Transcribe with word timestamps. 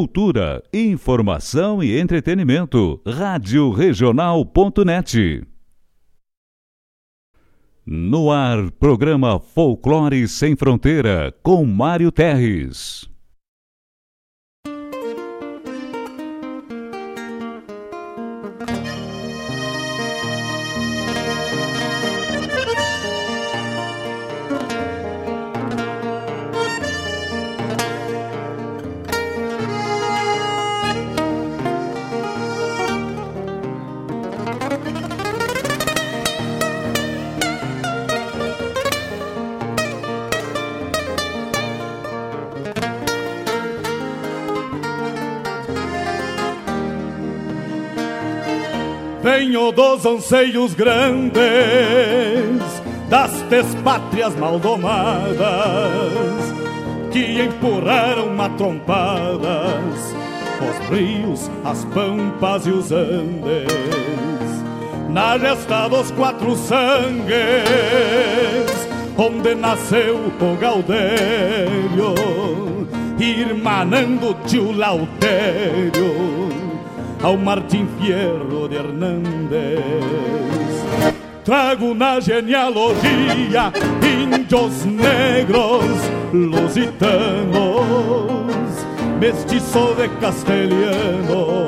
Cultura, 0.00 0.62
informação 0.72 1.82
e 1.82 1.98
entretenimento. 1.98 3.00
Rádio 3.04 3.68
Regional.net. 3.72 5.42
No 7.84 8.30
ar, 8.30 8.70
programa 8.70 9.40
Folclore 9.40 10.28
Sem 10.28 10.54
Fronteira, 10.54 11.34
com 11.42 11.64
Mário 11.64 12.12
Terres. 12.12 13.10
Dos 49.78 50.04
anseios 50.04 50.74
grandes 50.74 51.38
das 53.08 53.30
despátrias 53.42 54.34
maldomadas 54.34 55.38
que 57.12 57.42
empurraram 57.42 58.34
matrompadas 58.34 60.16
os 60.60 60.88
rios, 60.90 61.48
as 61.64 61.84
pampas 61.94 62.66
e 62.66 62.72
os 62.72 62.90
andes. 62.90 63.68
Na 65.10 65.38
gesta 65.38 65.86
dos 65.86 66.10
quatro 66.10 66.56
sangues 66.56 67.38
onde 69.16 69.54
nasceu 69.54 70.16
o 70.16 70.56
Gaudério 70.56 72.16
irmanando 73.20 74.34
tio 74.44 74.72
Lautério 74.72 76.57
ao 77.22 77.36
Martim 77.36 77.86
Fierro 77.98 78.68
de 78.68 78.76
Hernández. 78.76 79.82
Trago 81.44 81.94
na 81.94 82.20
genealogia 82.20 83.72
índios 84.02 84.84
negros 84.84 85.84
lusitanos, 86.32 87.46
mestiço 89.18 89.94
de 89.94 90.08
castelhano, 90.20 91.66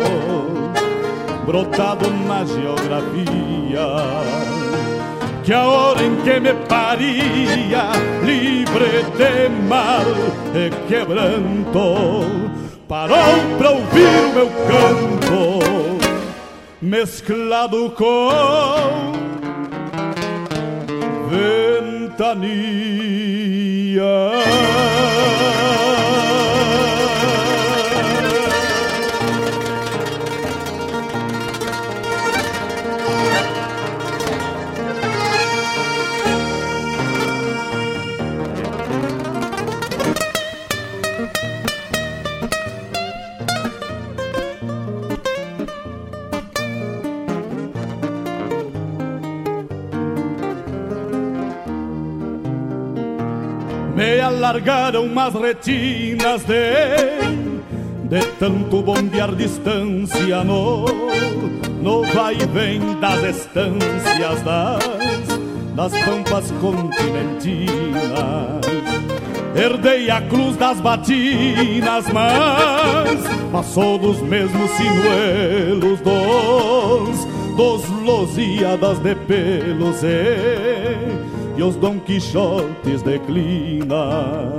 brotado 1.47 2.11
na 2.29 2.45
geografia. 2.45 3.87
Que 5.43 5.55
a 5.55 5.65
hora 5.65 6.03
em 6.03 6.17
que 6.17 6.39
me 6.39 6.53
paria, 6.69 7.91
livre 8.23 9.03
de 9.17 9.49
mal 9.67 10.05
e 10.55 10.71
quebranto, 10.87 12.60
parou 12.91 13.17
pra 13.57 13.71
ouvir 13.71 14.03
o 14.03 14.33
meu 14.35 14.51
canto, 14.67 15.61
mesclado 16.83 17.89
com 17.91 19.13
ventania. 22.11 22.51
Me 54.41 54.47
alargaram 54.47 55.05
umas 55.05 55.35
retinas 55.35 56.43
de 56.45 57.21
de 58.09 58.27
tanto 58.39 58.83
bombear 58.83 59.35
distância 59.35 60.43
no 60.43 60.87
no 61.83 62.03
vai 62.15 62.35
e 62.35 62.47
vem 62.47 62.81
das 62.99 63.23
estâncias 63.23 64.43
das 64.43 64.81
das 65.77 65.93
pampas 66.05 66.51
continentinas. 66.61 67.71
Herdei 69.55 70.11
a 70.11 70.23
cruz 70.23 70.57
das 70.57 70.81
batinas 70.81 72.07
mas 72.13 73.21
passou 73.53 73.99
dos 73.99 74.21
mesmos 74.23 74.71
sinuelos 74.71 76.01
dos 76.01 77.27
dos 77.57 77.89
losíadas 78.03 78.99
de 79.01 79.15
pelos 79.15 80.03
e 80.03 81.31
e 81.57 81.63
os 81.63 81.77
Dom 81.77 81.99
Quixotes 82.01 83.03
declina. 83.03 84.53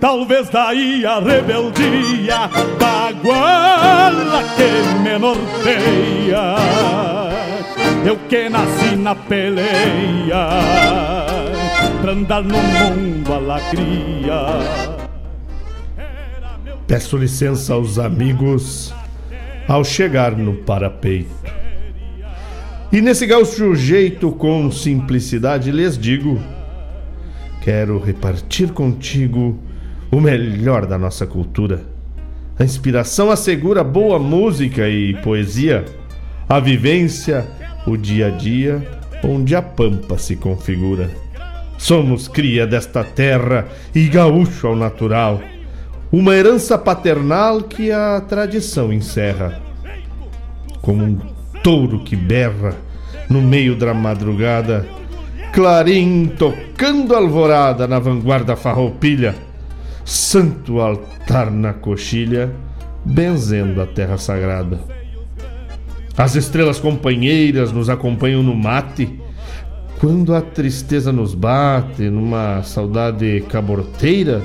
Talvez 0.00 0.48
daí 0.50 1.04
a 1.06 1.18
rebeldia 1.18 2.48
da 2.78 3.12
guala 3.12 4.42
que 4.56 5.02
me 5.02 5.18
norteia. 5.18 6.56
Eu 8.04 8.16
que 8.28 8.48
nasci 8.48 8.94
na 8.94 9.14
peleia, 9.14 10.48
pra 12.00 12.12
andar 12.12 12.42
no 12.42 12.56
mundo 12.56 13.32
a 13.32 13.38
lacria. 13.38 14.96
Peço 16.86 17.16
licença 17.16 17.74
aos 17.74 17.98
amigos 17.98 18.94
ao 19.66 19.82
chegar 19.82 20.36
no 20.36 20.54
parapeito. 20.54 21.34
E 22.92 23.00
nesse 23.00 23.26
gaúcho 23.26 23.74
jeito 23.74 24.30
com 24.30 24.70
simplicidade 24.70 25.70
lhes 25.72 25.98
digo: 25.98 26.40
quero 27.60 27.98
repartir 27.98 28.72
contigo 28.72 29.58
o 30.10 30.20
melhor 30.20 30.86
da 30.86 30.96
nossa 30.96 31.26
cultura. 31.26 31.82
A 32.58 32.64
inspiração 32.64 33.30
assegura 33.30 33.82
boa 33.82 34.18
música 34.18 34.88
e 34.88 35.14
poesia, 35.14 35.84
a 36.48 36.60
vivência, 36.60 37.46
o 37.86 37.96
dia 37.96 38.28
a 38.28 38.30
dia, 38.30 38.82
onde 39.22 39.54
a 39.54 39.60
pampa 39.60 40.16
se 40.16 40.36
configura. 40.36 41.10
Somos 41.76 42.28
cria 42.28 42.66
desta 42.66 43.04
terra 43.04 43.66
e 43.94 44.08
gaúcho 44.08 44.68
ao 44.68 44.76
natural, 44.76 45.42
uma 46.10 46.34
herança 46.34 46.78
paternal 46.78 47.62
que 47.62 47.90
a 47.90 48.20
tradição 48.20 48.92
encerra. 48.92 49.60
Como 50.80 51.04
um 51.04 51.35
touro 51.66 51.98
que 51.98 52.14
berra 52.14 52.76
no 53.28 53.42
meio 53.42 53.74
da 53.74 53.92
madrugada, 53.92 54.86
clarim 55.52 56.30
tocando 56.38 57.12
alvorada 57.12 57.88
na 57.88 57.98
vanguarda 57.98 58.54
farroupilha, 58.54 59.34
santo 60.04 60.80
altar 60.80 61.50
na 61.50 61.72
coxilha, 61.72 62.52
benzendo 63.04 63.82
a 63.82 63.86
terra 63.86 64.16
sagrada. 64.16 64.78
As 66.16 66.36
estrelas 66.36 66.78
companheiras 66.78 67.72
nos 67.72 67.90
acompanham 67.90 68.44
no 68.44 68.54
mate, 68.54 69.20
quando 69.98 70.36
a 70.36 70.40
tristeza 70.40 71.10
nos 71.10 71.34
bate 71.34 72.08
numa 72.08 72.62
saudade 72.62 73.44
caborteira, 73.48 74.40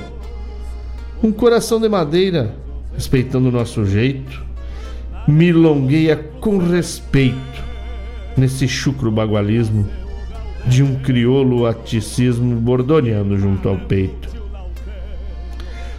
um 1.22 1.30
coração 1.30 1.80
de 1.80 1.88
madeira, 1.88 2.56
respeitando 2.96 3.48
o 3.48 3.52
nosso 3.52 3.86
jeito, 3.86 4.50
milongueia 5.26 6.16
com 6.40 6.58
respeito 6.58 7.62
nesse 8.36 8.66
chucro 8.66 9.10
bagualismo 9.10 9.88
de 10.66 10.82
um 10.82 10.96
crioulo 10.96 11.66
aticismo 11.66 12.56
bordoneando 12.56 13.36
junto 13.38 13.68
ao 13.68 13.76
peito. 13.76 14.28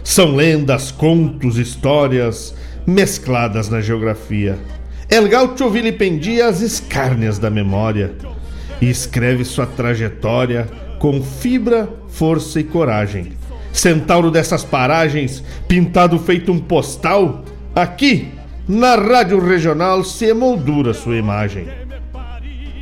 São 0.02 0.34
lendas, 0.34 0.90
contos, 0.90 1.56
histórias 1.56 2.54
mescladas 2.86 3.68
na 3.68 3.80
geografia. 3.80 4.58
El 5.08 5.28
Gaucho 5.28 5.70
vilipendia 5.70 6.48
as 6.48 6.60
escárnias 6.60 7.38
da 7.38 7.50
memória 7.50 8.14
e 8.80 8.88
escreve 8.90 9.44
sua 9.44 9.66
trajetória 9.66 10.68
com 10.98 11.22
fibra, 11.22 11.88
força 12.08 12.60
e 12.60 12.64
coragem. 12.64 13.32
Centauro 13.72 14.30
dessas 14.30 14.64
paragens, 14.64 15.42
pintado 15.66 16.18
feito 16.18 16.52
um 16.52 16.58
postal, 16.58 17.44
aqui 17.74 18.28
na 18.68 18.94
Rádio 18.94 19.38
Regional 19.40 20.02
se 20.02 20.26
emoldura 20.26 20.94
sua 20.94 21.16
imagem. 21.16 21.68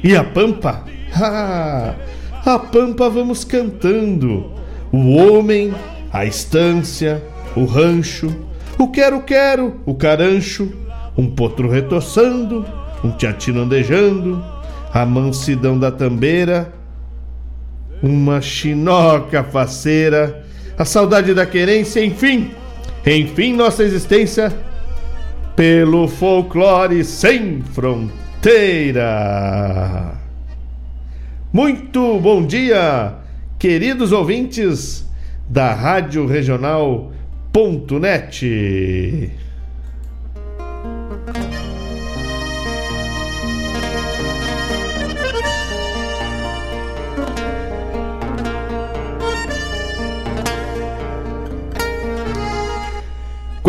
E 0.03 0.17
a 0.17 0.25
Pampa? 0.25 0.85
Ah, 1.15 1.95
a 2.45 2.59
Pampa 2.59 3.09
vamos 3.09 3.45
cantando. 3.45 4.51
O 4.93 5.17
homem, 5.17 5.75
a 6.13 6.25
estância, 6.25 7.23
o 7.57 7.65
rancho, 7.65 8.35
o 8.79 8.89
quero-quero, 8.89 9.81
o 9.85 9.95
carancho, 9.95 10.73
um 11.17 11.29
potro 11.31 11.69
retoçando, 11.69 12.65
um 13.03 13.11
teatino 13.11 13.63
andejando, 13.63 14.43
a 14.93 15.05
mansidão 15.05 15.79
da 15.79 15.91
tambeira, 15.91 16.73
uma 18.03 18.41
chinoca 18.41 19.43
faceira, 19.43 20.45
a 20.79 20.85
saudade 20.85 21.33
da 21.35 21.47
querência, 21.47 22.05
enfim, 22.05 22.51
enfim, 23.07 23.55
nossa 23.55 23.83
existência 23.83 24.53
pelo 25.57 26.09
folclore 26.09 27.05
sem 27.05 27.63
fronteira. 27.63 29.03
Muito 31.53 32.19
bom 32.21 32.47
dia, 32.47 33.15
queridos 33.59 34.13
ouvintes 34.13 35.07
da 35.49 35.75
Rádio 35.75 36.27
Regional.net. 36.27 37.03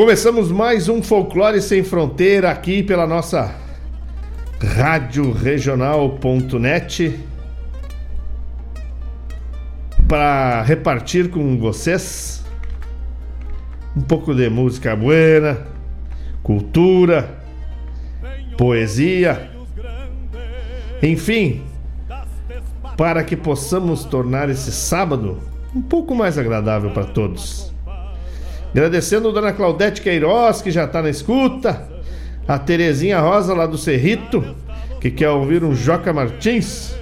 Começamos 0.03 0.51
mais 0.51 0.89
um 0.89 1.01
Folclore 1.01 1.61
Sem 1.61 1.81
Fronteira 1.81 2.51
aqui 2.51 2.83
pela 2.83 3.07
nossa 3.07 3.55
Rádio 4.61 5.31
Regional.net 5.31 7.21
para 10.05 10.61
repartir 10.63 11.29
com 11.29 11.57
vocês 11.57 12.43
um 13.95 14.01
pouco 14.01 14.35
de 14.35 14.49
música 14.49 14.93
buena, 14.93 15.65
cultura, 16.43 17.39
poesia, 18.57 19.51
enfim, 21.01 21.63
para 22.97 23.23
que 23.23 23.37
possamos 23.37 24.03
tornar 24.03 24.49
esse 24.49 24.73
sábado 24.73 25.39
um 25.73 25.81
pouco 25.81 26.13
mais 26.13 26.37
agradável 26.37 26.91
para 26.91 27.05
todos. 27.05 27.72
Agradecendo 28.73 29.29
a 29.29 29.31
dona 29.31 29.53
Claudete 29.53 30.01
Queiroz, 30.01 30.61
que 30.61 30.71
já 30.71 30.85
está 30.85 31.01
na 31.01 31.09
escuta. 31.09 31.87
A 32.47 32.57
Terezinha 32.57 33.19
Rosa, 33.19 33.53
lá 33.53 33.67
do 33.67 33.77
Cerrito, 33.77 34.43
que 34.99 35.11
quer 35.11 35.29
ouvir 35.29 35.63
um 35.63 35.75
Joca 35.75 36.11
Martins. 36.11 36.95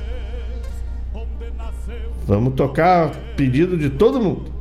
Vamos 2.27 2.53
tocar 2.55 3.11
pedido 3.37 3.77
de 3.77 3.89
todo 3.89 4.21
mundo. 4.21 4.51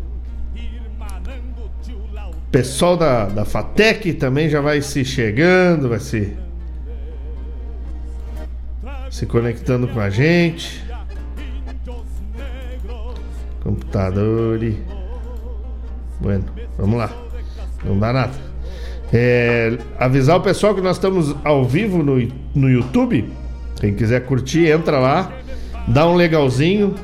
Pessoal 2.51 2.97
da, 2.97 3.27
da 3.27 3.45
FATEC 3.45 4.15
também 4.15 4.49
já 4.49 4.61
vai 4.61 4.81
se 4.81 5.05
chegando, 5.05 5.89
vai 5.89 6.01
se. 6.01 6.37
Se 9.11 9.27
conectando 9.27 9.89
com 9.89 10.01
a 10.01 10.11
gente. 10.11 10.85
Computador. 13.63 14.61
Bueno. 16.21 16.45
Vamos 16.77 16.99
lá. 16.99 17.11
Não 17.85 17.99
dá 17.99 18.13
nada. 18.13 18.33
É, 19.13 19.77
avisar 19.99 20.37
o 20.37 20.41
pessoal 20.41 20.75
que 20.75 20.81
nós 20.81 20.97
estamos 20.97 21.35
ao 21.45 21.65
vivo 21.65 22.03
no, 22.03 22.17
no 22.55 22.71
YouTube. 22.71 23.29
Quem 23.81 23.95
quiser 23.95 24.25
curtir, 24.27 24.67
entra 24.67 24.99
lá, 24.99 25.33
dá 25.89 26.07
um 26.07 26.15
legalzinho 26.15 26.95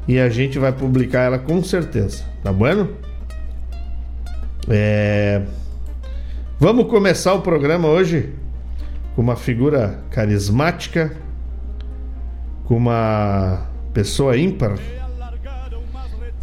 E 0.08 0.20
a 0.20 0.30
gente 0.30 0.58
vai 0.58 0.72
publicar 0.72 1.24
ela 1.24 1.38
com 1.38 1.62
certeza, 1.64 2.24
tá 2.44 2.54
bueno? 2.54 2.90
É... 4.70 5.42
Vamos 6.60 6.88
começar 6.88 7.34
o 7.34 7.42
programa 7.42 7.88
hoje 7.88 8.34
com 9.16 9.22
uma 9.22 9.36
figura 9.36 10.00
carismática, 10.10 11.12
com 12.64 12.78
uma 12.78 13.68
pessoa 13.94 14.36
ímpar 14.38 14.78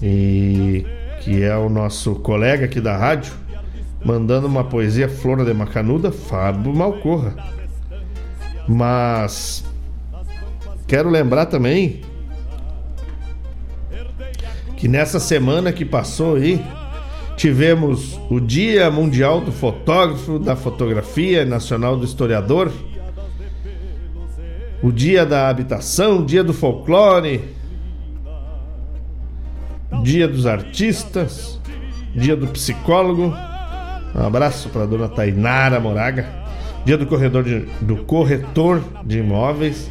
e 0.02 0.84
que 1.22 1.42
é 1.42 1.56
o 1.56 1.68
nosso 1.68 2.16
colega 2.16 2.64
aqui 2.64 2.80
da 2.80 2.96
rádio, 2.96 3.32
mandando 4.04 4.46
uma 4.46 4.64
poesia 4.64 5.08
Flora 5.08 5.44
de 5.44 5.54
Macanuda, 5.54 6.10
Fábio 6.10 6.74
Malcorra. 6.74 7.34
Mas 8.66 9.64
quero 10.86 11.08
lembrar 11.08 11.46
também 11.46 12.00
que 14.76 14.88
nessa 14.88 15.20
semana 15.20 15.72
que 15.72 15.84
passou 15.84 16.34
aí, 16.34 16.60
tivemos 17.36 18.18
o 18.28 18.40
Dia 18.40 18.90
Mundial 18.90 19.40
do 19.40 19.52
Fotógrafo, 19.52 20.40
da 20.40 20.56
Fotografia 20.56 21.44
Nacional 21.44 21.96
do 21.96 22.04
Historiador, 22.04 22.72
o 24.82 24.90
Dia 24.90 25.24
da 25.24 25.48
Habitação, 25.48 26.18
o 26.18 26.26
Dia 26.26 26.42
do 26.42 26.52
Folclore, 26.52 27.40
Dia 30.00 30.26
dos 30.26 30.46
Artistas, 30.46 31.60
Dia 32.14 32.34
do 32.34 32.46
Psicólogo. 32.48 33.34
Um 34.14 34.26
abraço 34.26 34.68
para 34.68 34.86
dona 34.86 35.08
Tainara 35.08 35.78
Moraga. 35.78 36.26
Dia 36.84 36.98
do 36.98 37.06
corredor 37.06 37.44
de, 37.44 37.60
do 37.80 37.96
corretor 38.04 38.82
de 39.04 39.18
imóveis. 39.18 39.90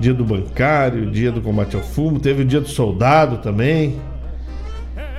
Dia 0.00 0.14
do 0.14 0.24
bancário, 0.24 1.10
dia 1.10 1.30
do 1.30 1.40
combate 1.40 1.76
ao 1.76 1.82
fumo, 1.82 2.18
teve 2.18 2.42
o 2.42 2.44
dia 2.44 2.60
do 2.60 2.68
soldado 2.68 3.38
também. 3.38 4.00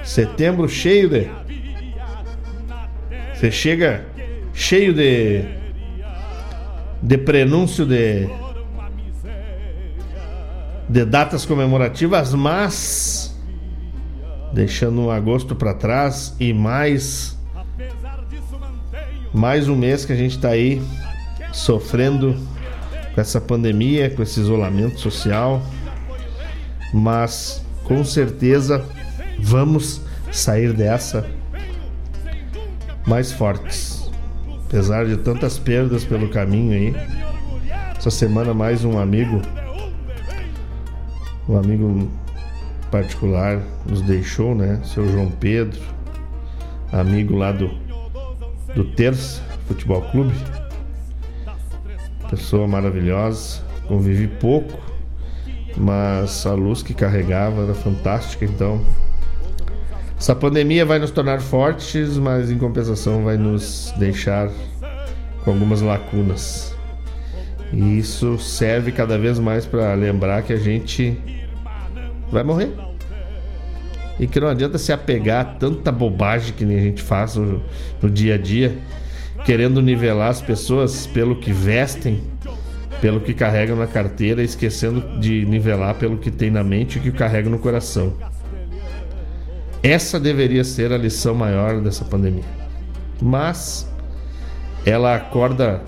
Setembro 0.04 0.68
cheio 0.68 1.10
de 1.10 1.30
Você 3.34 3.52
chega 3.52 4.06
cheio 4.54 4.94
de 4.94 5.44
de 7.02 7.18
prenúncio 7.18 7.86
de 7.86 8.28
de 10.90 11.06
datas 11.06 11.46
comemorativas, 11.46 12.34
mas 12.34 13.33
deixando 14.54 15.02
um 15.02 15.12
agosto 15.12 15.56
para 15.56 15.74
trás 15.74 16.36
e 16.40 16.54
mais 16.54 17.38
mais 19.34 19.68
um 19.68 19.76
mês 19.76 20.06
que 20.06 20.14
a 20.14 20.16
gente 20.16 20.36
está 20.36 20.50
aí 20.50 20.80
sofrendo 21.52 22.38
com 23.16 23.20
essa 23.20 23.42
pandemia, 23.42 24.12
com 24.12 24.22
esse 24.22 24.40
isolamento 24.40 25.00
social, 25.00 25.60
mas 26.94 27.66
com 27.84 28.04
certeza 28.06 28.86
vamos 29.40 30.02
sair 30.32 30.72
dessa 30.72 31.28
mais 33.08 33.32
fortes. 33.32 34.10
Apesar 34.66 35.06
de 35.06 35.18
tantas 35.18 35.58
perdas 35.58 36.04
pelo 36.04 36.30
caminho 36.30 36.74
aí. 36.74 36.96
Essa 37.98 38.12
semana 38.12 38.54
mais 38.54 38.86
um 38.86 39.00
amigo 39.00 39.42
um 41.48 41.58
amigo 41.58 42.10
particular 42.94 43.60
nos 43.88 44.04
deixou, 44.04 44.54
né? 44.54 44.80
Seu 44.84 45.10
João 45.10 45.28
Pedro, 45.28 45.82
amigo 46.92 47.36
lá 47.36 47.52
do, 47.52 47.72
do 48.76 48.84
Terça 48.84 49.42
Futebol 49.68 50.04
Clube. 50.12 50.32
Pessoa 52.30 52.68
maravilhosa, 52.68 53.64
convivi 53.88 54.28
pouco, 54.28 54.80
mas 55.76 56.46
a 56.46 56.54
luz 56.54 56.84
que 56.84 56.94
carregava 56.94 57.64
era 57.64 57.74
fantástica, 57.74 58.46
então. 58.46 58.80
Essa 60.16 60.36
pandemia 60.36 60.86
vai 60.86 61.00
nos 61.00 61.10
tornar 61.10 61.42
fortes, 61.42 62.20
mas 62.20 62.52
em 62.52 62.60
compensação 62.60 63.24
vai 63.24 63.38
nos 63.38 63.92
deixar 63.98 64.52
com 65.44 65.50
algumas 65.50 65.82
lacunas. 65.82 66.76
E 67.72 67.98
isso 67.98 68.38
serve 68.38 68.92
cada 68.92 69.18
vez 69.18 69.40
mais 69.40 69.66
para 69.66 69.96
lembrar 69.96 70.44
que 70.44 70.54
a 70.54 70.58
gente 70.58 71.20
vai 72.34 72.44
morrer. 72.44 72.72
E 74.20 74.28
que 74.28 74.40
não 74.40 74.48
adianta 74.48 74.78
se 74.78 74.92
apegar 74.92 75.42
a 75.42 75.46
tanta 75.46 75.92
bobagem 75.92 76.54
que 76.54 76.64
a 76.64 76.68
gente 76.68 77.02
faz 77.02 77.36
no, 77.36 77.64
no 78.02 78.10
dia 78.10 78.36
a 78.36 78.38
dia, 78.38 78.78
querendo 79.46 79.82
nivelar 79.82 80.30
as 80.30 80.42
pessoas 80.42 81.08
pelo 81.08 81.38
que 81.38 81.52
vestem, 81.52 82.22
pelo 83.02 83.20
que 83.22 83.34
carregam 83.34 83.76
na 83.76 83.88
carteira, 83.88 84.44
esquecendo 84.44 85.20
de 85.20 85.46
nivelar 85.46 85.96
pelo 85.96 86.18
que 86.18 86.30
tem 86.30 86.52
na 86.52 86.64
mente 86.64 86.98
e 86.98 87.02
que 87.02 87.12
carregam 87.12 87.52
no 87.52 87.60
coração. 87.60 88.14
Essa 89.82 90.20
deveria 90.20 90.64
ser 90.64 90.94
a 90.94 90.98
lição 90.98 91.36
maior 91.36 91.82
dessa 91.82 92.06
pandemia. 92.06 92.46
Mas 93.22 93.92
ela 94.86 95.16
acorda 95.16 95.82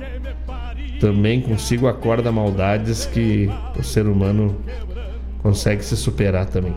também 0.99 1.41
consigo 1.41 1.87
acorda 1.87 2.31
maldades 2.31 3.05
que 3.05 3.49
o 3.77 3.83
ser 3.83 4.07
humano 4.07 4.57
consegue 5.45 5.85
se 5.85 5.95
superar 5.95 6.47
também. 6.47 6.73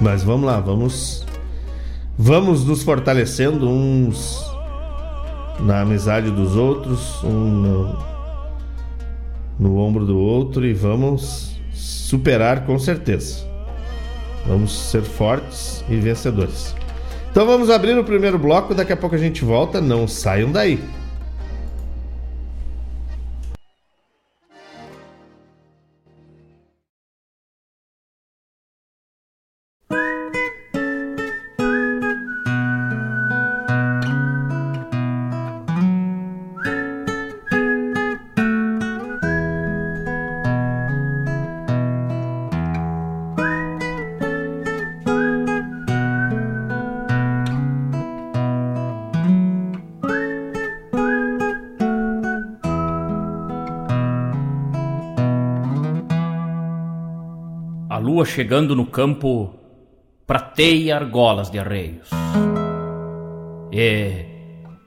Mas 0.00 0.24
vamos 0.24 0.44
lá, 0.44 0.58
vamos 0.58 1.24
vamos 2.18 2.64
nos 2.64 2.82
fortalecendo 2.82 3.70
uns 3.70 4.44
na 5.60 5.82
amizade 5.82 6.32
dos 6.32 6.56
outros, 6.56 7.22
um 7.22 7.30
no, 7.30 7.98
no 9.56 9.78
ombro 9.78 10.04
do 10.04 10.18
outro 10.18 10.66
e 10.66 10.72
vamos 10.72 11.54
superar 11.72 12.66
com 12.66 12.76
certeza. 12.76 13.46
Vamos 14.48 14.72
ser 14.72 15.02
fortes 15.02 15.84
e 15.88 15.94
vencedores. 15.94 16.74
Então 17.30 17.46
vamos 17.46 17.70
abrir 17.70 17.96
o 17.96 18.02
primeiro 18.02 18.36
bloco, 18.36 18.74
daqui 18.74 18.92
a 18.92 18.96
pouco 18.96 19.14
a 19.14 19.18
gente 19.18 19.44
volta, 19.44 19.80
não 19.80 20.08
saiam 20.08 20.50
daí. 20.50 20.82
Chegando 58.30 58.76
no 58.76 58.86
campo 58.86 59.52
prateia 60.24 60.96
argolas 60.96 61.50
de 61.50 61.58
arreios. 61.58 62.08
E 63.72 64.24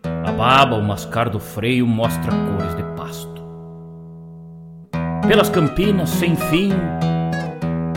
a 0.05 0.31
baba, 0.31 0.77
o 0.77 0.81
mascar 0.81 1.29
do 1.29 1.41
freio 1.41 1.85
mostra 1.85 2.31
cores 2.31 2.75
de 2.75 2.83
pasto. 2.95 3.43
Pelas 5.27 5.50
campinas 5.50 6.09
sem 6.09 6.38
fim, 6.38 6.71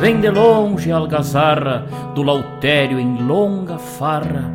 vem 0.00 0.20
de 0.20 0.30
longe 0.30 0.90
a 0.90 0.96
algazarra 0.96 1.86
do 2.12 2.22
lautério 2.22 2.98
em 2.98 3.22
longa 3.22 3.78
farra, 3.78 4.52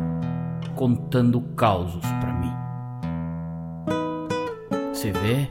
contando 0.74 1.40
causos 1.56 2.04
para 2.20 2.32
mim. 2.34 2.52
Se 4.92 5.10
vê 5.10 5.48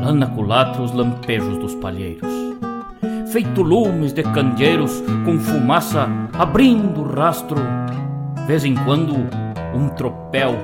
lá 0.00 0.12
na 0.12 0.26
culatra 0.26 0.82
os 0.82 0.92
lampejos 0.92 1.58
dos 1.58 1.76
palheiros 1.76 2.41
feito 3.32 3.62
lumes 3.62 4.12
de 4.12 4.22
candeeiros 4.22 5.02
com 5.24 5.38
fumaça 5.38 6.06
abrindo 6.34 7.02
rastro. 7.02 7.58
Vez 8.46 8.62
em 8.62 8.74
quando 8.74 9.14
um 9.74 9.88
tropel 9.88 10.54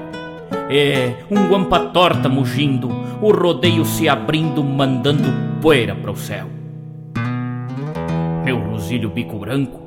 e 0.69 1.15
um 1.31 1.49
guampa 1.49 1.81
torta 1.81 2.29
mugindo, 2.29 2.91
o 3.23 3.33
rodeio 3.33 3.87
se 3.87 4.07
abrindo, 4.07 4.63
mandando 4.63 5.25
poeira 5.63 5.95
para 5.95 6.11
o 6.11 6.17
céu. 6.17 6.47
Meu 8.45 8.59
rosilho 8.59 9.09
bico 9.09 9.39
branco, 9.39 9.81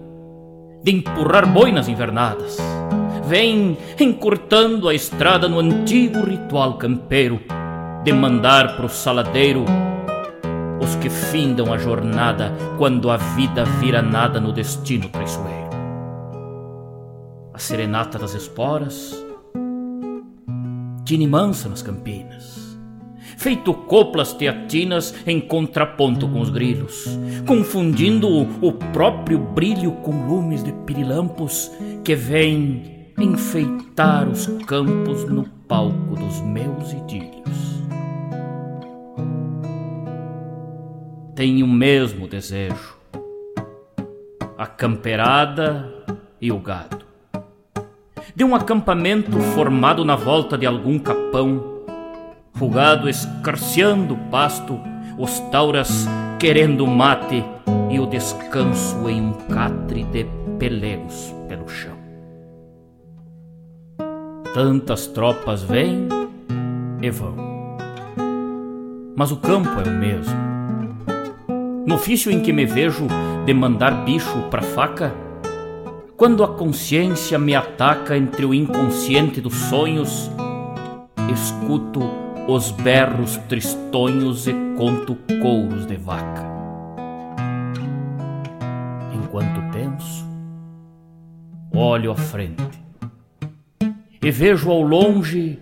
de 0.84 0.92
empurrar 0.92 1.46
boi 1.46 1.72
nas 1.72 1.88
invernadas, 1.88 2.58
vem 3.28 3.78
encurtando 4.00 4.90
a 4.90 4.94
estrada 4.96 5.48
no 5.48 5.60
antigo 5.60 6.26
ritual 6.26 6.80
campeiro 6.80 7.40
de 8.04 8.12
mandar 8.12 8.76
pro 8.76 8.90
saladeiro 8.90 9.66
os 10.82 10.96
que 10.96 11.10
findam 11.10 11.72
a 11.72 11.78
jornada 11.78 12.52
quando 12.78 13.12
a 13.12 13.18
vida 13.18 13.64
vira 13.80 14.02
nada 14.02 14.40
no 14.40 14.52
destino 14.52 15.08
traiçoeiro. 15.10 15.70
A 17.54 17.60
serenata 17.60 18.18
das 18.18 18.34
esporas, 18.34 19.24
tine 21.06 21.28
mansa 21.28 21.70
nas 21.70 21.84
campinas, 21.84 22.78
feito 23.38 23.74
coplas 23.74 24.34
teatinas 24.34 25.14
em 25.28 25.40
contraponto 25.40 26.28
com 26.28 26.42
os 26.42 26.50
grilos, 26.50 27.06
confundindo 27.46 28.28
o 28.62 28.72
próprio 28.94 29.38
brilho 29.38 29.92
com 29.92 30.28
lumes 30.28 30.64
de 30.64 30.72
pirilampos 30.86 31.72
que 32.04 32.16
vêm 32.16 33.12
enfeitar 33.20 34.28
os 34.28 34.48
campos 34.66 35.26
no 35.30 35.44
palco 35.68 36.16
dos 36.16 36.42
meus 36.42 36.92
idílios. 36.92 37.82
Têm 41.36 41.64
o 41.64 41.68
mesmo 41.68 42.28
desejo: 42.28 42.98
a 44.58 44.66
camperada 44.66 45.92
e 46.40 46.52
o 46.52 46.60
gado. 46.60 47.02
De 48.36 48.44
um 48.44 48.56
acampamento 48.56 49.40
formado 49.40 50.06
na 50.06 50.16
volta 50.16 50.58
de 50.58 50.66
algum 50.66 50.98
capão, 50.98 51.84
o 52.60 52.70
gado 52.70 53.10
escarceando 53.10 54.14
o 54.14 54.18
pasto, 54.30 54.80
os 55.18 55.40
tauras 55.52 56.08
querendo 56.40 56.88
mate 56.88 57.44
e 57.90 58.00
o 58.00 58.06
descanso 58.06 59.10
em 59.10 59.22
um 59.22 59.34
catre 59.34 60.04
de 60.06 60.26
pelegos 60.58 61.34
pelo 61.48 61.68
chão. 61.68 61.98
Tantas 64.54 65.08
tropas 65.08 65.64
vêm 65.64 66.08
e 67.02 67.10
vão, 67.10 67.36
mas 69.16 69.32
o 69.32 69.38
campo 69.38 69.70
é 69.80 69.90
o 69.90 69.94
mesmo 69.94 70.61
no 71.86 71.96
ofício 71.96 72.32
em 72.32 72.42
que 72.42 72.54
me 72.54 72.66
vejo 72.66 73.08
de 73.46 73.54
mandar 73.54 74.06
bicho 74.06 74.42
pra 74.50 74.62
faca, 74.62 75.14
quando 76.16 76.44
a 76.44 76.56
consciência 76.56 77.40
me 77.40 77.56
ataca 77.56 78.16
entre 78.16 78.46
o 78.46 78.54
inconsciente 78.54 79.42
dos 79.42 79.56
sonhos, 79.56 80.30
escuto 81.34 82.02
os 82.48 82.72
berros 82.72 83.38
tristonhos 83.50 84.48
e 84.48 84.54
conto 84.78 85.18
couros 85.42 85.88
de 85.88 85.96
vaca. 85.96 86.46
Enquanto 89.14 89.72
penso, 89.72 90.28
olho 91.74 92.12
à 92.12 92.16
frente 92.16 92.80
e 94.22 94.30
vejo 94.30 94.70
ao 94.70 94.84
longe 94.84 95.58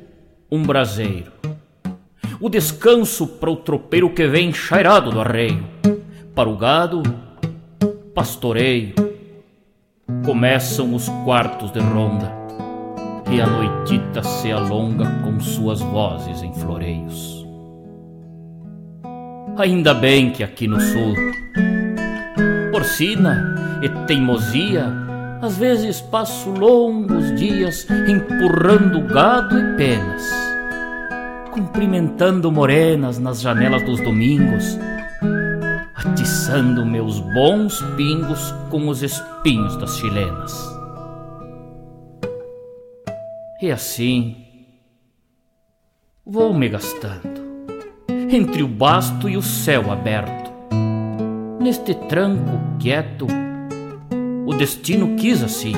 um 0.51 0.63
braseiro, 0.63 1.31
o 2.41 2.49
descanso 2.49 3.25
para 3.25 3.49
o 3.49 3.55
tropeiro 3.55 4.09
que 4.09 4.27
vem 4.27 4.51
chairado 4.51 5.11
do 5.11 5.21
arreio 5.21 5.63
para 6.35 6.49
o 6.49 6.57
gado, 6.57 7.01
pastoreio. 8.13 8.93
Começam 10.25 10.93
os 10.93 11.07
quartos 11.23 11.71
de 11.71 11.79
ronda 11.79 12.31
e 13.31 13.39
a 13.39 13.47
noitita 13.47 14.23
se 14.23 14.51
alonga 14.51 15.05
com 15.23 15.39
suas 15.39 15.79
vozes 15.81 16.41
em 16.41 16.53
floreios. 16.53 17.45
Ainda 19.57 19.93
bem 19.93 20.31
que 20.31 20.43
aqui 20.43 20.67
no 20.67 20.79
sul, 20.79 21.13
porcina 22.71 23.79
e 23.83 23.89
teimosia, 24.07 24.85
às 25.41 25.57
vezes 25.57 26.01
passo 26.01 26.49
longos 26.49 27.35
dias 27.35 27.87
empurrando 28.07 29.01
gado 29.01 29.59
e 29.59 29.75
penas, 29.75 30.23
cumprimentando 31.51 32.51
morenas 32.51 33.19
nas 33.19 33.41
janelas 33.41 33.83
dos 33.83 34.01
domingos 34.01 34.77
atiçando 35.99 36.85
meus 36.85 37.19
bons 37.19 37.81
pingos 37.97 38.53
com 38.69 38.87
os 38.87 39.03
espinhos 39.03 39.75
das 39.75 39.97
chilenas. 39.97 40.53
E 43.61 43.69
assim 43.69 44.37
vou 46.25 46.53
me 46.53 46.69
gastando 46.69 47.41
entre 48.31 48.63
o 48.63 48.67
basto 48.67 49.27
e 49.27 49.35
o 49.35 49.41
céu 49.41 49.91
aberto. 49.91 50.49
Neste 51.59 51.93
tranco 51.93 52.57
quieto, 52.79 53.27
o 54.45 54.53
destino 54.53 55.17
quis 55.17 55.43
assim, 55.43 55.73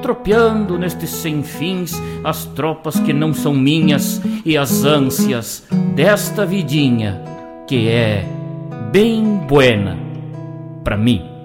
tropeando 0.00 0.78
nestes 0.78 1.10
sem 1.10 1.42
fins 1.42 1.92
as 2.24 2.46
tropas 2.46 2.98
que 3.00 3.12
não 3.12 3.34
são 3.34 3.52
minhas 3.52 4.22
e 4.44 4.56
as 4.56 4.84
ânsias 4.84 5.66
desta 5.94 6.46
vidinha 6.46 7.22
que 7.66 7.88
é 7.88 8.35
bem 8.96 9.36
buena 9.46 9.94
para 10.82 10.96
mim. 10.96 11.35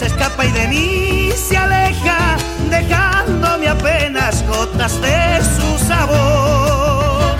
se 0.00 0.06
escapa 0.06 0.46
y 0.46 0.52
de 0.52 0.66
mí 0.68 1.30
se 1.36 1.58
aleja, 1.58 2.38
dejándome 2.70 3.68
apenas 3.68 4.42
gotas 4.48 4.98
de 5.02 5.42
su 5.44 5.86
sabor. 5.86 7.36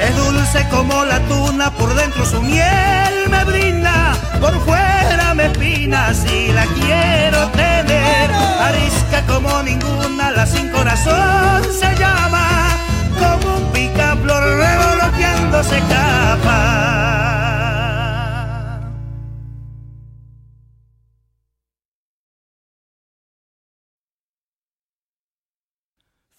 Es 0.00 0.16
dulce 0.16 0.64
como 0.70 1.04
la 1.06 1.18
tuna, 1.26 1.72
por 1.72 1.92
dentro 1.96 2.24
su 2.24 2.40
miel 2.40 3.14
me 3.28 3.42
brinda, 3.42 4.14
por 4.40 4.54
fuera 4.60 5.34
me 5.34 5.46
espina 5.46 6.14
si 6.14 6.52
la 6.52 6.66
quiero 6.66 7.48
tener. 7.48 8.30
Arisca 8.60 9.26
como 9.26 9.60
ninguna, 9.64 10.30
la 10.30 10.46
sin 10.46 10.68
corazón 10.70 11.64
se 11.80 11.92
llama 11.96 12.81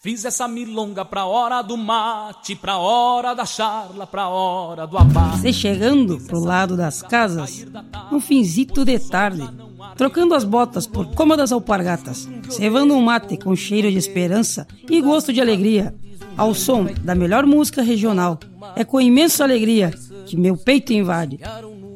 Fiz 0.03 0.25
essa 0.25 0.49
milonga 0.49 1.05
pra 1.05 1.23
hora 1.23 1.61
do 1.61 1.77
mate, 1.77 2.57
pra 2.57 2.77
hora 2.77 3.33
da 3.33 3.45
charla, 3.45 4.05
pra 4.05 4.27
hora 4.27 4.85
do 4.85 4.97
abate. 4.97 5.39
Você 5.39 5.53
chegando 5.53 6.19
pro 6.27 6.41
lado 6.41 6.75
das 6.75 7.01
casas, 7.01 7.65
um 8.11 8.19
finzito 8.19 8.83
de 8.83 8.99
tarde, 8.99 9.49
trocando 9.95 10.35
as 10.35 10.43
botas 10.43 10.85
por 10.85 11.15
cômodas 11.15 11.53
alpargatas, 11.53 12.27
cevando 12.49 12.93
um 12.93 13.01
mate 13.01 13.37
com 13.37 13.55
cheiro 13.55 13.89
de 13.89 13.97
esperança 13.97 14.67
e 14.89 15.01
gosto 15.01 15.31
de 15.31 15.39
alegria, 15.39 15.95
ao 16.37 16.53
som 16.53 16.87
da 17.03 17.15
melhor 17.15 17.45
música 17.45 17.81
regional. 17.81 18.39
É 18.75 18.83
com 18.83 18.99
imensa 18.99 19.43
alegria 19.43 19.93
que 20.25 20.37
meu 20.37 20.55
peito 20.55 20.93
invade, 20.93 21.39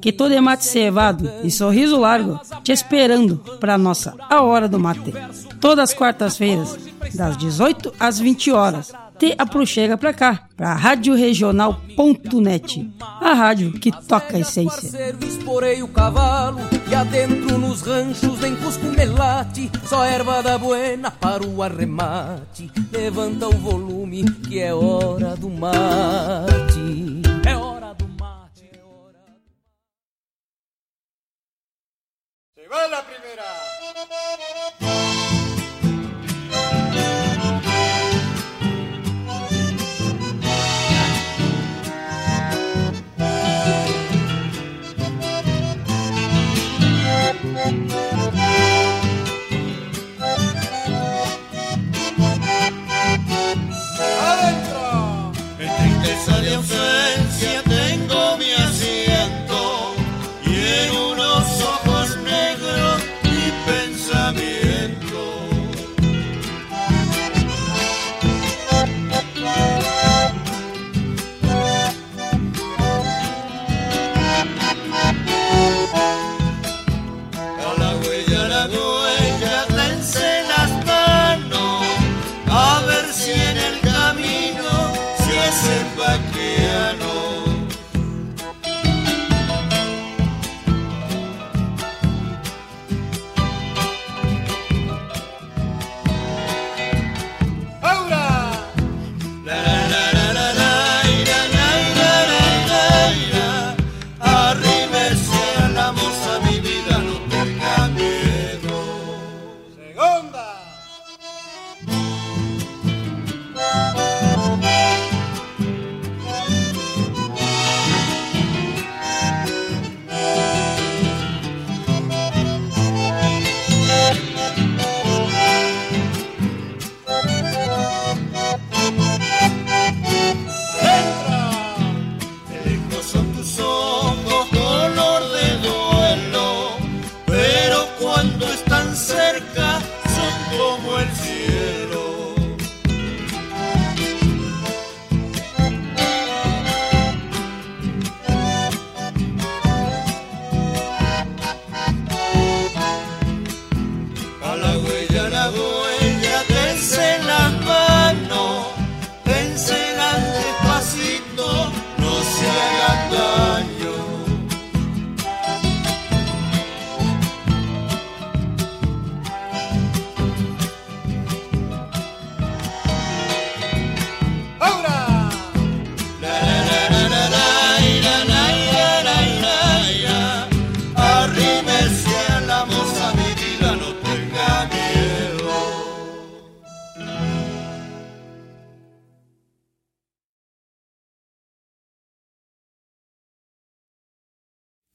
que 0.02 0.12
todo 0.12 0.34
é 0.34 0.41
mate 0.41 0.65
cevado 0.65 1.30
e 1.43 1.50
sorriso 1.50 1.97
largo, 1.97 2.39
te 2.63 2.71
esperando 2.71 3.38
para 3.60 3.78
nossa 3.78 4.13
A 4.30 4.41
Hora 4.41 4.67
do 4.67 4.80
Mate. 4.80 5.13
Todas 5.60 5.91
as 5.91 5.93
quartas-feiras, 5.93 6.78
das 7.13 7.38
18 7.38 7.93
às 8.00 8.19
20 8.19 8.52
horas 8.52 8.93
te 9.18 9.34
aproxega 9.38 9.98
pra 9.98 10.14
cá, 10.14 10.48
pra 10.56 10.76
radioregional.net, 10.76 12.90
a 13.00 13.34
rádio 13.34 13.74
que 13.74 13.92
toca 13.92 14.38
a 14.38 14.40
essência. 14.40 15.16
Esporei 15.26 15.82
o 15.82 15.88
cavalo 15.88 16.60
e 16.90 16.96
adentro 16.96 17.58
nos 17.58 17.82
ranchos 17.82 18.44
em 18.44 18.56
Cusco 18.56 18.86
Melate, 18.86 19.72
só 19.86 20.06
erva 20.06 20.44
da 20.44 20.58
buena 20.58 21.12
para 21.12 21.46
o 21.46 21.62
arremate. 21.64 22.72
Levanta 22.92 23.48
o 23.48 23.58
volume 23.58 24.24
que 24.48 24.60
é 24.60 24.74
hora 24.74 25.36
do 25.36 25.50
mate. 25.50 27.22
É 27.46 27.56
hora 27.56 27.94
do 27.94 28.08
mate, 28.20 28.66
é 28.72 28.82
hora 28.84 29.24
do 29.28 29.50
mate. 29.50 29.68
Se 32.56 32.68
va 32.68 32.88
la 56.50 56.62
primera. 56.62 57.27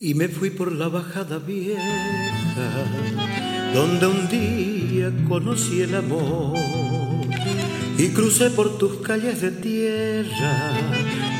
Y 0.04 0.14
me 0.14 0.26
fui 0.26 0.50
por 0.50 0.72
la 0.72 0.88
bajada 0.88 1.38
vieja, 1.38 1.78
donde 3.72 4.04
un 4.08 4.28
día 4.28 5.12
conocí 5.28 5.80
el 5.80 5.94
amor. 5.94 6.58
Y 7.96 8.08
crucé 8.08 8.50
por 8.50 8.78
tus 8.78 8.96
calles 8.96 9.40
de 9.40 9.52
tierra, 9.52 10.72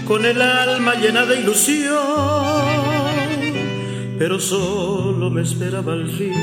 con 0.07 0.25
el 0.25 0.40
alma 0.40 0.94
llena 0.94 1.27
de 1.27 1.40
ilusión. 1.40 1.96
Pero 4.16 4.38
solo 4.38 5.29
me 5.29 5.42
esperaba 5.42 5.94
el 5.94 6.16
río, 6.16 6.37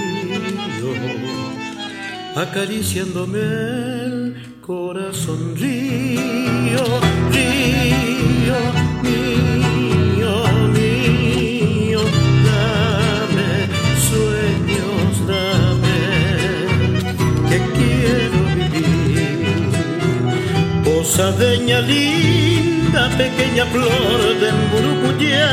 acariciándome 2.35 3.39
el 3.39 4.57
corazón. 4.59 5.55
Río, 5.55 6.83
río, 7.31 8.18
Posadeña 21.19 21.81
linda, 21.81 23.09
pequeña 23.17 23.65
flor 23.65 24.39
de 24.39 24.49
Murucuyá, 24.69 25.51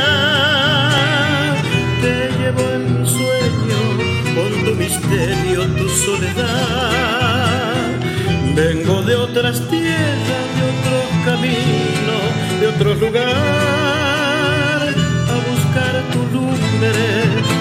te 2.01 2.13
llevo 2.39 2.63
en 2.77 3.05
sueño 3.05 3.81
con 4.33 4.51
tu 4.63 4.71
misterio, 4.75 5.59
tu 5.75 5.89
soledad. 5.89 7.75
Vengo 8.55 9.01
de 9.01 9.15
otras 9.17 9.59
tierras, 9.67 10.47
de 10.55 10.63
otros 10.71 11.07
caminos, 11.25 12.27
de 12.61 12.67
otros 12.67 12.95
lugares, 13.01 13.35
a 15.33 15.37
buscar 15.51 15.93
tu 16.13 16.19
lumbre, 16.33 16.95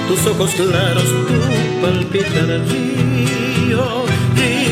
tus 0.06 0.24
ojos 0.28 0.50
claros, 0.54 1.08
tu 1.26 1.34
palpitar 1.82 2.50
río, 2.70 3.84
río 4.36 4.65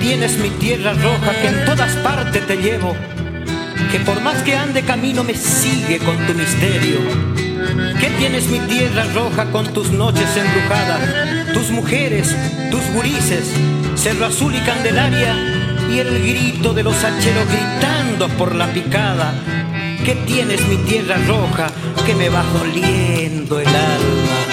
tienes 0.00 0.38
mi 0.38 0.48
tierra 0.50 0.94
roja 0.94 1.32
que 1.40 1.48
en 1.48 1.64
todas 1.66 1.92
partes 1.96 2.46
te 2.46 2.56
llevo? 2.56 2.96
Que 3.92 4.00
por 4.00 4.20
más 4.22 4.42
que 4.42 4.56
ande 4.56 4.82
camino 4.82 5.22
me 5.22 5.34
sigue 5.34 5.98
con 5.98 6.16
tu 6.26 6.34
misterio. 6.34 6.98
¿Qué 8.00 8.08
tienes 8.18 8.46
mi 8.48 8.58
tierra 8.60 9.04
roja 9.14 9.50
con 9.50 9.72
tus 9.72 9.90
noches 9.90 10.28
embrujadas, 10.36 11.52
tus 11.52 11.70
mujeres, 11.70 12.34
tus 12.70 12.82
gurises, 12.94 13.52
Cerro 13.94 14.26
Azul 14.26 14.54
y 14.54 14.60
Candelaria 14.60 15.34
y 15.90 15.98
el 15.98 16.18
grito 16.18 16.72
de 16.72 16.82
los 16.82 16.96
hacheros 17.04 17.46
gritando 17.46 18.28
por 18.38 18.54
la 18.54 18.66
picada. 18.72 19.34
Que 20.04 20.14
tienes 20.26 20.66
mi 20.66 20.76
tierra 20.78 21.16
roja 21.28 21.70
que 22.06 22.14
me 22.14 22.30
va 22.30 22.42
doliendo 22.54 23.60
el 23.60 23.68
alma. 23.68 24.49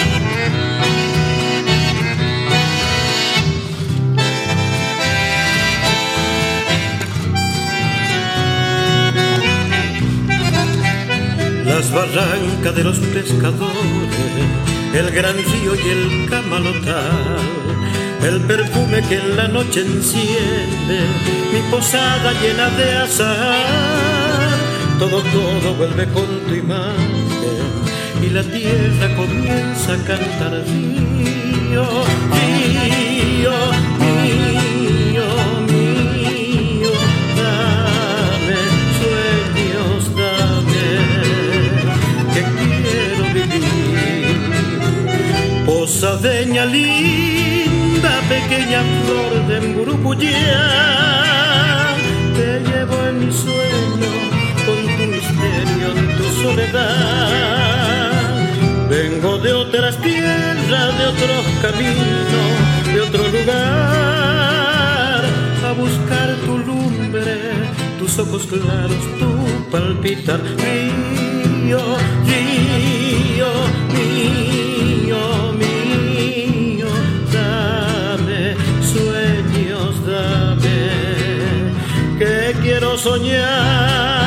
Las 11.68 11.92
barrancas 11.92 12.74
de 12.74 12.84
los 12.84 12.98
pescadores, 12.98 14.16
el 14.94 15.10
gran 15.10 15.36
río 15.36 15.74
y 15.74 15.88
el 15.90 16.30
camalotal, 16.30 17.38
el 18.22 18.40
perfume 18.42 19.02
que 19.08 19.16
en 19.16 19.36
la 19.36 19.48
noche 19.48 19.80
enciende 19.82 21.00
mi 21.52 21.60
posada 21.70 22.32
llena 22.40 22.70
de 22.70 22.96
azar. 22.96 24.58
Todo, 24.98 25.20
todo 25.20 25.74
vuelve 25.74 26.06
con 26.06 26.26
tu 26.46 26.54
imagen 26.54 27.28
y 28.22 28.30
la 28.30 28.42
tierra 28.42 29.14
comienza 29.14 29.92
a 29.92 30.04
cantar 30.04 30.64
río, 30.66 31.86
río, 32.32 33.52
Posadeña 46.00 46.64
linda, 46.64 48.12
pequeña 48.28 48.84
flor 49.02 49.32
de 49.48 49.56
Mburupuyá, 49.66 50.30
te 52.36 52.60
llevo 52.60 52.96
en 53.08 53.26
mi 53.26 53.32
sueño 53.32 54.12
con 54.64 54.80
tu 54.96 55.04
misterio, 55.10 55.88
tu 56.16 56.24
soledad. 56.40 58.12
Vengo 58.88 59.38
de 59.38 59.52
otras 59.52 60.00
tierras, 60.00 60.98
de 60.98 61.04
otros 61.14 61.44
caminos, 61.62 62.54
de 62.94 63.00
otro 63.00 63.26
lugar, 63.36 65.24
a 65.66 65.72
buscar 65.72 66.28
tu 66.46 66.58
lumbre, 66.58 67.34
tus 67.98 68.16
ojos 68.20 68.46
claros, 68.46 69.04
tu 69.18 69.30
palpitar. 69.72 70.40
Río, 70.62 71.82
río, 72.24 73.50
mío, 73.94 74.47
soñar. 82.98 84.18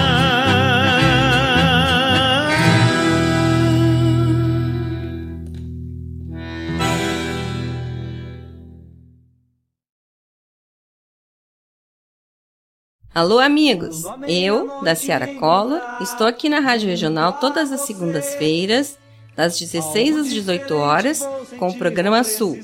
Alô, 13.14 13.40
amigos! 13.40 14.04
Eu, 14.26 14.82
da 14.82 14.96
Ciara 14.96 15.28
Cola, 15.36 15.98
estou 16.00 16.26
aqui 16.26 16.48
na 16.48 16.60
Rádio 16.60 16.88
Regional 16.88 17.34
todas 17.34 17.70
as 17.70 17.82
segundas-feiras, 17.82 18.98
das 19.36 19.60
16 19.60 20.18
às 20.18 20.30
18 20.30 20.74
horas, 20.76 21.20
com 21.60 21.68
o 21.68 21.78
programa 21.78 22.24
Sul. 22.24 22.58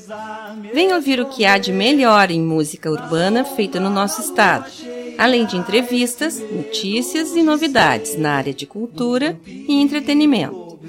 Venha 0.74 0.96
ouvir 0.96 1.20
o 1.20 1.26
que 1.26 1.46
há 1.46 1.58
de 1.58 1.74
melhor 1.74 2.32
em 2.32 2.41
música 2.41 2.89
urbana 2.89 3.43
feita 3.43 3.78
no 3.78 3.89
nosso 3.89 4.22
estado, 4.22 4.72
além 5.17 5.45
de 5.45 5.58
entrevistas, 5.58 6.39
notícias 6.51 7.36
e 7.36 7.43
novidades 7.43 8.17
na 8.17 8.34
área 8.34 8.53
de 8.53 8.65
cultura 8.65 9.39
e 9.45 9.82
entretenimento. 9.82 10.80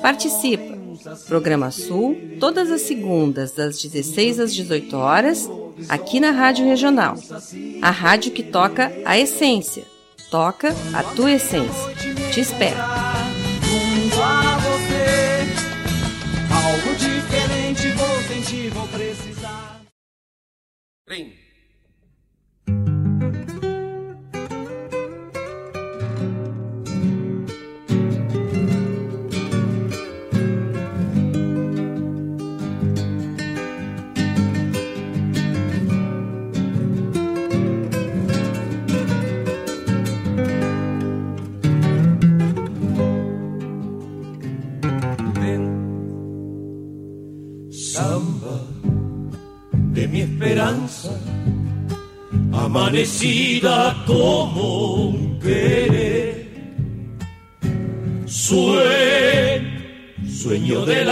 Participa! 0.00 0.76
Programa 1.28 1.70
Sul, 1.70 2.16
todas 2.40 2.70
as 2.70 2.82
segundas, 2.82 3.52
das 3.52 3.80
16 3.80 4.40
às 4.40 4.54
18 4.54 4.96
horas, 4.96 5.48
aqui 5.88 6.18
na 6.18 6.30
Rádio 6.30 6.64
Regional. 6.64 7.14
A 7.80 7.90
rádio 7.90 8.32
que 8.32 8.42
toca 8.42 8.92
a 9.04 9.18
essência. 9.18 9.84
Toca 10.30 10.74
a 10.92 11.02
tua 11.02 11.32
essência. 11.32 11.94
Te 12.32 12.40
espero. 12.40 12.80
Algo 16.50 16.94
diferente 16.98 17.92
vou 17.92 18.22
sentir, 18.22 18.70
vou 18.70 18.88
precisar. 18.88 19.82
Esperanza, 50.26 51.10
amanecida 52.52 54.04
como 54.06 54.94
un 55.10 55.38
querer. 55.38 56.46
Sueño, 58.26 59.80
sueño 60.28 60.84
del 60.84 61.08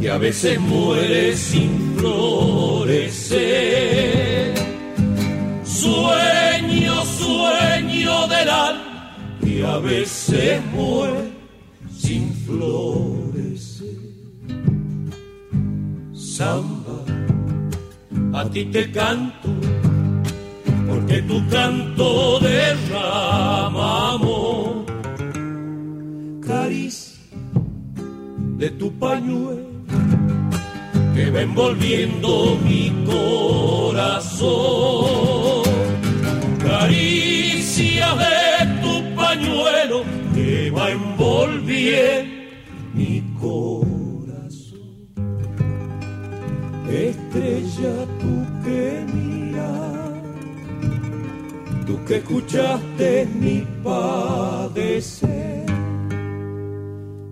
que 0.00 0.10
a 0.10 0.18
veces 0.18 0.58
muere 0.60 1.36
sin 1.36 1.96
florecer. 1.98 3.38
Sueño, 5.64 7.04
sueño 7.04 8.26
del 8.28 8.50
que 9.44 9.64
a 9.66 9.78
veces 9.78 10.64
muere 10.72 11.30
sin 11.96 12.32
florecer 12.46 13.18
a 18.38 18.44
ti 18.48 18.64
te 18.66 18.88
canto, 18.92 19.48
porque 20.88 21.22
tu 21.22 21.44
canto 21.48 22.38
derrama 22.38 24.12
amor. 24.12 24.86
Caricia 26.46 27.18
de 28.60 28.70
tu 28.70 28.92
pañuelo 28.92 29.66
que 31.14 31.30
va 31.32 31.42
envolviendo 31.42 32.56
mi 32.62 32.92
corazón. 33.12 34.48
Caricia 36.62 38.08
de 38.24 38.66
tu 38.82 38.94
pañuelo 39.16 40.04
que 40.34 40.70
va 40.70 40.90
envolviendo 40.90 42.34
mi 42.94 43.20
corazón. 43.40 43.78
Estrella, 46.88 47.94
que 52.08 52.16
escuchaste 52.16 53.28
mi 53.34 53.66
padecer. 53.84 55.66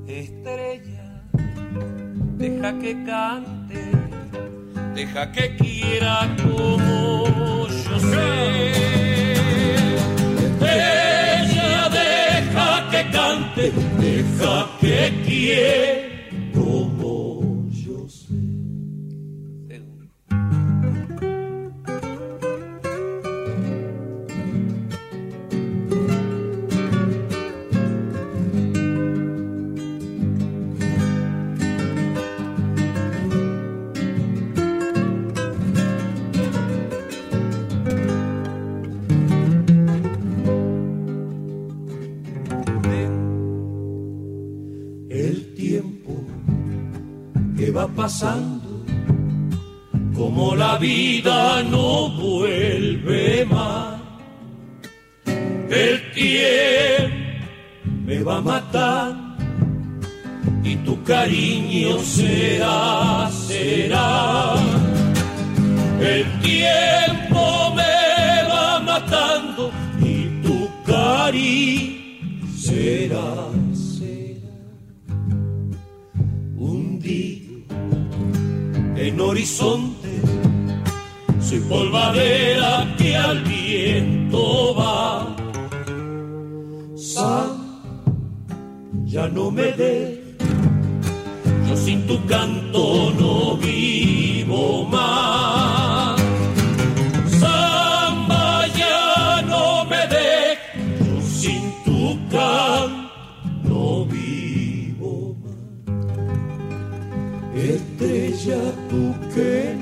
Estrella, 0.07 1.23
deja 2.37 2.79
que 2.79 3.05
cante, 3.05 3.91
deja 4.95 5.33
que 5.33 5.57
quiera 5.57 6.29
como 6.43 7.67
yo 7.69 7.99
sé. 8.01 8.71
Estrella, 10.45 11.89
deja 11.89 12.91
que 12.91 13.11
cante, 13.11 13.73
deja 13.99 14.69
que 14.79 15.23
quiera 15.25 16.16
pasando, 47.97 48.85
como 50.15 50.55
la 50.55 50.77
vida 50.77 51.63
no 51.63 52.11
vuelve 52.11 53.47
más. 53.47 53.97
El 55.71 56.13
tiempo 56.13 57.17
me 58.05 58.23
va 58.23 58.37
a 58.37 58.41
matar 58.41 59.17
y 60.63 60.77
tu 60.77 61.03
cariño 61.03 61.99
será, 62.01 63.31
será. 63.31 64.55
El 66.01 66.25
tiempo 66.41 67.75
me 67.75 68.49
va 68.51 68.81
matando 68.81 69.73
y 70.01 70.43
tu 70.47 70.69
cariño 70.85 72.47
será, 72.57 73.27
será. 73.53 73.66
En 79.17 79.21
horizonte, 79.23 80.21
soy 81.41 81.61
polvadera 81.61 82.95
que 82.99 83.17
al 83.17 83.43
viento 83.45 84.75
va. 84.75 85.35
San, 86.97 87.49
ya 89.07 89.27
no 89.29 89.51
me 89.51 89.73
de 89.73 90.27
yo 91.67 91.77
sin 91.77 92.07
tu 92.07 92.25
canto 92.27 93.11
no 93.19 93.57
vivo 93.57 94.85
más. 94.85 96.21
Samba 97.41 98.67
ya 98.69 99.43
no 99.49 99.85
me 99.87 100.07
de, 100.15 100.59
yo 101.07 101.21
sin 101.23 101.63
tu 101.85 102.19
canto 102.31 103.09
no 103.65 104.05
vivo 104.05 105.35
más. 105.43 105.57
Estrella, 107.57 108.61
que 109.37 109.77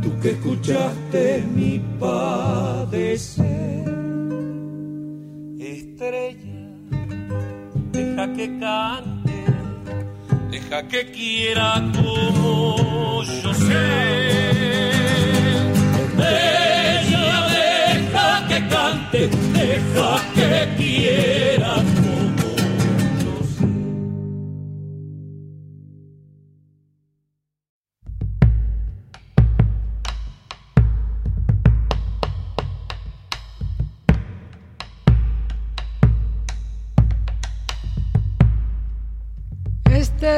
tú 0.00 0.18
que 0.20 0.30
escuchaste 0.30 1.44
mi 1.54 1.78
padecer. 1.98 3.84
Estrella 5.58 6.68
deja 7.92 8.32
que 8.32 8.58
cante, 8.58 9.44
deja 10.50 10.88
que 10.88 11.10
quiera 11.12 11.82
como 11.94 13.22
yo 13.24 13.54
sé. 13.54 14.90
Ella 16.16 17.30
deja 17.58 18.48
que 18.48 18.68
cante, 18.68 19.28
deja 19.52 20.10
que 20.34 20.74
quiera 20.76 21.99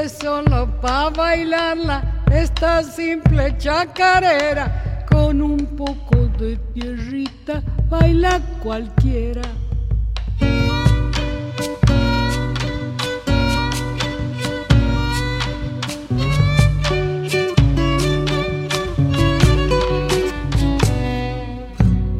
solo 0.09 0.69
pa' 0.81 1.11
bailarla, 1.11 2.25
esta 2.31 2.83
simple 2.83 3.57
chacarera, 3.59 5.05
con 5.09 5.41
un 5.41 5.59
poco 5.77 6.17
de 6.39 6.57
tierrita, 6.75 7.63
baila 7.89 8.41
cualquiera. 8.63 9.43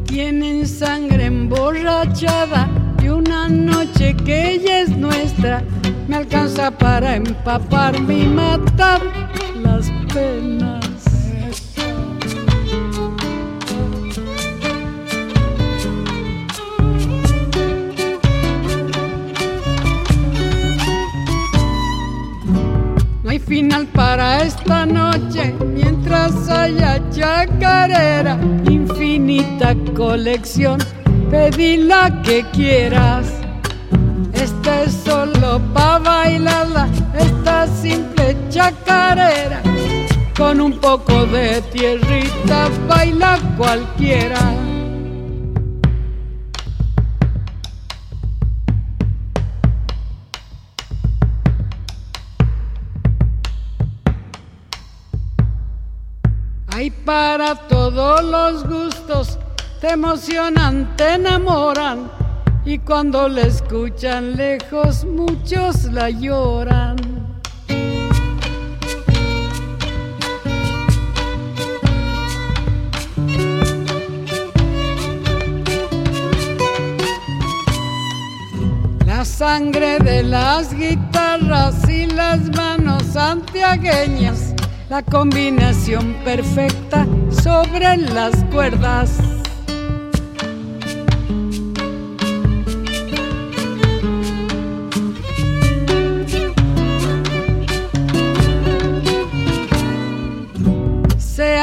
Tienen 0.05 0.67
sangre 0.67 1.25
emborrachada 1.25 2.69
y 3.01 3.09
una 3.09 3.49
noche 3.49 4.15
que 4.15 4.51
ella 4.51 4.79
es 4.81 4.89
nuestra 4.89 5.61
me 6.07 6.17
alcanza 6.17 6.71
para 6.71 7.15
empaparme 7.15 8.19
y 8.19 8.27
matar 8.27 9.01
las 9.61 9.89
penas. 10.13 10.83
No 23.23 23.29
hay 23.29 23.39
final 23.39 23.87
para 23.87 24.43
esta 24.43 24.85
noche 24.85 25.53
mientras 25.73 26.49
haya 26.49 27.01
chacarera, 27.11 28.37
infinita 28.69 29.75
colección, 29.95 30.79
pedí 31.29 31.77
la 31.77 32.21
que 32.23 32.43
quieras. 32.51 33.42
Esta 34.33 34.83
es 34.83 34.93
solo 35.05 35.59
pa' 35.73 35.99
bailarla, 35.99 36.87
esta 37.17 37.67
simple 37.67 38.35
chacarera. 38.49 39.61
Con 40.37 40.59
un 40.61 40.79
poco 40.79 41.25
de 41.27 41.61
tierrita 41.71 42.69
baila 42.87 43.39
cualquiera. 43.57 44.39
Hay 56.75 56.89
para 56.89 57.55
todos 57.67 58.23
los 58.23 58.67
gustos, 58.67 59.37
te 59.79 59.91
emocionan, 59.91 60.95
te 60.97 61.13
enamoran. 61.13 62.22
Y 62.65 62.79
cuando 62.79 63.27
la 63.27 63.41
escuchan 63.41 64.37
lejos, 64.37 65.03
muchos 65.03 65.83
la 65.91 66.09
lloran. 66.09 66.95
La 79.05 79.25
sangre 79.25 79.99
de 79.99 80.23
las 80.23 80.73
guitarras 80.73 81.89
y 81.89 82.05
las 82.05 82.39
manos 82.55 83.03
santiagueñas, 83.11 84.53
la 84.89 85.01
combinación 85.01 86.13
perfecta 86.23 87.05
sobre 87.29 87.97
las 87.97 88.41
cuerdas. 88.45 89.22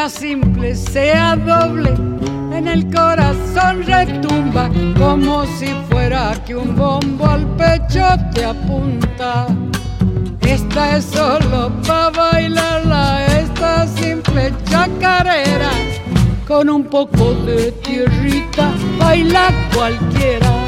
Sea 0.01 0.09
simple, 0.09 0.75
sea 0.75 1.37
doble, 1.37 1.91
en 2.57 2.67
el 2.69 2.91
corazón 2.91 3.83
retumba 3.85 4.71
como 4.97 5.45
si 5.59 5.67
fuera 5.91 6.33
que 6.47 6.57
un 6.57 6.75
bombo 6.75 7.27
al 7.27 7.45
pecho 7.57 8.07
te 8.33 8.47
apunta. 8.47 9.49
Esta 10.41 10.97
es 10.97 11.05
solo 11.05 11.71
pa' 11.87 12.09
bailarla, 12.11 13.27
esta 13.41 13.87
simple 13.89 14.55
chacarera, 14.71 15.73
con 16.49 16.71
un 16.71 16.85
poco 16.85 17.35
de 17.35 17.71
tierrita 17.73 18.73
baila 18.99 19.51
cualquiera. 19.75 20.60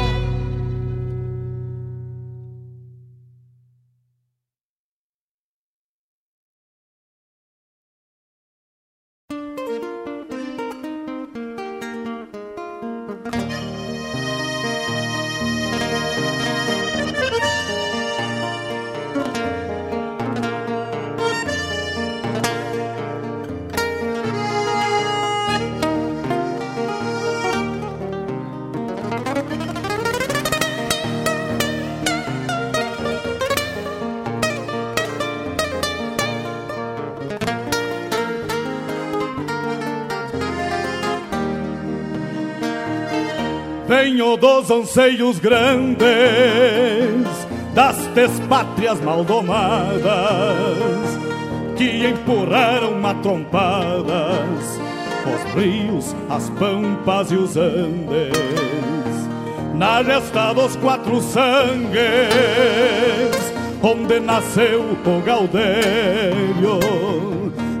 Dos 44.43 44.69
anseios 44.69 45.39
grandes 45.39 46.03
das 47.73 47.95
despátrias 48.07 48.99
maldomadas 48.99 50.03
que 51.77 52.05
empurraram 52.07 52.99
matrompadas 52.99 54.81
os 55.25 55.53
rios, 55.55 56.13
as 56.29 56.49
pampas 56.59 57.31
e 57.31 57.37
os 57.37 57.55
andes. 57.55 58.33
Na 59.75 60.03
gesta 60.03 60.51
dos 60.51 60.75
quatro 60.75 61.21
sangues 61.21 62.03
onde 63.81 64.19
nasceu 64.19 64.81
o 64.81 65.21
Gaudério 65.21 66.81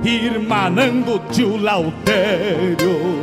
irmanando 0.01 1.19
tio 1.29 1.57
Lautério 1.57 3.22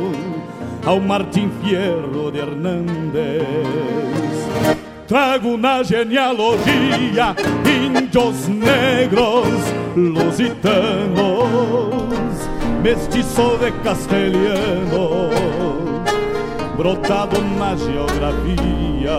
ao 0.85 0.99
Martim 0.99 1.49
Fierro 1.61 2.31
de 2.31 2.39
Hernández 2.39 3.81
trago 5.11 5.57
na 5.57 5.83
genealogia 5.83 7.35
índios 7.67 8.47
negros 8.47 9.59
lusitanos, 9.93 11.09
mestiço 12.81 13.57
de 13.57 13.73
castelhano, 13.83 15.29
brotado 16.77 17.41
na 17.59 17.75
geografia. 17.75 19.17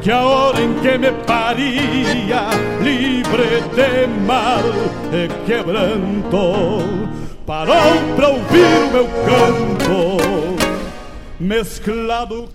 Que 0.00 0.12
a 0.12 0.22
hora 0.22 0.60
em 0.60 0.74
que 0.74 0.96
me 0.98 1.10
paria, 1.26 2.50
livre 2.80 3.60
de 3.74 4.06
mal 4.24 4.62
e 5.12 5.28
quebranto, 5.46 7.07
parou 7.48 8.14
pra 8.14 8.28
ouvir 8.28 8.66
o 8.66 8.92
meu 8.92 9.08
canto, 9.24 10.56
mesclado 11.40 12.46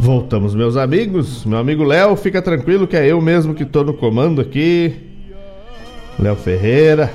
Voltamos, 0.00 0.54
meus 0.54 0.78
amigos. 0.78 1.44
Meu 1.44 1.58
amigo 1.58 1.84
Léo, 1.84 2.16
fica 2.16 2.40
tranquilo 2.40 2.88
que 2.88 2.96
é 2.96 3.06
eu 3.06 3.20
mesmo 3.20 3.54
que 3.54 3.66
tô 3.66 3.84
no 3.84 3.92
comando 3.92 4.40
aqui. 4.40 4.96
Léo 6.18 6.34
Ferreira. 6.36 7.12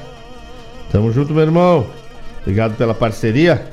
Tamo 0.92 1.12
junto, 1.12 1.34
meu 1.34 1.42
irmão. 1.42 1.88
Obrigado 2.42 2.78
pela 2.78 2.94
parceria. 2.94 3.66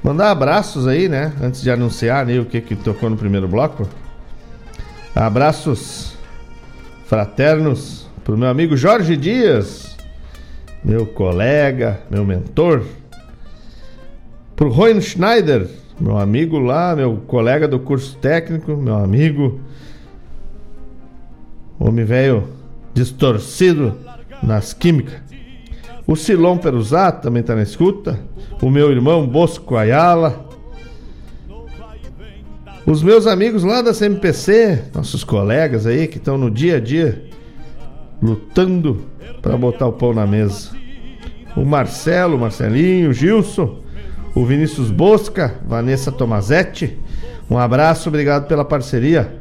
Mandar 0.00 0.30
abraços 0.30 0.86
aí, 0.86 1.08
né? 1.08 1.32
Antes 1.42 1.60
de 1.60 1.70
anunciar 1.72 2.24
né, 2.24 2.38
o 2.38 2.44
que, 2.44 2.60
que 2.60 2.76
tocou 2.76 3.10
no 3.10 3.16
primeiro 3.16 3.48
bloco. 3.48 3.86
Abraços 5.14 6.16
fraternos 7.06 8.08
pro 8.22 8.38
meu 8.38 8.48
amigo 8.48 8.76
Jorge 8.76 9.16
Dias, 9.16 9.93
meu 10.84 11.06
colega, 11.06 12.00
meu 12.10 12.24
mentor. 12.24 12.84
Pro 14.54 14.68
Roy 14.68 15.00
Schneider, 15.00 15.66
meu 15.98 16.18
amigo 16.18 16.58
lá, 16.58 16.94
meu 16.94 17.16
colega 17.26 17.66
do 17.66 17.78
curso 17.80 18.16
técnico, 18.18 18.76
meu 18.76 18.96
amigo, 18.96 19.60
homem 21.78 22.04
velho 22.04 22.44
distorcido 22.92 23.96
nas 24.42 24.72
químicas. 24.72 25.22
O 26.06 26.14
Silon 26.14 26.58
Perusato 26.58 27.22
também 27.22 27.40
está 27.40 27.56
na 27.56 27.62
escuta. 27.62 28.20
O 28.60 28.70
meu 28.70 28.90
irmão 28.92 29.26
Bosco 29.26 29.74
Ayala. 29.74 30.46
Os 32.86 33.02
meus 33.02 33.26
amigos 33.26 33.64
lá 33.64 33.80
da 33.80 33.94
CMPC, 33.94 34.84
nossos 34.94 35.24
colegas 35.24 35.86
aí 35.86 36.06
que 36.06 36.18
estão 36.18 36.36
no 36.36 36.50
dia 36.50 36.76
a 36.76 36.80
dia 36.80 37.24
lutando 38.24 39.02
para 39.42 39.54
botar 39.56 39.86
o 39.86 39.92
pão 39.92 40.14
na 40.14 40.26
mesa. 40.26 40.70
O 41.54 41.64
Marcelo, 41.64 42.38
Marcelinho, 42.38 43.12
Gilson, 43.12 43.80
o 44.34 44.46
Vinícius 44.46 44.90
Bosca, 44.90 45.56
Vanessa 45.66 46.10
Tomazetti. 46.10 46.98
Um 47.50 47.58
abraço, 47.58 48.08
obrigado 48.08 48.48
pela 48.48 48.64
parceria. 48.64 49.34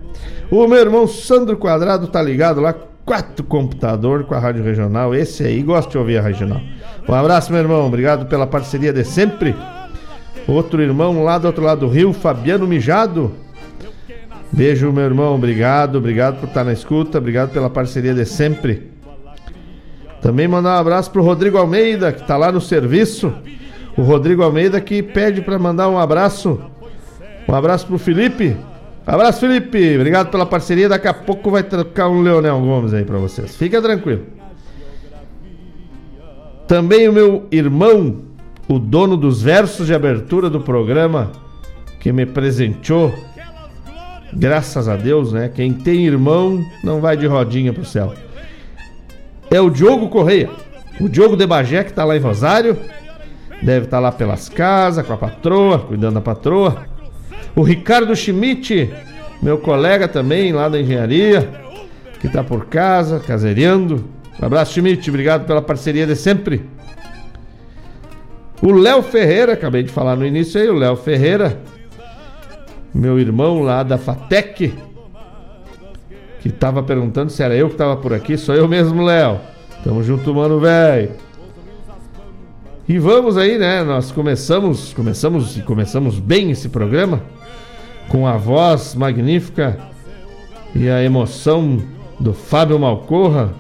O 0.52 0.68
meu 0.68 0.80
irmão 0.80 1.08
Sandro 1.08 1.58
Quadrado 1.58 2.08
tá 2.08 2.22
ligado 2.22 2.60
lá, 2.60 2.76
quatro 3.06 3.46
computador 3.46 4.26
com 4.26 4.36
a 4.36 4.40
Rádio 4.40 4.64
Regional. 4.64 5.16
Esse 5.16 5.44
aí 5.44 5.64
gosta 5.64 5.90
de 5.90 5.98
ouvir 5.98 6.18
a 6.18 6.22
Regional. 6.22 6.62
Um 7.08 7.14
abraço, 7.14 7.52
meu 7.52 7.62
irmão, 7.62 7.88
obrigado 7.88 8.26
pela 8.28 8.46
parceria 8.46 8.92
de 8.92 9.06
sempre. 9.06 9.56
Outro 10.46 10.82
irmão 10.82 11.24
lá 11.24 11.38
do 11.38 11.48
outro 11.48 11.64
lado 11.64 11.80
do 11.80 11.88
rio, 11.88 12.12
Fabiano 12.12 12.68
Mijado. 12.68 13.32
Beijo, 14.54 14.92
meu 14.92 15.04
irmão, 15.04 15.34
obrigado, 15.34 15.98
obrigado 15.98 16.40
por 16.40 16.48
estar 16.48 16.64
na 16.64 16.72
escuta, 16.72 17.18
obrigado 17.18 17.52
pela 17.52 17.72
parceria 17.72 18.14
de 18.14 18.24
sempre. 18.24 18.92
Também 20.22 20.48
mandar 20.48 20.78
um 20.78 20.80
abraço 20.80 21.10
pro 21.10 21.24
Rodrigo 21.24 21.58
Almeida, 21.58 22.12
que 22.12 22.22
tá 22.24 22.38
lá 22.38 22.52
no 22.52 22.62
serviço. 22.62 23.34
O 23.98 24.04
Rodrigo 24.04 24.44
Almeida 24.44 24.80
que 24.80 25.02
pede 25.02 25.42
para 25.42 25.58
mandar 25.58 25.90
um 25.90 25.98
abraço. 25.98 26.62
Um 27.48 27.56
abraço 27.56 27.88
pro 27.88 27.98
Felipe. 27.98 28.56
Abraço, 29.08 29.40
Felipe. 29.40 29.96
Obrigado 29.96 30.30
pela 30.30 30.46
parceria. 30.46 30.88
Daqui 30.88 31.08
a 31.08 31.14
pouco 31.16 31.50
vai 31.50 31.64
trocar 31.64 32.08
um 32.08 32.22
Leonel 32.22 32.62
Gomes 32.62 32.94
aí 32.94 33.04
para 33.04 33.18
vocês. 33.18 33.56
Fica 33.56 33.82
tranquilo. 33.82 34.22
Também 36.68 37.10
o 37.10 37.14
meu 37.14 37.48
irmão, 37.52 38.20
o 38.68 38.78
dono 38.78 39.18
dos 39.18 39.42
versos 39.42 39.88
de 39.88 39.96
abertura 39.96 40.48
do 40.48 40.62
programa, 40.62 41.32
que 42.00 42.14
me 42.14 42.26
presenteou. 42.26 43.14
Graças 44.36 44.88
a 44.88 44.96
Deus, 44.96 45.32
né? 45.32 45.50
Quem 45.54 45.74
tem 45.74 46.06
irmão 46.06 46.66
não 46.84 47.00
vai 47.00 47.16
de 47.16 47.26
rodinha 47.28 47.72
pro 47.72 47.86
céu. 47.86 48.14
É 49.50 49.62
o 49.62 49.70
Diogo 49.70 50.10
Correia. 50.10 50.50
O 51.00 51.08
Diogo 51.08 51.36
de 51.36 51.46
Bagé, 51.46 51.84
que 51.84 51.94
tá 51.94 52.04
lá 52.04 52.16
em 52.18 52.20
Rosário. 52.20 52.78
Deve 53.62 53.86
estar 53.86 53.98
tá 53.98 54.00
lá 54.00 54.12
pelas 54.12 54.50
casas, 54.50 55.06
com 55.06 55.14
a 55.14 55.18
patroa, 55.18 55.80
cuidando 55.80 56.16
da 56.16 56.22
patroa. 56.22 56.86
O 57.56 57.62
Ricardo 57.62 58.16
Schmidt, 58.16 58.92
meu 59.42 59.58
colega 59.60 60.08
também 60.08 60.52
lá 60.52 60.68
da 60.68 60.80
engenharia, 60.80 61.50
que 62.20 62.28
está 62.28 62.44
por 62.44 62.66
casa, 62.66 63.20
caseiriando. 63.20 64.04
Um 64.42 64.46
abraço, 64.46 64.74
Schmidt, 64.74 65.08
obrigado 65.10 65.46
pela 65.46 65.62
parceria 65.62 66.08
de 66.08 66.16
sempre. 66.16 66.66
O 68.62 68.72
Léo 68.72 69.04
Ferreira, 69.04 69.54
acabei 69.54 69.84
de 69.84 69.92
falar 69.92 70.16
no 70.16 70.26
início 70.26 70.60
aí, 70.60 70.68
o 70.68 70.74
Léo 70.74 70.96
Ferreira, 70.96 71.60
meu 72.94 73.20
irmão 73.20 73.62
lá 73.62 73.82
da 73.84 73.98
Fatec, 73.98 74.74
que 76.40 76.48
estava 76.50 76.84
perguntando 76.84 77.32
se 77.32 77.42
era 77.42 77.56
eu 77.56 77.68
que 77.68 77.74
estava 77.74 77.96
por 77.98 78.14
aqui. 78.14 78.38
Sou 78.38 78.54
eu 78.54 78.68
mesmo, 78.68 79.02
Léo. 79.02 79.40
Tamo 79.84 80.04
junto, 80.04 80.34
mano, 80.34 80.60
velho. 80.60 81.12
E 82.88 83.00
vamos 83.00 83.38
aí, 83.38 83.58
né? 83.58 83.82
Nós 83.82 84.12
começamos, 84.12 84.94
começamos 84.94 85.58
e 85.58 85.62
começamos 85.62 86.20
bem 86.20 86.52
esse 86.52 86.68
programa 86.68 87.22
com 88.10 88.28
a 88.28 88.36
voz 88.36 88.94
magnífica 88.94 89.80
e 90.76 90.90
a 90.90 91.02
emoção 91.02 91.82
do 92.20 92.34
Fábio 92.34 92.78
Malcorra 92.78 93.54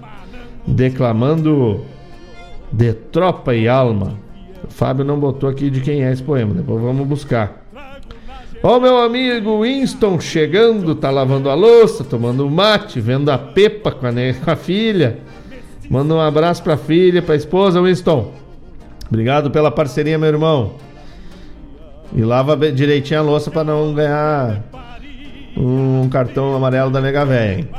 declamando 0.67 1.86
de 2.71 2.93
tropa 2.93 3.55
e 3.55 3.67
alma. 3.67 4.17
O 4.67 4.71
Fábio 4.71 5.05
não 5.05 5.19
botou 5.19 5.49
aqui 5.49 5.69
de 5.69 5.81
quem 5.81 6.03
é 6.03 6.11
esse 6.11 6.23
poema, 6.23 6.53
depois 6.53 6.81
vamos 6.81 7.07
buscar. 7.07 7.62
Ó, 8.66 8.80
meu 8.80 8.97
amigo 8.97 9.61
Winston 9.61 10.22
chegando, 10.22 10.95
tá 10.95 11.11
lavando 11.11 11.49
a 11.49 11.53
louça, 11.53 12.01
tomando 12.01 12.49
mate, 12.49 13.01
vendo 13.01 13.30
a 13.30 13.38
Pepa 13.38 13.91
com 13.91 14.07
a, 14.07 14.11
com 14.11 14.51
a 14.51 14.55
filha. 14.55 15.20
Manda 15.89 16.14
um 16.14 16.22
abraço 16.22 16.64
pra 16.64 16.78
filha, 16.78 17.22
pra 17.22 17.36
esposa, 17.36 17.82
Winston. 17.82 18.32
Obrigado 19.09 19.51
pela 19.51 19.70
parceria, 19.70 20.18
meu 20.18 20.30
irmão. 20.30 20.76
E 22.16 22.22
lava 22.22 22.55
direitinho 22.72 23.20
a 23.20 23.24
louça 23.24 23.51
para 23.51 23.66
não 23.66 23.93
ganhar 23.93 24.64
um 25.57 26.07
cartão 26.07 26.55
amarelo 26.55 26.89
da 26.89 27.01
nega 27.01 27.26
véia, 27.26 27.59
hein? 27.59 27.70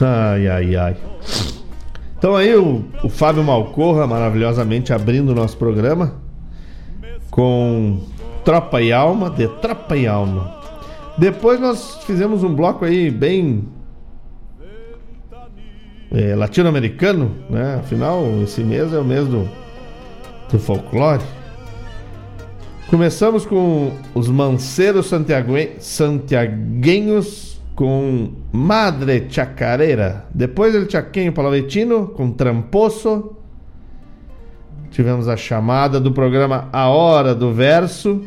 Ai, 0.00 0.48
ai, 0.48 0.74
ai. 0.74 0.96
Então 2.16 2.34
aí 2.34 2.56
o, 2.56 2.82
o 3.04 3.10
Fábio 3.10 3.44
Malcorra 3.44 4.06
maravilhosamente 4.06 4.90
abrindo 4.90 5.32
o 5.32 5.34
nosso 5.34 5.58
programa 5.58 6.14
com 7.30 8.00
Tropa 8.44 8.80
e 8.80 8.92
Alma, 8.92 9.30
de 9.30 9.48
Tropa 9.48 9.96
e 9.96 10.06
Alma. 10.06 10.60
Depois 11.16 11.60
nós 11.60 11.98
fizemos 12.04 12.42
um 12.42 12.54
bloco 12.54 12.84
aí 12.84 13.10
bem 13.10 13.68
é, 16.10 16.34
latino-americano, 16.34 17.36
né? 17.48 17.76
Afinal, 17.80 18.22
esse 18.42 18.62
mês 18.62 18.92
é 18.92 18.98
o 18.98 19.04
mês 19.04 19.26
do 19.28 19.48
do 20.52 20.58
folclore. 20.58 21.22
Começamos 22.88 23.46
com 23.46 23.92
os 24.14 24.28
manceiros 24.28 25.10
santiaguenhos 25.80 27.58
com 27.74 28.32
Madre 28.52 29.26
Chacareira. 29.30 30.26
Depois 30.34 30.74
ele 30.74 30.90
Chaquenho 30.90 31.32
Palavetino 31.32 32.08
com 32.08 32.30
Tramposo. 32.30 33.38
Tivemos 34.92 35.26
a 35.26 35.38
chamada 35.38 35.98
do 35.98 36.12
programa 36.12 36.68
A 36.70 36.88
Hora 36.88 37.34
do 37.34 37.50
Verso. 37.52 38.22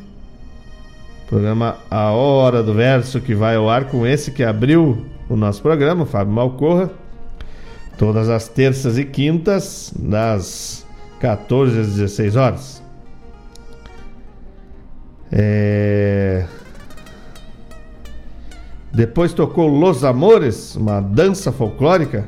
Programa 1.28 1.78
A 1.92 2.10
Hora 2.10 2.64
do 2.64 2.74
Verso 2.74 3.22
que 3.22 3.36
vai 3.36 3.56
ao 3.56 3.70
ar 3.70 3.86
com 3.86 4.06
esse 4.06 4.32
que 4.32 4.44
abriu 4.44 5.06
o 5.30 5.36
nosso 5.36 5.62
programa, 5.62 6.08
Fábio 6.08 6.34
Malcorra. 6.34 6.90
Todas 8.00 8.30
as 8.30 8.48
terças 8.48 8.98
e 8.98 9.06
quintas, 9.06 9.94
das 9.98 10.86
14 11.20 11.80
às 11.80 11.88
16 11.96 12.36
horas. 12.36 12.84
É... 15.32 16.46
Depois 18.92 19.34
tocou 19.34 19.68
Los 19.68 20.04
Amores, 20.04 20.76
uma 20.76 21.00
dança 21.00 21.52
folclórica 21.52 22.26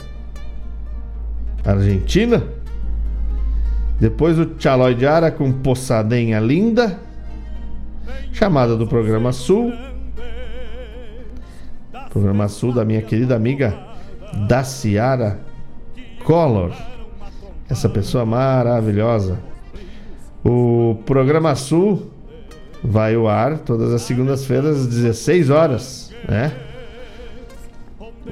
argentina. 1.66 2.44
Depois 4.00 4.38
o 4.38 4.48
Chaloy 4.60 4.94
de 4.94 5.08
Ara 5.08 5.32
com 5.32 5.52
Poçadenha 5.52 6.40
Linda. 6.40 7.00
Chamada 8.32 8.76
do 8.76 8.86
programa 8.86 9.32
Sul. 9.32 9.74
Programa 12.12 12.48
Sul 12.48 12.74
da 12.74 12.86
minha 12.86 13.02
querida 13.02 13.36
amiga 13.36 13.78
Daciara 14.48 15.40
Collor. 16.24 16.72
Essa 17.70 17.90
pessoa 17.90 18.26
maravilhosa. 18.26 19.40
O 20.46 20.98
programa 21.06 21.56
Sul 21.56 22.12
vai 22.84 23.16
ao 23.16 23.28
ar 23.28 23.58
todas 23.60 23.92
as 23.92 24.04
segundas-feiras 24.04 24.82
às 24.82 24.88
16 24.88 25.50
horas, 25.50 26.14
né? 26.28 26.67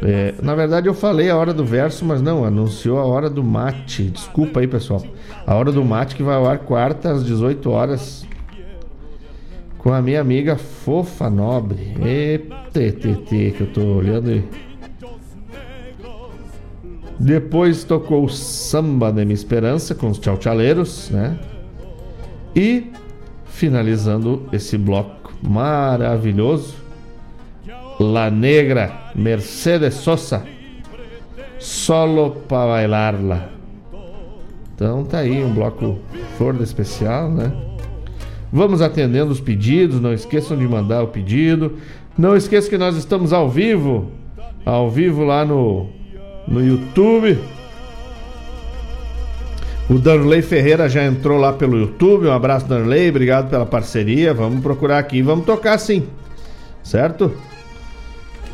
É, 0.02 0.36
na 0.42 0.56
verdade 0.56 0.88
eu 0.88 0.94
falei 0.94 1.30
a 1.30 1.38
hora 1.38 1.54
do 1.54 1.64
verso, 1.64 2.04
mas 2.06 2.22
não, 2.22 2.44
anunciou 2.44 2.98
a 3.00 3.06
hora 3.06 3.30
do 3.30 3.44
mate. 3.44 4.04
Desculpa 4.04 4.60
aí, 4.60 4.68
pessoal. 4.68 5.04
A 5.46 5.56
hora 5.56 5.72
do 5.72 5.84
mate 5.84 6.16
que 6.16 6.24
vai 6.24 6.36
ao 6.36 6.48
ar 6.48 6.60
quarta 6.60 7.12
às 7.12 7.26
18 7.26 7.70
horas. 7.70 8.26
Com 9.78 9.94
a 9.94 10.02
minha 10.02 10.20
amiga 10.20 10.58
Fofa 10.58 11.30
Nobre. 11.30 11.96
ETTT, 12.02 13.54
que 13.56 13.62
eu 13.62 13.68
tô 13.68 13.82
olhando 13.82 14.30
aí. 14.30 14.44
Depois 17.20 17.84
tocou 17.84 18.28
Samba 18.28 19.12
de 19.12 19.24
Minha 19.24 19.34
Esperança 19.34 19.96
com 19.96 20.10
os 20.10 20.20
Tchau 20.20 20.38
Tchaleiros, 20.38 21.10
né? 21.12 21.40
E 22.56 22.92
finalizando 23.46 24.48
esse 24.52 24.78
bloco 24.78 25.34
maravilhoso, 25.42 26.76
La 28.12 28.30
Negra, 28.30 29.12
Mercedes 29.16 29.96
Sosa, 29.96 30.44
Solo 31.60 32.32
para 32.48 32.68
bailarla. 32.68 33.50
Então 34.74 35.04
tá 35.04 35.20
aí 35.20 35.44
um 35.44 35.54
bloco 35.54 35.98
flor 36.38 36.60
especial, 36.62 37.30
né? 37.30 37.52
Vamos 38.52 38.82
atendendo 38.82 39.32
os 39.32 39.40
pedidos, 39.40 40.00
não 40.00 40.14
esqueçam 40.14 40.58
de 40.58 40.68
mandar 40.68 41.02
o 41.04 41.08
pedido. 41.08 41.78
Não 42.18 42.36
esqueça 42.36 42.70
que 42.70 42.78
nós 42.78 42.96
estamos 42.96 43.34
ao 43.34 43.50
vivo, 43.50 44.12
ao 44.66 44.90
vivo 44.90 45.24
lá 45.24 45.44
no 45.44 45.90
no 46.48 46.66
YouTube. 46.66 47.38
O 49.90 50.00
Danley 50.00 50.42
Ferreira 50.42 50.90
já 50.90 51.04
entrou 51.04 51.40
lá 51.40 51.54
pelo 51.54 51.78
YouTube. 51.78 52.28
Um 52.28 52.32
abraço, 52.32 52.68
Danley. 52.68 53.10
Obrigado 53.10 53.50
pela 53.50 53.66
parceria. 53.66 54.34
Vamos 54.34 54.62
procurar 54.62 54.98
aqui. 54.98 55.22
Vamos 55.22 55.46
tocar 55.46 55.78
sim. 55.78 56.08
Certo? 56.84 57.32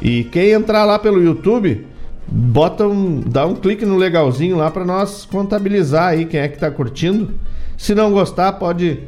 E 0.01 0.23
quem 0.25 0.51
entrar 0.51 0.83
lá 0.83 0.97
pelo 0.97 1.21
YouTube, 1.21 1.85
bota 2.27 2.87
um, 2.87 3.21
dá 3.21 3.45
um 3.45 3.55
clique 3.55 3.85
no 3.85 3.97
legalzinho 3.97 4.57
lá 4.57 4.71
para 4.71 4.83
nós 4.83 5.25
contabilizar 5.25 6.09
aí 6.09 6.25
quem 6.25 6.39
é 6.39 6.47
que 6.47 6.57
tá 6.57 6.71
curtindo. 6.71 7.33
Se 7.77 7.93
não 7.93 8.11
gostar, 8.11 8.53
pode 8.53 8.99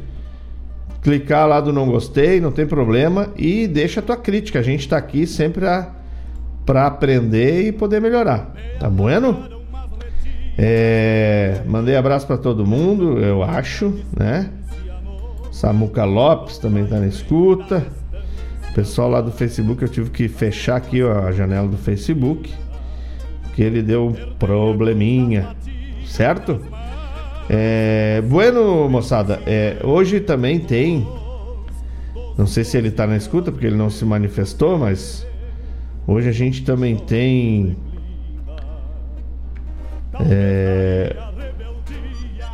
clicar 1.02 1.46
lá 1.46 1.60
do 1.60 1.72
não 1.72 1.86
gostei, 1.86 2.40
não 2.40 2.50
tem 2.50 2.66
problema 2.66 3.28
e 3.36 3.66
deixa 3.66 4.00
a 4.00 4.02
tua 4.02 4.16
crítica. 4.16 4.58
A 4.58 4.62
gente 4.62 4.88
tá 4.88 4.96
aqui 4.96 5.26
sempre 5.26 5.66
para 6.64 6.86
aprender 6.86 7.66
e 7.66 7.72
poder 7.72 8.00
melhorar. 8.00 8.54
Tá 8.78 8.88
bueno? 8.88 9.48
É, 10.56 11.62
mandei 11.66 11.96
abraço 11.96 12.26
para 12.26 12.38
todo 12.38 12.64
mundo, 12.64 13.18
eu 13.18 13.42
acho, 13.42 13.92
né? 14.16 14.48
Samuca 15.50 16.04
Lopes 16.04 16.58
também 16.58 16.86
tá 16.86 16.98
na 16.98 17.06
escuta. 17.06 17.86
Pessoal 18.74 19.08
lá 19.08 19.20
do 19.20 19.30
Facebook, 19.30 19.80
eu 19.82 19.88
tive 19.88 20.10
que 20.10 20.26
fechar 20.26 20.74
aqui 20.74 21.00
ó, 21.00 21.28
a 21.28 21.30
janela 21.30 21.68
do 21.68 21.76
Facebook, 21.76 22.52
que 23.54 23.62
ele 23.62 23.80
deu 23.80 24.08
um 24.08 24.12
probleminha, 24.36 25.54
certo? 26.04 26.60
É, 27.48 28.20
bueno, 28.28 28.88
moçada, 28.88 29.40
é, 29.46 29.76
hoje 29.84 30.18
também 30.18 30.58
tem. 30.58 31.06
Não 32.36 32.48
sei 32.48 32.64
se 32.64 32.76
ele 32.76 32.90
tá 32.90 33.06
na 33.06 33.16
escuta, 33.16 33.52
porque 33.52 33.66
ele 33.66 33.76
não 33.76 33.88
se 33.88 34.04
manifestou, 34.04 34.76
mas 34.76 35.24
hoje 36.04 36.28
a 36.28 36.32
gente 36.32 36.64
também 36.64 36.96
tem. 36.96 37.76
É, 40.28 41.16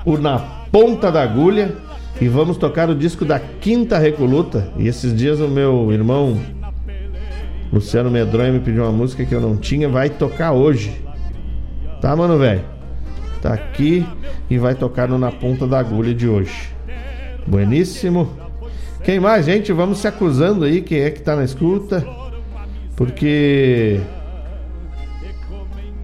o 0.04 0.18
Na 0.18 0.38
Ponta 0.70 1.10
da 1.10 1.22
Agulha 1.22 1.74
e 2.20 2.28
vamos 2.28 2.56
tocar 2.56 2.90
o 2.90 2.94
disco 2.94 3.24
da 3.24 3.40
Quinta 3.40 3.98
Recoluta. 3.98 4.70
E 4.76 4.86
esses 4.86 5.14
dias 5.14 5.40
o 5.40 5.48
meu 5.48 5.90
irmão 5.90 6.38
Luciano 7.72 8.10
Medronha 8.10 8.52
me 8.52 8.60
pediu 8.60 8.82
uma 8.82 8.92
música 8.92 9.24
que 9.24 9.34
eu 9.34 9.40
não 9.40 9.56
tinha, 9.56 9.88
vai 9.88 10.10
tocar 10.10 10.52
hoje. 10.52 11.00
Tá, 12.00 12.14
mano, 12.16 12.38
velho? 12.38 12.62
Tá 13.40 13.54
aqui 13.54 14.04
e 14.50 14.58
vai 14.58 14.74
tocar 14.74 15.08
no 15.08 15.18
Na 15.18 15.30
Ponta 15.30 15.66
da 15.66 15.78
Agulha 15.78 16.12
de 16.12 16.28
hoje. 16.28 16.68
Bueníssimo. 17.46 18.28
Quem 19.02 19.18
mais, 19.18 19.46
gente? 19.46 19.72
Vamos 19.72 19.98
se 19.98 20.08
acusando 20.08 20.64
aí, 20.64 20.82
quem 20.82 21.00
é 21.00 21.10
que 21.10 21.22
tá 21.22 21.36
na 21.36 21.44
escuta. 21.44 22.04
Porque 22.96 24.00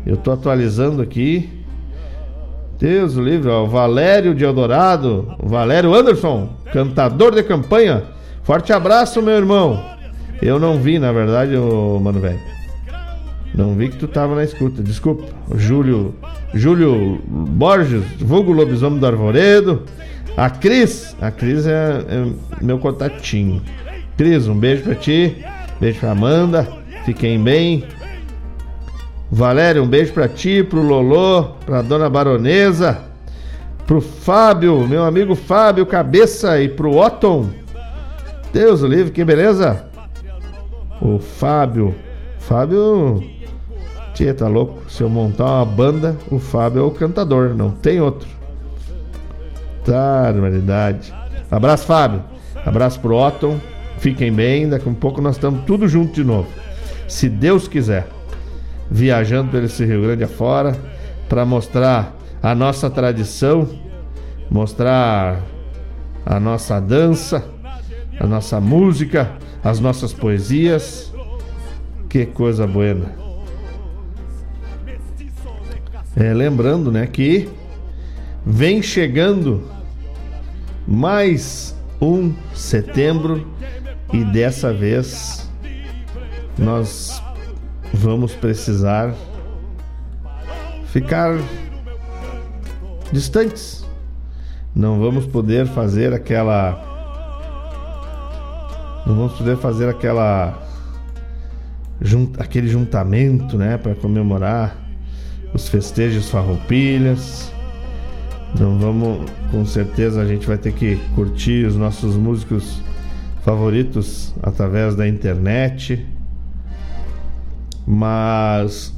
eu 0.06 0.16
tô 0.16 0.30
atualizando 0.30 1.02
aqui. 1.02 1.55
Deus 2.78 3.16
o 3.16 3.22
livre, 3.22 3.48
ó, 3.48 3.64
Valério 3.64 4.34
de 4.34 4.44
Eldorado, 4.44 5.34
Valério 5.42 5.94
Anderson, 5.94 6.50
cantador 6.72 7.34
de 7.34 7.42
campanha. 7.42 8.04
Forte 8.42 8.72
abraço, 8.72 9.22
meu 9.22 9.34
irmão. 9.34 9.82
Eu 10.42 10.58
não 10.58 10.78
vi, 10.78 10.98
na 10.98 11.10
verdade, 11.10 11.56
ô, 11.56 11.98
mano 11.98 12.20
velho. 12.20 12.38
Não 13.54 13.74
vi 13.74 13.88
que 13.88 13.96
tu 13.96 14.06
tava 14.06 14.34
na 14.34 14.44
escuta, 14.44 14.82
desculpa. 14.82 15.24
Júlio, 15.54 16.14
Júlio 16.52 17.18
Borges, 17.26 18.04
vulgo 18.18 18.52
lobisomem 18.52 18.98
do 18.98 19.06
Arvoredo. 19.06 19.82
A 20.36 20.50
Cris, 20.50 21.16
a 21.20 21.30
Cris 21.30 21.66
é, 21.66 22.04
é 22.08 22.62
meu 22.62 22.78
contatinho. 22.78 23.62
Cris, 24.18 24.46
um 24.46 24.54
beijo 24.54 24.82
pra 24.82 24.94
ti, 24.94 25.42
beijo 25.80 26.00
pra 26.00 26.10
Amanda, 26.10 26.68
fiquem 27.06 27.42
bem. 27.42 27.84
Valério, 29.30 29.82
um 29.82 29.88
beijo 29.88 30.12
pra 30.12 30.28
ti, 30.28 30.62
pro 30.62 30.80
Lolô, 30.80 31.44
pra 31.64 31.82
dona 31.82 32.08
Baronesa, 32.08 32.98
pro 33.86 34.00
Fábio, 34.00 34.86
meu 34.86 35.04
amigo 35.04 35.34
Fábio 35.34 35.84
Cabeça 35.84 36.60
e 36.60 36.68
pro 36.68 36.96
Otton. 36.96 37.48
Deus 38.52 38.82
o 38.82 38.86
livre, 38.86 39.12
que 39.12 39.24
beleza? 39.24 39.84
O 41.00 41.18
Fábio, 41.18 41.94
Fábio, 42.38 43.22
tia, 44.14 44.32
tá 44.32 44.46
louco? 44.46 44.88
Se 44.88 45.02
eu 45.02 45.10
montar 45.10 45.44
uma 45.44 45.64
banda, 45.64 46.16
o 46.30 46.38
Fábio 46.38 46.80
é 46.80 46.84
o 46.84 46.90
cantador, 46.92 47.54
não 47.54 47.70
tem 47.70 48.00
outro. 48.00 48.28
Tá, 49.84 50.30
normalidade. 50.32 51.12
Abraço, 51.50 51.84
Fábio. 51.84 52.22
Abraço 52.64 52.98
pro 53.00 53.16
Otton. 53.16 53.58
Fiquem 53.98 54.32
bem, 54.32 54.68
daqui 54.68 54.88
a 54.88 54.90
um 54.90 54.94
pouco 54.94 55.20
nós 55.20 55.36
estamos 55.36 55.64
tudo 55.64 55.86
junto 55.86 56.12
de 56.12 56.24
novo. 56.24 56.48
Se 57.06 57.28
Deus 57.28 57.68
quiser 57.68 58.15
viajando 58.90 59.50
pelo 59.50 59.66
esse 59.66 59.84
Rio 59.84 60.02
Grande 60.02 60.24
afora 60.24 60.76
para 61.28 61.44
mostrar 61.44 62.16
a 62.42 62.54
nossa 62.54 62.88
tradição, 62.88 63.68
mostrar 64.50 65.42
a 66.24 66.38
nossa 66.38 66.80
dança, 66.80 67.44
a 68.18 68.26
nossa 68.26 68.60
música, 68.60 69.32
as 69.62 69.80
nossas 69.80 70.12
poesias. 70.12 71.12
Que 72.08 72.24
coisa 72.24 72.66
boa. 72.66 73.26
É, 76.14 76.32
lembrando, 76.32 76.90
né, 76.90 77.06
que 77.06 77.48
vem 78.44 78.80
chegando 78.80 79.68
mais 80.86 81.76
um 82.00 82.32
setembro 82.54 83.46
e 84.12 84.24
dessa 84.24 84.72
vez 84.72 85.50
nós 86.56 87.22
vamos 87.96 88.34
precisar 88.34 89.14
ficar 90.92 91.36
distantes. 93.12 93.84
Não 94.74 95.00
vamos 95.00 95.26
poder 95.26 95.66
fazer 95.66 96.12
aquela. 96.12 96.82
Não 99.06 99.16
vamos 99.16 99.32
poder 99.32 99.56
fazer 99.56 99.88
aquela. 99.88 100.62
Aquele 102.38 102.68
juntamento, 102.68 103.56
né, 103.56 103.78
para 103.78 103.94
comemorar 103.94 104.76
os 105.54 105.68
festejos 105.68 106.28
farroupilhas. 106.28 107.50
Não 108.58 108.78
vamos, 108.78 109.30
com 109.50 109.64
certeza 109.64 110.20
a 110.20 110.26
gente 110.26 110.46
vai 110.46 110.58
ter 110.58 110.72
que 110.72 110.96
curtir 111.14 111.66
os 111.66 111.74
nossos 111.74 112.16
músicos 112.16 112.80
favoritos 113.42 114.34
através 114.42 114.94
da 114.94 115.08
internet 115.08 116.06
mas 117.86 118.92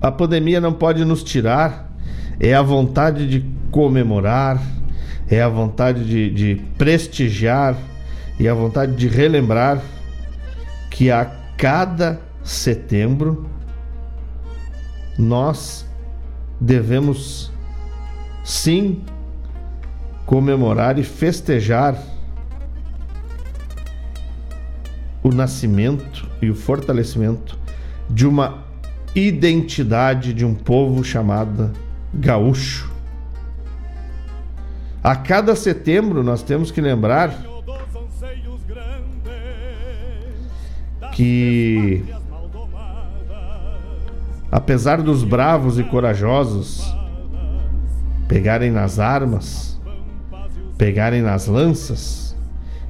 a 0.00 0.10
pandemia 0.10 0.60
não 0.60 0.72
pode 0.72 1.04
nos 1.04 1.22
tirar, 1.22 1.92
é 2.40 2.54
a 2.54 2.62
vontade 2.62 3.28
de 3.28 3.44
comemorar, 3.70 4.60
é 5.28 5.40
a 5.42 5.48
vontade 5.48 6.04
de, 6.04 6.30
de 6.30 6.62
prestigiar 6.76 7.76
e 8.38 8.48
a 8.48 8.54
vontade 8.54 8.96
de 8.96 9.06
relembrar 9.06 9.80
que 10.90 11.10
a 11.10 11.24
cada 11.56 12.20
setembro, 12.42 13.46
nós 15.18 15.86
devemos 16.60 17.52
sim 18.42 19.02
comemorar 20.26 20.98
e 20.98 21.04
festejar 21.04 21.96
o 25.22 25.30
nascimento 25.30 26.28
e 26.40 26.50
o 26.50 26.54
fortalecimento 26.54 27.61
de 28.12 28.26
uma 28.26 28.64
identidade 29.14 30.34
de 30.34 30.44
um 30.44 30.54
povo 30.54 31.02
chamada 31.02 31.72
gaúcho. 32.12 32.92
A 35.02 35.16
cada 35.16 35.56
setembro 35.56 36.22
nós 36.22 36.42
temos 36.42 36.70
que 36.70 36.80
lembrar 36.80 37.34
que 41.12 42.04
apesar 44.50 45.00
dos 45.02 45.24
bravos 45.24 45.78
e 45.78 45.84
corajosos 45.84 46.94
pegarem 48.28 48.70
nas 48.70 48.98
armas, 48.98 49.80
pegarem 50.76 51.22
nas 51.22 51.46
lanças, 51.46 52.36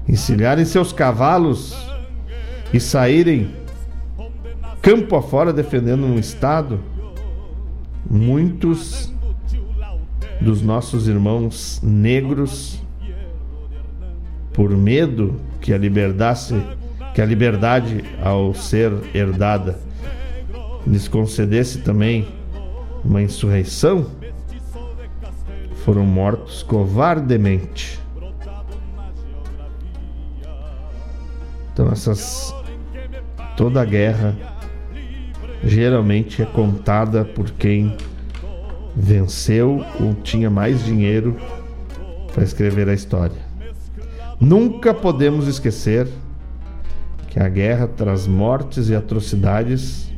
encilharem 0.09 0.65
seus 0.65 0.93
cavalos 0.93 1.77
e 2.73 2.81
saírem 2.81 3.62
campo 4.83 5.15
afora 5.15 5.53
defendendo 5.53 6.05
um 6.05 6.19
Estado, 6.19 6.81
muitos 8.11 9.15
dos 10.41 10.61
nossos 10.61 11.07
irmãos 11.07 11.81
negros, 11.81 12.83
por 14.53 14.71
medo 14.71 15.41
que 15.61 15.73
a 15.73 15.79
liberdade, 15.79 16.61
que 17.15 17.23
a 17.23 17.25
liberdade 17.25 18.05
ao 18.21 18.53
ser 18.53 18.93
herdada 19.15 19.79
lhes 20.85 21.07
concedesse 21.07 21.79
também 21.83 22.27
uma 23.05 23.23
insurreição, 23.23 24.11
foram 25.85 26.05
mortos 26.05 26.65
covardemente. 26.65 28.01
Então 31.73 31.89
essas 31.91 32.53
toda 33.57 33.81
a 33.81 33.85
guerra 33.85 34.52
geralmente 35.65 36.43
é 36.43 36.45
contada 36.45 37.25
por 37.25 37.51
quem 37.53 37.97
venceu 38.95 39.85
ou 40.01 40.15
tinha 40.15 40.51
mais 40.51 40.85
dinheiro 40.85 41.37
para 42.33 42.43
escrever 42.43 42.89
a 42.89 42.95
história. 42.95 43.41
Nunca 44.41 44.93
podemos 44.93 45.47
esquecer 45.47 46.09
que 47.29 47.39
a 47.39 47.49
guerra 47.49 47.87
traz 47.87 48.27
mortes 48.27 48.89
e 48.89 48.95
atrocidades 48.95 50.13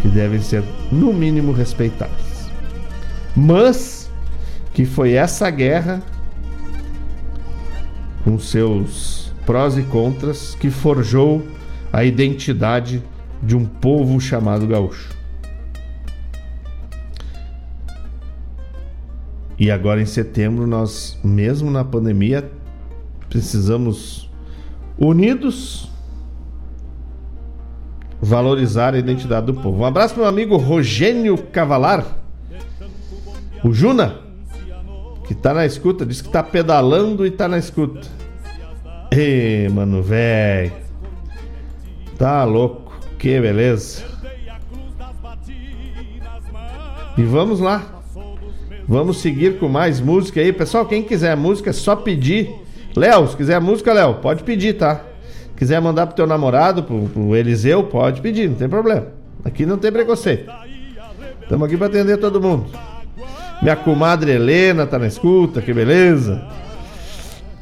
que 0.00 0.08
devem 0.08 0.40
ser, 0.40 0.62
no 0.92 1.12
mínimo, 1.12 1.52
respeitadas. 1.52 2.50
Mas 3.34 4.10
que 4.72 4.84
foi 4.84 5.12
essa 5.12 5.48
guerra, 5.50 6.02
com 8.22 8.38
seus 8.38 9.32
prós 9.46 9.76
e 9.78 9.82
contras, 9.82 10.54
que 10.54 10.70
forjou 10.70 11.42
a 11.92 12.04
identidade 12.04 13.02
de 13.44 13.56
um 13.56 13.64
povo 13.64 14.20
chamado 14.20 14.66
gaúcho. 14.66 15.14
E 19.58 19.70
agora 19.70 20.02
em 20.02 20.06
setembro, 20.06 20.66
nós, 20.66 21.18
mesmo 21.22 21.70
na 21.70 21.84
pandemia, 21.84 22.50
precisamos 23.28 24.30
unidos 24.98 25.88
valorizar 28.20 28.94
a 28.94 28.98
identidade 28.98 29.46
do 29.46 29.54
povo. 29.54 29.82
Um 29.82 29.84
abraço 29.84 30.16
meu 30.16 30.26
amigo 30.26 30.56
Rogênio 30.56 31.36
Cavalar, 31.38 32.04
o 33.62 33.72
Juna, 33.72 34.20
que 35.26 35.34
tá 35.34 35.54
na 35.54 35.64
escuta, 35.64 36.04
diz 36.04 36.20
que 36.20 36.28
tá 36.28 36.42
pedalando 36.42 37.26
e 37.26 37.30
tá 37.30 37.46
na 37.46 37.58
escuta. 37.58 38.08
Ê, 39.10 39.68
mano, 39.68 40.02
velho. 40.02 40.72
Tá 42.18 42.44
louco. 42.44 42.83
Que 43.24 43.40
beleza. 43.40 44.02
E 47.16 47.22
vamos 47.22 47.58
lá. 47.58 47.82
Vamos 48.86 49.16
seguir 49.22 49.58
com 49.58 49.66
mais 49.66 49.98
música 49.98 50.42
aí. 50.42 50.52
Pessoal, 50.52 50.84
quem 50.84 51.02
quiser 51.02 51.34
música 51.34 51.70
é 51.70 51.72
só 51.72 51.96
pedir. 51.96 52.54
Léo, 52.94 53.26
se 53.26 53.34
quiser 53.34 53.58
música, 53.62 53.94
Léo, 53.94 54.16
pode 54.16 54.44
pedir, 54.44 54.74
tá? 54.74 55.00
Quiser 55.56 55.80
mandar 55.80 56.06
pro 56.06 56.16
teu 56.16 56.26
namorado, 56.26 56.82
pro, 56.82 57.08
pro 57.08 57.34
Eliseu, 57.34 57.84
pode 57.84 58.20
pedir, 58.20 58.46
não 58.46 58.56
tem 58.56 58.68
problema. 58.68 59.06
Aqui 59.42 59.64
não 59.64 59.78
tem 59.78 59.90
preconceito. 59.90 60.52
Estamos 61.40 61.66
aqui 61.66 61.78
para 61.78 61.86
atender 61.86 62.18
todo 62.18 62.42
mundo. 62.42 62.66
Minha 63.62 63.74
comadre 63.74 64.32
Helena 64.32 64.86
tá 64.86 64.98
na 64.98 65.06
escuta, 65.06 65.62
que 65.62 65.72
beleza. 65.72 66.46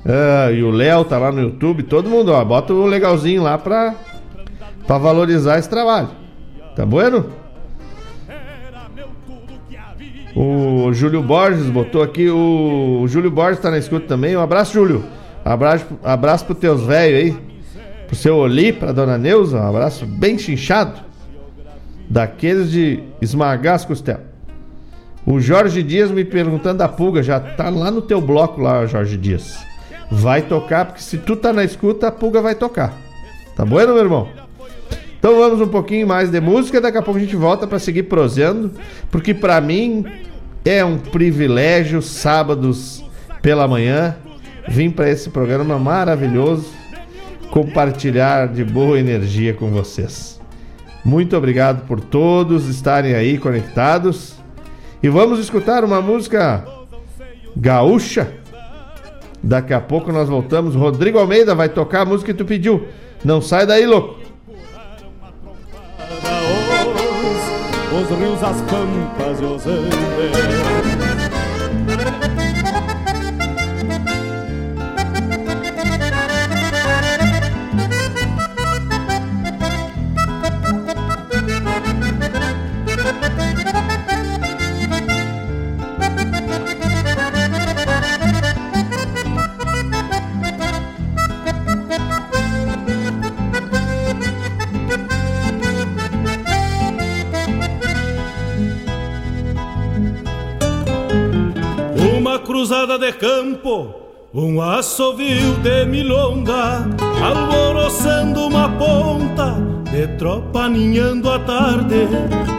Ah, 0.04 0.50
e 0.50 0.60
o 0.64 0.72
Léo 0.72 1.04
tá 1.04 1.18
lá 1.18 1.30
no 1.30 1.40
YouTube, 1.40 1.84
todo 1.84 2.10
mundo, 2.10 2.32
ó, 2.32 2.44
bota 2.44 2.72
o 2.72 2.84
legalzinho 2.84 3.44
lá 3.44 3.56
pra 3.56 3.94
para 4.86 4.98
valorizar 4.98 5.58
esse 5.58 5.68
trabalho. 5.68 6.10
Tá 6.74 6.84
bueno? 6.86 7.26
O 10.34 10.92
Júlio 10.92 11.22
Borges 11.22 11.66
botou 11.66 12.02
aqui. 12.02 12.28
O, 12.30 13.04
Júlio 13.06 13.30
Borges 13.30 13.60
tá 13.60 13.70
na 13.70 13.78
escuta 13.78 14.06
também. 14.06 14.36
Um 14.36 14.40
abraço, 14.40 14.72
Júlio. 14.72 15.04
Abraço, 15.44 15.86
abraço 16.02 16.44
pros 16.46 16.58
teus 16.58 16.82
velhos 16.82 17.18
aí. 17.18 17.52
Pro 18.06 18.16
seu 18.16 18.36
Oli, 18.36 18.72
pra 18.72 18.92
dona 18.92 19.18
Neuza. 19.18 19.60
Um 19.60 19.68
abraço 19.68 20.06
bem 20.06 20.38
chinchado. 20.38 21.00
Daqueles 22.08 22.70
de 22.70 23.02
esmagar 23.20 23.74
as 23.74 23.84
costelas. 23.84 24.32
O 25.26 25.38
Jorge 25.38 25.82
Dias 25.82 26.10
me 26.10 26.24
perguntando 26.24 26.78
da 26.78 26.88
pulga. 26.88 27.22
Já 27.22 27.38
tá 27.38 27.68
lá 27.68 27.90
no 27.90 28.00
teu 28.00 28.20
bloco 28.20 28.60
lá, 28.60 28.86
Jorge 28.86 29.16
Dias. 29.16 29.58
Vai 30.10 30.42
tocar, 30.42 30.86
porque 30.86 31.02
se 31.02 31.18
tu 31.18 31.36
tá 31.36 31.52
na 31.52 31.64
escuta, 31.64 32.08
a 32.08 32.12
pulga 32.12 32.40
vai 32.40 32.54
tocar. 32.54 32.92
Tá 33.54 33.64
bueno, 33.64 33.94
meu 33.94 34.02
irmão? 34.02 34.28
Então 35.22 35.36
vamos 35.36 35.60
um 35.60 35.68
pouquinho 35.68 36.04
mais 36.04 36.32
de 36.32 36.40
música, 36.40 36.80
daqui 36.80 36.98
a 36.98 37.02
pouco 37.02 37.16
a 37.16 37.22
gente 37.22 37.36
volta 37.36 37.64
para 37.64 37.78
seguir 37.78 38.02
prosendo, 38.02 38.72
porque 39.08 39.32
para 39.32 39.60
mim 39.60 40.04
é 40.64 40.84
um 40.84 40.98
privilégio 40.98 42.02
sábados 42.02 43.04
pela 43.40 43.68
manhã 43.68 44.16
vir 44.66 44.90
para 44.90 45.08
esse 45.08 45.30
programa 45.30 45.78
maravilhoso 45.78 46.72
compartilhar 47.52 48.48
de 48.48 48.64
boa 48.64 48.98
energia 48.98 49.54
com 49.54 49.70
vocês. 49.70 50.40
Muito 51.04 51.36
obrigado 51.36 51.86
por 51.86 52.00
todos 52.00 52.68
estarem 52.68 53.14
aí 53.14 53.38
conectados. 53.38 54.34
E 55.00 55.08
vamos 55.08 55.38
escutar 55.38 55.84
uma 55.84 56.02
música 56.02 56.64
gaúcha. 57.56 58.28
Daqui 59.40 59.72
a 59.72 59.80
pouco 59.80 60.10
nós 60.10 60.28
voltamos. 60.28 60.74
Rodrigo 60.74 61.20
Almeida 61.20 61.54
vai 61.54 61.68
tocar 61.68 62.00
a 62.00 62.06
música 62.06 62.32
que 62.32 62.38
tu 62.38 62.44
pediu. 62.44 62.88
Não 63.24 63.40
sai 63.40 63.64
daí, 63.68 63.86
louco. 63.86 64.21
Rios, 68.16 68.42
as 68.42 68.60
pampas 68.62 69.40
e 69.40 69.44
os 69.44 69.66
andes. 69.66 71.01
Cruzada 102.62 102.96
de 102.96 103.12
campo, 103.14 103.92
um 104.32 104.62
assovio 104.62 105.54
de 105.64 105.84
milonga, 105.84 106.86
alvoroçando 107.20 108.46
uma 108.46 108.68
ponta 108.68 109.56
de 109.90 110.06
tropa 110.16 110.68
ninhando 110.68 111.28
a 111.28 111.40
tarde, 111.40 112.06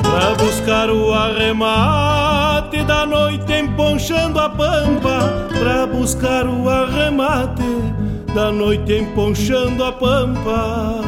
pra 0.02 0.36
buscar 0.44 0.90
o 0.90 1.14
arremate 1.14 2.84
da 2.84 3.06
noite 3.06 3.54
emponchando 3.54 4.42
a 4.42 4.50
pampa, 4.50 5.48
pra 5.58 5.88
buscar 5.88 6.48
o 6.48 6.68
arremate 6.68 7.64
da 8.36 8.52
noite 8.52 8.96
emponchando 8.96 9.86
a 9.86 9.94
pampa. 9.94 11.02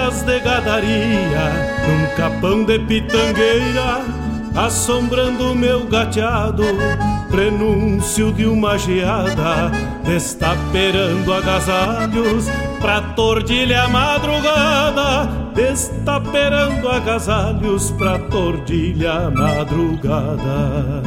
Silhuetas 0.00 0.22
de 0.22 0.40
gadaria 0.40 1.52
num 1.86 2.16
capão 2.16 2.64
de 2.64 2.78
pitangueira, 2.78 4.02
assombrando 4.54 5.54
meu 5.54 5.84
gateado, 5.86 6.64
prenúncio 7.30 8.32
de 8.32 8.46
uma 8.46 8.78
geada, 8.78 9.70
destaperando 10.04 11.32
agasalhos 11.32 12.46
pra 12.80 13.02
tordilha 13.14 13.88
madrugada, 13.88 15.28
destaperando 15.54 16.88
agasalhos 16.88 17.90
pra 17.92 18.18
tordilha 18.18 19.30
madrugada. 19.30 21.02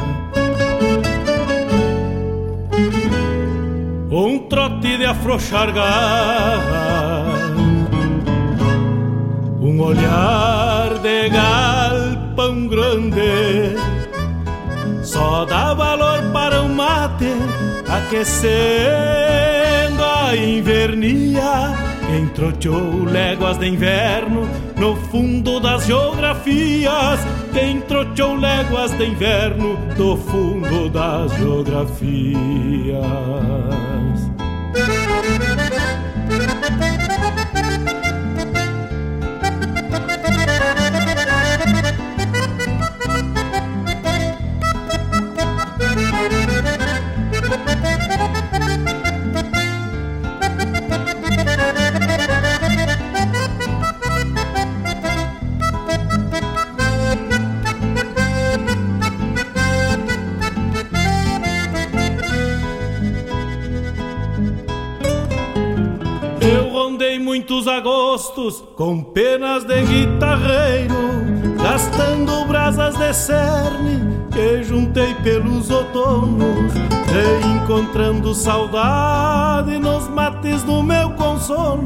Um 4.10 4.38
trote 4.48 4.96
de 4.96 5.04
afrouxar 5.04 5.72
garra, 5.72 7.13
um 9.74 9.80
olhar 9.80 10.98
de 11.02 11.28
galpão 11.30 12.68
grande 12.68 13.74
só 15.02 15.44
dá 15.44 15.74
valor 15.74 16.22
para 16.32 16.62
o 16.62 16.68
mate 16.68 17.32
aquecendo 17.88 18.32
a 20.02 20.36
invernia. 20.36 21.74
Quem 22.06 22.28
troteou 22.28 23.04
léguas 23.04 23.58
de 23.58 23.66
inverno 23.66 24.48
no 24.76 24.94
fundo 24.96 25.58
das 25.58 25.86
geografias. 25.86 27.20
Quem 27.52 27.80
troteou 27.80 28.36
léguas 28.36 28.92
de 28.96 29.04
inverno 29.06 29.76
no 29.96 30.16
fundo 30.16 30.88
das 30.88 31.32
geografias. 31.36 32.34
Muitos 67.34 67.66
agostos 67.66 68.62
com 68.76 69.02
penas 69.02 69.64
de 69.64 69.82
guitarreiro, 69.82 70.94
gastando 71.60 72.44
brasas 72.44 72.96
de 72.96 73.12
cerne 73.12 73.98
que 74.32 74.62
juntei 74.62 75.12
pelos 75.14 75.68
outonos, 75.68 76.72
reencontrando 77.12 78.32
saudade 78.36 79.80
nos 79.80 80.06
mates 80.10 80.62
do 80.62 80.80
meu 80.80 81.10
consolo, 81.10 81.82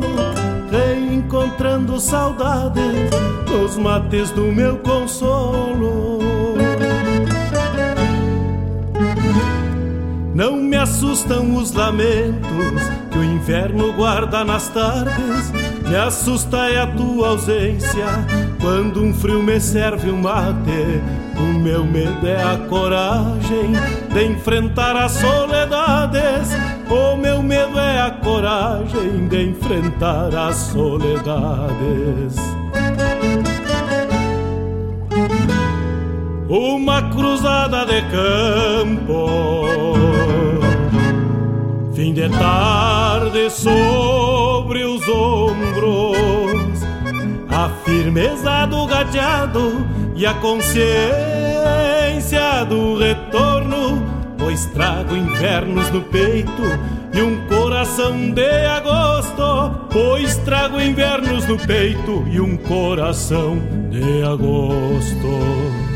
reencontrando 0.71 1.99
saudade 1.99 2.83
nos 3.51 3.79
mates 3.79 4.31
do 4.33 4.53
meu 4.53 4.77
consolo. 4.81 6.19
Não 10.35 10.57
me 10.59 10.77
assustam 10.77 11.57
os 11.57 11.73
lamentos 11.73 12.98
que 13.19 13.21
o 13.21 13.25
inverno 13.25 13.93
guarda 13.93 14.45
nas 14.45 14.69
tardes. 14.69 15.51
Me 15.87 15.97
assusta 15.97 16.69
é 16.69 16.81
a 16.81 16.87
tua 16.87 17.31
ausência 17.31 18.07
quando 18.61 19.03
um 19.03 19.13
frio 19.13 19.43
me 19.43 19.61
serve 19.61 20.11
um 20.11 20.21
mate. 20.21 21.03
O 21.37 21.59
meu 21.59 21.85
medo 21.85 22.27
é 22.27 22.43
a 22.43 22.57
coragem 22.69 23.73
de 24.13 24.25
enfrentar 24.25 24.97
as 24.97 25.13
soledades. 25.13 26.51
O 26.89 27.17
meu 27.17 27.43
medo 27.43 27.79
é 27.79 28.01
a 28.01 28.11
coragem 28.11 29.27
de 29.29 29.51
enfrentar 29.51 30.35
as 30.35 30.57
soledades. 30.57 32.37
Uma 36.49 37.03
cruzada 37.11 37.85
de 37.85 38.01
campo 38.11 39.69
Fim 42.09 42.15
de 42.15 42.29
tarde 42.31 43.51
sobre 43.51 44.83
os 44.83 45.07
ombros, 45.07 46.83
a 47.51 47.69
firmeza 47.85 48.65
do 48.65 48.87
gateado 48.87 49.87
e 50.17 50.25
a 50.25 50.33
consciência 50.33 50.81
do 52.67 52.97
retorno, 52.97 54.03
pois 54.39 54.65
trago 54.73 55.15
invernos 55.15 55.91
no 55.91 56.01
peito 56.01 56.63
e 57.13 57.21
um 57.21 57.47
coração 57.47 58.31
de 58.31 58.65
agosto, 58.65 59.89
pois 59.93 60.35
trago 60.39 60.81
invernos 60.81 61.47
no 61.47 61.59
peito 61.59 62.25
e 62.27 62.41
um 62.41 62.57
coração 62.57 63.59
de 63.91 64.23
agosto. 64.23 65.88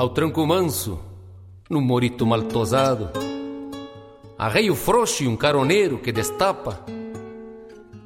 Ao 0.00 0.08
tranco 0.08 0.46
manso, 0.46 0.98
no 1.68 1.78
morito 1.78 2.26
mal 2.26 2.44
tosado, 2.44 3.10
arreio 4.38 4.74
frouxo 4.74 5.24
e 5.24 5.28
um 5.28 5.36
caroneiro 5.36 5.98
que 5.98 6.10
destapa, 6.10 6.82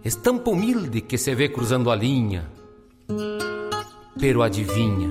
estampa 0.05 0.51
humilde 0.51 1.03
que 1.03 1.17
se 1.17 1.33
vê 1.37 1.49
cruzando 1.49 1.93
a 1.93 1.95
linha, 1.95 2.51
pero 4.19 4.43
adivinha, 4.43 5.09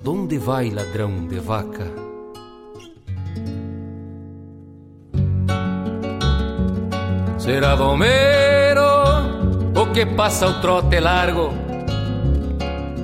donde 0.00 0.38
vai 0.38 0.70
ladrão 0.70 1.28
de 1.28 1.38
vaca? 1.38 1.86
Será 7.38 7.76
domero 7.76 8.82
o 9.80 9.92
que 9.92 10.04
passa 10.04 10.48
o 10.48 10.60
trote 10.60 10.98
largo, 10.98 11.50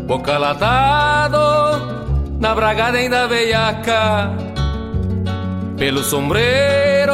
boca 0.08 0.36
latado 0.36 1.55
na 2.38 2.54
bragada 2.54 2.98
ainda 2.98 3.26
veiaca, 3.26 4.30
pelo 5.76 6.02
sombreiro 6.02 7.12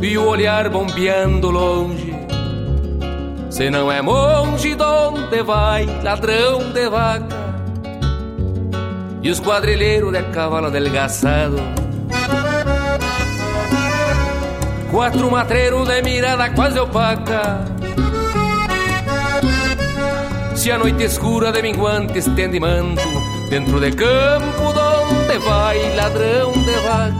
e 0.00 0.18
o 0.18 0.26
olhar 0.26 0.68
bombeando 0.68 1.50
longe. 1.50 2.12
Se 3.50 3.70
não 3.70 3.92
é 3.92 4.00
monge, 4.00 4.74
donde 4.74 5.42
vai, 5.42 5.86
ladrão 6.02 6.72
de 6.72 6.88
vaca? 6.88 7.42
E 9.22 9.30
os 9.30 9.38
quadrilheiros 9.40 10.12
de 10.12 10.22
cavalo 10.32 10.66
adelgaçado. 10.66 11.56
Quatro 14.90 15.30
matreiros 15.30 15.86
de 15.86 16.02
mirada 16.02 16.50
quase 16.50 16.78
opaca. 16.80 17.64
Se 20.56 20.70
a 20.70 20.78
noite 20.78 21.04
escura 21.04 21.52
de 21.52 21.62
minguante 21.62 22.18
estende 22.18 22.58
manto 22.58 23.11
Dentro 23.52 23.78
de 23.78 23.90
campo 23.92 24.72
donde 24.72 25.38
vai 25.40 25.94
ladrão 25.94 26.52
de 26.52 26.72
vaca. 26.72 27.12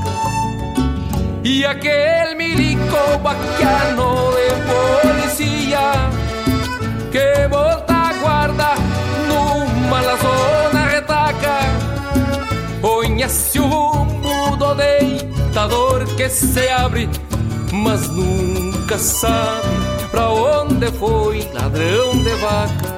E 1.45 1.62
aquele 1.62 2.35
milico 2.35 3.18
baquiano 3.22 4.33
de 4.33 5.28
policia 5.28 5.93
Que 7.11 7.49
volta 7.49 7.93
a 7.93 8.12
guarda 8.14 8.74
numa 9.28 10.01
lazona 10.01 10.87
retaca. 10.89 11.59
Conhece 12.80 13.61
o 13.61 13.66
rumo 13.66 14.57
do 14.57 14.74
deitador 14.74 16.07
que 16.16 16.30
se 16.30 16.66
abre 16.70 17.11
Mas 17.74 18.09
nunca 18.09 18.97
sabe 18.97 19.68
pra 20.11 20.30
onde 20.30 20.91
foi 20.93 21.47
ladrão 21.53 22.12
de 22.12 22.35
vaca 22.37 22.91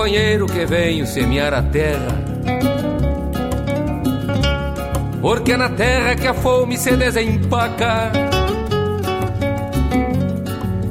companheiro 0.00 0.46
que 0.46 0.64
veio 0.64 1.06
semear 1.06 1.52
a 1.52 1.60
terra. 1.60 2.18
Porque 5.20 5.52
é 5.52 5.56
na 5.58 5.68
terra 5.68 6.14
que 6.16 6.26
a 6.26 6.32
fome 6.32 6.78
se 6.78 6.96
desempaca. 6.96 8.10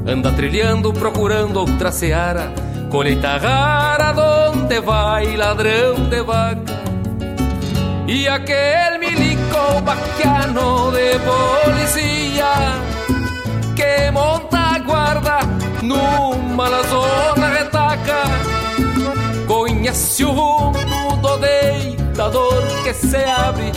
Anda 0.05 0.31
trilhando, 0.33 0.93
procurando 0.93 1.59
outra 1.61 1.91
seara, 1.91 2.51
colheita 2.91 3.37
rara, 3.37 4.11
donde 4.11 4.79
vai 4.79 5.35
ladrão 5.35 5.95
de 6.07 6.21
vaca. 6.21 6.79
E 8.07 8.27
aquele 8.27 8.99
milico 8.99 9.81
baquiano 9.83 10.91
de 10.91 11.17
policia 11.25 12.53
que 13.75 14.11
monta 14.11 14.75
a 14.75 14.79
guarda 14.79 15.39
numa 15.81 16.69
zona 16.83 17.48
retaca 17.48 17.48
Conhece 19.89 20.23
o 20.23 20.31
rumo 20.31 21.17
do 21.19 21.37
deitador 21.37 22.61
que 22.83 22.93
se 22.93 23.17
abre 23.17 23.71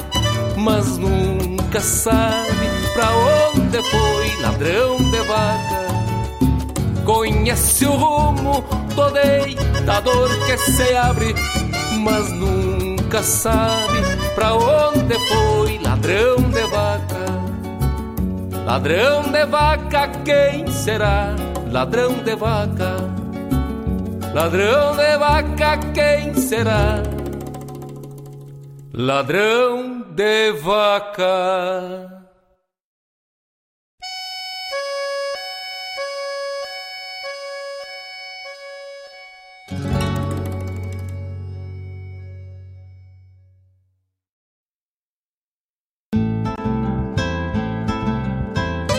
Mas 0.58 0.98
nunca 0.98 1.80
sabe 1.80 2.68
pra 2.92 3.08
onde 3.54 3.82
foi 3.90 4.42
ladrão 4.42 4.98
de 4.98 5.20
vaca 5.22 5.86
Conhece 7.06 7.86
o 7.86 7.92
rumo 7.92 8.62
do 8.94 9.10
deitador 9.10 10.28
que 10.44 10.58
se 10.58 10.94
abre 10.94 11.34
Mas 11.98 12.30
nunca 12.30 13.22
sabe 13.22 14.02
pra 14.34 14.52
onde 14.52 15.14
foi 15.28 15.78
ladrão 15.78 16.36
de 16.36 16.62
vaca 16.64 17.24
Ladrão 18.66 19.22
de 19.32 19.46
vaca, 19.46 20.08
quem 20.26 20.70
será? 20.70 21.34
Ladrão 21.70 22.22
de 22.22 22.36
vaca, 22.36 23.11
ladrão 24.32 24.96
de 24.96 25.18
vaca, 25.18 25.78
quem 25.94 26.34
será? 26.34 27.02
Ladrão 28.92 30.02
de 30.14 30.52
vaca. 30.52 32.22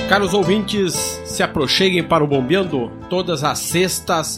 Caros 0.09 0.35
ouvintes, 0.35 0.93
se 1.25 1.41
aproxeguem 1.41 2.03
para 2.03 2.23
o 2.23 2.27
Bombeando 2.27 2.91
todas 3.09 3.43
as 3.43 3.57
sextas, 3.57 4.37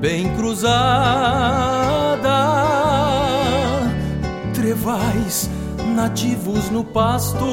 bem 0.00 0.34
cruzada, 0.34 0.70
trevais 4.54 5.50
nativos 5.94 6.70
no 6.70 6.82
pasto. 6.82 7.46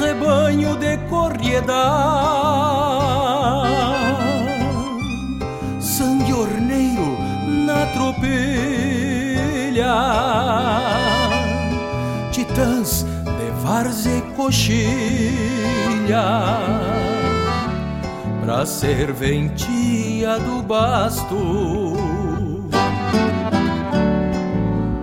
Rebanho 0.00 0.76
de 0.76 0.96
corriedade 1.08 2.16
tropilha. 7.92 8.36
Titãs 12.30 13.04
de 13.24 13.50
várzea 13.62 14.18
e 14.18 14.22
coxilha 14.34 16.26
Pra 18.56 18.64
serventia 18.64 20.38
do 20.38 20.62
basto 20.62 21.92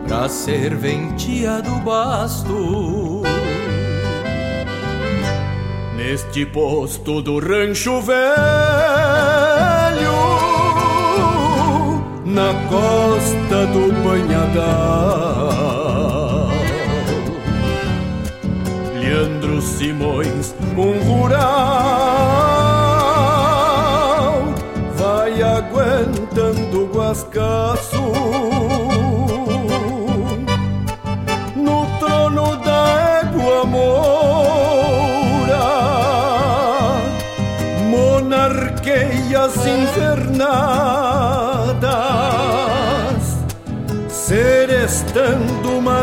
Pra 0.08 0.28
serventia 0.28 1.62
do 1.62 1.76
basto 1.82 3.22
Neste 5.96 6.48
posto 6.48 7.22
do 7.22 7.38
rancho 7.38 8.02
velho 8.02 8.24
na 12.26 12.52
costa 12.68 13.68
do 13.68 13.94
Banhadal. 14.02 15.44
Leandro 19.00 19.62
Simões, 19.62 20.56
um 20.76 20.98
rural, 21.04 21.73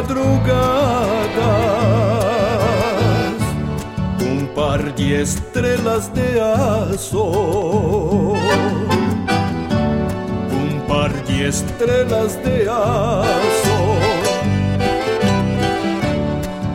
madrugadas, 0.01 0.57
um 4.22 4.46
par 4.55 4.82
de 4.92 5.20
estrelas 5.20 6.09
de 6.09 6.40
aço, 6.40 7.22
um 10.53 10.80
par 10.88 11.11
de 11.11 11.48
estrelas 11.48 12.36
de 12.36 12.66
aço. 12.68 13.80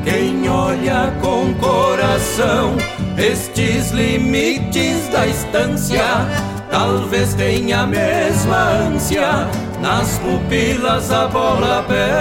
Quem 0.03 0.47
olha 0.47 1.11
com 1.21 1.51
coração 1.55 2.75
estes 3.17 3.89
limites 3.89 5.09
da 5.09 5.25
estância, 5.25 6.27
talvez 6.69 7.33
tenha 7.33 7.81
a 7.81 7.87
mesma 7.87 8.57
ânsia 8.57 9.64
nas 9.85 10.17
pupilas 10.17 11.11
a 11.11 11.27
bola 11.27 11.85
pé. 11.87 12.11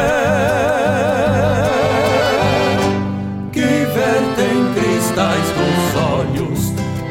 Que 3.51 3.87
vertem 3.97 4.75
cristais 4.75 5.49
dos 5.57 5.85
olhos 6.03 6.61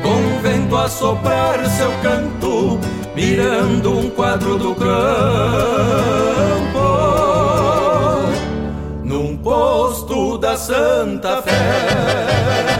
com 0.04 0.41
vento 0.43 0.78
a 0.78 0.88
soprar 0.88 1.66
seu 1.66 1.91
canto 2.04 2.80
mirando 3.16 3.97
um 3.97 4.10
quadro 4.12 4.60
do 4.60 4.76
campo 4.76 4.93
num 9.04 9.36
posto 9.38 10.38
da 10.38 10.56
Santa 10.56 11.41
Fé 11.41 12.73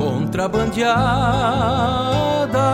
contrabandeada 0.00 2.68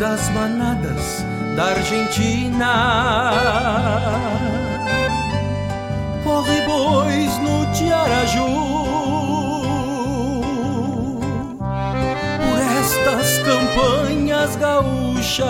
das 0.00 0.28
manadas 0.30 1.22
da 1.54 1.64
Argentina. 1.76 3.30
Corre 6.24 6.62
bois 6.62 7.38
no 7.42 7.70
Tiaraju. 7.74 8.48
Por 12.44 12.58
estas 12.80 13.28
campanhas 13.40 14.56
gaúchas, 14.56 15.48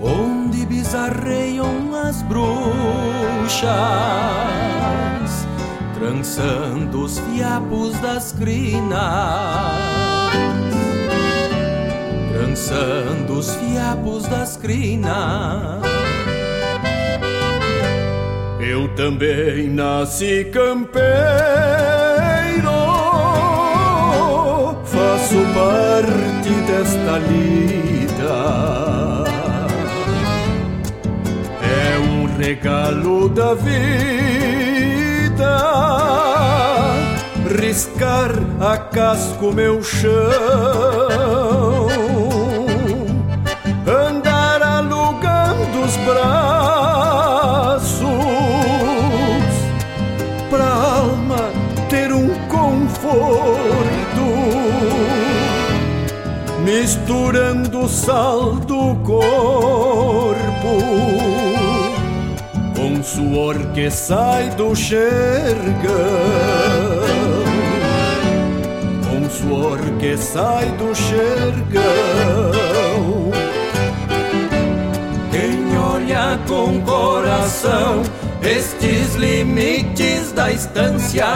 onde 0.00 0.64
bizarreiam 0.64 1.94
as 2.08 2.22
bruxas, 2.22 3.68
trançando 6.04 7.02
os 7.04 7.18
fiapos 7.18 7.98
das 8.00 8.32
crinas 8.32 10.04
trançando 12.54 13.38
os 13.38 13.54
fiapos 13.56 14.26
das 14.28 14.56
crinas. 14.56 15.82
Eu 18.60 18.88
também 18.94 19.68
nasci 19.70 20.44
campeiro, 20.52 21.02
faço 24.84 25.36
parte 25.54 26.50
desta 26.66 27.18
lida. 27.18 28.04
É 31.62 31.98
um 31.98 32.26
regalo 32.36 33.28
da 33.28 33.54
vida, 33.54 34.73
riscar 37.60 38.30
a 38.60 38.76
casco 38.76 39.52
meu 39.52 39.82
chão 39.82 41.14
braços 46.04 47.98
pra 50.50 50.64
alma 50.64 51.50
ter 51.88 52.12
um 52.12 52.28
conforto, 52.48 54.26
misturando 56.62 57.88
sal 57.88 58.54
do 58.54 58.94
corpo 59.02 60.93
suor 63.34 63.58
que 63.74 63.90
sai 63.90 64.48
do 64.50 64.76
xergão, 64.76 65.02
com 69.08 69.28
suor 69.28 69.80
que 69.98 70.16
sai 70.16 70.66
do 70.78 70.94
xergão 70.94 72.14
olha 75.76 76.38
com 76.46 76.80
coração 76.82 78.02
estes 78.40 79.16
limites 79.16 80.30
da 80.32 80.52
estância. 80.52 81.26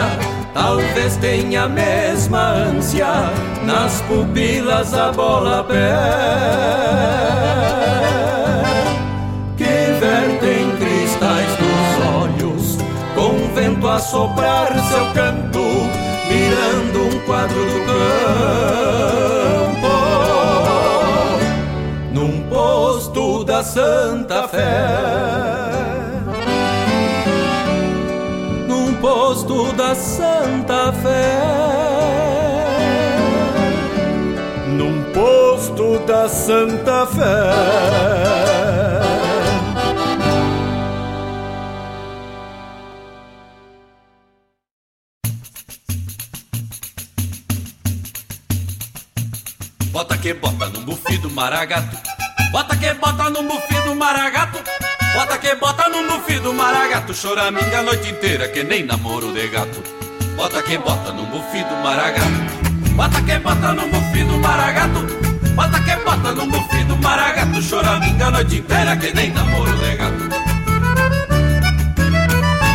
Talvez 0.53 1.17
tenha 1.17 1.63
a 1.63 1.69
mesma 1.69 2.53
ânsia 2.53 3.29
nas 3.65 4.01
pupilas 4.03 4.93
a 4.93 5.11
bola 5.11 5.65
pé 5.65 7.58
a 13.99 14.01
soprar 14.01 14.73
seu 14.89 15.05
canto, 15.13 15.59
mirando 16.29 17.03
um 17.03 17.19
quadro 17.25 17.65
do 17.65 17.85
campo 17.85 17.99
posto 22.49 23.43
da 23.43 23.61
Santa 23.61 24.47
Fé. 24.47 24.87
Num 28.67 28.93
posto 29.01 29.73
da 29.73 29.93
Santa 29.93 30.93
Fé. 30.93 31.41
Num 34.67 35.03
posto 35.11 35.99
da 36.07 36.29
Santa 36.29 37.05
Fé. 37.05 39.18
Bufi 51.17 51.33
maragato. 51.33 51.97
Bota 52.51 52.77
que 52.77 52.93
bota 52.93 53.29
no 53.29 53.43
bufi 53.43 53.75
do 53.85 53.95
maragato. 53.95 54.59
Bota 55.15 55.37
que 55.39 55.55
bota 55.55 55.89
no 55.89 56.07
bufi 56.07 56.39
do 56.39 56.53
maragato. 56.53 57.13
Choraminga 57.13 57.79
a 57.79 57.83
noite 57.83 58.09
inteira 58.09 58.47
que 58.49 58.63
nem 58.63 58.85
namoro 58.85 59.31
de 59.33 59.47
gato. 59.49 59.81
Bota 60.35 60.61
que 60.61 60.77
bota 60.77 61.11
no 61.13 61.25
bufi 61.25 61.63
do 61.63 61.75
maragato. 61.83 62.39
Bota 62.95 63.21
que 63.21 63.39
bota 63.39 63.73
no 63.73 63.87
bufi 63.87 64.23
do 64.23 64.37
maragato. 64.39 65.01
Bota 65.55 65.79
que 65.83 65.95
bota 66.05 66.31
no 66.33 66.45
bufi 66.45 66.83
do 66.85 66.97
maragato. 66.97 67.61
Choraminga 67.61 68.27
a 68.27 68.31
noite 68.31 68.57
inteira 68.57 68.97
que 68.97 69.13
nem 69.13 69.31
namoro 69.31 69.75
de 69.77 69.95
gato. 69.95 70.29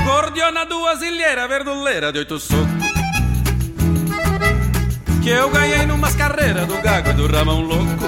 Gordiona 0.05 0.65
duas 0.67 1.03
ilheiras 1.03 1.49
verduleira 1.49 2.13
de 2.13 2.19
oito 2.19 2.39
socos. 2.39 2.85
Que 5.23 5.31
eu 5.31 5.49
ganhei 5.49 5.87
numas 5.87 6.15
carreiras 6.15 6.67
do 6.67 6.77
gago 6.83 7.09
e 7.09 7.13
do 7.15 7.27
ramão 7.27 7.63
louco 7.63 8.04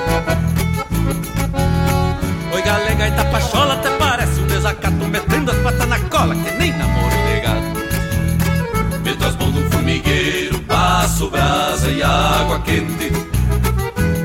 Oi 2.53 2.63
galega 2.63 3.09
e 3.09 3.11
tapachola 3.13 3.75
até 3.75 3.91
parece 3.97 4.41
um 4.41 4.47
desacato 4.47 5.07
Metendo 5.07 5.51
as 5.51 5.59
patas 5.59 5.89
na 5.89 5.99
cola 6.01 6.35
que 6.35 6.51
nem 6.53 6.73
namoro 6.73 7.17
de 7.27 7.41
gato 7.41 9.01
Meto 9.05 9.25
as 9.25 9.37
mãos 9.37 9.55
no 9.55 9.71
formigueiro, 9.71 10.59
passo 10.61 11.31
brasa 11.31 11.91
e 11.91 12.03
água 12.03 12.61
quente. 12.61 13.13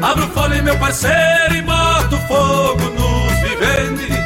Abro 0.02 0.28
folha 0.30 0.62
meu 0.64 0.76
parceiro 0.78 1.56
e 1.56 1.62
mato 1.62 2.18
fogo 2.28 2.84
nos 2.90 3.34
viventes 3.40 4.18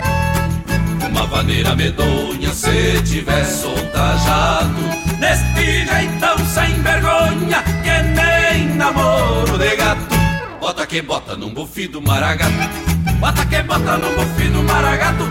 Uma 1.09 1.27
vaneira 1.27 1.75
medonha 1.75 2.49
se 2.53 3.01
tiver 3.03 3.43
soltajado 3.43 4.81
Neste 5.19 5.85
jeitão 5.85 6.37
sem 6.53 6.81
vergonha 6.81 7.61
que 7.83 8.03
nem 8.03 8.75
namoro 8.75 9.57
de 9.57 9.75
gato 9.75 10.14
Bota 10.65 10.87
que 10.87 10.99
bota 11.03 11.35
num 11.37 11.53
bufi 11.53 11.87
do 11.87 12.01
maragato. 12.01 12.51
Bota 13.19 13.45
que 13.45 13.61
bota 13.61 13.99
no 13.99 14.09
bufi 14.15 14.49
do 14.49 14.63
maragato. 14.63 15.23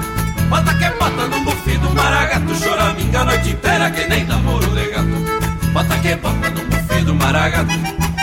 Bota 0.48 0.72
que 0.74 0.88
bota 0.90 1.26
no 1.26 1.40
bufi 1.44 1.76
do 1.76 1.90
maragato. 1.90 2.54
Choraminga 2.54 3.20
a 3.20 3.24
noite 3.24 3.50
inteira 3.50 3.90
que 3.90 4.06
nem 4.06 4.24
namoro 4.26 4.70
de 4.70 4.86
gato. 4.92 5.72
Bota 5.72 5.98
que 5.98 6.14
bota 6.14 6.50
no 6.50 6.64
bufi 6.70 7.04
do 7.04 7.14
maragato. 7.16 7.72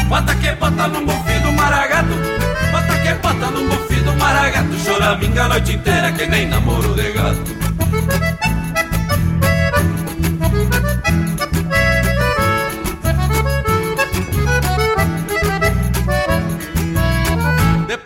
Bota 0.07 0.35
que 0.35 0.51
bota 0.53 0.87
no 0.87 1.01
bufi 1.01 1.39
do 1.43 1.51
maragato. 1.51 2.15
Bota 2.71 2.97
que 3.03 3.13
bota 3.15 3.51
no 3.51 3.61
bufi 3.67 3.95
do 3.95 4.13
maragato. 4.15 4.77
Choraminga 4.85 5.43
a 5.43 5.47
noite 5.49 5.73
inteira 5.73 6.13
que 6.13 6.25
nem 6.27 6.47
namoro 6.47 6.93
de 6.95 7.11
gato 7.11 8.40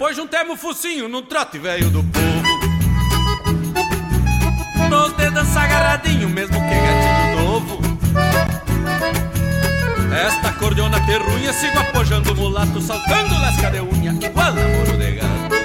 Depois 0.05 0.17
juntemos 0.17 0.53
o 0.53 0.61
focinho 0.61 1.07
num 1.07 1.23
trote 1.23 1.57
velho 1.57 1.89
do 1.89 2.03
povo. 2.03 2.59
Nos 4.87 5.13
dedos 5.13 5.57
agarradinho, 5.57 6.29
mesmo 6.29 6.53
que 6.53 6.75
gatinho 6.75 7.43
novo. 7.43 7.79
Esta 10.27 10.51
cordiona 10.59 11.03
terrunha 11.07 11.51
sigo 11.53 11.79
apojando 11.79 12.33
o 12.33 12.35
mulato 12.35 12.79
Saltando 12.81 13.33
lasca 13.39 13.71
de 13.71 13.79
unha, 13.81 14.13
igual 14.23 14.53
namoro 14.53 14.95
de 14.95 15.11
gato. 15.13 15.55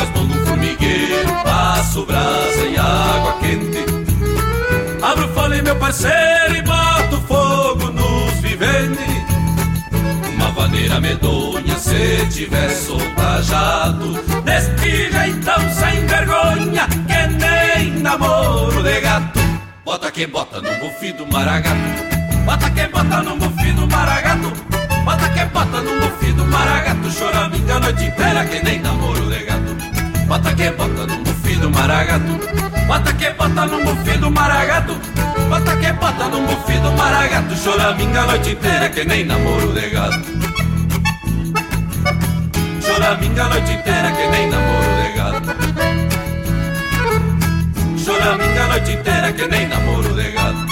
As 0.00 0.08
mãos 0.08 0.28
no 0.28 0.46
formigueiro, 0.46 1.30
passo 1.44 2.06
brasa 2.06 2.66
e 2.66 2.78
água 2.78 3.38
quente. 3.40 3.84
Abro 5.02 5.28
folha 5.34 5.62
meu 5.62 5.76
parceiro 5.76 6.56
e 6.56 6.62
boto 6.62 7.20
fogo 7.26 7.90
nos 7.90 8.32
viventes 8.40 9.23
maneira 10.74 11.00
medonha 11.00 11.78
se 11.78 12.26
tiver 12.30 12.68
soltajado 12.68 14.14
Deste 14.42 15.12
jeitão 15.12 15.70
sem 15.72 16.04
vergonha 16.06 16.88
que 17.06 17.26
nem 17.36 18.00
namoro 18.00 18.82
de 18.82 19.00
gato. 19.00 19.40
Bota 19.84 20.10
que 20.10 20.26
bota 20.26 20.60
no 20.60 20.74
bufi 20.80 21.12
do 21.12 21.26
maragato 21.26 21.76
Bota 22.44 22.70
quem 22.70 22.88
bota 22.88 23.22
no 23.22 23.36
bufi 23.36 23.72
do 23.72 23.86
maragato 23.86 24.52
Bota 25.04 25.28
quem 25.28 25.46
bota 25.46 25.80
no 25.80 26.00
bufi 26.00 26.32
do 26.32 26.44
maragato 26.46 27.10
Choraminga 27.10 27.76
a 27.76 27.80
noite 27.80 28.04
inteira 28.04 28.44
que 28.44 28.64
nem 28.64 28.80
namoro 28.80 29.30
de 29.30 29.44
gato. 29.44 30.26
Bota 30.26 30.54
quem 30.54 30.72
bota 30.72 31.06
no 31.06 31.16
bufi 31.18 31.54
do 31.56 31.70
maragato 31.70 32.40
Bota 32.88 33.12
quem 33.12 33.32
bota 33.34 33.66
no 33.66 33.84
bufi 33.84 34.18
do 34.18 34.30
maragato 34.30 34.94
Bota 35.48 35.76
quem 35.76 35.94
bota 35.94 36.28
no 36.28 36.40
bufi 36.40 36.78
do 36.78 36.92
maragato 36.92 37.54
Choraminga 37.56 38.22
a 38.22 38.26
noite 38.26 38.50
inteira 38.50 38.88
que 38.88 39.04
nem 39.04 39.24
namoro 39.24 39.72
de 39.72 39.90
gato 39.90 40.53
Choraminga 42.94 43.42
a 43.42 43.48
noite 43.48 43.72
inteira 43.72 44.12
que 44.12 44.26
nem 44.28 44.48
namoro 44.50 44.94
de 45.02 45.08
gato. 45.16 45.48
Choraminga 47.98 48.62
a 48.62 48.68
noite 48.68 48.92
inteira 48.92 49.32
que 49.32 49.48
nem 49.48 49.66
namoro 49.66 50.14
de 50.14 50.30
gato. 50.30 50.64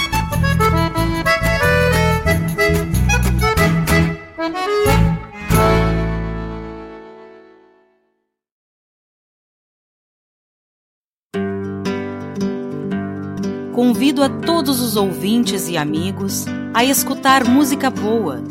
Convido 13.73 14.23
a 14.23 14.29
todos 14.29 14.79
os 14.79 14.95
ouvintes 14.95 15.67
e 15.67 15.75
amigos 15.75 16.45
a 16.73 16.85
escutar 16.85 17.43
música 17.43 17.89
boa, 17.89 18.41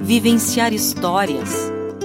vivenciar 0.00 0.72
histórias 0.72 1.70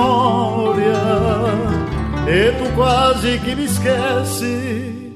Memória, 0.00 0.94
e 2.26 2.52
tu 2.52 2.72
quase 2.74 3.38
que 3.38 3.54
me 3.54 3.64
esquece. 3.64 5.12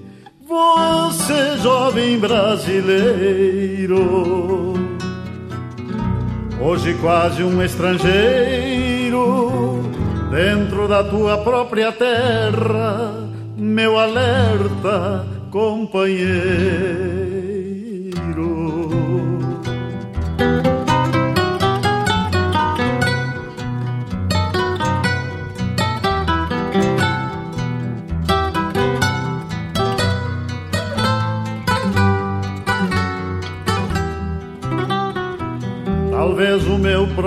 Você, 0.46 1.56
jovem 1.62 2.18
brasileiro, 2.18 3.14
hoje 6.60 6.94
quase 7.00 7.42
um 7.42 7.62
estrangeiro, 7.62 9.20
dentro 10.30 10.86
da 10.86 11.02
tua 11.02 11.38
própria 11.38 11.90
terra, 11.90 13.26
meu 13.56 13.98
alerta, 13.98 15.26
companheiro. 15.50 17.23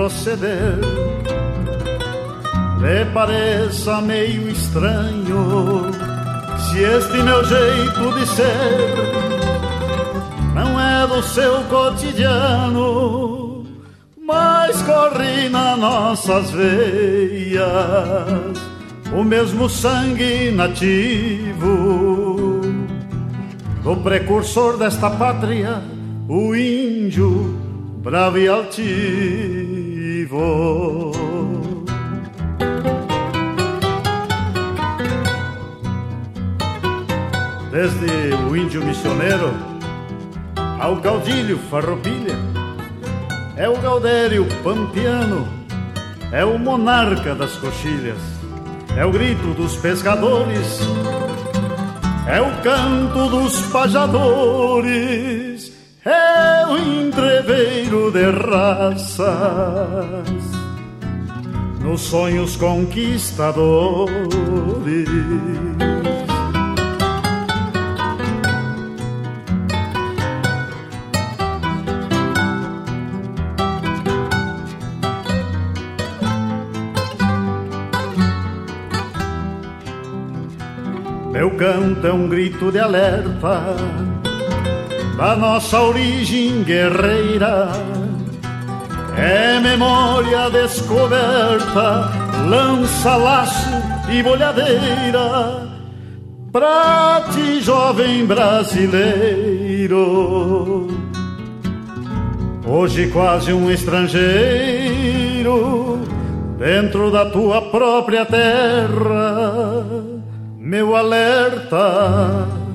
Proceder 0.08 0.80
lhe 2.80 3.04
pareça 3.12 4.00
meio 4.00 4.48
estranho. 4.48 5.90
Se 6.58 6.78
este 6.78 7.22
meu 7.22 7.44
jeito 7.44 8.18
de 8.18 8.26
ser 8.26 8.96
não 10.54 10.80
é 10.80 11.06
do 11.06 11.22
seu 11.22 11.62
cotidiano, 11.64 13.66
mas 14.26 14.80
corre 14.82 15.50
nas 15.50 15.78
nossas 15.78 16.50
veias 16.52 17.68
o 19.12 19.22
mesmo 19.22 19.68
sangue 19.68 20.50
nativo 20.50 22.62
do 23.82 23.94
precursor 23.96 24.78
desta 24.78 25.10
pátria, 25.10 25.82
o 26.28 26.54
índio 26.54 27.58
bravo 28.02 28.38
e 28.38 28.48
altivo. 28.48 29.77
Desde 37.70 38.34
o 38.50 38.54
índio 38.54 38.84
missioneiro 38.84 39.54
ao 40.78 40.96
gaudilho 40.96 41.58
farroupilha, 41.70 42.36
é 43.56 43.66
o 43.70 43.78
gaudério 43.78 44.46
pampiano, 44.62 45.48
é 46.30 46.44
o 46.44 46.58
monarca 46.58 47.34
das 47.34 47.56
coxilhas, 47.56 48.20
é 48.98 49.06
o 49.06 49.10
grito 49.10 49.54
dos 49.54 49.76
pescadores, 49.76 50.80
é 52.26 52.38
o 52.42 52.54
canto 52.62 53.30
dos 53.30 53.58
pajadores 53.72 55.47
é 56.04 56.66
o 56.66 56.76
entreveiro 56.78 58.10
de 58.12 58.30
raças 58.30 59.28
nos 61.80 62.02
sonhos 62.02 62.56
conquistadores. 62.56 65.08
Meu 81.32 81.50
canto 81.52 82.06
é 82.06 82.12
um 82.12 82.28
grito 82.28 82.70
de 82.72 82.78
alerta 82.78 84.17
da 85.18 85.34
nossa 85.34 85.82
origem 85.82 86.62
guerreira. 86.62 87.68
É 89.16 89.58
memória 89.58 90.48
descoberta, 90.48 92.08
lança 92.48 93.16
laço 93.16 93.68
e 94.08 94.22
bolhadeira. 94.22 95.66
Pra 96.52 97.24
ti, 97.32 97.60
jovem 97.60 98.24
brasileiro, 98.24 99.96
hoje 102.64 103.08
quase 103.08 103.52
um 103.52 103.68
estrangeiro, 103.70 104.38
dentro 106.58 107.10
da 107.10 107.26
tua 107.26 107.60
própria 107.60 108.24
terra, 108.24 109.84
meu 110.58 110.94
alerta 110.96 112.67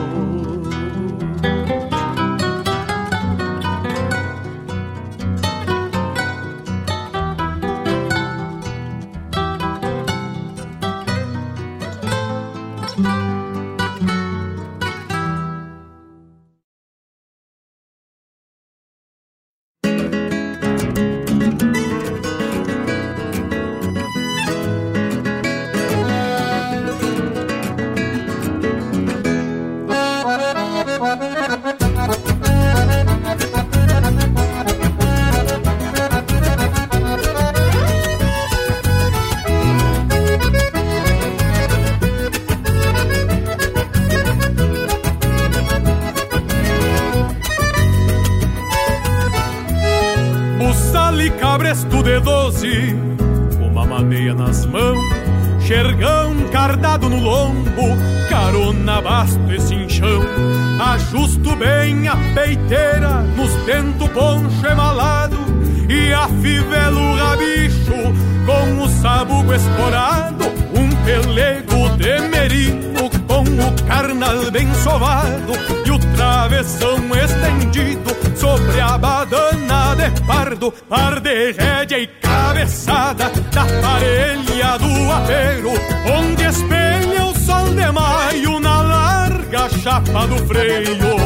Esporado, 69.58 70.44
um 70.74 70.88
pelego 71.04 71.96
de 71.96 72.20
merino 72.28 73.10
com 73.26 73.42
o 73.42 73.86
carnal 73.86 74.50
bem 74.50 74.72
sovado 74.74 75.52
e 75.84 75.90
o 75.90 75.98
travessão 76.16 76.98
estendido 77.14 78.16
sobre 78.36 78.80
a 78.80 78.96
badana 78.96 79.96
de 79.96 80.20
pardo, 80.22 80.72
par 80.88 81.20
de 81.20 81.52
rédea 81.52 81.98
e 81.98 82.06
cabeçada 82.06 83.30
da 83.52 83.64
parelha 83.82 84.78
do 84.78 85.12
apero, 85.12 85.72
onde 86.16 86.44
espelha 86.44 87.24
o 87.24 87.34
sol 87.38 87.66
de 87.74 87.90
maio 87.90 88.60
na 88.60 88.82
larga 88.82 89.68
chapa 89.82 90.26
do 90.26 90.38
freio. 90.46 91.18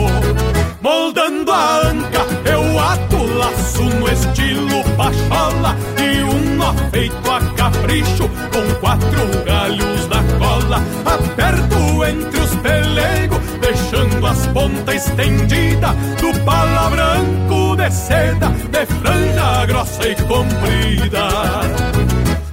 Moldando 0.80 1.52
a 1.52 1.88
anca, 1.88 2.26
eu 2.50 2.80
ato 2.80 3.24
laço 3.38 3.82
no 3.82 4.08
estilo 4.08 4.81
pachola 4.96 5.76
e 5.98 6.22
um 6.22 6.56
nó 6.56 6.74
feito 6.90 7.30
a 7.30 7.40
capricho 7.56 8.28
com 8.52 8.74
quatro 8.80 9.44
galhos 9.44 10.08
na 10.08 10.22
cola. 10.38 10.82
Aperto 11.04 12.04
entre 12.04 12.40
os 12.40 12.54
pelegos, 12.56 13.40
deixando 13.60 14.26
as 14.26 14.46
pontas 14.48 14.94
estendidas 14.94 15.94
do 16.20 16.38
pala 16.44 16.90
branco 16.90 17.76
de 17.76 17.90
seda, 17.90 18.48
de 18.48 18.86
franja 18.86 19.66
grossa 19.66 20.08
e 20.08 20.14
comprida. 20.16 21.28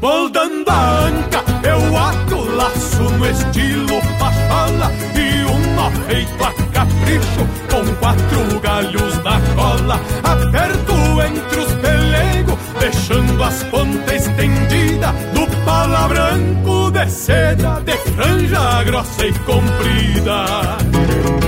Moldando 0.01 0.71
a 0.71 1.05
anca, 1.07 1.43
eu 1.63 1.97
ato 1.97 2.55
laço 2.55 3.03
no 3.17 3.25
estilo 3.29 4.01
pachola 4.17 4.91
e 5.15 5.43
um 5.45 5.75
nó 5.75 5.91
feito 6.07 6.43
a 6.43 6.53
capricho 6.71 7.47
com 7.69 7.95
quatro 7.95 8.59
galhos 8.61 9.17
na 9.23 9.39
cola. 9.55 9.99
Aperto 10.23 10.88
entre 11.21 11.59
os 11.59 11.73
pelegos, 11.75 12.59
deixando 12.79 13.43
as 13.43 13.63
pontas 13.65 14.27
estendidas 14.27 15.13
do 15.33 15.47
pala 15.65 16.07
branco 16.07 16.91
de 16.91 17.09
seda, 17.09 17.81
de 17.81 17.97
franja 18.13 18.83
grossa 18.83 19.25
e 19.25 19.33
comprida. 19.39 21.38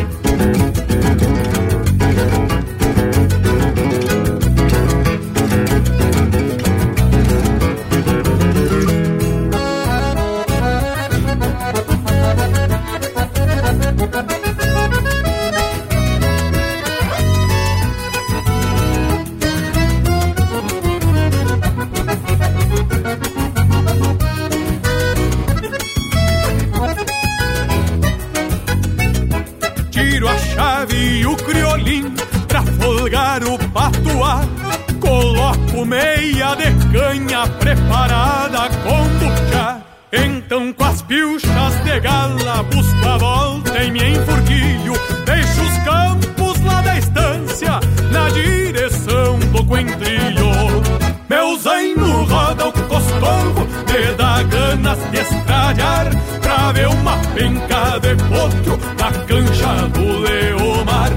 Meia 35.86 36.56
de 36.56 36.72
canha 36.91 37.48
preparada 37.60 38.70
com 38.84 39.08
buchá. 39.20 39.82
Então 40.12 40.74
com 40.74 40.84
as 40.84 41.02
pilchas 41.02 41.84
de 41.84 41.99
gala 41.99 42.64
busco 42.64 43.08
a 43.08 43.18
volta 43.18 43.84
e 43.84 43.91
me 43.91 44.16
enfurquilho. 44.16 44.94
Deixo 45.26 45.62
os 45.62 45.78
campos 45.84 46.62
lá 46.64 46.82
da 46.82 46.98
estância 46.98 47.80
na 48.12 48.30
direção 48.30 49.40
do 49.40 49.66
coentrilho. 49.66 50.52
Meu 51.30 51.58
zaino 51.60 52.26
roda 52.26 52.68
o 52.68 52.74
costorro, 52.74 53.68
me 53.88 54.14
dá 54.18 54.44
ganas 54.44 54.99
de 55.12 55.20
estralhar 55.20 56.10
Pra 56.41 56.72
ver 56.74 56.88
uma 56.88 57.18
penca 57.34 57.98
de 57.99 58.16
potro 58.26 58.78
na 58.99 59.12
cancha 59.26 59.88
do 59.88 60.20
Leomar 60.20 61.12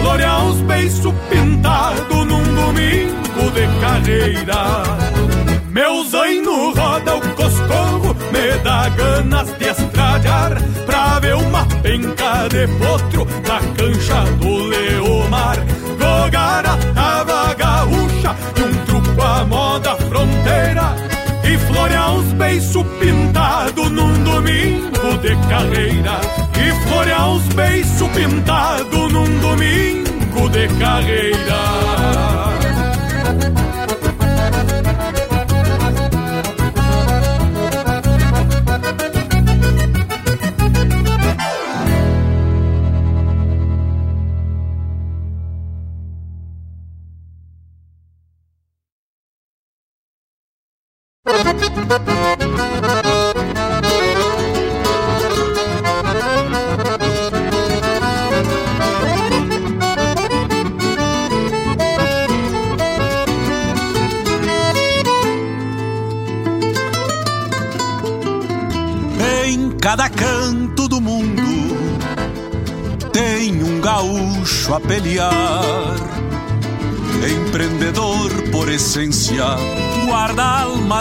florear 0.00 0.44
uns 0.46 0.60
beiços 0.62 1.14
pintados 1.28 2.26
num 2.26 2.42
domingo 2.54 3.50
de 3.54 3.80
carreira. 3.80 4.82
Meu 5.70 6.04
zaino 6.08 6.74
roda 6.74 7.16
o 7.16 7.20
coscorro, 7.34 8.16
me 8.32 8.58
dá 8.64 8.88
ganas 8.88 9.52
de 9.58 9.68
estralhar 9.68 10.60
Pra 10.86 11.20
ver 11.20 11.36
uma 11.36 11.64
penca 11.82 12.48
de 12.48 12.66
potro 12.78 13.26
na 13.46 13.60
cancha 13.76 14.24
do 14.40 14.64
Leomar 14.64 15.56
carreira 25.58 26.20
E 26.56 26.88
florear 26.88 27.30
uns 27.30 27.48
beiços 27.54 28.08
pintados 28.10 29.12
num 29.12 29.38
domingo 29.40 30.48
de 30.50 30.68
carreira 30.78 31.97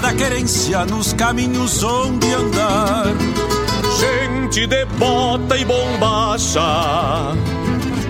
da 0.07 0.13
querência 0.13 0.85
nos 0.85 1.11
caminhos 1.11 1.83
onde 1.83 2.33
andar. 2.33 3.07
Gente 3.99 4.65
de 4.65 4.85
bota 4.97 5.57
e 5.57 5.65
bombacha 5.65 7.35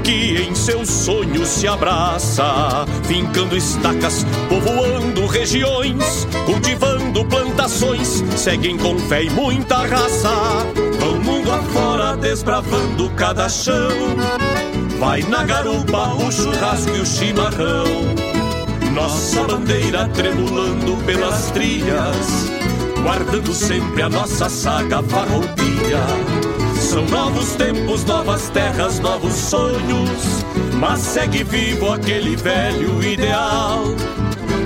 que 0.04 0.44
em 0.44 0.54
seus 0.54 0.88
sonhos 0.88 1.50
se 1.50 1.68
abraça, 1.68 2.86
fincando 3.04 3.58
estacas, 3.58 4.24
povoando 4.48 5.26
regiões, 5.26 6.28
cultivando 6.46 7.26
plantações, 7.26 8.24
seguem 8.36 8.78
com 8.78 9.00
fé 9.00 9.24
e 9.24 9.30
muita 9.32 9.78
raça. 9.78 10.32
Vão 11.00 11.20
mundo 11.20 11.52
afora 11.52 12.16
desbravando 12.16 13.10
cada 13.16 13.50
chão, 13.50 13.90
vai 15.00 15.24
na 15.24 15.44
garupa 15.44 16.14
o 16.14 16.32
churrasco 16.32 16.96
e 16.96 17.00
o 17.00 17.06
chimarrão. 17.06 18.37
Nossa 18.98 19.44
bandeira 19.44 20.08
tremulando 20.08 20.98
pelas 21.06 21.52
trilhas, 21.52 22.50
guardando 23.04 23.54
sempre 23.54 24.02
a 24.02 24.10
nossa 24.10 24.50
saga 24.50 25.04
farroupilha. 25.04 26.02
São 26.82 27.06
novos 27.06 27.56
tempos, 27.56 28.04
novas 28.06 28.50
terras, 28.50 29.00
novos 29.00 29.34
sonhos, 29.34 30.44
mas 30.80 31.00
segue 31.00 31.44
vivo 31.44 31.94
aquele 31.94 32.36
velho 32.36 33.04
ideal. 33.04 33.84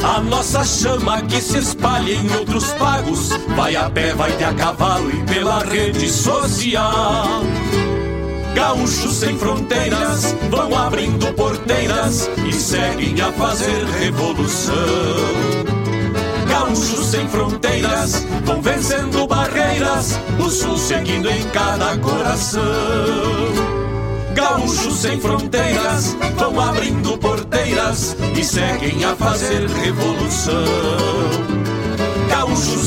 A 0.02 0.22
nossa 0.22 0.64
chama 0.64 1.22
que 1.24 1.42
se 1.42 1.58
espalha 1.58 2.14
em 2.14 2.34
outros 2.34 2.72
pagos, 2.76 3.32
vai 3.54 3.76
a 3.76 3.90
pé, 3.90 4.14
vai 4.14 4.32
de 4.38 4.46
a 4.46 4.54
cavalo 4.54 5.10
e 5.12 5.24
pela 5.26 5.60
rede 5.60 6.10
social. 6.10 7.42
Gaúchos 8.54 9.16
sem 9.16 9.38
fronteiras 9.38 10.36
vão 10.50 10.76
abrindo 10.78 11.34
porteiras 11.34 12.30
e 12.48 12.54
seguem 12.54 13.20
a 13.22 13.32
fazer 13.32 13.86
revolução. 14.00 14.76
Gaúchos 16.48 17.08
sem 17.08 17.28
fronteiras 17.28 18.26
vão 18.44 18.62
vencendo 18.62 19.28
barreiras, 19.28 20.20
o 20.40 20.50
sul 20.50 20.78
seguindo 20.78 21.30
em 21.30 21.44
cada 21.50 21.98
coração. 21.98 22.62
Gaúchos 24.34 24.98
sem 24.98 25.20
fronteiras 25.20 26.16
vão 26.38 26.60
abrindo 26.60 27.18
porteiras 27.18 28.16
e 28.38 28.44
seguem 28.44 29.04
a 29.06 29.16
fazer 29.16 29.68
revolução. 29.70 31.51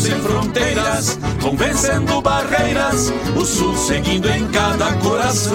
Sem 0.05 0.21
fronteiras 0.21 1.19
vão 1.41 1.57
vencendo 1.57 2.21
barreiras, 2.21 3.11
o 3.35 3.43
sul 3.43 3.75
seguindo 3.75 4.29
em 4.29 4.47
cada 4.49 4.93
coração. 4.97 5.55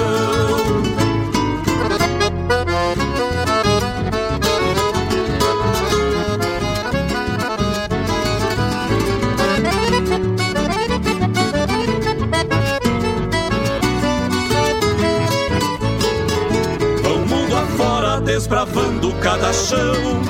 desbravando 18.26 19.14
cada 19.22 19.54
chão. 19.54 20.24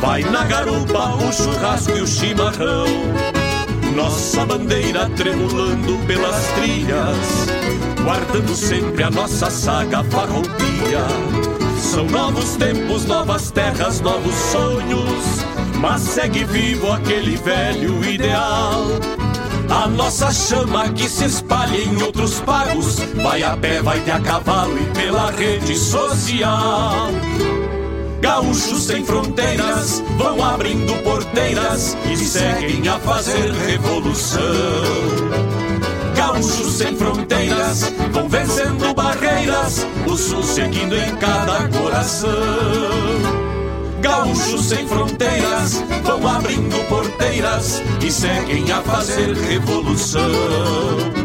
Vai 0.00 0.22
na 0.22 0.44
garupa 0.44 1.14
o 1.14 1.32
churrasco 1.32 1.96
e 1.96 2.00
o 2.00 2.06
chimarrão. 2.06 2.86
Nossa 3.96 4.44
bandeira 4.44 5.08
tremulando 5.16 5.96
pelas 6.06 6.48
trilhas, 6.48 7.46
guardando 8.04 8.54
sempre 8.54 9.02
a 9.02 9.10
nossa 9.10 9.48
saga 9.48 10.04
farroupilha. 10.04 11.06
São 11.80 12.04
novos 12.04 12.56
tempos, 12.56 13.06
novas 13.06 13.50
terras, 13.50 14.02
novos 14.02 14.34
sonhos, 14.34 15.24
mas 15.80 16.02
segue 16.02 16.44
vivo 16.44 16.92
aquele 16.92 17.38
velho 17.38 18.04
ideal. 18.04 18.84
A 19.70 19.88
nossa 19.88 20.30
chama 20.30 20.90
que 20.90 21.08
se 21.08 21.24
espalha 21.24 21.78
em 21.78 22.02
outros 22.02 22.38
pagos, 22.40 22.98
vai 23.22 23.42
a 23.42 23.56
pé, 23.56 23.80
vai 23.80 23.98
ter 24.00 24.10
a 24.10 24.20
cavalo 24.20 24.76
e 24.78 24.84
pela 24.94 25.30
rede 25.30 25.74
social. 25.74 27.08
Gaúchos 28.20 28.84
sem 28.84 29.04
fronteiras 29.04 30.02
vão 30.16 30.42
abrindo 30.42 30.94
porteiras 31.02 31.96
e 32.10 32.16
seguem 32.16 32.88
a 32.88 32.98
fazer 32.98 33.52
revolução. 33.52 34.40
Gaúchos 36.16 36.72
sem 36.72 36.96
fronteiras 36.96 37.92
vão 38.12 38.28
vencendo 38.28 38.94
barreiras, 38.94 39.86
o 40.06 40.16
sul 40.16 40.42
seguindo 40.42 40.96
em 40.96 41.14
cada 41.16 41.68
coração. 41.68 42.30
Gaúchos 44.00 44.64
sem 44.66 44.86
fronteiras 44.86 45.84
vão 46.02 46.26
abrindo 46.26 46.88
porteiras 46.88 47.82
e 48.04 48.10
seguem 48.10 48.70
a 48.72 48.80
fazer 48.82 49.34
revolução. 49.34 51.15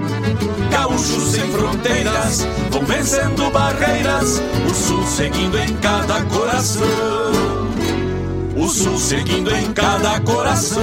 Gaúchos 0.91 1.31
sem 1.31 1.49
fronteiras 1.51 2.45
vão 2.69 2.83
vencendo 2.85 3.49
barreiras, 3.51 4.41
o 4.69 4.73
sul 4.73 5.07
seguindo 5.07 5.57
em 5.57 5.73
cada 5.77 6.21
coração. 6.25 6.83
O 8.57 8.67
sul 8.67 8.97
seguindo 8.97 9.55
em 9.55 9.71
cada 9.71 10.19
coração. 10.19 10.81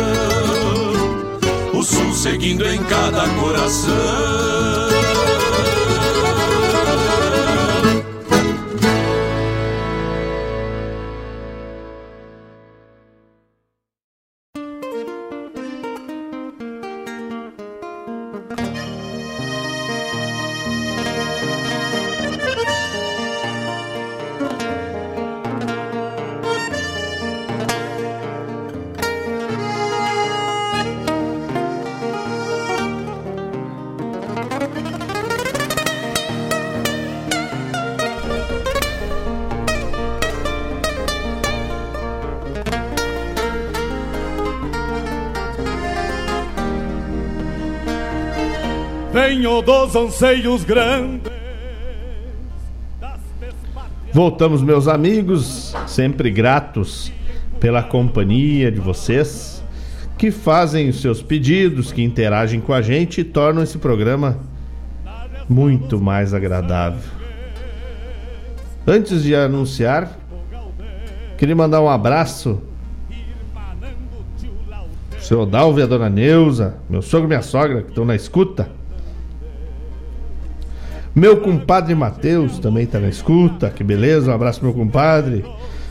O 1.75 1.83
sul 1.83 2.15
seguindo 2.15 2.67
em 2.67 2.83
cada 2.85 3.29
coração. 3.41 4.78
Dos 49.65 49.97
anseios 49.97 50.65
grandes. 50.65 51.33
Voltamos, 54.13 54.63
meus 54.63 54.87
amigos, 54.87 55.75
sempre 55.87 56.31
gratos 56.31 57.13
pela 57.59 57.83
companhia 57.83 58.71
de 58.71 58.79
vocês 58.79 59.63
que 60.17 60.31
fazem 60.31 60.89
os 60.89 61.01
seus 61.01 61.21
pedidos, 61.21 61.93
que 61.93 62.03
interagem 62.03 62.61
com 62.61 62.73
a 62.73 62.81
gente 62.81 63.21
e 63.21 63.25
tornam 63.25 63.63
esse 63.63 63.79
programa 63.79 64.39
muito 65.49 66.01
mais 66.01 66.33
agradável. 66.33 67.11
Antes 68.87 69.23
de 69.23 69.35
anunciar, 69.35 70.19
queria 71.37 71.57
mandar 71.57 71.81
um 71.81 71.89
abraço 71.89 72.63
pro 75.11 75.21
seu 75.21 75.45
Dalvo 75.45 75.81
e 75.81 75.83
a 75.83 75.87
dona 75.87 76.09
Neuza, 76.09 76.77
meu 76.89 77.03
sogro 77.03 77.27
e 77.27 77.29
minha 77.29 77.43
sogra 77.43 77.83
que 77.83 77.91
estão 77.91 78.05
na 78.05 78.15
escuta. 78.15 78.78
Meu 81.19 81.39
compadre 81.40 81.97
Matheus 81.97 82.61
também 82.61 82.85
está 82.85 83.01
na 83.01 83.09
escuta, 83.09 83.70
que 83.70 83.82
beleza, 83.82 84.31
um 84.31 84.35
abraço 84.35 84.65
meu 84.65 84.73
compadre, 84.73 85.45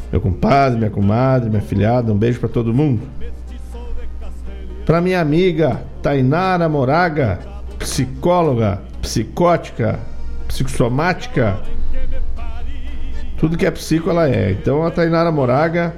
meu 0.09 0.21
compadre, 0.21 0.77
minha 0.77 0.89
comadre, 0.89 1.49
minha 1.49 1.61
filhada, 1.61 2.13
um 2.13 2.17
beijo 2.17 2.39
para 2.39 2.47
todo 2.47 2.73
mundo. 2.73 3.01
Para 4.85 5.01
minha 5.01 5.19
amiga 5.19 5.81
Tainara 6.01 6.69
Moraga, 6.69 7.39
psicóloga, 7.77 8.81
psicótica, 9.01 9.99
psicossomática, 10.47 11.59
tudo 13.37 13.57
que 13.57 13.65
é 13.65 13.71
psico 13.71 14.09
ela 14.09 14.29
é. 14.29 14.51
Então 14.51 14.85
a 14.85 14.91
Tainara 14.91 15.29
Moraga, 15.29 15.93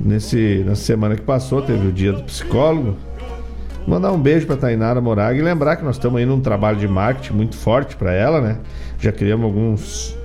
nesse, 0.00 0.64
na 0.64 0.74
semana 0.74 1.14
que 1.14 1.20
passou, 1.20 1.60
teve 1.60 1.86
o 1.86 1.92
dia 1.92 2.14
do 2.14 2.22
psicólogo. 2.22 2.96
Mandar 3.88 4.12
um 4.12 4.20
beijo 4.20 4.46
para 4.46 4.58
Tainara 4.58 5.00
Moraga 5.00 5.38
e 5.38 5.40
lembrar 5.40 5.76
que 5.76 5.82
nós 5.82 5.96
estamos 5.96 6.18
aí 6.18 6.26
num 6.26 6.42
trabalho 6.42 6.76
de 6.76 6.86
marketing 6.86 7.32
muito 7.32 7.56
forte 7.56 7.96
para 7.96 8.12
ela, 8.12 8.38
né? 8.38 8.58
Já 9.00 9.10
criamos 9.10 9.46
alguns 9.46 10.18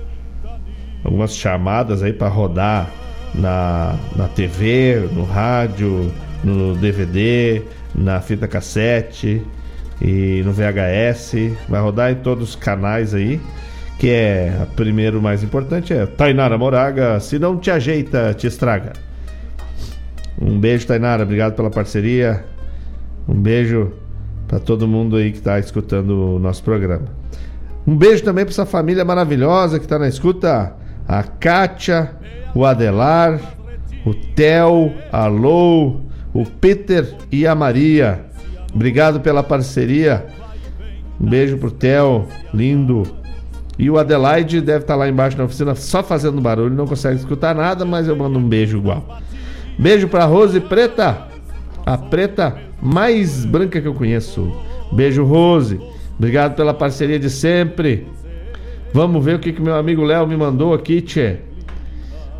algumas 1.02 1.34
chamadas 1.34 2.02
aí 2.02 2.12
para 2.12 2.28
rodar 2.28 2.90
na, 3.34 3.96
na 4.14 4.28
TV, 4.28 5.08
no 5.10 5.24
rádio, 5.24 6.12
no 6.44 6.74
DVD, 6.76 7.62
na 7.94 8.20
fita 8.20 8.46
cassete 8.46 9.42
e 9.98 10.42
no 10.44 10.52
VHS. 10.52 11.56
Vai 11.66 11.80
rodar 11.80 12.12
em 12.12 12.16
todos 12.16 12.50
os 12.50 12.56
canais 12.56 13.14
aí. 13.14 13.40
Que 13.98 14.10
é, 14.10 14.58
a 14.62 14.66
primeiro 14.66 15.22
mais 15.22 15.42
importante 15.42 15.94
é 15.94 16.04
Tainara 16.04 16.58
Moraga, 16.58 17.18
se 17.18 17.38
não 17.38 17.56
te 17.56 17.70
ajeita, 17.70 18.34
te 18.34 18.46
estraga. 18.46 18.92
Um 20.38 20.60
beijo, 20.60 20.86
Tainara, 20.86 21.22
obrigado 21.22 21.54
pela 21.54 21.70
parceria. 21.70 22.44
Um 23.28 23.34
beijo 23.34 23.92
para 24.46 24.58
todo 24.58 24.86
mundo 24.86 25.16
aí 25.16 25.30
que 25.30 25.38
está 25.38 25.58
escutando 25.58 26.36
o 26.36 26.38
nosso 26.38 26.62
programa. 26.62 27.06
Um 27.86 27.96
beijo 27.96 28.22
também 28.22 28.44
para 28.44 28.52
essa 28.52 28.66
família 28.66 29.04
maravilhosa 29.04 29.78
que 29.78 29.84
está 29.84 29.98
na 29.98 30.08
escuta: 30.08 30.74
a 31.06 31.22
Kátia, 31.22 32.12
o 32.54 32.64
Adelar, 32.64 33.40
o 34.04 34.14
Theo, 34.14 34.92
a 35.10 35.26
Lou, 35.26 36.02
o 36.32 36.44
Peter 36.44 37.14
e 37.30 37.46
a 37.46 37.54
Maria. 37.54 38.24
Obrigado 38.74 39.20
pela 39.20 39.42
parceria. 39.42 40.26
Um 41.20 41.28
beijo 41.28 41.58
pro 41.58 41.70
Theo, 41.70 42.26
lindo. 42.52 43.04
E 43.78 43.90
o 43.90 43.98
Adelaide 43.98 44.60
deve 44.60 44.84
estar 44.84 44.94
tá 44.94 44.98
lá 44.98 45.08
embaixo 45.08 45.36
na 45.36 45.44
oficina 45.44 45.74
só 45.74 46.02
fazendo 46.02 46.40
barulho, 46.40 46.74
não 46.74 46.86
consegue 46.86 47.16
escutar 47.16 47.54
nada, 47.54 47.84
mas 47.84 48.06
eu 48.06 48.16
mando 48.16 48.38
um 48.38 48.48
beijo 48.48 48.78
igual. 48.78 49.18
Beijo 49.78 50.06
pra 50.06 50.24
Rose 50.24 50.60
Preta, 50.60 51.26
a 51.84 51.98
preta 51.98 52.56
mais 52.80 53.44
branca 53.44 53.80
que 53.80 53.88
eu 53.88 53.94
conheço. 53.94 54.52
Beijo, 54.92 55.24
Rose. 55.24 55.80
Obrigado 56.18 56.54
pela 56.54 56.72
parceria 56.72 57.18
de 57.18 57.28
sempre. 57.28 58.06
Vamos 58.92 59.24
ver 59.24 59.36
o 59.36 59.38
que, 59.38 59.52
que 59.52 59.60
meu 59.60 59.74
amigo 59.74 60.04
Léo 60.04 60.26
me 60.26 60.36
mandou 60.36 60.72
aqui, 60.72 61.00
tchê. 61.00 61.38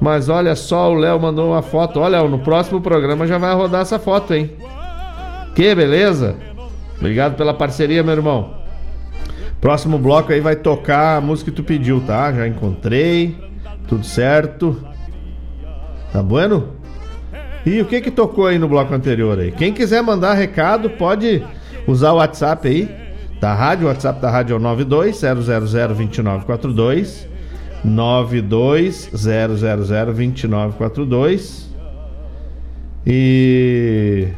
Mas 0.00 0.28
olha 0.28 0.54
só, 0.54 0.90
o 0.92 0.94
Léo 0.94 1.20
mandou 1.20 1.50
uma 1.50 1.62
foto. 1.62 2.00
Olha, 2.00 2.22
no 2.22 2.38
próximo 2.38 2.80
programa 2.80 3.26
já 3.26 3.38
vai 3.38 3.54
rodar 3.54 3.82
essa 3.82 3.98
foto, 3.98 4.34
hein? 4.34 4.52
Que 5.54 5.74
beleza? 5.74 6.36
Obrigado 6.96 7.36
pela 7.36 7.54
parceria, 7.54 8.02
meu 8.02 8.14
irmão. 8.14 8.54
Próximo 9.60 9.98
bloco 9.98 10.32
aí 10.32 10.40
vai 10.40 10.56
tocar 10.56 11.16
a 11.16 11.20
música 11.20 11.50
que 11.50 11.56
tu 11.56 11.64
pediu, 11.64 12.00
tá? 12.00 12.32
Já 12.32 12.46
encontrei. 12.46 13.36
Tudo 13.88 14.04
certo. 14.04 14.80
Tá 16.12 16.22
bueno? 16.22 16.68
E 17.66 17.80
o 17.80 17.86
que 17.86 18.00
que 18.00 18.10
tocou 18.10 18.46
aí 18.46 18.58
no 18.58 18.68
bloco 18.68 18.92
anterior 18.94 19.38
aí? 19.38 19.50
Quem 19.50 19.72
quiser 19.72 20.02
mandar 20.02 20.34
recado, 20.34 20.90
pode 20.90 21.42
usar 21.86 22.12
o 22.12 22.16
WhatsApp 22.16 22.68
aí, 22.68 22.88
da 23.40 23.54
rádio. 23.54 23.86
O 23.86 23.88
WhatsApp 23.88 24.20
da 24.20 24.30
rádio 24.30 24.54
é 24.54 24.56
o 24.56 24.60
92 24.60 25.16
000 25.16 25.34
2942. 25.34 27.28
92 27.84 29.10
000 29.12 29.48
2942. 30.12 31.74
E. 33.06 34.28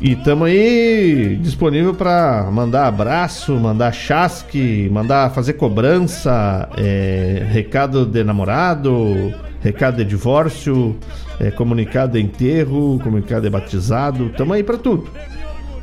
E 0.00 0.12
estamos 0.12 0.48
aí 0.48 1.38
disponível 1.42 1.92
para 1.92 2.48
mandar 2.50 2.86
abraço, 2.86 3.52
mandar 3.56 3.92
chasque, 3.92 4.88
mandar 4.90 5.30
fazer 5.30 5.52
cobrança, 5.52 6.70
é, 6.78 7.46
recado 7.50 8.06
de 8.06 8.24
namorado, 8.24 9.34
recado 9.60 9.98
de 9.98 10.06
divórcio, 10.06 10.96
é, 11.38 11.50
comunicado 11.50 12.12
de 12.14 12.20
enterro, 12.20 12.98
comunicado 13.04 13.42
de 13.42 13.50
batizado, 13.50 14.28
estamos 14.28 14.56
aí 14.56 14.62
para 14.62 14.78
tudo. 14.78 15.06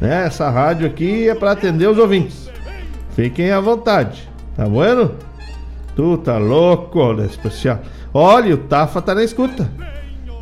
Né? 0.02 0.26
Essa 0.26 0.50
rádio 0.50 0.88
aqui 0.88 1.30
é 1.30 1.36
para 1.36 1.52
atender 1.52 1.88
os 1.88 2.00
ouvintes. 2.00 2.50
Fiquem 3.16 3.52
à 3.52 3.60
vontade, 3.60 4.28
tá 4.56 4.66
bueno? 4.66 5.12
Tu 5.96 6.18
tá 6.18 6.40
louco, 6.40 7.14
né, 7.14 7.28
especial. 7.28 7.82
Olha, 8.12 8.56
o 8.56 8.58
Tafa 8.58 9.00
tá 9.00 9.14
na 9.14 9.24
escuta. 9.24 9.70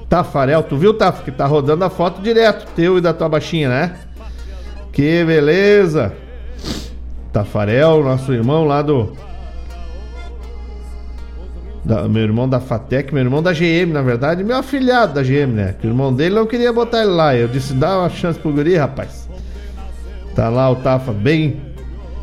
Tafarel, 0.09 0.61
tu 0.63 0.77
viu, 0.77 0.93
Tafa, 0.93 1.23
que 1.23 1.31
tá 1.31 1.45
rodando 1.45 1.83
a 1.83 1.89
foto 1.89 2.21
direto, 2.21 2.67
teu 2.75 2.97
e 2.97 3.01
da 3.01 3.13
tua 3.13 3.27
baixinha, 3.27 3.69
né? 3.69 3.95
Que 4.91 5.23
beleza! 5.25 6.13
Tafarel, 7.33 8.03
nosso 8.03 8.31
irmão 8.31 8.63
lá 8.63 8.81
do. 8.81 9.11
Da, 11.83 12.07
meu 12.07 12.23
irmão 12.23 12.47
da 12.47 12.59
Fatec, 12.59 13.13
meu 13.13 13.21
irmão 13.21 13.43
da 13.43 13.51
GM, 13.51 13.91
na 13.91 14.01
verdade, 14.01 14.43
meu 14.43 14.57
afilhado 14.57 15.13
da 15.15 15.21
GM, 15.21 15.51
né? 15.53 15.75
Que 15.79 15.85
o 15.85 15.89
irmão 15.89 16.13
dele 16.13 16.35
não 16.35 16.45
queria 16.45 16.71
botar 16.71 17.01
ele 17.01 17.11
lá. 17.11 17.35
Eu 17.35 17.47
disse, 17.47 17.73
dá 17.73 17.99
uma 17.99 18.09
chance 18.09 18.39
pro 18.39 18.53
guri, 18.53 18.75
rapaz. 18.75 19.29
Tá 20.33 20.49
lá 20.49 20.69
o 20.71 20.77
Tafa 20.77 21.11
bem 21.11 21.61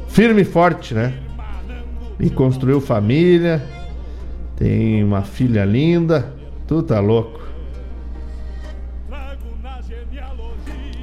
firme 0.08 0.42
e 0.42 0.44
forte, 0.44 0.94
né? 0.94 1.12
E 2.18 2.30
construiu 2.30 2.80
família. 2.80 3.62
Tem 4.56 5.04
uma 5.04 5.22
filha 5.22 5.64
linda. 5.64 6.32
Tu 6.66 6.82
tá 6.82 7.00
louco. 7.00 7.41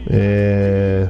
É... 0.10 1.08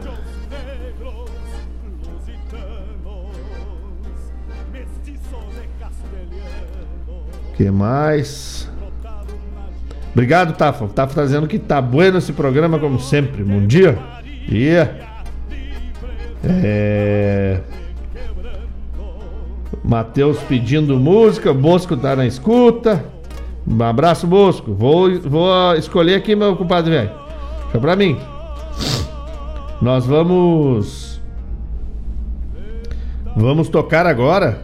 que 7.59 7.69
mais? 7.69 8.69
Obrigado, 10.13 10.53
Tafa. 10.55 10.87
Tafa 10.87 11.15
tá 11.15 11.23
dizendo 11.23 11.45
que 11.45 11.59
tá 11.59 11.81
bueno 11.81 12.17
esse 12.17 12.31
programa, 12.31 12.79
como 12.79 12.99
sempre. 12.99 13.43
Bom 13.43 13.65
dia. 13.67 13.97
Dia. 14.47 14.97
É... 16.43 17.59
Matheus 19.83 20.39
pedindo 20.43 20.97
música. 20.97 21.53
Bosco 21.53 21.97
tá 21.97 22.15
na 22.15 22.25
escuta. 22.25 23.03
Um 23.67 23.83
abraço, 23.83 24.25
Bosco. 24.25 24.73
Vou, 24.73 25.19
vou 25.19 25.75
escolher 25.75 26.15
aqui, 26.15 26.35
meu 26.35 26.55
compadre 26.55 26.91
velho. 26.91 27.11
Fica 27.67 27.79
pra 27.79 27.95
mim. 27.95 28.17
Nós 29.81 30.05
vamos. 30.05 31.21
Vamos 33.35 33.69
tocar 33.69 34.05
agora 34.05 34.61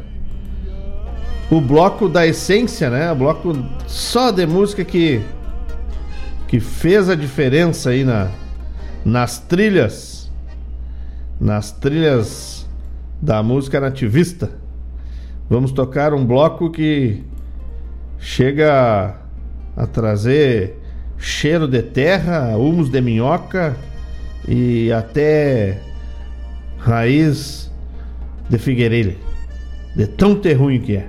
o 1.50 1.62
bloco 1.62 2.10
da 2.10 2.28
essência, 2.28 2.90
né? 2.90 3.10
O 3.12 3.16
bloco 3.16 3.56
só 3.88 4.32
de 4.32 4.46
música 4.46 4.84
que 4.84 5.22
que 6.48 6.60
fez 6.60 7.10
a 7.10 7.16
diferença 7.16 7.92
aí 7.92 8.04
na 8.04 8.30
nas 9.06 9.40
trilhas 9.40 10.32
nas 11.40 11.72
trilhas 11.72 12.68
da 13.22 13.42
música 13.42 13.80
nativista. 13.80 14.52
Vamos 15.50 15.72
tocar 15.72 16.14
um 16.14 16.26
bloco 16.26 16.70
que 16.70 17.24
chega 18.20 19.16
a 19.78 19.88
trazer 19.88 20.82
cheiro 21.18 21.68
de 21.68 21.82
terra, 21.82 22.58
humus 22.58 22.90
de 22.90 23.00
minhoca 23.00 23.78
e 24.48 24.92
até 24.92 25.80
raiz 26.78 27.72
de 28.50 28.58
figueireira. 28.58 29.16
De 29.96 30.08
tão 30.08 30.36
terruim 30.36 30.80
que 30.80 30.98
é. 30.98 31.08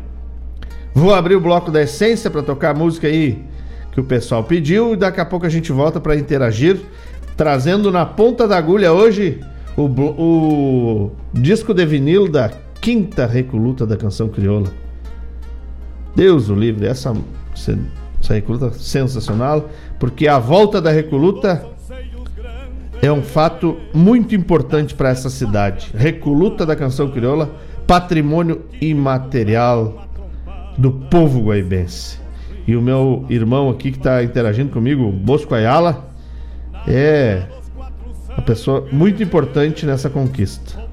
Vou 0.95 1.15
abrir 1.15 1.35
o 1.35 1.41
bloco 1.41 1.71
da 1.71 1.83
essência 1.83 2.31
para 2.31 2.43
tocar 2.43 2.71
a 2.71 2.75
música 2.75 3.07
aí 3.07 3.45
que 3.93 4.01
o 4.01 4.05
pessoal 4.05 4.45
pediu 4.45 4.95
e 4.95 4.97
daqui 4.97 5.21
a 5.21 5.25
pouco 5.25 5.45
a 5.47 5.49
gente 5.49 5.73
volta 5.73 6.01
para 6.01 6.17
interagir, 6.17 6.81
trazendo 7.37 7.91
na 7.91 8.07
ponta 8.07 8.47
da 8.47 8.57
agulha 8.57 8.93
hoje 8.93 9.41
o, 9.77 9.85
o 9.85 11.11
disco 11.33 11.75
de 11.75 11.85
vinil 11.85 12.29
da 12.29 12.51
quinta 12.81 13.27
recoluta 13.27 13.87
da 13.87 13.97
canção 13.97 14.29
crioula. 14.29 14.71
Deus 16.15 16.49
o 16.49 16.55
livre, 16.55 16.87
essa, 16.87 17.15
essa 17.55 18.35
recoluta 18.35 18.71
sensacional, 18.73 19.69
porque 19.99 20.27
a 20.29 20.39
volta 20.39 20.81
da 20.81 20.91
recoluta 20.91 21.67
é 23.03 23.13
um 23.13 23.23
fato 23.23 23.77
muito 23.93 24.35
importante 24.35 24.95
para 24.95 25.11
essa 25.11 25.31
cidade. 25.31 25.91
Recoluta 25.95 26.65
da 26.65 26.75
canção 26.75 27.11
crioula, 27.11 27.51
patrimônio 27.87 28.63
imaterial 28.81 30.09
do 30.77 30.91
povo 30.91 31.41
guaibense. 31.43 32.19
E 32.67 32.75
o 32.75 32.83
meu 32.83 33.25
irmão 33.29 33.71
aqui 33.71 33.93
que 33.93 33.99
está 33.99 34.23
interagindo 34.25 34.73
comigo, 34.73 35.11
Bosco 35.13 35.55
Ayala, 35.55 36.11
é 36.87 37.45
uma 38.31 38.43
pessoa 38.43 38.87
muito 38.91 39.23
importante 39.23 39.87
nessa 39.87 40.11
conquista. 40.11 40.85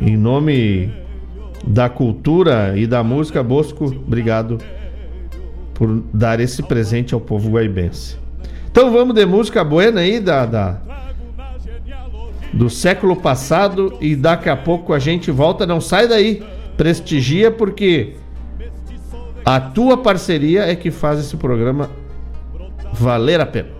Em 0.00 0.16
nome 0.16 0.92
da 1.66 1.88
cultura 1.88 2.74
e 2.76 2.86
da 2.86 3.02
música, 3.02 3.42
Bosco, 3.42 3.86
obrigado 3.86 4.58
por 5.74 6.02
dar 6.12 6.38
esse 6.38 6.62
presente 6.62 7.12
ao 7.12 7.20
povo 7.20 7.50
guaibense. 7.50 8.16
Então 8.76 8.92
vamos 8.92 9.14
de 9.14 9.24
música 9.24 9.64
buena 9.64 10.02
aí 10.02 10.20
da, 10.20 10.44
da, 10.44 10.78
do 12.52 12.68
século 12.68 13.16
passado 13.16 13.96
e 14.02 14.14
daqui 14.14 14.50
a 14.50 14.56
pouco 14.56 14.92
a 14.92 14.98
gente 14.98 15.30
volta. 15.30 15.64
Não 15.64 15.80
sai 15.80 16.06
daí, 16.06 16.44
prestigia 16.76 17.50
porque 17.50 18.16
a 19.42 19.58
tua 19.58 19.96
parceria 19.96 20.70
é 20.70 20.76
que 20.76 20.90
faz 20.90 21.18
esse 21.18 21.38
programa 21.38 21.88
valer 22.92 23.40
a 23.40 23.46
pena. 23.46 23.75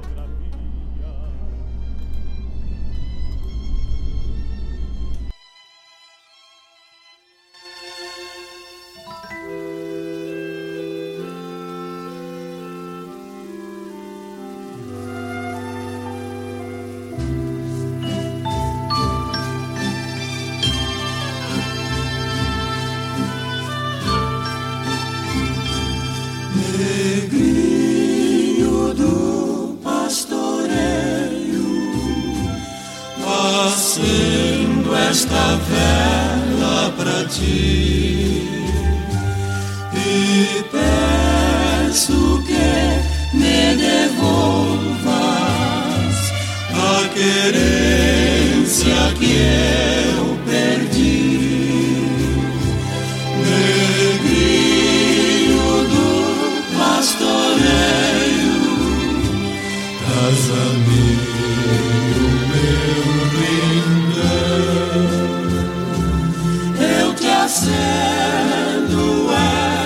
Acendo 67.47 69.29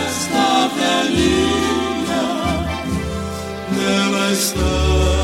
esta 0.08 0.68
velhinha, 0.78 2.24
nela 3.70 4.32
está 4.32 5.19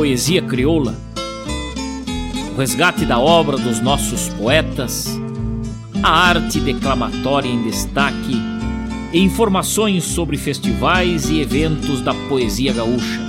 poesia 0.00 0.40
crioula, 0.40 0.96
o 2.54 2.58
resgate 2.58 3.04
da 3.04 3.18
obra 3.18 3.58
dos 3.58 3.82
nossos 3.82 4.30
poetas, 4.30 5.06
a 6.02 6.10
arte 6.10 6.58
declamatória 6.58 7.50
em 7.50 7.62
destaque 7.64 8.34
e 9.12 9.20
informações 9.20 10.04
sobre 10.04 10.38
festivais 10.38 11.28
e 11.28 11.42
eventos 11.42 12.00
da 12.00 12.14
poesia 12.30 12.72
gaúcha. 12.72 13.20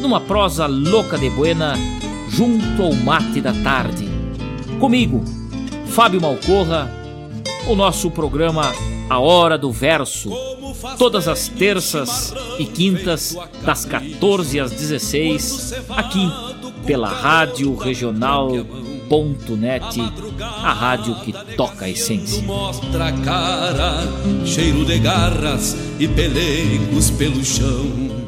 Numa 0.00 0.22
prosa 0.22 0.64
louca 0.64 1.18
de 1.18 1.28
buena, 1.28 1.74
junto 2.30 2.82
ao 2.82 2.94
mate 2.94 3.42
da 3.42 3.52
tarde. 3.52 4.08
Comigo, 4.80 5.22
Fábio 5.88 6.22
Malcorra, 6.22 6.90
o 7.66 7.76
nosso 7.76 8.10
programa 8.10 8.72
A 9.10 9.18
Hora 9.18 9.58
do 9.58 9.70
Verso, 9.70 10.30
todas 10.96 11.28
as 11.28 11.46
terças 11.46 12.31
e 12.58 12.66
quintas, 12.66 13.36
das 13.64 13.84
14 13.84 14.60
às 14.60 14.70
16, 14.70 15.74
aqui 15.90 16.30
pela 16.86 17.08
Rádio 17.08 17.74
Regional.net, 17.76 18.52
a 20.40 20.72
rádio 20.72 21.14
que 21.16 21.32
toca 21.56 21.84
a 21.86 21.88
essência. 21.88 22.42
Mostra 22.42 23.08
a 23.08 23.12
cara, 23.12 24.02
cheiro 24.44 24.84
de 24.84 24.98
garras 24.98 25.76
e 25.98 26.08
pelegos 26.08 27.10
pelo 27.10 27.44
chão. 27.44 28.22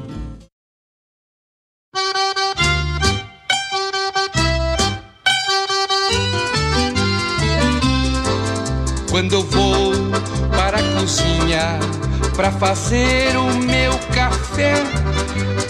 Quando 9.11 9.33
eu 9.33 9.43
vou 9.43 9.93
para 10.51 10.79
a 10.79 11.01
cozinha 11.01 11.79
para 12.37 12.51
fazer 12.51 13.37
o 13.37 13.64
café, 14.55 14.75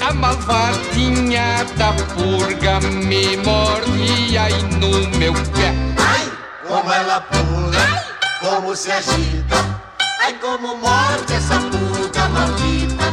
a 0.06 0.12
malvadinha 0.12 1.64
da 1.76 1.92
purga 2.14 2.80
me 2.80 3.36
morde 3.38 4.36
aí 4.36 4.62
no 4.78 5.08
meu 5.18 5.32
pé. 5.32 5.74
Ai, 5.98 6.30
como 6.66 6.92
ela 6.92 7.20
pula, 7.20 7.78
Ai. 7.78 8.04
como 8.40 8.76
se 8.76 8.92
agita. 8.92 9.80
Ai, 10.22 10.34
como 10.34 10.76
morde 10.76 11.34
essa 11.34 11.58
purga 11.58 12.28
maldita. 12.28 13.04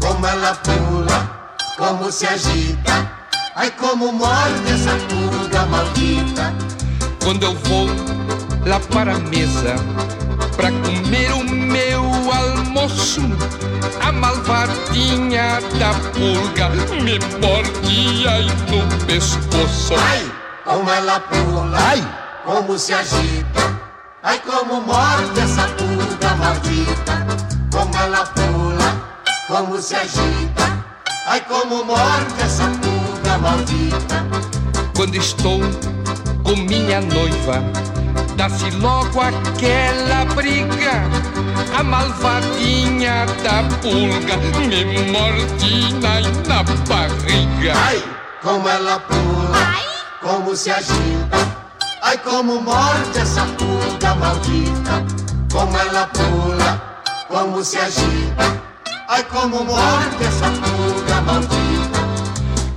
Como 0.00 0.26
ela 0.26 0.54
pula, 0.54 1.56
como 1.76 2.10
se 2.10 2.26
agita. 2.26 3.12
Ai, 3.56 3.70
como 3.72 4.12
morde 4.12 4.72
essa 4.72 4.96
purga 5.08 5.66
maldita. 5.66 6.54
Quando 7.22 7.44
eu 7.44 7.54
vou 7.54 7.88
lá 8.66 8.80
para 8.92 9.14
a 9.14 9.18
mesa 9.18 9.76
para 10.56 10.70
comer 10.72 11.32
o 11.32 11.44
meu 11.44 11.49
almoço. 12.80 13.20
A 14.00 14.12
malvadinha 14.12 15.60
da 15.78 15.94
pulga 16.12 16.70
me 17.02 17.18
mordia 17.40 18.30
aí 18.30 18.46
no 18.68 19.06
pescoço. 19.06 19.94
Ai, 19.96 20.30
como 20.64 20.90
ela 20.90 21.20
pula, 21.20 21.78
ai, 21.78 22.06
como 22.44 22.78
se 22.78 22.92
agita. 22.92 23.80
Ai, 24.22 24.40
como 24.40 24.80
morde 24.82 25.40
essa 25.40 25.66
pulga 25.68 26.34
maldita. 26.36 27.26
Como 27.72 27.96
ela 27.96 28.24
pula, 28.26 29.24
como 29.46 29.80
se 29.80 29.94
agita. 29.96 30.84
Ai, 31.26 31.40
como 31.42 31.84
morde 31.84 32.42
essa 32.42 32.64
pulga 32.64 33.38
maldita. 33.38 34.26
Quando 34.96 35.16
estou 35.16 35.60
com 36.42 36.56
minha 36.56 37.00
noiva 37.00 37.62
dá-se 38.40 38.70
logo 38.70 39.20
aquela 39.20 40.24
briga. 40.34 41.02
A 41.78 41.82
malvadinha 41.82 43.26
da 43.44 43.62
pulga 43.82 44.36
me 44.66 45.12
mordina 45.12 46.20
na 46.48 46.62
barriga. 46.88 47.74
Ai, 47.76 48.02
como 48.42 48.66
ela 48.66 48.98
pula, 49.00 49.58
Ai. 49.58 49.84
como 50.22 50.56
se 50.56 50.70
agita. 50.70 51.38
Ai, 52.02 52.16
como 52.16 52.62
morde 52.62 53.18
essa 53.18 53.44
pulga 53.58 54.14
maldita. 54.14 55.04
Como 55.52 55.76
ela 55.76 56.06
pula, 56.06 57.02
como 57.28 57.62
se 57.62 57.76
agita. 57.76 58.58
Ai, 59.08 59.22
como 59.24 59.64
morde 59.64 60.24
essa 60.24 60.48
pulga 60.48 61.20
maldita. 61.20 62.00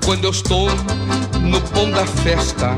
Quando 0.06 0.26
eu 0.26 0.31
estou 0.31 0.68
no 1.40 1.61
pão 1.61 1.90
da 1.90 2.06
festa 2.06 2.76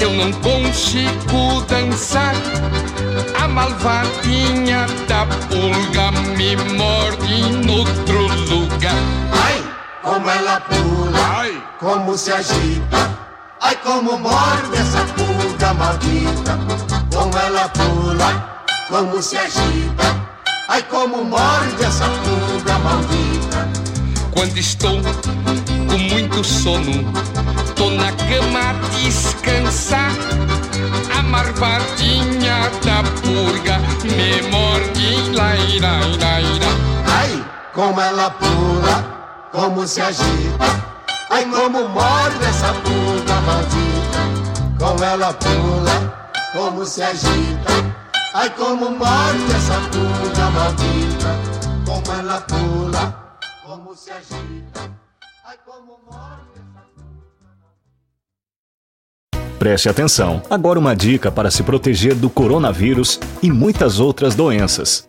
eu 0.00 0.12
não 0.12 0.32
consigo 0.32 1.60
dançar. 1.68 2.34
A 3.38 3.46
malvadinha 3.46 4.86
da 5.06 5.26
pulga 5.26 6.10
me 6.36 6.56
morde 6.74 7.34
em 7.34 7.70
outro 7.70 8.26
lugar. 8.48 8.94
Ai, 9.32 9.62
como 10.02 10.30
ela 10.30 10.60
pula, 10.60 11.18
Ai. 11.36 11.62
como 11.78 12.16
se 12.16 12.32
agita. 12.32 13.18
Ai, 13.60 13.76
como 13.76 14.18
morde 14.18 14.76
essa 14.76 15.04
pulga 15.14 15.74
maldita. 15.74 16.58
Como 17.12 17.38
ela 17.38 17.68
pula, 17.68 18.64
como 18.88 19.22
se 19.22 19.36
agita. 19.36 20.28
Ai, 20.68 20.82
como 20.84 21.24
morde 21.24 21.84
essa 21.84 22.06
pulga 22.06 22.78
maldita. 22.78 23.68
Quando 24.32 24.56
estou 24.56 25.00
com 25.88 25.98
muito 25.98 26.42
sono 26.44 27.04
Tô 28.30 28.36
na 28.36 28.40
cama 28.42 28.70
a 28.70 28.72
descansar. 28.96 30.12
A 31.18 31.22
marvadinha 31.22 32.70
da 32.84 33.02
purga 33.20 33.78
me 34.04 34.42
morde, 34.50 35.30
laira, 35.32 35.98
laira. 36.20 36.70
Ai, 37.18 37.44
como 37.74 38.00
ela 38.00 38.30
pula, 38.30 39.48
como 39.50 39.84
se 39.86 40.00
agita. 40.00 40.64
Ai, 41.30 41.44
como 41.46 41.88
morde 41.88 42.44
essa 42.44 42.72
purga 42.84 43.40
maldita. 43.40 44.78
Como 44.78 45.04
ela 45.04 45.32
pula, 45.32 46.30
como 46.52 46.86
se 46.86 47.02
agita. 47.02 47.72
Ai, 48.34 48.50
como 48.50 48.90
morde 48.90 49.56
essa 49.56 49.80
purga 49.90 50.50
maldita. 50.50 51.36
Como 51.84 52.12
ela 52.18 52.40
pula, 52.42 53.38
como 53.66 53.96
se 53.96 54.12
agita. 54.12 54.88
Ai, 55.44 55.56
como 55.66 55.98
morde 56.06 56.49
Preste 59.60 59.90
atenção. 59.90 60.40
Agora 60.48 60.78
uma 60.78 60.96
dica 60.96 61.30
para 61.30 61.50
se 61.50 61.62
proteger 61.62 62.14
do 62.14 62.30
coronavírus 62.30 63.20
e 63.42 63.52
muitas 63.52 64.00
outras 64.00 64.34
doenças. 64.34 65.06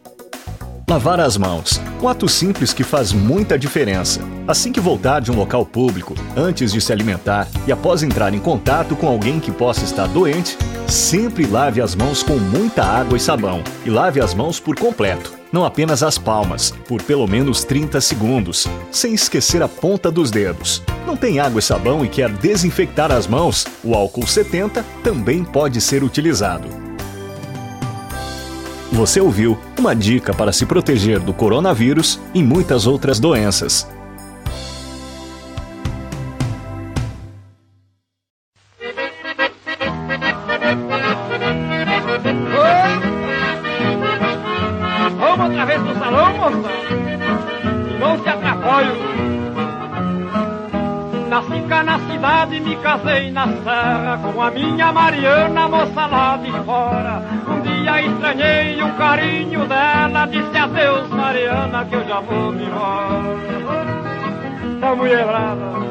Lavar 0.90 1.22
as 1.22 1.38
mãos. 1.38 1.82
Um 2.04 2.10
ato 2.10 2.28
simples 2.28 2.74
que 2.74 2.84
faz 2.84 3.14
muita 3.14 3.58
diferença. 3.58 4.20
Assim 4.46 4.74
que 4.74 4.82
voltar 4.82 5.22
de 5.22 5.32
um 5.32 5.38
local 5.38 5.66
público, 5.66 6.16
antes 6.36 6.74
de 6.74 6.82
se 6.82 6.92
alimentar 6.92 7.48
e 7.66 7.72
após 7.72 8.04
entrar 8.04 8.34
em 8.34 8.40
contato 8.40 8.94
com 8.94 9.08
alguém 9.08 9.40
que 9.40 9.54
possa 9.54 9.86
estar 9.86 10.08
doente, 10.08 10.58
sempre 10.86 11.48
lave 11.48 11.80
as 11.80 11.96
mãos 11.96 12.22
com 12.22 12.36
muita 12.36 12.84
água 12.84 13.16
e 13.16 13.22
sabão. 13.22 13.64
E 13.86 13.90
lave 13.90 14.20
as 14.20 14.34
mãos 14.34 14.60
por 14.60 14.76
completo 14.76 15.41
não 15.52 15.66
apenas 15.66 16.02
as 16.02 16.18
palmas, 16.18 16.72
por 16.88 17.02
pelo 17.04 17.28
menos 17.28 17.64
30 17.64 18.00
segundos, 18.00 18.68
sem 18.92 19.14
esquecer 19.14 19.62
a 19.62 19.68
ponta 19.68 20.12
dos 20.12 20.32
dedos. 20.32 20.82
Não 21.06 21.18
tem 21.18 21.40
água 21.40 21.60
e 21.60 21.62
sabão 21.62 22.06
e 22.06 22.08
quer 22.08 22.32
desinfectar 22.32 23.12
as 23.12 23.28
mãos? 23.28 23.66
O 23.84 23.94
álcool 23.94 24.26
70 24.26 24.84
também 25.04 25.44
pode 25.44 25.82
ser 25.82 26.04
utilizado. 26.04 26.68
Você 28.92 29.22
ouviu 29.22 29.58
uma 29.80 29.96
dica 29.96 30.34
para 30.34 30.52
se 30.52 30.66
proteger 30.66 31.20
do 31.20 31.34
coronavírus 31.34 32.20
e 32.34 32.44
muitas 32.44 32.86
outras 32.86 33.20
doenças. 33.20 33.88
Minha 54.54 54.92
Mariana, 54.92 55.68
moça 55.68 56.06
lá 56.06 56.38
de 56.38 56.52
fora. 56.66 57.22
Um 57.48 57.62
dia 57.62 58.02
estranhei 58.02 58.82
o 58.82 58.94
carinho 58.94 59.66
dela, 59.66 60.26
disse 60.28 60.58
adeus, 60.58 61.10
Mariana, 61.10 61.86
que 61.86 61.96
eu 61.96 62.08
já 62.08 62.20
vou 62.20 62.52
me 62.52 62.66
embora. 62.66 63.52
Mulher 64.96 65.26
brava. 65.26 65.82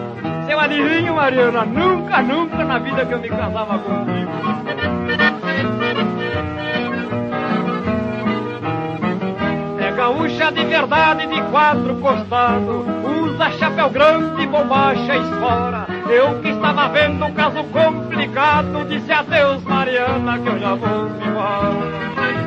Seu 0.46 0.60
adivinho, 0.60 1.14
Mariana, 1.14 1.64
nunca, 1.64 2.22
nunca 2.22 2.64
na 2.64 2.78
vida 2.78 3.06
que 3.06 3.14
eu 3.14 3.20
me 3.20 3.28
casava 3.28 3.78
contigo. 3.78 4.30
É 9.80 9.92
gaúcha 9.92 10.52
de 10.52 10.64
verdade, 10.64 11.26
de 11.26 11.42
quatro 11.50 11.94
costados, 11.96 12.86
usa 13.22 13.50
chapéu 13.52 13.90
grande, 13.90 14.46
bombacha 14.46 15.16
e 15.16 15.40
fora 15.40 15.89
eu 16.10 16.40
que 16.40 16.48
estava 16.48 16.88
vendo 16.88 17.24
um 17.24 17.32
caso 17.32 17.62
complicado, 17.64 18.84
disse 18.88 19.12
adeus, 19.12 19.62
Mariana, 19.62 20.38
que 20.38 20.48
eu 20.48 20.58
já 20.58 20.74
vou 20.74 21.06
embora. 21.06 22.00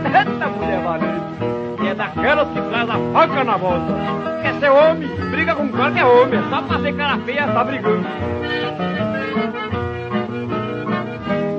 Eita 0.05 0.47
mulher 0.47 0.81
valente, 0.81 1.87
é 1.87 1.95
daquelas 1.95 2.49
que 2.49 2.61
traz 2.61 2.89
a 2.89 2.97
faca 3.13 3.43
na 3.43 3.57
bota. 3.57 3.93
Quer 4.41 4.53
ser 4.59 4.69
homem, 4.69 5.09
briga 5.31 5.55
com 5.55 5.69
qualquer 5.69 6.03
homem. 6.03 6.41
Só 6.49 6.61
pra 6.61 6.79
ser 6.79 6.93
cara 6.93 7.17
feia, 7.19 7.47
tá 7.47 7.63
brigando. 7.63 8.05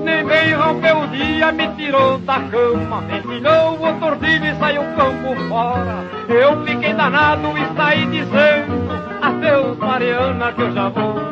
Nem 0.05 0.27
bem 0.27 0.53
rompeu 0.53 0.99
o 0.99 1.07
dia, 1.09 1.53
me 1.53 1.69
tirou 1.69 2.19
da 2.19 2.41
cama. 2.41 3.03
Ensinou 3.17 3.83
o 3.83 3.99
tordilho 3.99 4.47
e 4.47 4.55
saiu 4.57 4.83
campo 4.95 5.35
fora. 5.49 6.05
Eu 6.29 6.65
fiquei 6.65 6.93
danado 6.93 7.49
e 7.57 7.77
saí 7.77 8.07
dizendo: 8.07 8.93
Adeus, 9.23 9.79
Mariana, 9.79 10.53
que 10.53 10.63
eu 10.63 10.73
já 10.73 10.89
vou. 10.91 11.24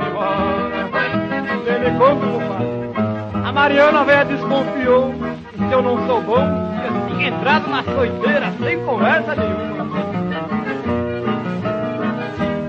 Ele 2.02 2.14
me 2.14 2.20
conta, 2.20 2.26
compadre. 2.26 3.46
A 3.46 3.52
Mariana 3.52 4.04
velha 4.04 4.24
desconfiou. 4.24 5.14
E 5.54 5.68
se 5.68 5.72
eu 5.72 5.82
não 5.82 6.06
sou 6.06 6.20
bom, 6.22 6.38
eu 6.38 7.06
tinha 7.08 7.28
entrado 7.28 7.68
na 7.70 7.82
soiteira 7.84 8.52
sem 8.60 8.84
conversa 8.84 9.34
nenhuma. 9.36 9.72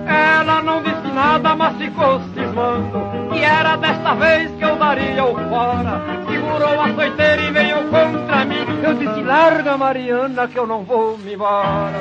Ela 0.07 0.61
não 0.61 0.83
disse 0.83 1.07
nada, 1.13 1.55
mas 1.55 1.75
ficou 1.77 2.21
cismando. 2.33 3.31
Que 3.31 3.43
era 3.43 3.75
desta 3.77 4.13
vez 4.15 4.51
que 4.51 4.63
eu 4.63 4.75
daria 4.75 5.25
o 5.25 5.35
fora. 5.49 6.01
Segurou 6.29 6.81
a 6.81 6.93
soiteira 6.93 7.41
e 7.41 7.51
veio 7.51 7.77
contra 7.89 8.45
mim. 8.45 8.65
Eu 8.83 8.93
disse: 8.93 9.21
Larga, 9.21 9.77
Mariana, 9.77 10.47
que 10.47 10.59
eu 10.59 10.67
não 10.67 10.83
vou 10.83 11.17
me 11.17 11.33
embora. 11.33 11.93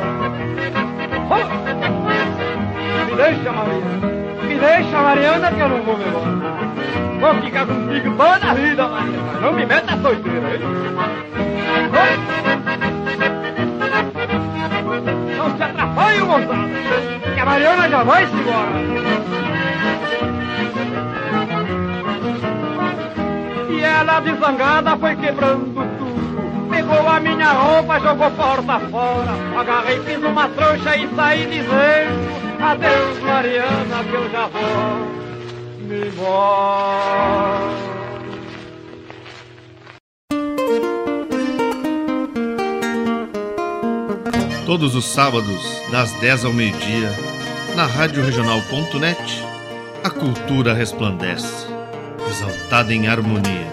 Oh! 1.30 1.72
Me 3.06 3.16
deixa, 3.16 3.52
Mariana. 3.52 4.22
Me 4.42 4.59
deixa, 4.59 5.02
Mariana, 5.02 5.52
que 5.52 5.60
eu 5.60 5.68
não 5.68 5.82
vou 5.82 5.96
me 5.96 6.04
embora. 6.04 7.11
Vou 7.22 7.34
ficar 7.40 7.64
contigo 7.64 8.16
toda 8.16 8.50
a 8.50 8.54
vida, 8.54 8.88
Mariana. 8.88 9.40
Não 9.40 9.52
me 9.52 9.64
meta 9.64 9.96
soiteira, 10.02 10.56
hein? 10.56 10.62
Oh! 11.94 12.08
Não 15.36 15.56
se 15.56 15.62
atrapalhe, 15.62 16.18
moçada, 16.18 16.68
que 17.32 17.40
a 17.40 17.44
Mariana 17.44 17.88
já 17.88 18.02
vai 18.02 18.26
se 18.26 18.34
embora. 18.34 18.72
E 23.70 23.84
ela, 23.84 24.18
desangada, 24.18 24.96
foi 24.96 25.14
quebrando 25.14 25.74
tudo. 25.98 26.68
Pegou 26.70 27.08
a 27.08 27.20
minha 27.20 27.52
roupa, 27.52 28.00
jogou 28.00 28.32
porta 28.32 28.80
fora. 28.80 29.30
Agarrei, 29.60 30.00
fiz 30.00 30.24
uma 30.24 30.48
trouxa 30.48 30.96
e 30.96 31.08
saí 31.14 31.46
dizendo: 31.46 32.18
Adeus, 32.60 33.20
Mariana, 33.20 34.02
que 34.10 34.12
eu 34.12 34.28
já 34.28 34.48
vou. 34.48 35.21
Todos 44.64 44.94
os 44.94 45.05
sábados, 45.05 45.62
das 45.90 46.12
10 46.12 46.47
ao 46.47 46.52
meio-dia, 46.52 47.10
na 47.77 47.85
Rádio 47.85 48.24
a 50.02 50.09
cultura 50.10 50.73
resplandece, 50.73 51.66
exaltada 52.28 52.94
em 52.94 53.06
harmonia. 53.06 53.70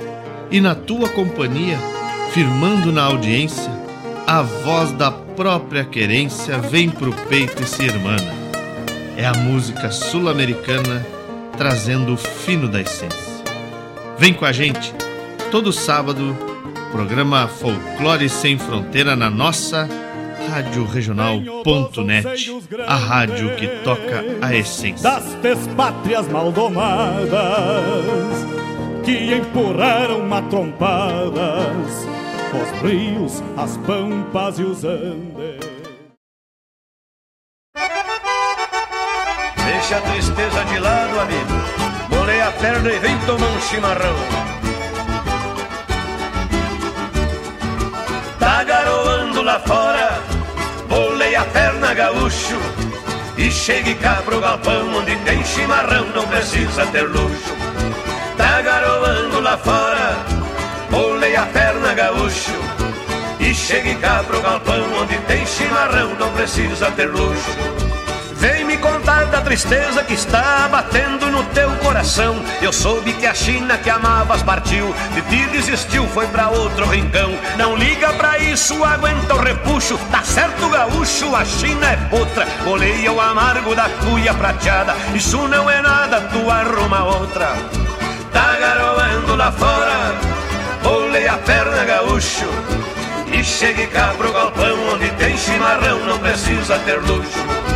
E 0.52 0.60
na 0.60 0.76
tua 0.76 1.08
companhia, 1.10 1.78
firmando 2.34 2.91
na 2.91 3.04
audiência, 3.04 3.72
a 4.28 4.41
voz 4.41 4.91
da 4.91 5.10
própria 5.10 5.86
querência 5.86 6.58
vem 6.58 6.90
pro 6.90 7.14
peito 7.14 7.64
e 7.64 7.66
se 7.66 7.84
irmana. 7.84 8.34
É 9.16 9.26
a 9.26 9.34
música 9.34 9.91
sul-americana 9.91 11.19
trazendo 11.60 12.14
o 12.14 12.18
fino 12.18 12.69
da 12.69 12.80
essência. 12.80 13.44
Vem 14.18 14.34
com 14.34 14.45
a 14.45 14.52
gente, 14.53 14.94
todo 15.52 15.73
sábado, 15.73 16.34
programa 16.90 17.49
Folclore 17.49 18.30
Sem 18.30 18.57
Fronteira 18.57 19.14
na 19.14 19.30
nossa 19.30 19.86
Rádio 20.49 20.86
Regional.net, 20.86 22.49
a 22.88 22.95
rádio 22.95 23.57
que 23.57 23.68
toca 23.84 24.23
a 24.41 24.56
essência. 24.56 25.03
das 25.03 25.34
despátrias 25.36 26.30
maldomadas 26.30 27.30
que 29.03 29.34
empurraram 29.34 30.26
matrompadas 30.26 32.07
os 32.53 32.90
rios, 32.90 33.44
as 33.57 33.76
pampas 33.80 34.60
e 34.60 34.64
os 34.64 34.86
andes. 34.86 35.60
Deixa 39.90 39.98
a 39.98 40.02
tristeza 40.02 40.59
tomar 43.30 43.47
um 43.47 43.61
chimarrão. 43.61 44.15
Tá 48.39 48.64
garoando 48.64 49.43
lá 49.43 49.60
fora, 49.60 50.19
bolei 50.88 51.35
a 51.35 51.43
perna 51.43 51.93
gaúcho. 51.93 52.60
E 53.38 53.51
chegue 53.51 53.93
cá 53.95 54.22
pro 54.26 54.41
galpão 54.41 54.95
onde 54.95 55.15
tem 55.18 55.43
chimarrão, 55.45 56.07
não 56.15 56.26
precisa 56.27 56.88
ter 56.88 57.03
luxo. 57.03 57.53
Tá 58.35 58.61
garoando 58.61 59.39
lá 59.41 59.57
fora, 59.57 60.18
bolei 60.89 61.35
a 61.35 61.45
perna 61.45 61.93
gaúcho. 61.93 62.60
E 63.39 63.53
chegue 63.53 63.93
cá 63.95 64.23
pro 64.26 64.41
galpão 64.41 64.84
onde 65.01 65.18
tem 65.27 65.45
chimarrão, 65.45 66.15
não 66.15 66.31
precisa 66.34 66.89
ter 66.91 67.07
luxo. 67.07 67.98
Tristeza 69.49 70.03
que 70.03 70.13
está 70.13 70.67
batendo 70.67 71.26
no 71.31 71.43
teu 71.45 71.71
coração. 71.77 72.39
Eu 72.61 72.71
soube 72.71 73.13
que 73.13 73.26
a 73.26 73.34
China 73.34 73.80
que 73.80 73.89
amavas 73.89 74.43
partiu, 74.43 74.93
de 75.15 75.23
ti 75.23 75.47
desistiu, 75.47 76.05
foi 76.09 76.27
pra 76.27 76.49
outro 76.49 76.85
rincão. 76.85 77.35
Não 77.57 77.76
liga 77.76 78.13
pra 78.13 78.38
isso, 78.38 78.84
aguenta 78.84 79.34
o 79.34 79.41
repuxo. 79.41 79.97
Tá 80.11 80.21
certo, 80.21 80.69
gaúcho, 80.69 81.35
a 81.35 81.43
China 81.43 81.88
é 81.88 82.15
outra. 82.15 82.45
Boleia 82.63 83.11
o 83.11 83.19
amargo 83.19 83.73
da 83.73 83.89
cuia 83.89 84.35
prateada. 84.35 84.95
Isso 85.15 85.39
não 85.47 85.67
é 85.67 85.81
nada, 85.81 86.21
tu 86.21 86.47
arruma 86.47 87.05
outra. 87.05 87.47
Tá 88.31 88.55
garoando 88.55 89.35
lá 89.35 89.51
fora, 89.51 90.13
bolei 90.84 91.27
a 91.27 91.39
perna, 91.39 91.85
gaúcho. 91.85 92.45
E 93.34 93.43
chegue 93.43 93.88
cá 93.88 94.13
pro 94.15 94.31
galpão 94.31 94.93
onde 94.93 95.09
tem 95.13 95.35
chimarrão, 95.35 96.05
não 96.05 96.19
precisa 96.19 96.77
ter 96.85 96.99
luxo. 97.01 97.69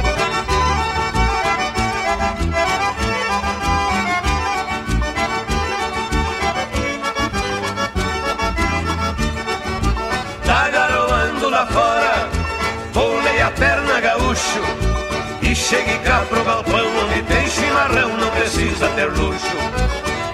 Chegue 15.73 15.97
cá 16.03 16.23
pro 16.29 16.43
galpão 16.43 16.85
onde 17.03 17.23
tem 17.23 17.47
chimarrão, 17.47 18.15
não 18.17 18.29
precisa 18.29 18.87
ter 18.89 19.05
luxo. 19.05 19.57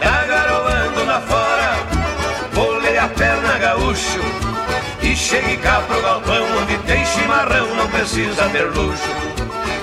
Tá 0.01 0.25
garoando 0.25 1.05
lá 1.05 1.21
fora, 1.21 1.77
bolei 2.53 2.97
a 2.97 3.07
perna 3.07 3.57
gaúcho. 3.57 4.19
E 5.01 5.15
chegue 5.15 5.55
cá 5.57 5.81
pro 5.87 6.01
galpão 6.01 6.45
onde 6.61 6.77
tem 6.79 7.05
chimarrão, 7.05 7.73
não 7.75 7.87
precisa 7.87 8.49
ter 8.49 8.65
luxo 8.65 9.38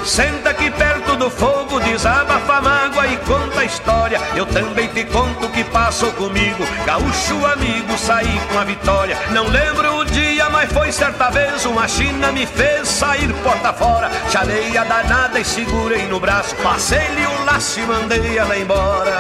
Senta 0.07 0.51
aqui 0.51 0.71
perto 0.71 1.17
do 1.17 1.29
fogo, 1.29 1.81
desabafa 1.81 2.55
a 2.55 2.61
mágoa 2.61 3.09
e 3.09 3.17
conta 3.19 3.61
a 3.61 3.65
história. 3.65 4.21
Eu 4.37 4.47
também 4.47 4.87
te 4.87 5.05
conto 5.05 5.47
o 5.47 5.51
que 5.51 5.65
passou 5.65 6.13
comigo. 6.13 6.65
Gaúcho 6.87 7.45
amigo, 7.45 7.99
saí 7.99 8.41
com 8.53 8.59
a 8.61 8.65
vitória. 8.65 9.19
Não 9.33 9.49
lembro 9.49 9.99
o 9.99 10.05
dia, 10.05 10.49
mas 10.49 10.73
foi 10.73 10.93
certa 10.93 11.29
vez. 11.31 11.65
Uma 11.67 11.89
China 11.89 12.31
me 12.31 12.47
fez 12.47 12.89
sair 12.89 13.33
porta 13.43 13.73
fora. 13.73 14.09
Chamei 14.31 14.79
a 14.79 14.85
danada 14.85 15.41
e 15.41 15.45
segurei 15.45 16.07
no 16.07 16.21
braço. 16.21 16.55
Passei-lhe 16.63 17.27
o 17.27 17.45
laço 17.45 17.81
e 17.81 17.83
mandei 17.83 18.39
ela 18.39 18.57
embora. 18.57 19.13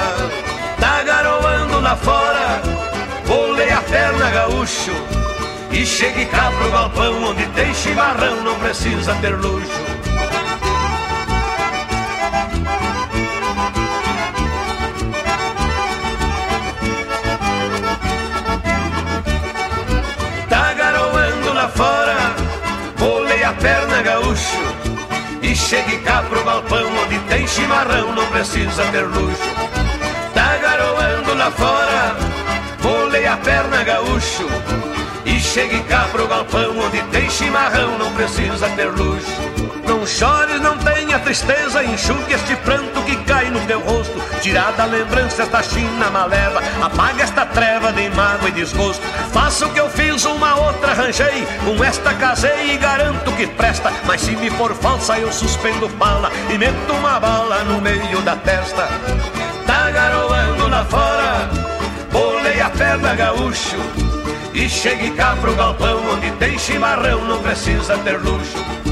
Tá 0.78 1.02
garoando 1.02 1.80
lá 1.80 1.96
fora, 1.96 2.62
bolei 3.26 3.70
a 3.70 3.80
perna 3.80 4.30
gaúcho. 4.30 4.94
E 5.72 5.84
chegue 5.84 6.26
cá 6.26 6.52
pro 6.56 6.70
galpão 6.70 7.24
onde 7.24 7.44
tem 7.48 7.74
chimarrão, 7.74 8.36
não 8.44 8.54
precisa 8.60 9.14
ter 9.16 9.34
luxo. 9.34 9.95
Chegue 25.56 25.98
cá 25.98 26.22
pro 26.28 26.44
galpão 26.44 26.86
onde 27.02 27.18
tem 27.20 27.46
chimarrão, 27.46 28.14
não 28.14 28.26
precisa 28.26 28.84
ter 28.92 29.06
luxo. 29.06 29.42
Tá 30.34 30.56
garoando 30.58 31.34
lá 31.34 31.50
fora, 31.50 32.16
bolei 32.82 33.26
a 33.26 33.36
perna 33.38 33.82
gaúcho. 33.82 34.46
E 35.24 35.40
chegue 35.40 35.82
cá 35.84 36.08
pro 36.12 36.28
galpão 36.28 36.78
onde 36.78 37.00
tem 37.04 37.28
chimarrão, 37.30 37.98
não 37.98 38.12
precisa 38.12 38.68
ter 38.70 38.90
luxo 38.90 39.55
Não 39.86 40.04
chores, 40.04 40.60
não 40.60 40.76
tenha 40.78 41.18
tristeza, 41.20 41.84
enxugue 41.84 42.34
este 42.34 42.56
pranto 42.56 43.02
que 43.02 43.16
cai 43.24 43.50
no 43.50 43.60
teu 43.66 43.80
rosto. 43.80 44.20
Tirada 44.40 44.82
a 44.82 44.86
lembrança 44.86 45.44
esta 45.44 45.62
china 45.62 46.10
maleva, 46.10 46.60
apaga 46.82 47.22
esta 47.22 47.46
treva 47.46 47.92
de 47.92 48.10
mágoa 48.10 48.48
e 48.48 48.52
desgosto. 48.52 49.02
Faça 49.32 49.66
o 49.66 49.72
que 49.72 49.80
eu 49.80 49.88
fiz, 49.88 50.24
uma 50.24 50.56
outra 50.56 50.90
arranjei, 50.90 51.46
com 51.64 51.84
esta 51.84 52.14
casei 52.14 52.74
e 52.74 52.78
garanto 52.78 53.30
que 53.32 53.46
presta. 53.46 53.92
Mas 54.04 54.22
se 54.22 54.32
me 54.32 54.50
for 54.50 54.74
falsa, 54.74 55.18
eu 55.18 55.32
suspendo 55.32 55.88
bala 55.90 56.32
e 56.52 56.58
meto 56.58 56.92
uma 56.92 57.20
bala 57.20 57.62
no 57.64 57.80
meio 57.80 58.20
da 58.22 58.34
testa. 58.36 58.88
Tá 59.66 59.90
garoando 59.90 60.68
lá 60.68 60.84
fora, 60.84 61.48
bolei 62.10 62.60
a 62.60 62.70
perna 62.70 63.14
gaúcho. 63.14 63.76
E 64.52 64.68
chegue 64.68 65.10
cá 65.10 65.36
pro 65.40 65.54
galpão 65.54 66.02
onde 66.12 66.30
tem 66.32 66.58
chimarrão, 66.58 67.20
não 67.26 67.42
precisa 67.42 67.98
ter 67.98 68.18
luxo. 68.18 68.85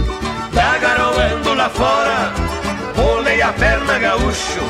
Tá 0.55 0.78
garoando 0.78 1.55
lá 1.55 1.68
fora, 1.68 2.32
pulei 2.94 3.43
a 3.43 3.52
perna 3.52 3.98
gaúcho. 3.98 4.60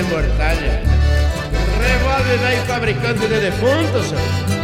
Mortalha, 0.10 0.82
revólver 1.80 2.38
velho 2.38 2.66
fabricante 2.66 3.28
de 3.28 3.40
defuntos, 3.40 4.06
senhor. 4.08 4.57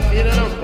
Fina 0.00 0.34
não 0.34 0.55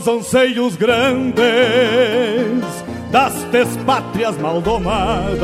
Dos 0.00 0.08
anseios 0.08 0.76
grandes 0.76 1.44
das 3.12 3.44
despátrias 3.52 4.34
maldomadas 4.38 5.36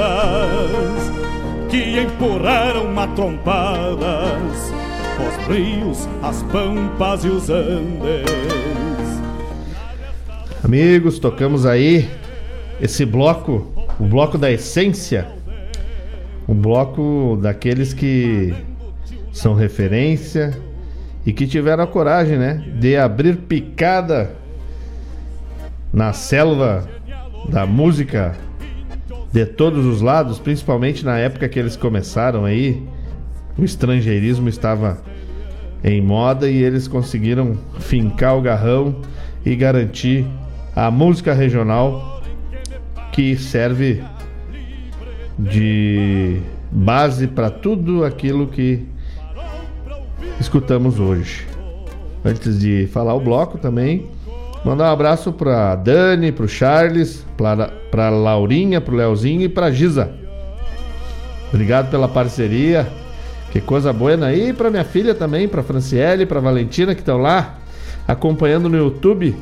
que 1.68 2.00
empurraram 2.00 2.90
matrompadas 2.90 4.72
os 5.20 5.46
rios, 5.46 6.08
as 6.22 6.42
pampas 6.44 7.22
e 7.26 7.28
os 7.28 7.50
andes. 7.50 8.30
Amigos, 10.64 11.18
tocamos 11.18 11.66
aí 11.66 12.08
esse 12.80 13.04
bloco, 13.04 13.70
o 14.00 14.04
bloco 14.04 14.38
da 14.38 14.50
essência, 14.50 15.28
Um 16.48 16.54
bloco 16.54 17.38
daqueles 17.42 17.92
que 17.92 18.54
são 19.32 19.52
referência 19.52 20.56
e 21.26 21.32
que 21.32 21.46
tiveram 21.46 21.84
a 21.84 21.86
coragem, 21.86 22.38
né, 22.38 22.64
de 22.80 22.96
abrir 22.96 23.36
picada 23.36 24.45
na 25.96 26.12
selva 26.12 26.86
da 27.48 27.64
música 27.64 28.36
de 29.32 29.46
todos 29.46 29.86
os 29.86 30.02
lados, 30.02 30.38
principalmente 30.38 31.02
na 31.02 31.16
época 31.16 31.48
que 31.48 31.58
eles 31.58 31.74
começaram 31.74 32.44
aí, 32.44 32.86
o 33.56 33.64
estrangeirismo 33.64 34.46
estava 34.46 34.98
em 35.82 36.02
moda 36.02 36.50
e 36.50 36.62
eles 36.62 36.86
conseguiram 36.86 37.56
fincar 37.80 38.36
o 38.36 38.42
garrão 38.42 39.00
e 39.42 39.56
garantir 39.56 40.26
a 40.74 40.90
música 40.90 41.32
regional 41.32 42.20
que 43.10 43.34
serve 43.34 44.04
de 45.38 46.42
base 46.70 47.26
para 47.26 47.48
tudo 47.48 48.04
aquilo 48.04 48.48
que 48.48 48.86
escutamos 50.38 51.00
hoje. 51.00 51.46
Antes 52.22 52.60
de 52.60 52.86
falar 52.88 53.14
o 53.14 53.20
bloco 53.20 53.56
também, 53.56 54.14
mandar 54.66 54.90
um 54.90 54.92
abraço 54.92 55.32
para 55.32 55.76
Dani, 55.76 56.32
para 56.32 56.44
o 56.44 56.48
Charles, 56.48 57.24
para 57.36 58.10
Laurinha, 58.10 58.80
para 58.80 58.92
o 58.92 58.96
Leozinho 58.96 59.42
e 59.42 59.48
para 59.48 59.70
Giza. 59.70 60.10
Obrigado 61.48 61.88
pela 61.88 62.08
parceria. 62.08 62.88
Que 63.52 63.60
coisa 63.60 63.92
boa 63.92 64.26
aí 64.26 64.52
para 64.52 64.68
minha 64.68 64.84
filha 64.84 65.14
também, 65.14 65.46
para 65.46 65.62
Franciele, 65.62 66.26
para 66.26 66.40
Valentina 66.40 66.94
que 66.94 67.00
estão 67.00 67.16
lá 67.16 67.58
acompanhando 68.08 68.68
no 68.68 68.76
YouTube. 68.76 69.36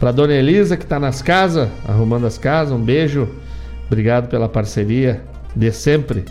Para 0.00 0.10
Dona 0.10 0.32
Elisa 0.32 0.78
que 0.78 0.84
está 0.84 0.98
nas 0.98 1.20
casas, 1.20 1.68
arrumando 1.86 2.26
as 2.26 2.38
casas. 2.38 2.72
Um 2.72 2.82
beijo. 2.82 3.28
Obrigado 3.86 4.28
pela 4.28 4.48
parceria 4.48 5.22
de 5.54 5.70
sempre. 5.70 6.24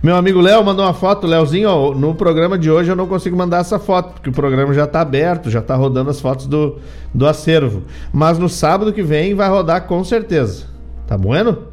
Meu 0.00 0.14
amigo 0.14 0.40
Léo 0.40 0.64
mandou 0.64 0.84
uma 0.84 0.94
foto, 0.94 1.26
Léozinho, 1.26 1.92
no 1.92 2.14
programa 2.14 2.56
de 2.56 2.70
hoje 2.70 2.88
eu 2.88 2.94
não 2.94 3.08
consigo 3.08 3.36
mandar 3.36 3.58
essa 3.58 3.80
foto, 3.80 4.12
porque 4.12 4.30
o 4.30 4.32
programa 4.32 4.72
já 4.72 4.84
está 4.84 5.00
aberto, 5.00 5.50
já 5.50 5.58
está 5.58 5.74
rodando 5.74 6.08
as 6.08 6.20
fotos 6.20 6.46
do, 6.46 6.78
do 7.12 7.26
acervo. 7.26 7.82
Mas 8.12 8.38
no 8.38 8.48
sábado 8.48 8.92
que 8.92 9.02
vem 9.02 9.34
vai 9.34 9.48
rodar 9.48 9.88
com 9.88 10.04
certeza. 10.04 10.66
Tá 11.04 11.18
bueno? 11.18 11.64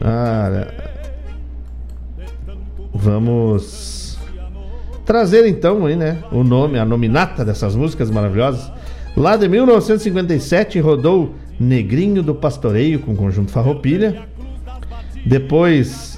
Ah, 0.00 0.66
vamos 2.92 4.18
trazer 5.04 5.46
então 5.46 5.86
aí, 5.86 5.94
né, 5.94 6.24
o 6.32 6.42
nome, 6.42 6.76
a 6.76 6.84
nominata 6.84 7.44
dessas 7.44 7.76
músicas 7.76 8.10
maravilhosas. 8.10 8.72
Lá 9.16 9.36
de 9.36 9.48
1957 9.48 10.80
rodou 10.80 11.34
Negrinho 11.58 12.20
do 12.20 12.34
Pastoreio 12.34 12.98
com 12.98 13.12
o 13.12 13.16
conjunto 13.16 13.52
Farroupilha. 13.52 14.26
Depois 15.24 16.15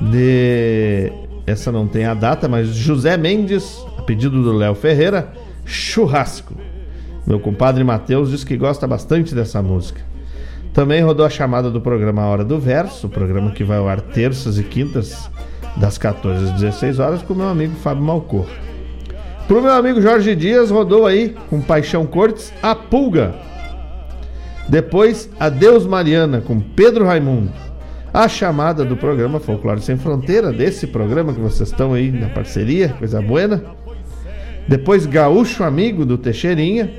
de. 0.00 1.12
Essa 1.46 1.72
não 1.72 1.88
tem 1.88 2.04
a 2.04 2.12
data, 2.12 2.46
mas 2.46 2.68
José 2.68 3.16
Mendes, 3.16 3.82
a 3.96 4.02
pedido 4.02 4.42
do 4.42 4.52
Léo 4.52 4.74
Ferreira, 4.74 5.32
Churrasco. 5.64 6.54
Meu 7.26 7.40
compadre 7.40 7.82
Matheus 7.82 8.30
diz 8.30 8.44
que 8.44 8.56
gosta 8.56 8.86
bastante 8.86 9.34
dessa 9.34 9.62
música. 9.62 10.00
Também 10.74 11.02
rodou 11.02 11.24
a 11.24 11.30
chamada 11.30 11.70
do 11.70 11.80
programa 11.80 12.26
Hora 12.26 12.44
do 12.44 12.58
Verso, 12.58 13.08
programa 13.08 13.50
que 13.50 13.64
vai 13.64 13.78
ao 13.78 13.88
ar 13.88 14.00
terças 14.00 14.58
e 14.58 14.62
quintas, 14.62 15.30
das 15.76 15.96
14 15.96 16.44
às 16.44 16.52
16 16.52 16.98
horas, 16.98 17.22
com 17.22 17.34
meu 17.34 17.48
amigo 17.48 17.74
Fábio 17.76 18.04
Malcor. 18.04 18.46
Pro 19.46 19.62
meu 19.62 19.72
amigo 19.72 20.02
Jorge 20.02 20.36
Dias, 20.36 20.70
rodou 20.70 21.06
aí, 21.06 21.34
com 21.48 21.62
Paixão 21.62 22.04
Cortes, 22.04 22.52
A 22.62 22.74
Pulga. 22.74 23.34
Depois, 24.68 25.30
Adeus 25.40 25.86
Mariana, 25.86 26.42
com 26.42 26.60
Pedro 26.60 27.06
Raimundo 27.06 27.67
a 28.12 28.28
chamada 28.28 28.84
do 28.84 28.96
programa 28.96 29.38
Folclore 29.38 29.80
Sem 29.80 29.96
Fronteira, 29.96 30.52
desse 30.52 30.86
programa 30.86 31.32
que 31.32 31.40
vocês 31.40 31.68
estão 31.70 31.92
aí 31.94 32.10
na 32.10 32.28
parceria, 32.28 32.90
coisa 32.90 33.20
buena. 33.20 33.62
Depois 34.66 35.06
Gaúcho 35.06 35.64
Amigo 35.64 36.04
do 36.04 36.18
Teixeirinha. 36.18 36.90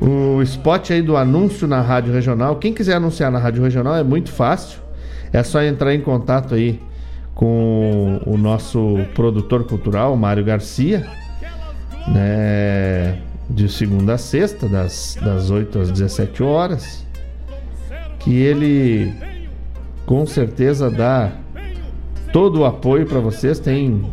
O 0.00 0.40
spot 0.42 0.90
aí 0.90 1.02
do 1.02 1.16
anúncio 1.16 1.66
na 1.66 1.80
Rádio 1.80 2.12
Regional. 2.12 2.56
Quem 2.56 2.72
quiser 2.72 2.94
anunciar 2.94 3.30
na 3.30 3.38
Rádio 3.38 3.62
Regional 3.62 3.96
é 3.96 4.04
muito 4.04 4.30
fácil. 4.30 4.78
É 5.32 5.42
só 5.42 5.62
entrar 5.62 5.94
em 5.94 6.00
contato 6.00 6.54
aí 6.54 6.80
com 7.34 8.20
o 8.24 8.36
nosso 8.38 8.98
produtor 9.14 9.64
cultural, 9.64 10.16
Mário 10.16 10.44
Garcia, 10.44 11.06
né? 12.06 13.18
De 13.50 13.68
segunda 13.68 14.14
a 14.14 14.18
sexta, 14.18 14.68
das, 14.68 15.16
das 15.22 15.50
8 15.50 15.78
às 15.78 15.90
17 15.90 16.42
horas 16.42 17.07
que 18.18 18.34
ele 18.36 19.14
com 20.06 20.26
certeza 20.26 20.90
dá 20.90 21.32
todo 22.32 22.60
o 22.60 22.64
apoio 22.64 23.06
para 23.06 23.20
vocês. 23.20 23.58
Tem 23.58 24.10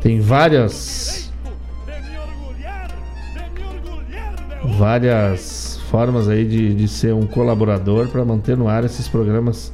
tem 0.00 0.20
várias 0.20 1.32
várias 4.78 5.78
formas 5.90 6.28
aí 6.28 6.44
de, 6.44 6.74
de 6.74 6.88
ser 6.88 7.12
um 7.12 7.26
colaborador 7.26 8.08
para 8.08 8.24
manter 8.24 8.56
no 8.56 8.68
ar 8.68 8.84
esses 8.84 9.08
programas 9.08 9.72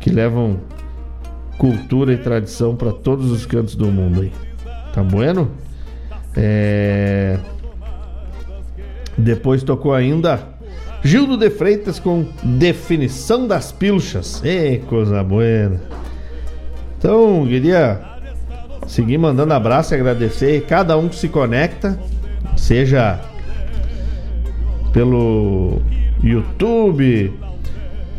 que 0.00 0.10
levam 0.10 0.58
cultura 1.58 2.12
e 2.14 2.16
tradição 2.16 2.74
para 2.74 2.90
todos 2.90 3.30
os 3.30 3.44
cantos 3.44 3.74
do 3.74 3.86
mundo 3.86 4.22
aí. 4.22 4.32
Tá 4.94 5.02
bueno? 5.02 5.50
É... 6.34 7.38
Depois 9.16 9.62
tocou 9.62 9.92
ainda 9.92 10.48
Gildo 11.02 11.36
de 11.36 11.48
Freitas 11.48 11.98
com 11.98 12.26
definição 12.42 13.46
das 13.46 13.72
pilchas. 13.72 14.42
Ê, 14.44 14.82
coisa 14.86 15.24
boa. 15.24 15.80
Então, 16.98 17.46
queria 17.46 18.00
seguir 18.86 19.16
mandando 19.16 19.54
abraço 19.54 19.94
e 19.94 19.96
agradecer 19.96 20.66
cada 20.66 20.98
um 20.98 21.08
que 21.08 21.16
se 21.16 21.28
conecta, 21.28 21.98
seja 22.56 23.18
pelo 24.92 25.80
YouTube, 26.22 27.32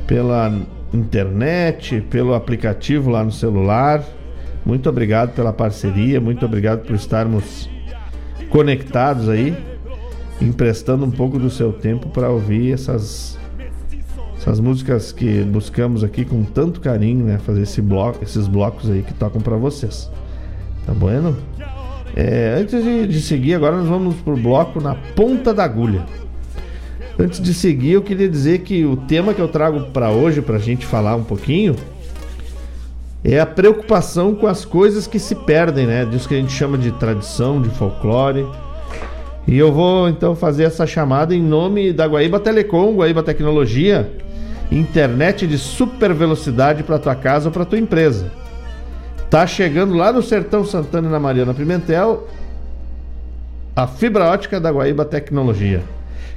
pela 0.08 0.52
internet, 0.92 2.02
pelo 2.10 2.34
aplicativo 2.34 3.12
lá 3.12 3.24
no 3.24 3.32
celular. 3.32 4.04
Muito 4.66 4.90
obrigado 4.90 5.36
pela 5.36 5.54
parceria, 5.54 6.20
muito 6.20 6.46
obrigado 6.46 6.86
por 6.86 6.96
estarmos 6.96 7.70
conectados 8.50 9.30
aí 9.30 9.56
emprestando 10.42 11.06
um 11.06 11.12
pouco 11.12 11.38
do 11.38 11.50
seu 11.50 11.72
tempo 11.72 12.10
para 12.10 12.30
ouvir 12.30 12.74
essas 12.74 13.40
essas 14.38 14.60
músicas 14.60 15.12
que 15.12 15.44
buscamos 15.44 16.04
aqui 16.04 16.26
com 16.26 16.44
tanto 16.44 16.82
carinho, 16.82 17.26
né? 17.26 17.38
Fazer 17.38 17.62
esse 17.62 17.80
bloco, 17.80 18.24
esses 18.24 18.48
blocos 18.48 18.90
aí 18.90 19.04
que 19.04 19.14
tocam 19.14 19.40
para 19.40 19.56
vocês. 19.56 20.10
Tá 20.84 20.94
bueno? 20.94 21.38
É, 22.16 22.58
antes 22.60 22.84
de, 22.84 23.06
de, 23.06 23.22
seguir, 23.22 23.54
agora 23.54 23.78
nós 23.78 23.88
vamos 23.88 24.16
pro 24.16 24.36
bloco 24.36 24.82
na 24.82 24.96
ponta 24.96 25.54
da 25.54 25.64
agulha. 25.64 26.04
Antes 27.20 27.40
de 27.40 27.54
seguir, 27.54 27.92
eu 27.92 28.02
queria 28.02 28.28
dizer 28.28 28.62
que 28.62 28.84
o 28.84 28.98
tema 28.98 29.32
que 29.32 29.40
eu 29.40 29.48
trago 29.48 29.92
para 29.92 30.10
hoje, 30.10 30.42
para 30.42 30.56
a 30.56 30.60
gente 30.60 30.88
falar 30.88 31.16
um 31.16 31.24
pouquinho, 31.24 31.76
é 33.24 33.40
a 33.40 33.46
preocupação 33.46 34.34
com 34.34 34.48
as 34.48 34.66
coisas 34.66 35.06
que 35.06 35.20
se 35.20 35.36
perdem, 35.36 35.86
né? 35.86 36.04
Disso 36.04 36.28
que 36.28 36.34
a 36.34 36.40
gente 36.40 36.52
chama 36.52 36.80
de 36.80 36.92
tradição, 36.94 37.62
de 37.62 37.70
folclore 37.70 38.48
e 39.48 39.58
eu 39.58 39.72
vou 39.72 40.08
então 40.08 40.36
fazer 40.36 40.64
essa 40.64 40.86
chamada 40.86 41.36
em 41.36 41.42
nome 41.42 41.92
da 41.92 42.06
Guaíba 42.06 42.40
Telecom, 42.40 42.96
Guaíba 42.96 43.24
Tecnologia, 43.24 44.12
internet 44.72 45.46
de 45.48 45.58
super 45.58 46.14
velocidade 46.14 46.84
para 46.84 47.00
tua 47.00 47.16
casa 47.16 47.50
ou 47.50 47.52
para 47.52 47.66
tua 47.66 47.80
empresa. 47.80 48.32
Tá 49.30 49.48
chegando 49.48 49.96
lá 49.96 50.12
no 50.12 50.22
Sertão 50.22 50.64
Santana 50.64 51.08
e 51.08 51.12
na 51.12 51.20
Mariana 51.20 51.54
Pimentel 51.54 52.28
a 53.76 53.88
fibra 53.88 54.26
ótica 54.26 54.60
da 54.60 54.70
Guaíba 54.70 55.06
Tecnologia. 55.06 55.82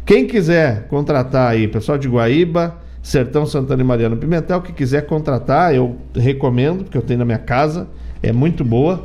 Quem 0.07 0.27
quiser 0.27 0.87
contratar 0.89 1.51
aí, 1.51 1.67
pessoal 1.67 1.99
de 1.99 2.09
Guaíba, 2.09 2.77
Sertão 3.03 3.45
Santana 3.45 3.83
e 3.83 3.85
Mariana 3.85 4.17
Pimentel, 4.17 4.63
que 4.63 4.73
quiser 4.73 5.07
contratar, 5.07 5.75
eu 5.75 5.97
recomendo, 6.15 6.85
porque 6.85 6.97
eu 6.97 7.03
tenho 7.03 7.19
na 7.19 7.25
minha 7.25 7.39
casa, 7.39 7.89
é 8.23 8.33
muito 8.33 8.65
boa. 8.65 9.05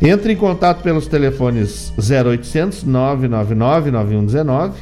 Entre 0.00 0.32
em 0.32 0.36
contato 0.36 0.82
pelos 0.82 1.08
telefones 1.08 1.92
0800 1.98 2.84
999 2.84 3.90
9119 3.90 4.78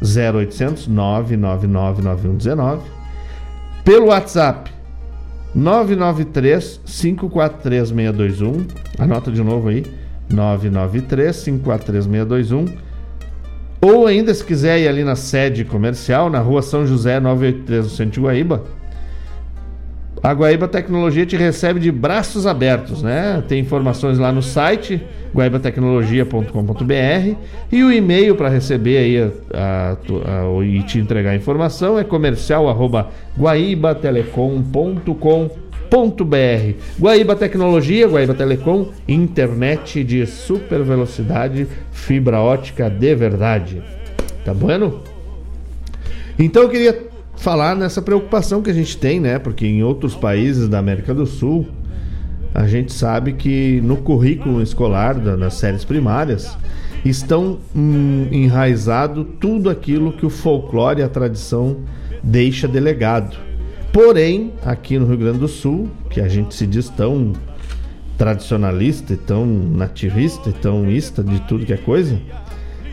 0800 0.00 0.86
999 0.86 2.02
9119 2.02 2.82
pelo 3.84 4.06
WhatsApp 4.06 4.70
993 5.52 6.80
543 6.84 7.88
621 7.88 8.66
anota 8.98 9.32
de 9.32 9.42
novo 9.42 9.68
aí 9.68 9.84
993 10.30 11.44
543 11.44 12.04
621 12.04 12.66
ou 13.80 14.06
ainda 14.06 14.32
se 14.32 14.44
quiser 14.44 14.78
ir 14.78 14.88
ali 14.88 15.02
na 15.02 15.16
sede 15.16 15.64
comercial 15.64 16.30
na 16.30 16.38
rua 16.38 16.62
São 16.62 16.86
José 16.86 17.18
983 17.18 17.84
no 17.84 17.90
centro 17.90 18.12
de 18.12 18.20
Guaíba 18.20 18.62
A 20.22 20.32
Guaíba 20.32 20.66
Tecnologia 20.66 21.26
te 21.26 21.36
recebe 21.36 21.78
de 21.78 21.92
braços 21.92 22.46
abertos, 22.46 23.02
né? 23.02 23.44
Tem 23.46 23.60
informações 23.60 24.18
lá 24.18 24.32
no 24.32 24.42
site 24.42 25.02
guaibatecnologia.com.br 25.34 27.36
e 27.70 27.82
o 27.82 27.92
e-mail 27.92 28.34
para 28.36 28.48
receber 28.48 28.96
aí 28.98 29.18
a, 29.18 29.30
a, 29.52 29.92
a, 29.92 29.96
e 30.64 30.82
te 30.84 30.98
entregar 30.98 31.32
a 31.32 31.36
informação 31.36 31.98
é 31.98 32.04
comercial 32.04 32.66
arroba 32.68 33.10
guaibatelecom.com.br 33.36 35.74
Guaíba 36.98 37.36
Tecnologia, 37.36 38.08
Guaíba 38.08 38.34
Telecom, 38.34 38.88
internet 39.06 40.02
de 40.02 40.26
super 40.26 40.82
velocidade, 40.82 41.68
fibra 41.92 42.40
ótica 42.40 42.88
de 42.88 43.14
verdade. 43.14 43.82
Tá 44.44 44.54
bueno? 44.54 45.02
Então 46.38 46.62
eu 46.62 46.68
queria 46.68 47.13
falar 47.36 47.74
nessa 47.74 48.00
preocupação 48.00 48.62
que 48.62 48.70
a 48.70 48.74
gente 48.74 48.96
tem, 48.96 49.20
né? 49.20 49.38
Porque 49.38 49.66
em 49.66 49.82
outros 49.82 50.14
países 50.14 50.68
da 50.68 50.78
América 50.78 51.12
do 51.14 51.26
Sul, 51.26 51.66
a 52.54 52.66
gente 52.66 52.92
sabe 52.92 53.32
que 53.32 53.80
no 53.82 53.96
currículo 53.96 54.62
escolar 54.62 55.14
das 55.14 55.54
séries 55.54 55.84
primárias 55.84 56.56
estão 57.04 57.58
hum, 57.74 58.28
enraizado 58.30 59.24
tudo 59.24 59.68
aquilo 59.68 60.12
que 60.12 60.24
o 60.24 60.30
folclore 60.30 61.00
e 61.00 61.02
a 61.02 61.08
tradição 61.08 61.78
deixa 62.22 62.66
delegado. 62.66 63.36
Porém, 63.92 64.52
aqui 64.64 64.98
no 64.98 65.06
Rio 65.06 65.18
Grande 65.18 65.38
do 65.38 65.48
Sul, 65.48 65.88
que 66.10 66.20
a 66.20 66.28
gente 66.28 66.54
se 66.54 66.66
diz 66.66 66.88
tão 66.88 67.32
tradicionalista 68.16 69.12
e 69.12 69.16
tão 69.16 69.44
nativista 69.44 70.50
e 70.50 70.52
tão 70.52 70.90
ista 70.90 71.22
de 71.22 71.40
tudo 71.42 71.66
que 71.66 71.72
é 71.72 71.76
coisa, 71.76 72.18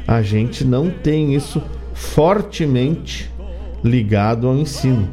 a 0.07 0.21
gente 0.21 0.65
não 0.65 0.89
tem 0.89 1.33
isso 1.33 1.61
fortemente 1.93 3.30
ligado 3.83 4.47
ao 4.47 4.55
ensino, 4.55 5.09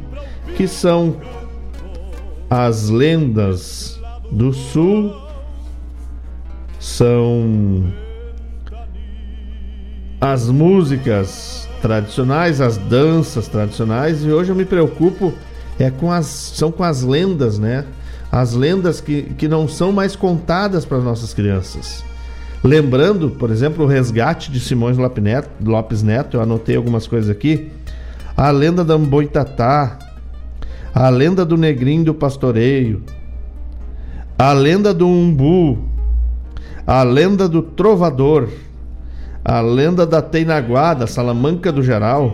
que 0.55 0.67
são 0.67 1.15
as 2.49 2.89
lendas 2.89 3.99
do 4.31 4.53
sul, 4.53 5.15
são 6.79 7.85
as 10.19 10.49
músicas 10.49 11.69
tradicionais, 11.81 12.59
as 12.59 12.77
danças 12.77 13.47
tradicionais, 13.47 14.23
e 14.23 14.31
hoje 14.31 14.51
eu 14.51 14.55
me 14.55 14.65
preocupo 14.65 15.33
é 15.79 15.89
com 15.89 16.11
as 16.11 16.25
são 16.25 16.71
com 16.71 16.83
as 16.83 17.03
lendas, 17.03 17.57
né? 17.57 17.85
As 18.31 18.53
lendas 18.53 18.99
que, 18.99 19.23
que 19.37 19.47
não 19.47 19.67
são 19.67 19.91
mais 19.91 20.15
contadas 20.15 20.85
para 20.85 20.99
nossas 20.99 21.33
crianças. 21.33 22.03
Lembrando, 22.63 23.29
por 23.31 23.49
exemplo, 23.49 23.85
o 23.85 23.87
resgate 23.87 24.51
de 24.51 24.59
Simões 24.59 24.97
Lopes 24.97 26.03
Neto, 26.03 26.35
eu 26.35 26.41
anotei 26.41 26.75
algumas 26.75 27.07
coisas 27.07 27.29
aqui 27.29 27.71
a 28.39 28.51
lenda 28.51 28.85
da 28.85 28.93
Amboitatá, 28.93 29.99
a 30.95 31.09
lenda 31.09 31.45
do 31.45 31.57
Negrinho 31.57 32.05
do 32.05 32.13
Pastoreio, 32.13 33.03
a 34.37 34.53
lenda 34.53 34.93
do 34.93 35.05
Umbu, 35.05 35.77
a 36.87 37.03
lenda 37.03 37.49
do 37.49 37.61
Trovador, 37.61 38.47
a 39.43 39.59
lenda 39.59 40.07
da 40.07 40.21
Teinaguá, 40.21 40.93
da 40.93 41.05
Salamanca 41.05 41.69
do 41.69 41.83
Geral, 41.83 42.33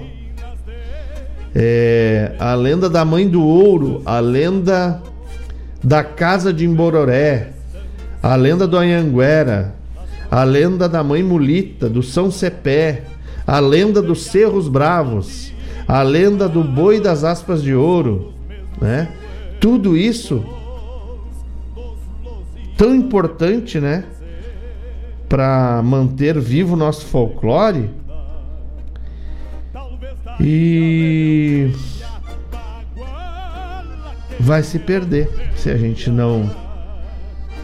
é, 1.56 2.36
a 2.38 2.54
lenda 2.54 2.88
da 2.88 3.04
Mãe 3.04 3.28
do 3.28 3.44
Ouro, 3.44 4.04
a 4.06 4.20
lenda 4.20 5.02
da 5.84 6.04
Casa 6.04 6.54
de 6.54 6.68
Embororé, 6.68 7.54
a 8.22 8.36
lenda 8.36 8.68
do 8.68 8.78
Anhanguera, 8.78 9.74
a 10.30 10.44
lenda 10.44 10.88
da 10.88 11.04
Mãe 11.04 11.24
Mulita, 11.24 11.90
do 11.90 12.04
São 12.04 12.30
Cepé, 12.30 13.06
a 13.48 13.60
lenda 13.60 14.04
dos 14.04 14.26
Cerros 14.26 14.68
Bravos, 14.68 15.55
a 15.88 16.02
lenda 16.02 16.50
do 16.50 16.64
boi 16.64 17.00
das 17.00 17.24
aspas 17.24 17.62
de 17.62 17.74
ouro, 17.74 18.34
né? 18.82 19.10
Tudo 19.60 19.96
isso 19.96 20.44
tão 22.78 22.94
importante, 22.94 23.80
né? 23.80 24.06
Para 25.30 25.82
manter 25.84 26.40
vivo 26.40 26.74
o 26.74 26.78
nosso 26.78 27.06
folclore. 27.06 27.90
E 30.40 31.72
vai 34.40 34.62
se 34.64 34.80
perder 34.80 35.30
se 35.56 35.70
a 35.70 35.78
gente 35.78 36.10
não 36.10 36.50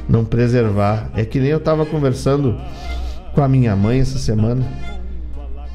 não 0.07 0.25
preservar. 0.25 1.09
É 1.15 1.25
que 1.25 1.39
nem 1.39 1.49
eu 1.49 1.57
estava 1.57 1.85
conversando 1.85 2.57
com 3.33 3.41
a 3.41 3.47
minha 3.47 3.75
mãe 3.75 3.99
essa 3.99 4.17
semana 4.17 4.65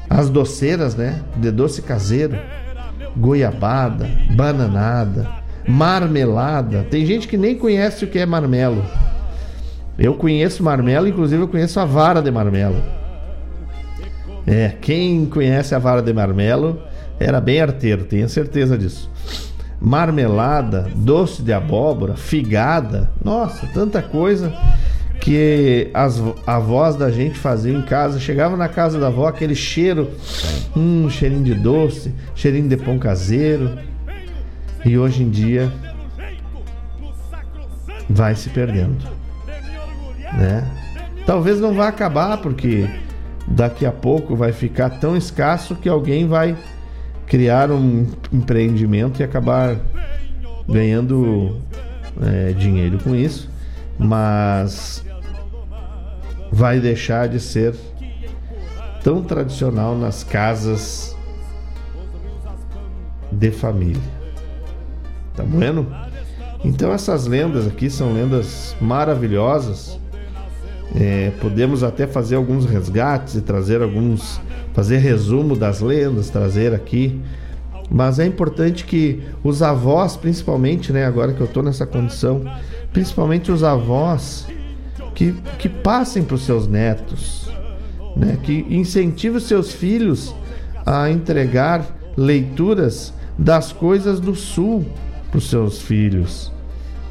as 0.09 0.29
doceiras, 0.29 0.95
né? 0.95 1.21
De 1.35 1.51
doce 1.51 1.81
caseiro, 1.81 2.37
goiabada, 3.15 4.09
bananada, 4.35 5.27
marmelada. 5.67 6.85
Tem 6.89 7.05
gente 7.05 7.27
que 7.27 7.37
nem 7.37 7.55
conhece 7.55 8.05
o 8.05 8.07
que 8.07 8.19
é 8.19 8.25
marmelo. 8.25 8.83
Eu 9.97 10.13
conheço 10.13 10.63
marmelo, 10.63 11.07
inclusive 11.07 11.41
eu 11.41 11.47
conheço 11.47 11.79
a 11.79 11.85
vara 11.85 12.21
de 12.21 12.31
marmelo. 12.31 12.81
É, 14.45 14.69
quem 14.79 15.25
conhece 15.25 15.75
a 15.75 15.79
vara 15.79 16.01
de 16.01 16.13
marmelo 16.13 16.81
era 17.19 17.41
bem 17.41 17.59
arteiro, 17.59 18.05
tenho 18.05 18.29
certeza 18.29 18.77
disso. 18.77 19.09
Marmelada, 19.79 20.87
doce 20.95 21.41
de 21.41 21.51
abóbora, 21.51 22.15
figada, 22.15 23.11
nossa, 23.23 23.67
tanta 23.67 24.01
coisa 24.01 24.53
que 25.27 25.89
as 25.93 26.23
avós 26.45 26.95
da 26.95 27.11
gente 27.11 27.37
faziam 27.37 27.81
em 27.81 27.81
casa. 27.81 28.17
Chegava 28.17 28.55
na 28.55 28.69
casa 28.69 28.97
da 28.97 29.07
avó, 29.07 29.27
aquele 29.27 29.55
cheiro, 29.55 30.09
hum, 30.73 31.09
cheirinho 31.09 31.43
de 31.43 31.53
doce, 31.53 32.15
cheirinho 32.33 32.69
de 32.69 32.77
pão 32.77 32.97
caseiro. 32.97 33.77
E 34.85 34.97
hoje 34.97 35.23
em 35.23 35.29
dia 35.29 35.69
vai 38.09 38.35
se 38.35 38.49
perdendo, 38.49 39.05
né? 40.31 40.65
Talvez 41.25 41.59
não 41.59 41.73
vá 41.73 41.89
acabar 41.89 42.37
porque 42.37 42.89
daqui 43.45 43.85
a 43.85 43.91
pouco 43.91 44.33
vai 44.33 44.53
ficar 44.53 44.91
tão 44.91 45.17
escasso 45.17 45.75
que 45.75 45.89
alguém 45.89 46.25
vai 46.25 46.55
criar 47.25 47.69
um 47.69 48.07
empreendimento 48.31 49.19
e 49.19 49.25
acabar 49.25 49.75
ganhando 50.69 51.57
é, 52.21 52.53
dinheiro 52.53 52.97
com 53.03 53.13
isso. 53.13 53.49
Mas 53.99 55.03
vai 56.51 56.79
deixar 56.79 57.27
de 57.27 57.39
ser 57.39 57.75
tão 59.03 59.23
tradicional 59.23 59.97
nas 59.97 60.23
casas 60.23 61.15
de 63.31 63.51
família. 63.51 64.01
Tá 65.35 65.43
bueno? 65.43 65.87
Então 66.63 66.91
essas 66.91 67.27
lendas 67.27 67.67
aqui 67.67 67.89
são 67.89 68.13
lendas 68.13 68.75
maravilhosas. 68.81 69.99
É, 70.95 71.31
podemos 71.41 71.83
até 71.83 72.07
fazer 72.07 72.35
alguns 72.35 72.65
resgates 72.65 73.35
e 73.35 73.41
trazer 73.41 73.81
alguns, 73.81 74.41
fazer 74.73 74.97
resumo 74.97 75.55
das 75.55 75.81
lendas, 75.81 76.29
trazer 76.29 76.73
aqui. 76.73 77.21
Mas 77.89 78.19
é 78.19 78.25
importante 78.25 78.83
que 78.83 79.21
os 79.43 79.61
avós, 79.61 80.17
principalmente, 80.17 80.91
né, 80.91 81.05
agora 81.05 81.31
que 81.33 81.39
eu 81.39 81.45
estou 81.45 81.63
nessa 81.63 81.85
condição, 81.85 82.43
principalmente 82.91 83.51
os 83.51 83.63
avós, 83.63 84.47
que, 85.17 85.33
que 85.57 85.67
passem 85.67 86.23
para 86.23 86.35
os 86.35 86.43
seus 86.43 86.67
netos, 86.67 87.49
né? 88.15 88.37
que 88.43 88.67
incentive 88.69 89.37
os 89.37 89.47
seus 89.47 89.73
filhos 89.73 90.35
a 90.85 91.09
entregar 91.09 91.83
leituras 92.15 93.11
das 93.35 93.71
coisas 93.71 94.19
do 94.19 94.35
sul 94.35 94.85
para 95.31 95.39
os 95.39 95.49
seus 95.49 95.81
filhos. 95.81 96.53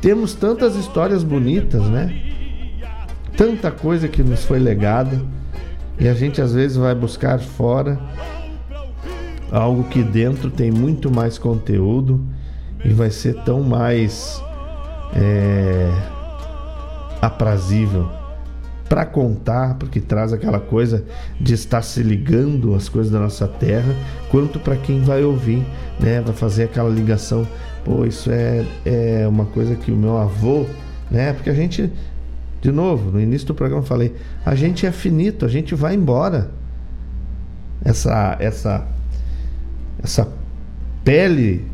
Temos 0.00 0.34
tantas 0.34 0.76
histórias 0.76 1.24
bonitas, 1.24 1.82
né? 1.88 2.22
Tanta 3.36 3.72
coisa 3.72 4.06
que 4.06 4.22
nos 4.22 4.44
foi 4.44 4.60
legada 4.60 5.20
e 5.98 6.06
a 6.06 6.14
gente 6.14 6.40
às 6.40 6.54
vezes 6.54 6.76
vai 6.76 6.94
buscar 6.94 7.40
fora 7.40 7.98
algo 9.50 9.82
que 9.82 10.04
dentro 10.04 10.48
tem 10.48 10.70
muito 10.70 11.10
mais 11.10 11.38
conteúdo 11.38 12.24
e 12.84 12.92
vai 12.92 13.10
ser 13.10 13.34
tão 13.42 13.64
mais 13.64 14.40
é, 15.12 16.15
aprazível 17.20 18.08
para 18.88 19.04
contar, 19.04 19.74
porque 19.74 20.00
traz 20.00 20.32
aquela 20.32 20.60
coisa 20.60 21.04
de 21.40 21.54
estar 21.54 21.82
se 21.82 22.02
ligando 22.02 22.74
às 22.74 22.88
coisas 22.88 23.10
da 23.10 23.18
nossa 23.18 23.48
terra, 23.48 23.94
quanto 24.30 24.60
para 24.60 24.76
quem 24.76 25.02
vai 25.02 25.24
ouvir, 25.24 25.66
né, 25.98 26.20
vai 26.20 26.34
fazer 26.34 26.64
aquela 26.64 26.88
ligação, 26.88 27.46
pô, 27.84 28.04
isso 28.04 28.30
é, 28.30 28.64
é 28.84 29.26
uma 29.28 29.44
coisa 29.46 29.74
que 29.74 29.90
o 29.90 29.96
meu 29.96 30.16
avô, 30.16 30.66
né, 31.10 31.32
porque 31.32 31.50
a 31.50 31.54
gente, 31.54 31.92
de 32.60 32.70
novo, 32.70 33.10
no 33.10 33.20
início 33.20 33.48
do 33.48 33.54
programa 33.54 33.82
eu 33.82 33.86
falei, 33.86 34.14
a 34.44 34.54
gente 34.54 34.86
é 34.86 34.92
finito, 34.92 35.44
a 35.44 35.48
gente 35.48 35.74
vai 35.74 35.94
embora. 35.94 36.50
Essa, 37.84 38.36
essa, 38.40 38.86
essa 40.02 40.28
pele, 41.04 41.64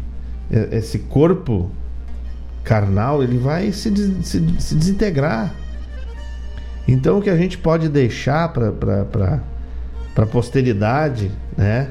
esse 0.50 0.98
corpo 0.98 1.70
carnal, 2.64 3.22
ele 3.22 3.38
vai 3.38 3.72
se, 3.72 3.90
se, 4.22 4.60
se 4.60 4.74
desintegrar. 4.74 5.54
Então 6.86 7.18
o 7.18 7.22
que 7.22 7.30
a 7.30 7.36
gente 7.36 7.58
pode 7.58 7.88
deixar 7.88 8.48
para 8.52 9.40
a 10.16 10.26
posteridade, 10.26 11.30
né? 11.56 11.88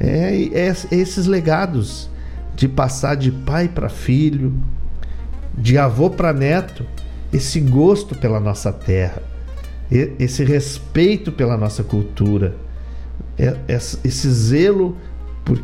É, 0.00 0.50
é, 0.52 0.68
é, 0.68 0.74
esses 0.90 1.26
legados. 1.26 2.10
de 2.56 2.68
passar 2.68 3.16
de 3.16 3.32
pai 3.32 3.68
para 3.68 3.88
filho, 3.88 4.54
de 5.58 5.76
avô 5.76 6.08
para 6.08 6.32
neto, 6.32 6.86
esse 7.32 7.58
gosto 7.58 8.14
pela 8.14 8.38
nossa 8.38 8.72
terra, 8.72 9.20
esse 9.90 10.44
respeito 10.44 11.32
pela 11.32 11.56
nossa 11.56 11.82
cultura, 11.82 12.54
esse 14.04 14.30
zelo 14.30 14.96
por, 15.44 15.58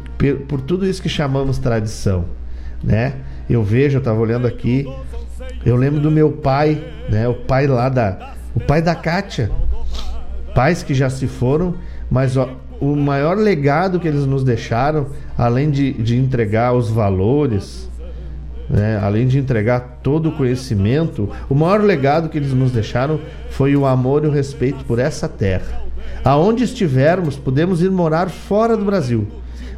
por 0.48 0.60
tudo 0.60 0.84
isso 0.84 1.00
que 1.00 1.08
chamamos 1.08 1.58
tradição, 1.58 2.24
né? 2.82 3.14
Eu 3.50 3.64
vejo, 3.64 3.96
eu 3.96 3.98
estava 3.98 4.20
olhando 4.20 4.46
aqui, 4.46 4.86
eu 5.66 5.74
lembro 5.74 6.00
do 6.00 6.10
meu 6.10 6.30
pai, 6.30 6.82
né? 7.08 7.26
O 7.26 7.34
pai 7.34 7.66
lá 7.66 7.88
da, 7.88 8.34
o 8.54 8.60
pai 8.60 8.80
da 8.80 8.94
Kátia, 8.94 9.50
pais 10.54 10.84
que 10.84 10.94
já 10.94 11.10
se 11.10 11.26
foram, 11.26 11.74
mas 12.08 12.36
ó, 12.36 12.48
o 12.80 12.94
maior 12.94 13.36
legado 13.36 13.98
que 13.98 14.06
eles 14.06 14.24
nos 14.24 14.44
deixaram, 14.44 15.08
além 15.36 15.68
de, 15.68 15.92
de 15.92 16.16
entregar 16.16 16.72
os 16.72 16.88
valores, 16.90 17.90
né, 18.68 19.00
além 19.02 19.26
de 19.26 19.38
entregar 19.38 19.98
todo 20.00 20.28
o 20.28 20.32
conhecimento, 20.32 21.28
o 21.48 21.54
maior 21.54 21.80
legado 21.80 22.28
que 22.28 22.38
eles 22.38 22.52
nos 22.52 22.70
deixaram 22.70 23.18
foi 23.50 23.74
o 23.74 23.84
amor 23.84 24.24
e 24.24 24.28
o 24.28 24.30
respeito 24.30 24.84
por 24.84 25.00
essa 25.00 25.28
terra. 25.28 25.82
Aonde 26.24 26.64
estivermos, 26.64 27.36
podemos 27.36 27.82
ir 27.82 27.90
morar 27.90 28.30
fora 28.30 28.76
do 28.76 28.84
Brasil, 28.84 29.26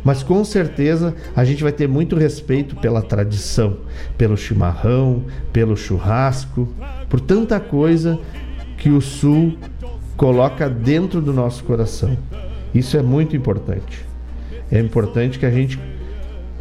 mas 0.05 0.23
com 0.23 0.45
certeza 0.45 1.15
a 1.35 1.45
gente 1.45 1.63
vai 1.63 1.73
ter 1.73 1.89
muito 1.89 2.17
respeito 2.17 2.77
pela 2.77 3.03
tradição, 3.03 3.79
pelo 4.19 4.37
chimarrão, 4.37 5.25
pelo 5.53 5.77
churrasco, 5.77 6.69
por 7.09 7.21
tanta 7.21 7.61
coisa 7.61 8.19
que 8.77 8.91
o 8.91 9.01
Sul 9.01 9.57
coloca 10.17 10.69
dentro 10.69 11.21
do 11.21 11.33
nosso 11.33 11.65
coração. 11.65 12.17
Isso 12.75 12.97
é 12.97 13.03
muito 13.03 13.37
importante. 13.37 14.05
É 14.71 14.81
importante 14.81 15.39
que 15.39 15.47
a 15.47 15.51
gente 15.51 15.79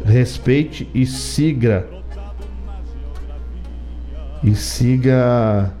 respeite 0.04 0.88
e 0.94 1.06
siga 1.06 1.86
e 4.42 4.54
siga 4.56 5.72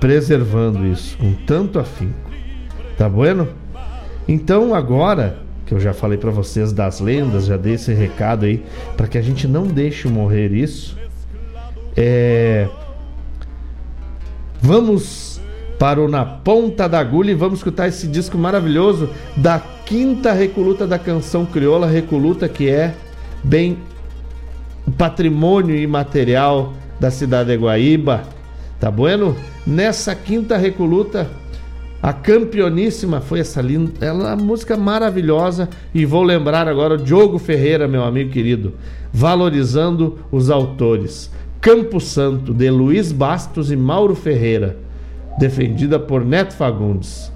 preservando 0.00 0.86
isso 0.86 1.16
com 1.18 1.34
tanto 1.46 1.78
afinco. 1.78 2.30
Tá 2.96 3.08
bueno? 3.08 3.48
Então 4.26 4.74
agora 4.74 5.38
que 5.68 5.74
eu 5.74 5.78
já 5.78 5.92
falei 5.92 6.16
para 6.16 6.30
vocês 6.30 6.72
das 6.72 6.98
lendas, 6.98 7.44
já 7.44 7.58
dei 7.58 7.74
esse 7.74 7.92
recado 7.92 8.46
aí 8.46 8.64
para 8.96 9.06
que 9.06 9.18
a 9.18 9.22
gente 9.22 9.46
não 9.46 9.66
deixe 9.66 10.08
morrer 10.08 10.50
isso. 10.50 10.96
É... 11.94 12.66
Vamos 14.62 15.38
para 15.78 16.00
o 16.00 16.08
Na 16.08 16.24
Ponta 16.24 16.88
da 16.88 16.98
Agulha 16.98 17.32
e 17.32 17.34
vamos 17.34 17.58
escutar 17.58 17.86
esse 17.86 18.06
disco 18.06 18.38
maravilhoso 18.38 19.10
da 19.36 19.60
quinta 19.84 20.32
recoluta 20.32 20.86
da 20.86 20.98
canção 20.98 21.44
crioula, 21.44 21.86
recoluta 21.86 22.48
que 22.48 22.70
é 22.70 22.94
bem 23.44 23.76
patrimônio 24.96 25.76
imaterial 25.76 26.72
da 26.98 27.10
cidade 27.10 27.50
de 27.50 27.58
Guaíba. 27.58 28.22
Tá 28.80 28.90
bueno? 28.90 29.36
Nessa 29.66 30.14
quinta 30.14 30.56
recoluta, 30.56 31.30
a 32.02 32.12
campeoníssima 32.12 33.20
foi 33.20 33.40
essa 33.40 33.60
linda, 33.60 33.92
ela 34.04 34.36
música 34.36 34.76
maravilhosa 34.76 35.68
e 35.92 36.04
vou 36.04 36.22
lembrar 36.22 36.68
agora 36.68 36.94
o 36.94 36.98
Diogo 36.98 37.38
Ferreira, 37.38 37.88
meu 37.88 38.04
amigo 38.04 38.30
querido, 38.30 38.74
valorizando 39.12 40.18
os 40.30 40.48
autores. 40.48 41.30
Campo 41.60 41.98
Santo 42.00 42.54
de 42.54 42.70
Luiz 42.70 43.10
Bastos 43.10 43.72
e 43.72 43.76
Mauro 43.76 44.14
Ferreira 44.14 44.76
defendida 45.38 45.98
por 45.98 46.24
Neto 46.24 46.54
Fagundes. 46.54 47.32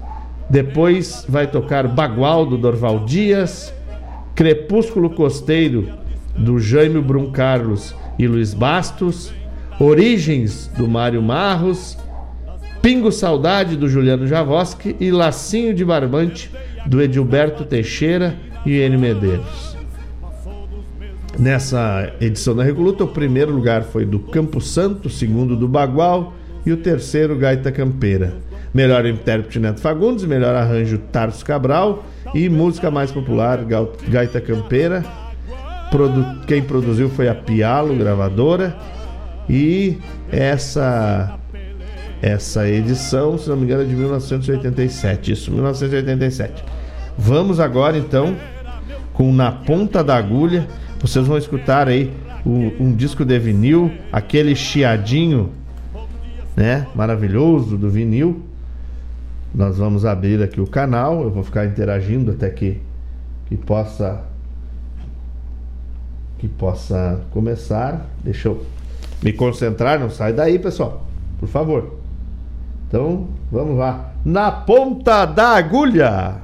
Depois 0.49 1.25
vai 1.27 1.47
tocar 1.47 1.87
Bagual 1.87 2.45
do 2.45 2.57
Dorval 2.57 3.05
Dias, 3.05 3.73
Crepúsculo 4.35 5.09
Costeiro 5.09 5.89
do 6.35 6.59
Jaime 6.59 7.01
Brum 7.01 7.31
Carlos 7.31 7.95
e 8.19 8.27
Luiz 8.27 8.53
Bastos, 8.53 9.33
Origens 9.79 10.67
do 10.77 10.87
Mário 10.87 11.21
Marros, 11.21 11.97
Pingo 12.83 13.13
Saudade 13.13 13.77
do 13.77 13.87
Juliano 13.87 14.27
Javoski 14.27 14.93
e 14.99 15.09
Lacinho 15.09 15.73
de 15.73 15.85
Barbante 15.85 16.51
do 16.85 17.01
Edilberto 17.01 17.63
Teixeira 17.63 18.35
e 18.65 18.77
N 18.77 18.97
Medeiros. 18.97 19.77
Nessa 21.39 22.11
edição 22.19 22.53
da 22.53 22.61
Reguluta, 22.61 23.05
o 23.05 23.07
primeiro 23.07 23.53
lugar 23.53 23.83
foi 23.83 24.05
do 24.05 24.19
Campo 24.19 24.59
Santo, 24.59 25.05
o 25.07 25.09
segundo 25.09 25.55
do 25.55 25.65
Bagual, 25.65 26.33
e 26.65 26.73
o 26.73 26.77
terceiro 26.77 27.37
Gaita 27.37 27.71
Campeira. 27.71 28.33
Melhor 28.73 29.05
intérprete 29.05 29.59
Neto 29.59 29.79
Fagundes, 29.79 30.25
melhor 30.25 30.53
arranjo 30.53 30.97
Tarso 30.97 31.45
Cabral 31.45 32.03
e 32.35 32.49
música 32.49 32.91
mais 32.91 33.13
popular 33.13 33.63
Gaita 34.09 34.41
Campeira. 34.41 35.05
Quem 36.47 36.61
produziu 36.61 37.07
foi 37.07 37.29
a 37.29 37.35
Pialo, 37.35 37.95
gravadora. 37.95 38.75
E 39.49 39.97
essa 40.29 41.39
essa 42.23 42.67
edição, 42.69 43.37
se 43.37 43.49
não 43.49 43.57
me 43.57 43.63
engano, 43.63 43.83
é 43.83 43.85
de 43.85 43.93
1987. 43.93 45.31
Isso, 45.33 45.51
1987. 45.51 46.63
Vamos 47.17 47.59
agora 47.59 47.97
então 47.97 48.35
com 49.13 49.31
Na 49.33 49.51
Ponta 49.51 50.03
da 50.03 50.15
Agulha. 50.15 50.65
Vocês 51.01 51.27
vão 51.27 51.37
escutar 51.37 51.87
aí 51.87 52.13
um, 52.45 52.71
um 52.79 52.95
disco 52.95 53.25
de 53.25 53.37
vinil, 53.37 53.91
aquele 54.11 54.55
chiadinho 54.55 55.51
né? 56.55 56.87
Maravilhoso 56.95 57.77
do 57.77 57.89
vinil. 57.89 58.41
Nós 59.53 59.77
vamos 59.77 60.05
abrir 60.05 60.41
aqui 60.41 60.59
o 60.59 60.67
canal, 60.67 61.21
eu 61.23 61.29
vou 61.29 61.43
ficar 61.43 61.65
interagindo 61.65 62.31
até 62.31 62.49
que 62.49 62.81
que 63.47 63.57
possa 63.57 64.23
que 66.39 66.47
possa 66.47 67.21
começar. 67.31 68.07
Deixa 68.23 68.47
eu 68.47 68.65
me 69.21 69.31
concentrar, 69.33 69.99
não 69.99 70.09
sai 70.09 70.33
daí, 70.33 70.57
pessoal. 70.57 71.05
Por 71.39 71.47
favor. 71.47 72.02
Então, 72.93 73.25
vamos 73.51 73.79
lá. 73.79 74.11
Na 74.23 74.51
ponta 74.51 75.25
da 75.25 75.55
agulha. 75.55 76.35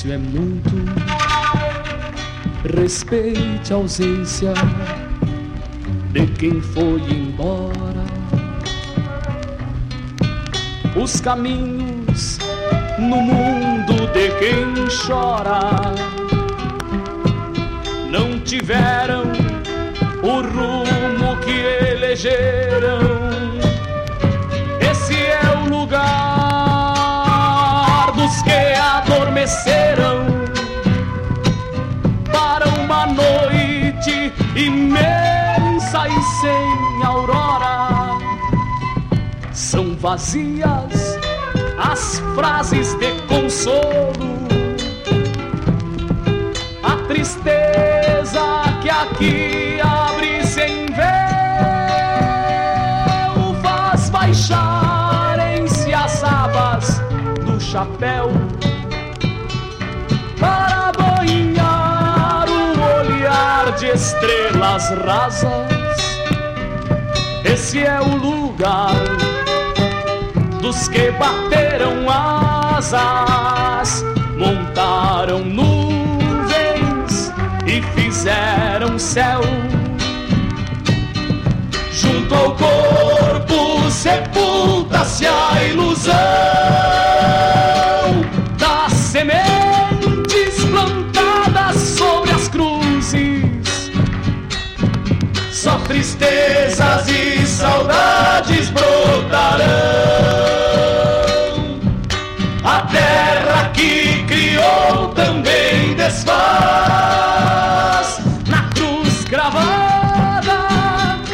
Silêncio 0.00 0.12
é 0.12 0.18
muito. 0.18 0.70
Respeite 2.74 3.72
a 3.72 3.76
ausência 3.76 4.54
de 6.12 6.26
quem 6.38 6.60
foi 6.60 7.00
embora. 7.10 8.04
Os 10.96 11.20
caminhos 11.20 12.38
no 12.98 13.16
mundo 13.16 14.06
de 14.12 14.30
quem 14.38 14.86
chora 15.06 15.60
não 18.10 18.40
tiveram 18.40 19.24
o 20.22 20.40
rumo 20.40 21.36
que 21.44 21.92
elegeram. 21.92 23.09
Imensa 34.60 36.08
e 36.08 36.22
sem 36.40 37.02
aurora. 37.04 38.18
São 39.52 39.96
vazias 39.96 41.18
as 41.78 42.20
frases 42.34 42.94
de 42.94 43.12
consolo, 43.26 44.10
a 46.82 46.96
tristeza 47.08 48.62
que 48.82 48.90
aqui 48.90 49.80
abre 49.82 50.44
sem 50.44 50.86
véu 50.86 51.04
faz 53.62 54.10
baixarem-se 54.10 55.92
as 55.94 56.22
abas 56.22 57.00
do 57.44 57.58
chapéu 57.60 58.30
estrelas 63.82 64.90
rasas. 65.04 65.70
Esse 67.44 67.80
é 67.84 68.00
o 68.00 68.16
lugar 68.16 68.94
dos 70.60 70.88
que 70.88 71.10
bateram 71.12 72.08
asas, 72.08 74.04
montaram 74.36 75.40
nuvens 75.44 77.32
e 77.66 77.82
fizeram 77.94 78.98
céu. 78.98 79.40
Junto 81.92 82.34
ao 82.34 82.54
corpo 82.56 83.90
sepulta-se 83.90 85.26
a 85.26 85.62
ilusão 85.64 87.09
tristezas 95.90 97.08
e 97.08 97.44
saudades 97.44 98.70
brotarão. 98.70 99.66
A 102.62 102.82
terra 102.82 103.70
que 103.74 104.22
criou 104.24 105.08
também 105.08 105.96
desfaz 105.96 106.30
na 108.46 108.68
cruz 108.68 109.24
gravada 109.24 110.68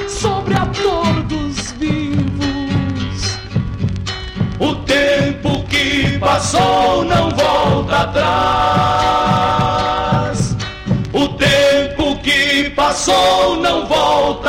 sobre 0.09 0.55
a 0.55 0.65
dor 0.65 1.23
dos 1.25 1.73
vivos. 1.73 3.39
O 4.59 4.75
tempo 4.87 5.63
que 5.69 6.19
passou 6.19 7.05
não 7.05 7.29
volta 7.29 7.97
atrás. 7.99 8.97
O 11.13 11.29
tempo 11.29 12.17
que 12.23 12.71
passou 12.71 13.57
não 13.57 13.87
volta 13.87 14.36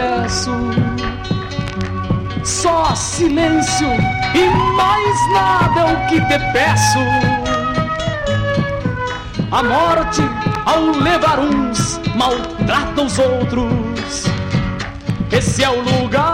confesso. 0.00 0.50
Só 2.42 2.94
silêncio 2.94 3.88
e 4.34 4.48
mais 4.74 5.32
nada 5.32 5.80
é 5.80 5.92
o 5.92 6.06
que 6.08 6.20
te 6.20 6.38
peço. 6.52 6.98
A 9.52 9.62
morte, 9.62 10.22
ao 10.64 10.86
levar 11.02 11.38
uns, 11.38 12.00
maltrata 12.14 13.02
os 13.02 13.18
outros. 13.18 14.24
Esse 15.30 15.62
é 15.64 15.68
o 15.70 15.80
lugar 15.80 16.24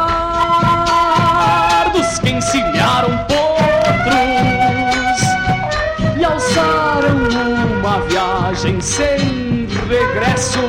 dos 1.93 2.19
que 2.21 2.31
encilharam 2.31 3.17
potros 3.27 5.21
e 6.19 6.25
alçaram 6.25 7.17
uma 7.81 8.01
viagem 8.03 8.81
sem 8.81 9.67
regresso. 9.89 10.61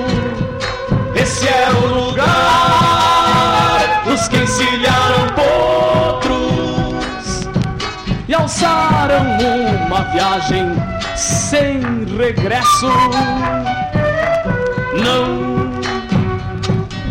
Esse 1.16 1.48
é 1.48 1.70
o 1.70 1.88
lugar 1.88 2.37
uma 9.88 10.02
viagem 10.12 10.66
sem 11.16 11.80
regresso. 12.18 12.88
Não 15.04 15.48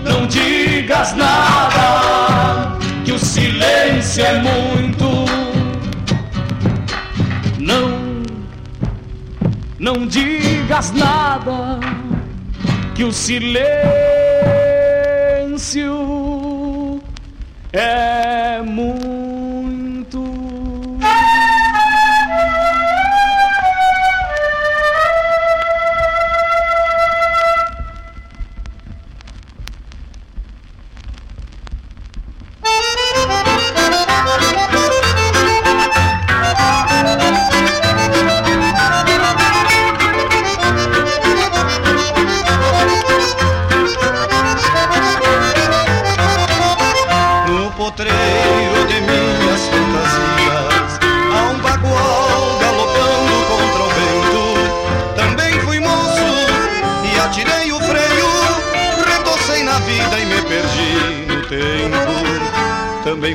não 0.05 0.27
digas 0.27 1.15
nada, 1.15 2.77
que 3.05 3.13
o 3.13 3.19
silêncio 3.19 4.25
é 4.25 4.41
muito. 4.41 5.27
Não, 7.59 8.23
não 9.79 10.07
digas 10.07 10.93
nada, 10.93 11.81
que 12.95 13.05
o 13.05 13.13
silêncio 13.13 13.63
é 17.73 18.63
muito. 18.63 19.16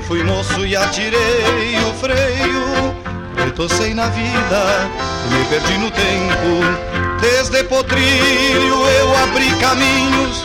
Fui 0.08 0.24
moço 0.24 0.66
e 0.66 0.76
atirei 0.76 1.76
o 1.90 1.94
freio. 1.94 2.96
Retocei 3.44 3.94
na 3.94 4.08
vida 4.08 4.90
e 5.26 5.34
me 5.34 5.46
perdi 5.46 5.78
no 5.78 5.92
tempo. 5.92 7.20
Desde 7.20 7.64
potrilho 7.66 8.88
eu 8.88 9.18
abri 9.24 9.50
caminhos. 9.60 10.44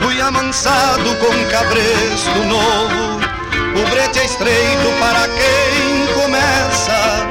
Fui 0.00 0.20
amansado 0.20 1.16
com 1.16 1.50
cabresto 1.50 2.38
novo. 2.46 3.20
O 3.76 3.90
brete 3.90 4.20
é 4.20 4.24
estreito 4.24 4.92
para 4.98 5.28
quem 5.28 6.22
começa. 6.22 7.26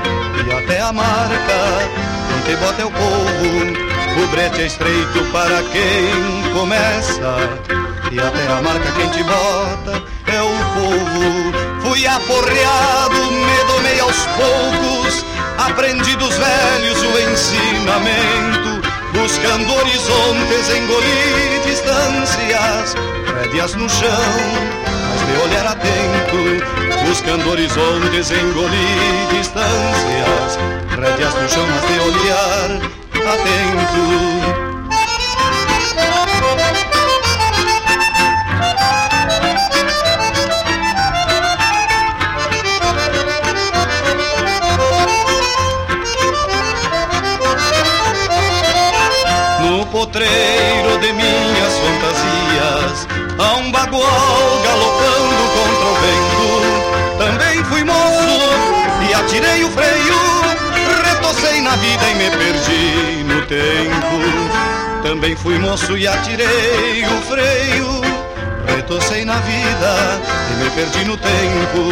E 0.48 0.52
até 0.52 0.82
a 0.82 0.92
marca 0.92 2.06
te 2.46 2.56
bota 2.58 2.82
é 2.82 2.86
o 2.86 2.92
povo. 2.92 4.24
O 4.24 4.28
brete 4.28 4.62
é 4.62 4.66
estreito 4.68 5.26
para 5.32 5.64
quem 5.64 6.54
começa 6.54 7.85
E 8.12 8.20
até 8.20 8.48
a 8.48 8.62
marca 8.62 8.92
quem 8.94 9.10
te 9.10 9.24
bota 9.24 10.04
é 10.28 10.42
o 10.42 10.56
povo. 10.74 11.66
Fui 11.82 12.06
aporreado, 12.08 13.32
me 13.32 13.64
domei 13.68 14.00
aos 14.00 14.18
poucos 14.26 15.26
Aprendi 15.58 16.16
dos 16.16 16.36
velhos 16.36 17.02
o 17.02 17.32
ensinamento 17.32 18.82
Buscando 19.14 19.74
horizontes, 19.76 20.70
engoli 20.76 21.62
distâncias 21.66 22.96
Rédeas 23.40 23.76
no 23.76 23.88
chão, 23.88 24.10
mas 25.10 25.26
de 25.26 25.42
olhar 25.44 25.68
atento 25.68 27.06
Buscando 27.08 27.50
horizontes, 27.52 28.32
engoli 28.32 29.28
distâncias 29.32 30.60
Rédeas 30.90 31.34
no 31.36 31.50
chão, 31.50 31.66
mas 31.68 31.82
de 31.88 32.00
olhar 32.00 32.70
atento 33.32 34.65
potreiro 50.16 50.98
de 51.00 51.12
minhas 51.12 51.74
fantasias. 51.78 53.08
Há 53.38 53.56
um 53.58 53.70
bagual 53.70 54.62
galopando 54.64 55.36
contra 55.56 55.88
o 55.88 55.96
vento. 56.06 57.18
Também 57.18 57.64
fui 57.66 57.84
moço 57.84 59.10
e 59.10 59.14
atirei 59.14 59.64
o 59.66 59.70
freio. 59.72 60.16
Retocei 61.04 61.62
na 61.62 61.76
vida 61.76 62.10
e 62.10 62.16
me 62.16 62.30
perdi 62.30 63.24
no 63.26 63.42
tempo. 63.46 65.04
Também 65.04 65.36
fui 65.36 65.60
moço 65.60 65.98
e 65.98 66.08
atirei 66.08 67.06
o 67.06 67.22
freio. 67.24 68.02
Retocei 68.68 69.26
na 69.26 69.36
vida 69.40 70.22
e 70.50 70.64
me 70.64 70.70
perdi 70.70 71.04
no 71.04 71.18
tempo. 71.18 71.92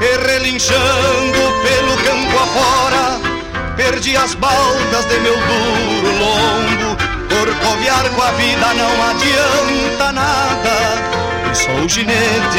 E 0.00 0.26
relinchando 0.26 1.38
pelo 1.62 1.96
campo 2.04 2.38
afora 2.38 3.38
Perdi 3.76 4.16
as 4.16 4.34
baldas 4.34 5.04
de 5.06 5.20
meu 5.20 5.34
duro 5.34 6.18
lombo 6.18 7.07
Corcoviar 7.38 8.10
com 8.10 8.22
a 8.22 8.30
vida 8.32 8.74
não 8.74 9.10
adianta 9.10 10.12
nada. 10.12 11.52
E 11.52 11.56
só 11.56 11.70
o 11.70 11.88
ginete 11.88 12.58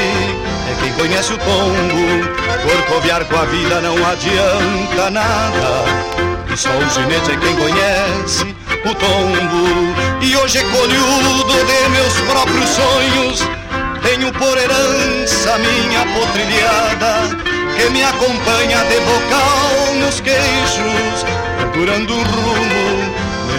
é 0.70 0.82
quem 0.82 0.94
conhece 0.94 1.34
o 1.34 1.38
tombo. 1.38 2.64
Corcoviar 2.64 3.26
com 3.26 3.36
a 3.36 3.46
vida 3.46 3.82
não 3.82 3.96
adianta 4.10 5.10
nada. 5.10 5.84
E 6.54 6.56
só 6.56 6.70
o 6.70 6.90
ginete 6.90 7.32
é 7.32 7.36
quem 7.36 7.56
conhece 7.58 8.56
o 8.86 8.96
tombo. 8.96 10.24
E 10.24 10.38
hoje 10.38 10.64
colhudo 10.64 11.66
de 11.66 11.90
meus 11.90 12.14
próprios 12.22 12.70
sonhos. 12.70 13.50
Tenho 14.02 14.32
por 14.32 14.58
herança 14.58 15.58
minha 15.58 16.06
potrilhada 16.06 17.36
que 17.76 17.90
me 17.90 18.02
acompanha 18.02 18.78
de 18.86 19.00
bocal 19.02 19.96
nos 20.06 20.22
queixos, 20.22 21.26
procurando 21.58 22.14
um 22.14 22.24
rumo 22.24 22.99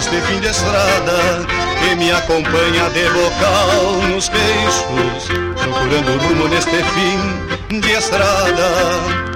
neste 0.01 0.21
fim 0.21 0.39
de 0.39 0.47
estrada. 0.47 1.45
Que 1.79 1.95
me 1.95 2.11
acompanha 2.11 2.89
de 2.89 3.03
bocal 3.09 4.01
nos 4.09 4.29
queixos, 4.29 5.27
procurando 5.27 6.11
um 6.11 6.17
rumo 6.17 6.47
neste 6.47 6.83
fim 6.83 7.79
de 7.79 7.91
estrada. 7.91 9.31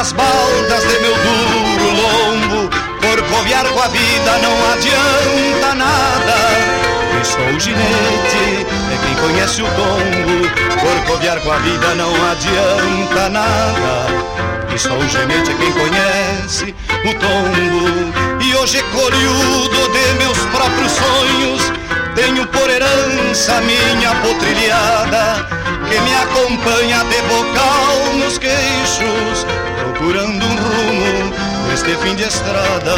as 0.00 0.12
baldas 0.12 0.82
de 0.88 0.98
meu. 1.00 1.19
Corcoviar 3.60 3.74
com 3.74 3.82
a 3.82 3.88
vida 3.88 4.38
não 4.38 4.72
adianta 4.72 5.74
nada. 5.74 6.34
E 7.20 7.26
só 7.26 7.38
o 7.40 7.60
ginete 7.60 8.66
é 8.90 8.96
quem 9.04 9.14
conhece 9.16 9.62
o 9.62 9.66
tombo. 9.66 10.80
Corcoviar 10.80 11.40
com 11.40 11.52
a 11.52 11.58
vida 11.58 11.94
não 11.94 12.10
adianta 12.30 13.28
nada. 13.28 14.06
E 14.74 14.78
só 14.78 14.94
o 14.94 15.08
ginete 15.08 15.50
é 15.50 15.54
quem 15.54 15.72
conhece 15.72 16.74
o 17.04 17.14
tombo. 17.18 18.42
E 18.42 18.54
hoje 18.56 18.82
colhudo 18.94 19.92
de 19.92 20.24
meus 20.24 20.38
próprios 20.46 20.92
sonhos. 20.92 21.72
Tenho 22.14 22.46
por 22.46 22.70
herança 22.70 23.60
minha 23.60 24.14
potrilhada 24.22 25.46
que 25.86 26.00
me 26.00 26.14
acompanha 26.14 27.04
de 27.04 27.22
bocal 27.28 28.14
nos 28.16 28.38
queixos 28.38 29.46
procurando 30.00 30.49
neste 31.80 31.96
fim 32.04 32.14
de 32.14 32.24
estrada 32.24 32.94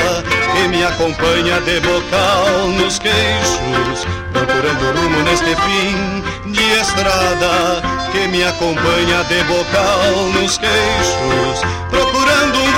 que 0.55 0.67
me 0.69 0.83
acompanha 0.85 1.61
de 1.61 1.79
bocal 1.81 2.67
nos 2.81 2.99
queixos, 2.99 4.05
procurando 4.33 4.85
um 4.85 4.93
rumo 5.03 5.23
neste 5.23 5.55
fim 5.55 6.21
de 6.51 6.73
estrada 6.81 7.81
que 8.11 8.27
me 8.27 8.43
acompanha 8.43 9.23
de 9.25 9.45
bocal 9.45 10.31
nos 10.35 10.59
queixos, 10.59 11.61
procurando 11.91 12.59
um 12.59 12.73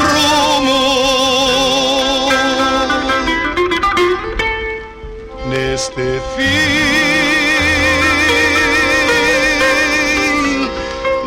rumo 0.61 0.81
neste 5.47 6.21
fim 6.37 6.83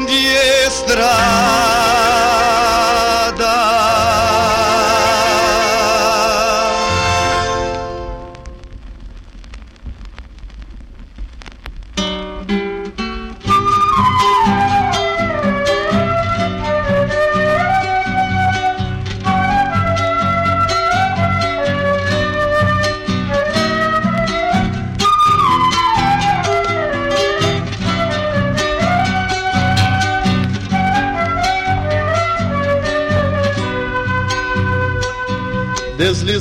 de 0.06 0.28
estrada. 0.68 1.77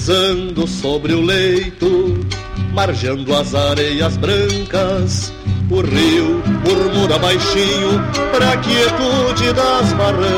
Deslizando 0.07 0.67
sobre 0.69 1.13
o 1.15 1.21
leito, 1.21 2.25
marjando 2.73 3.35
as 3.35 3.55
areias 3.55 4.17
brancas. 4.17 5.33
O 5.69 5.81
rio 5.81 6.41
murmura 6.65 7.19
baixinho 7.19 8.01
pra 8.31 8.57
quietude 8.59 9.53
das 9.53 9.93
barrancas, 9.95 10.37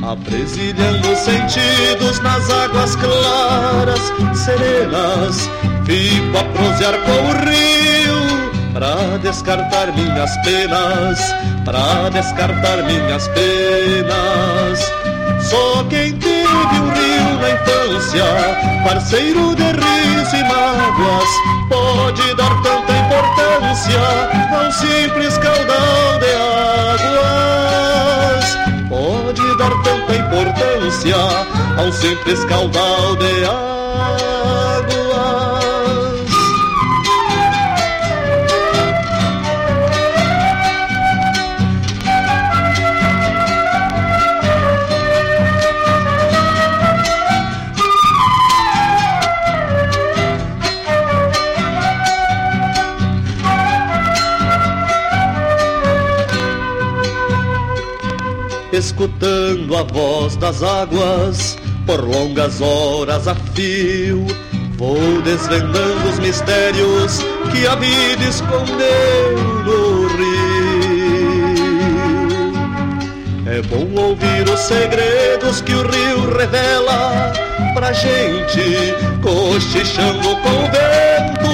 apresilhando 0.00 1.16
sentidos 1.16 2.20
nas 2.20 2.48
águas 2.50 2.94
claras, 2.94 4.00
serenas. 4.38 5.50
Fico 5.84 6.38
a 6.38 6.44
prosear 6.44 6.94
com 7.00 7.10
o 7.10 7.32
rio 7.50 8.14
pra 8.72 9.18
descartar 9.18 9.92
minhas 9.92 10.30
penas, 10.44 11.18
pra 11.64 12.08
descartar 12.10 12.84
minhas 12.84 13.26
penas. 13.28 14.73
Só 15.54 15.84
quem 15.84 16.10
teve 16.18 16.48
um 16.48 16.90
rio 16.90 17.38
na 17.40 17.50
infância, 17.50 18.24
parceiro 18.82 19.54
de 19.54 19.62
riso 19.62 20.34
e 20.34 20.42
mágoas, 20.42 21.28
pode 21.68 22.34
dar 22.34 22.60
tanta 22.60 22.92
importância 22.92 24.00
a 24.50 24.66
um 24.66 24.72
simples 24.72 25.38
caudal 25.38 26.18
de 26.18 26.32
águas. 27.20 28.46
Pode 28.88 29.56
dar 29.56 29.70
tanta 29.84 30.16
importância 30.16 31.14
a 31.78 31.82
um 31.82 31.92
simples 31.92 32.44
caudal 32.46 33.14
de 33.14 33.44
águas. 33.44 34.33
Escutando 58.94 59.76
a 59.76 59.82
voz 59.82 60.36
das 60.36 60.62
águas 60.62 61.58
por 61.84 62.00
longas 62.00 62.60
horas 62.60 63.26
a 63.26 63.34
fio. 63.34 64.24
Vou 64.76 65.20
desvendando 65.22 66.08
os 66.08 66.20
mistérios 66.20 67.18
que 67.50 67.66
a 67.66 67.74
vida 67.74 68.22
escondeu 68.24 69.36
no 69.64 70.06
rio. 70.06 70.44
É 73.46 73.60
bom 73.62 73.88
ouvir 74.00 74.48
os 74.48 74.60
segredos 74.60 75.60
que 75.60 75.72
o 75.72 75.82
rio 75.82 76.30
revela 76.36 77.32
pra 77.74 77.92
gente, 77.92 78.94
cochichando 79.20 80.36
com 80.36 80.50
o 80.50 80.70
vento, 80.70 81.50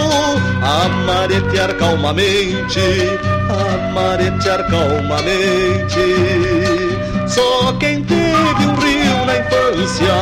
amaretear 0.62 1.74
calmamente, 1.76 3.08
amaretear 3.48 4.68
calmamente. 4.68 6.89
Só 7.30 7.72
quem 7.78 8.02
teve 8.02 8.66
um 8.66 8.74
rio 8.74 9.24
na 9.24 9.38
infância, 9.38 10.12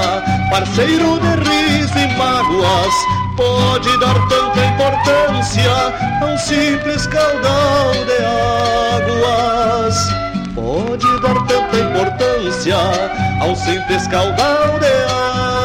parceiro 0.51 1.19
de 1.19 1.49
riso 1.49 1.99
e 1.99 2.07
mágoas, 2.19 2.95
pode 3.35 3.99
dar 3.99 4.15
tanta 4.29 4.61
importância 4.67 5.73
a 6.21 6.27
um 6.27 6.37
simples 6.37 7.07
caudal 7.07 7.93
de 8.05 8.19
águas. 8.95 9.97
Pode 10.55 11.21
dar 11.23 11.47
tanta 11.47 11.79
importância 11.79 12.77
a 13.41 13.45
um 13.47 13.57
simples 13.57 14.07
caudal 14.09 14.79
de 14.79 15.58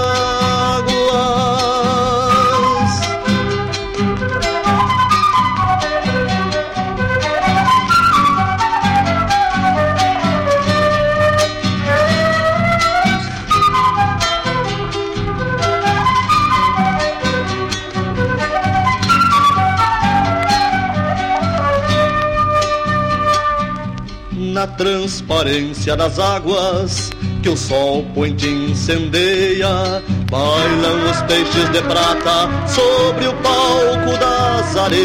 na 24.63 24.67
transparência 24.67 25.93
das 25.97 26.17
águas 26.17 27.11
que 27.41 27.49
o 27.49 27.57
sol 27.57 28.05
poente 28.15 28.47
incendeia. 28.47 30.01
Bailam 30.31 31.11
os 31.11 31.21
peixes 31.23 31.69
de 31.71 31.81
prata 31.81 32.49
sobre 32.65 33.27
o 33.27 33.33
palco 33.43 34.17
das 34.17 34.77
areias. 34.77 35.03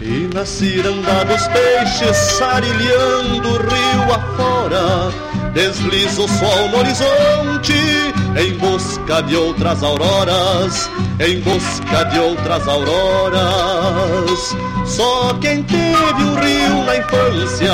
E 0.00 0.30
na 0.32 0.46
ciranda 0.46 1.24
dos 1.24 1.48
peixes, 1.48 2.16
sarilhando 2.16 3.48
o 3.48 3.56
rio 3.56 4.14
afora, 4.14 5.10
desliza 5.52 6.22
o 6.22 6.28
sol 6.28 6.68
no 6.68 6.78
horizonte 6.78 8.09
em 8.36 8.56
busca 8.58 9.22
de 9.22 9.36
outras 9.36 9.82
auroras, 9.82 10.90
em 11.18 11.40
busca 11.40 12.04
de 12.06 12.18
outras 12.18 12.66
auroras. 12.68 14.56
Só 14.86 15.34
quem 15.40 15.62
teve 15.62 16.22
um 16.22 16.34
rio 16.36 16.84
na 16.84 16.96
infância, 16.96 17.72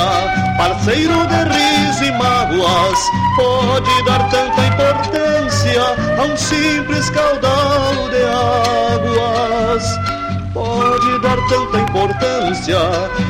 parceiro 0.57 1.13
de 1.27 1.43
riso 1.53 2.03
e 2.05 2.11
mágoas, 2.11 2.99
pode 3.35 4.03
dar 4.05 4.29
tanta 4.29 4.61
importância 4.65 5.81
a 6.19 6.23
um 6.23 6.37
simples 6.37 7.09
caudal 7.09 8.09
de 8.09 8.23
águas 8.23 10.16
pode 10.57 11.19
dar 11.21 11.37
tanta 11.47 11.77
importância 11.79 12.79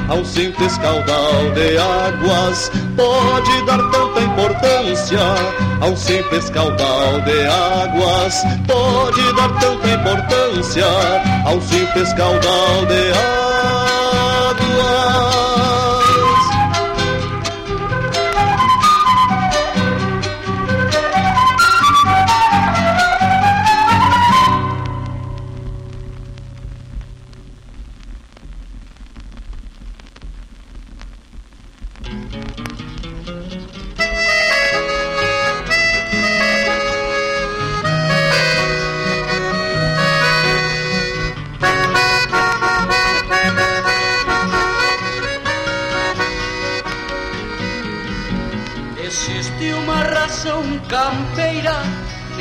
a 0.08 0.14
um 0.14 0.24
simples 0.24 0.78
caudal 0.78 1.52
de 1.54 1.78
águas? 1.78 2.72
Pode 2.95 3.66
dar 3.66 3.80
tanta 3.91 4.22
importância 4.22 5.20
a 5.82 5.86
um 5.86 5.95
simples 5.95 6.49
caudal 6.49 7.22
de 7.22 7.45
águas? 7.48 8.44
Pode 8.66 9.34
dar 9.34 9.49
tanta 9.60 9.88
importância 9.90 10.86
a 11.45 11.52
um 11.52 11.62
simples 11.62 12.14
caudal 12.14 12.86
de 12.88 13.12
águas? 13.12 14.27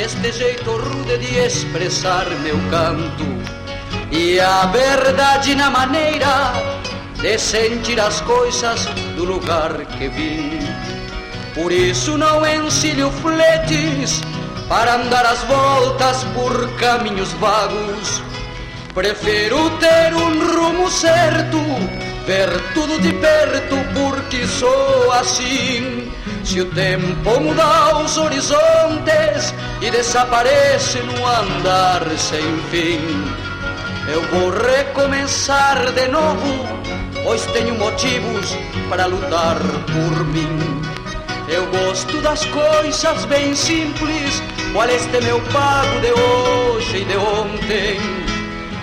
Este 0.07 0.31
jeito 0.31 0.77
rude 0.77 1.19
de 1.19 1.39
expressar 1.41 2.27
meu 2.43 2.57
canto. 2.71 3.25
E 4.11 4.39
a 4.39 4.67
verdade 4.67 5.55
na 5.55 5.69
maneira 5.69 6.53
de 7.21 7.39
sentir 7.39 8.01
as 8.01 8.21
coisas 8.21 8.89
do 9.17 9.25
lugar 9.25 9.73
que 9.99 10.09
vim. 10.09 10.61
Por 11.55 11.73
isso 11.73 12.17
não 12.19 12.47
encilho 12.47 13.11
fletes 13.11 14.21
para 14.69 14.97
andar 14.97 15.25
às 15.25 15.43
voltas 15.45 16.23
por 16.35 16.69
caminhos 16.77 17.33
vagos. 17.35 18.23
Prefiro 18.95 19.71
ter 19.79 20.15
um 20.15 20.55
rumo 20.55 20.91
certo, 20.91 21.59
ver 22.27 22.51
tudo 22.75 23.01
de 23.01 23.13
perto 23.15 23.77
porque 23.95 24.47
sou 24.47 25.13
assim. 25.13 26.13
Se 26.45 26.61
o 26.61 26.67
tempo 26.67 27.41
muda 27.41 27.99
os 27.99 28.17
horizontes 28.19 29.53
e 29.81 29.91
desaparece 29.91 30.99
no 31.01 31.27
andar 31.27 32.07
sem 32.17 32.59
fim, 32.71 33.01
eu 34.09 34.23
vou 34.29 34.51
recomeçar 34.51 35.91
de 35.93 36.07
novo, 36.07 36.69
pois 37.27 37.45
tenho 37.47 37.75
motivos 37.75 38.57
para 38.89 39.07
lutar 39.07 39.59
por 39.59 40.25
mim. 40.27 40.81
Eu 41.49 41.67
gosto 41.67 42.23
das 42.23 42.45
coisas 42.47 43.25
bem 43.25 43.53
simples, 43.53 44.41
qual 44.73 44.89
este 44.89 45.21
meu 45.25 45.41
pago 45.53 46.01
de 46.01 46.13
hoje 46.13 46.99
e 46.99 47.05
de 47.05 47.17
ontem. 47.17 47.99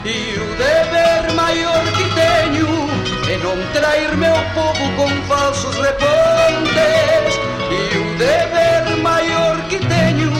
E 0.03 0.37
o 0.37 0.55
dever 0.57 1.33
maior 1.35 1.83
que 1.95 2.03
tenho 2.19 2.67
é 3.31 3.37
não 3.37 3.55
trair 3.71 4.13
meu 4.17 4.35
povo 4.53 4.91
com 4.97 5.09
falsos 5.33 5.75
repontes. 5.77 7.39
E 7.71 7.97
o 7.97 8.17
dever 8.17 8.97
maior 9.01 9.55
que 9.69 9.77
tenho 9.77 10.33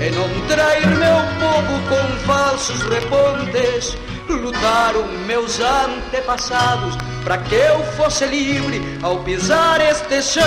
é 0.00 0.10
não 0.10 0.46
trair 0.46 0.86
meu 0.86 1.18
povo 1.40 1.80
com 1.88 2.26
falsos 2.26 2.80
repontes. 2.82 3.98
Lutaram 4.28 5.04
meus 5.26 5.58
antepassados 5.58 7.09
para 7.24 7.38
que 7.38 7.54
eu 7.54 7.82
fosse 7.96 8.26
livre 8.26 8.98
ao 9.02 9.18
pisar 9.18 9.80
este 9.80 10.22
chão. 10.22 10.44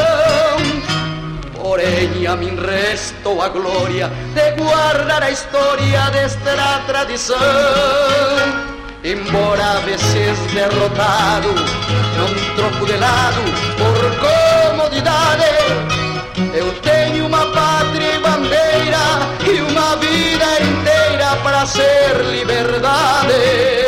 Porém, 1.53 2.27
a 2.27 2.35
mim 2.35 2.55
restou 2.55 3.41
a 3.41 3.47
glória 3.47 4.11
de 4.33 4.51
guardar 4.61 5.23
a 5.23 5.31
história 5.31 6.09
desta 6.11 6.81
tradição. 6.85 7.37
Embora 9.03 9.63
a 9.63 9.79
vezes 9.79 10.39
derrotado, 10.53 11.49
não 12.17 12.55
troco 12.55 12.85
de 12.85 12.97
lado 12.97 13.41
por 13.77 14.71
comodidade. 14.71 15.43
Eu 16.53 16.71
tenho 16.81 17.27
uma 17.27 17.45
pátria 17.47 18.15
e 18.15 18.19
bandeira 18.19 19.03
e 19.45 19.61
uma 19.61 19.95
vida 19.97 20.61
inteira 20.61 21.35
para 21.43 21.65
ser 21.65 22.25
liberdade. 22.31 23.82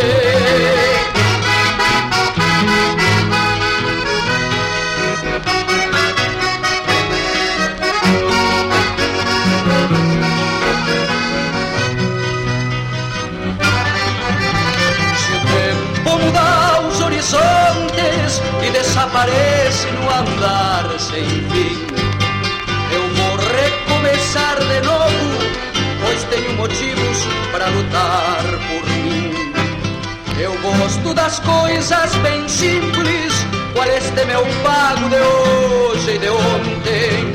Sem 20.99 21.25
fim. 21.25 21.87
Eu 22.93 23.03
vou 23.15 23.37
recomeçar 23.37 24.57
de 24.59 24.81
novo, 24.81 25.37
pois 26.03 26.23
tenho 26.25 26.53
motivos 26.53 27.17
para 27.51 27.67
lutar 27.67 28.43
por 28.67 28.89
mim. 28.89 29.33
Eu 30.39 30.53
gosto 30.61 31.13
das 31.13 31.39
coisas 31.39 32.15
bem 32.17 32.47
simples, 32.47 33.33
qual 33.73 33.87
este 33.87 34.25
meu 34.25 34.45
pago 34.63 35.09
de 35.09 35.19
hoje 35.19 36.15
e 36.15 36.19
de 36.19 36.29
ontem. 36.29 37.33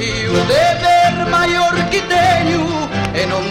E 0.00 0.26
o 0.28 0.44
dever 0.46 1.26
maior 1.30 1.74
que 1.90 2.00
tenho 2.02 2.66
é 3.14 3.26
não 3.26 3.42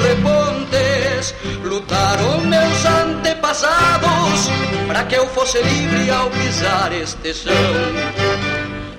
repontes. 0.00 1.34
Lutaram 1.64 2.40
meus 2.40 2.84
antepassados 2.84 4.48
para 4.86 5.04
que 5.04 5.16
eu 5.16 5.26
fosse 5.28 5.60
livre 5.60 6.10
ao 6.10 6.30
pisar 6.30 6.92
este 6.92 7.34
chão. 7.34 7.54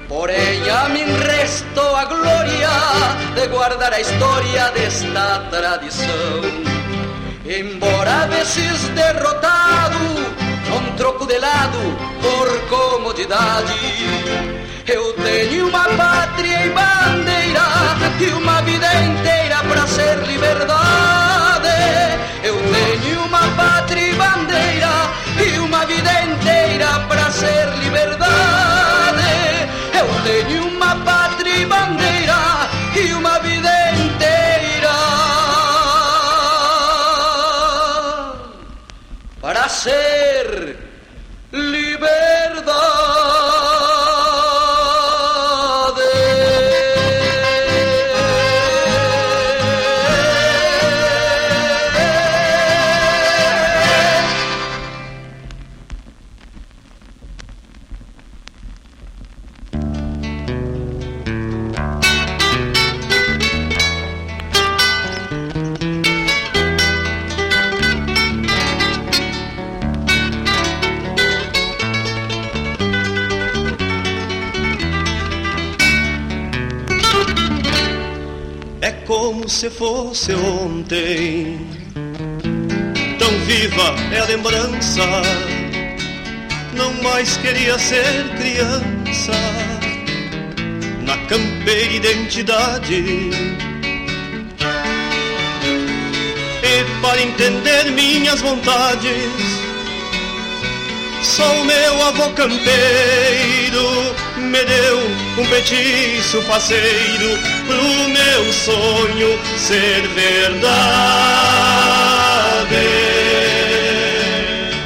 Porém, 0.07 0.69
a 0.69 0.89
mim 0.89 1.05
restou 1.27 1.95
a 1.95 2.05
glória 2.05 2.69
de 3.35 3.47
guardar 3.47 3.93
a 3.93 4.01
história 4.01 4.71
desta 4.71 5.39
tradição. 5.51 6.41
Embora 7.45 8.27
vezes 8.27 8.89
derrotado, 8.89 9.99
não 10.69 10.95
troco 10.95 11.25
de 11.25 11.37
lado 11.37 11.79
por 12.21 12.69
comodidade. 12.69 13.73
Eu 14.87 15.13
tenho 15.13 15.67
uma 15.67 15.85
pátria 15.85 16.65
e 16.65 16.69
bandeira 16.69 17.61
e 18.19 18.29
uma 18.31 18.61
vida 18.61 18.93
inteira 19.03 19.38
ser 39.79 40.08
se 79.49 79.69
fosse 79.69 80.33
ontem. 80.33 81.59
Tão 83.17 83.31
viva 83.45 83.95
é 84.13 84.19
a 84.19 84.25
lembrança, 84.25 85.01
não 86.73 86.93
mais 87.01 87.35
queria 87.37 87.77
ser 87.79 88.29
criança. 88.37 89.33
Na 91.03 91.17
campeira 91.25 91.93
identidade. 91.93 93.31
E 96.63 97.01
para 97.01 97.21
entender 97.21 97.91
minhas 97.91 98.39
vontades, 98.41 99.59
o 101.39 101.63
meu 101.63 102.03
avô 102.03 102.29
campeiro 102.33 104.18
me 104.39 104.63
deu 104.63 104.99
um 105.37 105.45
petiço 105.47 106.41
faceiro 106.43 107.37
pro 107.67 108.09
meu 108.09 108.53
sonho 108.53 109.39
ser 109.57 110.07
verdade. 110.09 110.69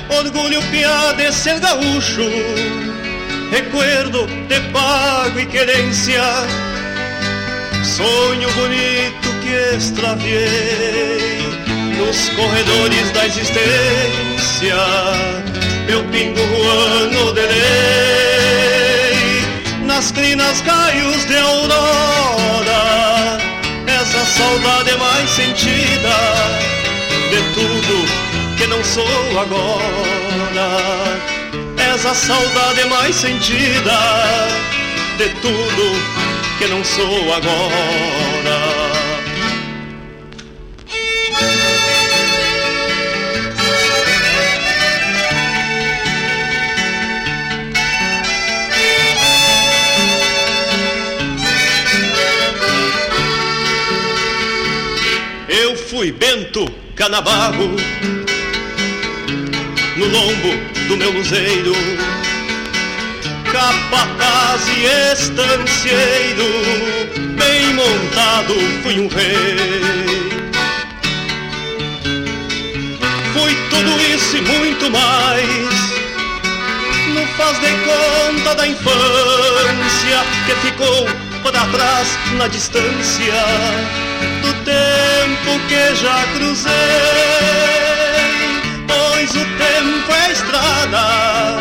Orgulho 0.10 0.62
piada 0.72 1.24
de 1.24 1.32
ser 1.34 1.60
gaúcho, 1.60 2.30
recuerdo 3.52 4.28
de 4.48 4.60
pago 4.72 5.40
e 5.40 5.46
querência, 5.46 6.24
sonho 7.84 8.50
bonito 8.52 9.30
que 9.42 9.76
extraviei 9.76 11.44
nos 11.98 12.30
corredores 12.30 13.12
da 13.12 13.26
existência. 13.28 14.76
Eu 15.88 16.04
pingo 16.06 16.42
ano 16.42 17.34
de 17.34 17.42
lei 17.42 18.23
nas 20.04 20.12
crinas 20.12 20.60
raios 20.62 21.24
de 21.26 21.38
aurora 21.38 22.82
essa 23.88 24.26
saudade 24.26 24.98
mais 24.98 25.30
sentida 25.30 26.18
de 27.30 27.42
tudo 27.54 28.06
que 28.58 28.68
não 28.68 28.84
sou 28.84 29.40
agora. 29.40 30.68
Essa 31.78 32.14
saudade 32.14 32.84
mais 32.90 33.16
sentida 33.16 33.98
de 35.18 35.30
tudo 35.42 35.96
que 36.58 36.68
não 36.68 36.84
sou 36.84 37.34
agora 37.34 38.63
fui 55.94 56.12
Bento 56.12 56.66
Canabarro 56.96 57.70
no 59.96 60.08
lombo 60.08 60.50
do 60.88 60.98
meu 60.98 61.12
luzeiro, 61.12 61.72
capataz 63.52 64.68
e 64.70 65.14
estancieiro, 65.14 66.50
bem 67.38 67.76
montado 67.76 68.56
fui 68.82 69.00
um 69.02 69.08
rei. 69.08 69.84
Fui 73.34 73.56
tudo 73.70 74.02
isso 74.16 74.38
e 74.38 74.42
muito 74.42 74.90
mais, 74.90 75.76
no 77.14 77.28
faz 77.38 77.60
de 77.60 77.72
conta 77.86 78.56
da 78.56 78.68
infância 78.68 80.26
que 80.48 80.56
ficou 80.66 81.06
para 81.44 81.64
trás 81.68 82.18
na 82.36 82.48
distância 82.48 84.03
do 84.42 84.54
tempo 84.66 85.60
que 85.68 85.96
já 85.96 86.26
cruzei. 86.34 86.72
Pois 88.88 89.30
o 89.32 89.46
tempo 89.58 90.14
é 90.14 90.32
estrada 90.32 91.60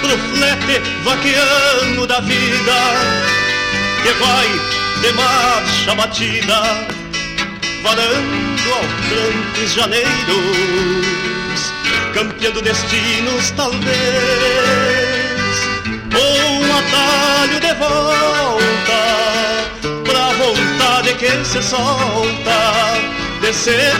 pro 0.00 0.18
flete 0.18 0.80
vaqueano 1.04 2.06
da 2.06 2.20
vida 2.20 2.78
que 4.02 4.12
vai 4.14 4.48
de 5.00 5.12
marcha 5.12 5.94
batida, 5.94 6.86
varando 7.82 8.72
ao 8.72 8.84
trancos 9.08 9.72
janeiros, 9.74 10.12
campeando 12.14 12.62
destinos 12.62 13.50
talvez, 13.56 13.80
ou 16.14 16.50
um 16.50 16.78
atalho 16.78 17.60
de 17.60 17.74
volta 17.74 19.59
vontade 20.40 21.14
que 21.14 21.44
se 21.44 21.62
solta 21.62 22.60
de 23.42 23.52
ser 23.52 23.92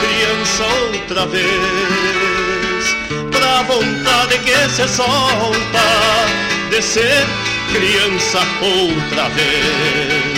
criança 0.00 0.64
outra 0.92 1.26
vez. 1.26 2.84
Pra 3.32 3.62
vontade 3.62 4.38
que 4.40 4.58
se 4.68 4.86
solta 4.88 5.86
de 6.70 6.82
ser 6.82 7.24
criança 7.72 8.40
outra 8.60 9.28
vez. 9.30 10.35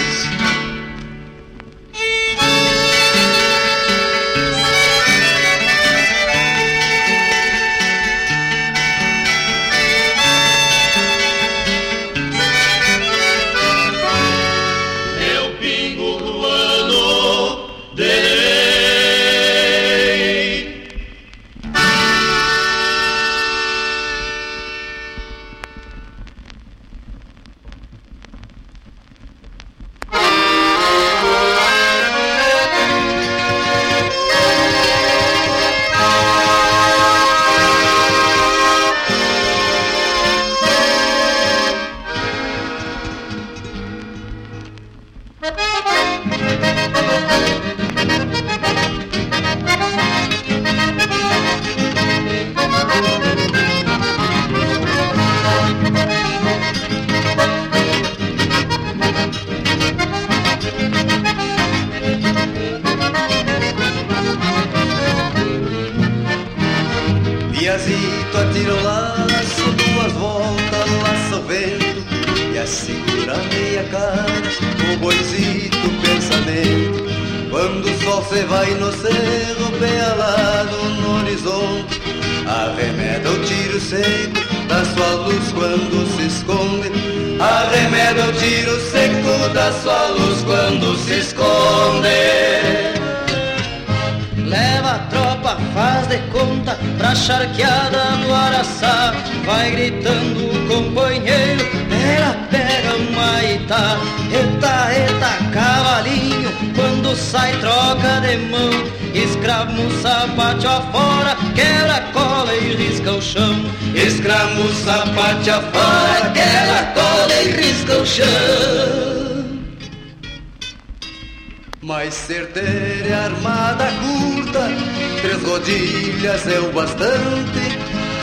Rodilhas 125.58 126.46
é 126.46 126.60
o 126.60 126.72
bastante. 126.72 127.78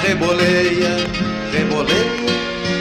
Reboleia, 0.08 0.98
reboleia, 1.52 2.28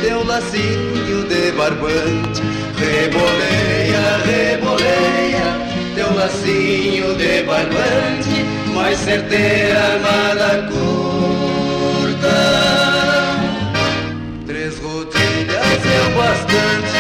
teu 0.03 0.25
lacinho 0.25 1.29
de 1.29 1.53
barbante. 1.53 2.43
Reboleia, 2.79 4.19
reboleia, 4.25 5.47
teu 5.95 6.15
lacinho 6.15 7.15
de 7.17 7.43
barbante, 7.43 8.45
mais 8.75 8.99
certeira 8.99 9.81
armada 9.81 10.69
curta. 10.69 11.44
Rodilhas 16.35 16.85
é 16.85 16.94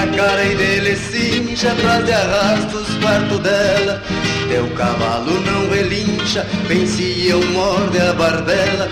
a 0.00 0.06
cara 0.16 0.44
e 0.44 0.54
dele 0.54 0.96
cincha, 0.96 1.72
atrás 1.72 2.04
de 2.06 2.12
arrasta 2.12 2.76
os 2.76 2.94
quartos 2.96 3.38
dela. 3.40 4.02
Teu 4.48 4.66
cavalo 4.70 5.32
não 5.40 5.68
relincha, 5.68 6.46
bem 6.66 6.86
se 6.86 7.28
eu 7.28 7.40
morde 7.52 7.98
a 7.98 8.12
barbela. 8.14 8.88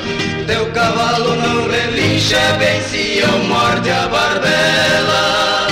Teu 0.47 0.67
cavalo 0.73 1.35
não 1.37 1.69
relincha, 1.69 2.39
bem 2.59 2.81
se 2.83 3.19
eu 3.19 3.39
morde 3.45 3.91
a 3.91 4.09
barbela. 4.09 5.69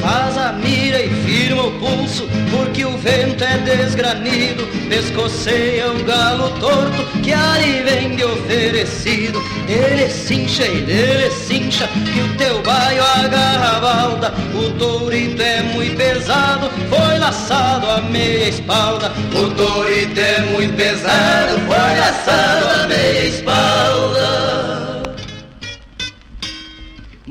Faz 0.00 0.38
a 0.38 0.52
mira 0.52 1.02
e 1.02 1.10
firma 1.26 1.64
o 1.64 1.72
pulso, 1.72 2.26
porque 2.52 2.84
o 2.84 2.96
vento 2.98 3.42
é 3.42 3.58
desgranido. 3.58 4.66
Pescoceia 4.88 5.90
o 5.90 6.04
galo 6.04 6.50
torto, 6.60 7.02
que 7.22 7.32
ali 7.32 7.82
vem 7.82 8.22
oferecido. 8.22 9.42
Ele 9.68 10.08
cincha 10.08 10.66
e 10.66 10.82
dele 10.82 11.30
cincha, 11.30 11.88
que 11.88 12.20
o 12.20 12.36
teu 12.36 12.62
baio 12.62 13.02
agarra 13.02 13.76
a 13.76 13.80
balda. 13.80 14.34
O 14.54 14.70
tourito 14.78 15.42
é 15.42 15.62
muito 15.62 15.96
pesado, 15.96 16.70
foi 16.90 17.18
laçado 17.18 17.90
a 17.90 18.00
meia 18.02 18.48
espalda. 18.48 19.10
O 19.34 19.50
tourito 19.50 20.20
é 20.20 20.40
muito 20.52 20.74
pesado, 20.76 21.58
foi 21.66 21.98
laçado 21.98 22.82
a 22.82 22.86
meia 22.86 23.28
espalda. 23.28 24.11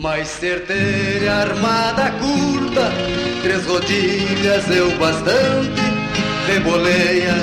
Mais 0.02 0.28
certeira 0.28 1.32
armada 1.42 2.10
curta, 2.20 2.92
três 3.44 3.64
rodilhas 3.68 4.66
o 4.66 4.98
bastante. 4.98 5.80
Reboleia, 6.48 7.36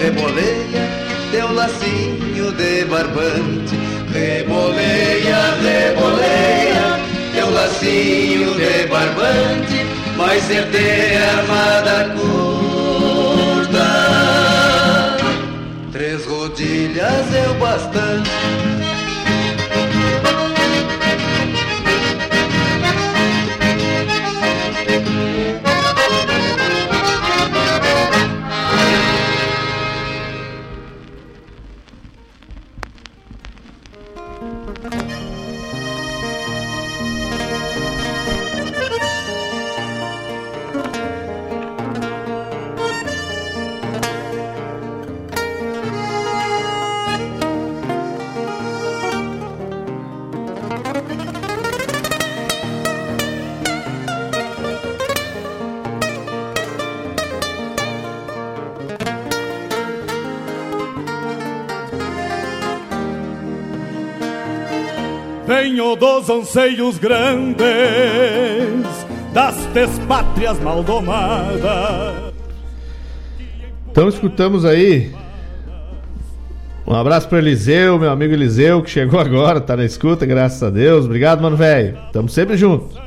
reboleia, 0.00 0.82
teu 1.30 1.52
lacinho 1.52 2.50
de 2.54 2.84
barbante. 2.86 3.76
Reboleia, 4.12 5.54
reboleia, 5.62 6.98
teu 7.34 7.48
lacinho 7.52 8.52
de 8.56 8.86
barbante. 8.88 9.86
Mais 10.16 10.42
certeira 10.42 11.24
armada 11.38 12.10
curta, 12.16 13.86
três 15.92 16.26
rodilhas 16.26 17.26
o 17.48 17.54
bastante. 17.60 18.91
Dos 65.98 66.28
anseios 66.30 66.98
grandes 66.98 67.66
das 69.32 69.54
despátrias 69.66 70.58
maldomadas. 70.58 72.32
Então 73.90 74.08
escutamos 74.08 74.64
aí. 74.64 75.12
Um 76.86 76.94
abraço 76.94 77.28
para 77.28 77.38
Eliseu, 77.38 77.98
meu 77.98 78.10
amigo 78.10 78.32
Eliseu, 78.32 78.82
que 78.82 78.90
chegou 78.90 79.20
agora, 79.20 79.60
tá 79.60 79.76
na 79.76 79.84
escuta, 79.84 80.24
graças 80.26 80.62
a 80.62 80.70
Deus. 80.70 81.04
Obrigado, 81.04 81.42
mano, 81.42 81.56
velho. 81.56 81.96
Tamo 82.10 82.28
sempre 82.28 82.56
juntos. 82.56 82.98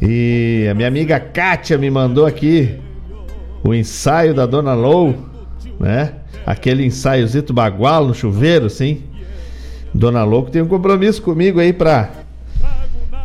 E 0.00 0.66
a 0.70 0.74
minha 0.74 0.88
amiga 0.88 1.20
Kátia 1.20 1.76
me 1.76 1.90
mandou 1.90 2.24
aqui 2.24 2.78
o 3.62 3.74
ensaio 3.74 4.32
da 4.34 4.46
Dona 4.46 4.72
Lou, 4.72 5.14
né? 5.78 6.14
Aquele 6.46 6.84
ensaiozito 6.84 7.52
bagual 7.52 8.06
no 8.06 8.14
chuveiro, 8.14 8.70
sim. 8.70 9.09
Dona 9.92 10.24
Louco 10.24 10.50
tem 10.50 10.62
um 10.62 10.68
compromisso 10.68 11.20
comigo 11.22 11.58
aí 11.60 11.72
pra 11.72 12.10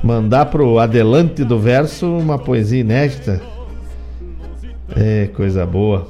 mandar 0.04 0.48
pro 0.48 0.80
Adelante 0.80 1.44
do 1.44 1.60
Verso 1.60 2.06
uma 2.06 2.38
poesia 2.38 2.80
inédita. 2.80 3.42
É, 4.96 5.30
coisa 5.36 5.66
boa. 5.66 6.08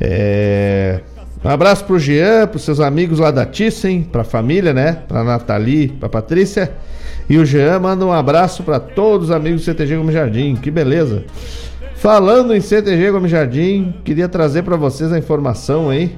É, 0.00 1.00
um 1.44 1.48
abraço 1.48 1.84
pro 1.84 1.98
Jean, 1.98 2.46
pros 2.46 2.62
seus 2.62 2.80
amigos 2.80 3.18
lá 3.18 3.30
da 3.30 3.44
Thyssen, 3.44 4.02
pra 4.02 4.24
família, 4.24 4.72
né? 4.72 4.98
Pra 5.08 5.24
Nathalie, 5.24 5.88
pra 5.88 6.08
Patrícia. 6.08 6.72
E 7.28 7.38
o 7.38 7.44
Jean 7.44 7.78
manda 7.78 8.04
um 8.04 8.12
abraço 8.12 8.62
para 8.62 8.78
todos 8.80 9.28
os 9.28 9.34
amigos 9.34 9.62
do 9.62 9.64
CTG 9.64 9.96
Gomes 9.96 10.14
Jardim. 10.14 10.56
Que 10.56 10.70
beleza. 10.70 11.24
Falando 11.96 12.54
em 12.54 12.60
CTG 12.60 13.10
Gomes 13.10 13.30
Jardim, 13.30 13.94
queria 14.04 14.28
trazer 14.28 14.62
para 14.62 14.76
vocês 14.76 15.12
a 15.12 15.18
informação 15.18 15.88
aí 15.88 16.16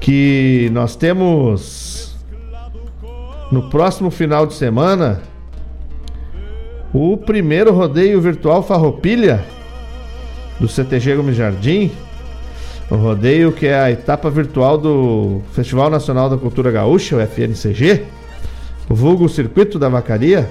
que 0.00 0.68
nós 0.72 0.96
temos 0.96 2.01
no 3.52 3.68
próximo 3.68 4.10
final 4.10 4.46
de 4.46 4.54
semana 4.54 5.20
o 6.92 7.18
primeiro 7.18 7.70
rodeio 7.70 8.18
virtual 8.18 8.62
Farroupilha 8.62 9.44
do 10.58 10.66
CTG 10.66 11.16
Gomes 11.16 11.36
Jardim. 11.36 11.90
O 12.90 12.96
rodeio 12.96 13.52
que 13.52 13.66
é 13.66 13.78
a 13.78 13.90
etapa 13.90 14.30
virtual 14.30 14.78
do 14.78 15.42
Festival 15.52 15.90
Nacional 15.90 16.30
da 16.30 16.36
Cultura 16.36 16.70
Gaúcha, 16.70 17.16
o 17.16 17.20
FNCG, 17.20 18.04
o 18.88 18.94
vulgo 18.94 19.28
Circuito 19.28 19.78
da 19.78 19.88
Vacaria. 19.88 20.48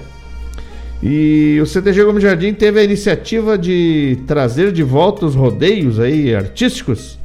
E 1.01 1.59
o 1.61 1.65
CTG 1.65 2.03
Gomes 2.03 2.23
Jardim 2.23 2.53
teve 2.53 2.79
a 2.79 2.83
iniciativa 2.83 3.57
de 3.57 4.19
trazer 4.27 4.71
de 4.71 4.83
volta 4.83 5.25
os 5.25 5.33
rodeios 5.33 5.99
aí 5.99 6.35
artísticos 6.35 7.17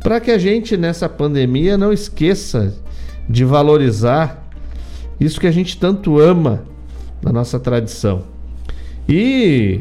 para 0.00 0.20
que 0.20 0.30
a 0.30 0.38
gente 0.38 0.76
nessa 0.76 1.08
pandemia 1.08 1.78
não 1.78 1.92
esqueça 1.92 2.74
de 3.28 3.44
valorizar 3.44 4.47
isso 5.20 5.40
que 5.40 5.46
a 5.46 5.52
gente 5.52 5.76
tanto 5.76 6.18
ama 6.18 6.64
na 7.22 7.32
nossa 7.32 7.58
tradição. 7.58 8.22
E 9.08 9.80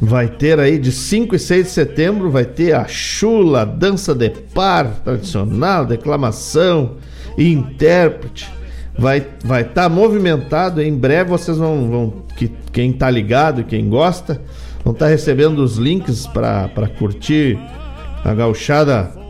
vai 0.00 0.28
ter 0.28 0.58
aí 0.58 0.78
de 0.78 0.92
5 0.92 1.34
e 1.34 1.38
6 1.38 1.66
de 1.66 1.70
setembro, 1.70 2.30
vai 2.30 2.44
ter 2.44 2.74
a 2.74 2.86
chula, 2.86 3.64
dança 3.64 4.14
de 4.14 4.30
par 4.30 4.86
tradicional, 5.04 5.86
declamação 5.86 6.96
intérprete. 7.38 8.52
Vai 8.96 9.26
vai 9.42 9.62
estar 9.62 9.84
tá 9.84 9.88
movimentado, 9.88 10.80
em 10.80 10.96
breve 10.96 11.30
vocês 11.30 11.56
vão, 11.56 11.90
vão 11.90 12.14
que, 12.36 12.50
quem 12.72 12.92
tá 12.92 13.10
ligado 13.10 13.64
quem 13.64 13.88
gosta, 13.88 14.40
vão 14.84 14.92
estar 14.92 15.06
tá 15.06 15.10
recebendo 15.10 15.58
os 15.58 15.78
links 15.78 16.26
para 16.26 16.88
curtir 16.98 17.58
a 18.24 18.32
gauchada 18.34 19.23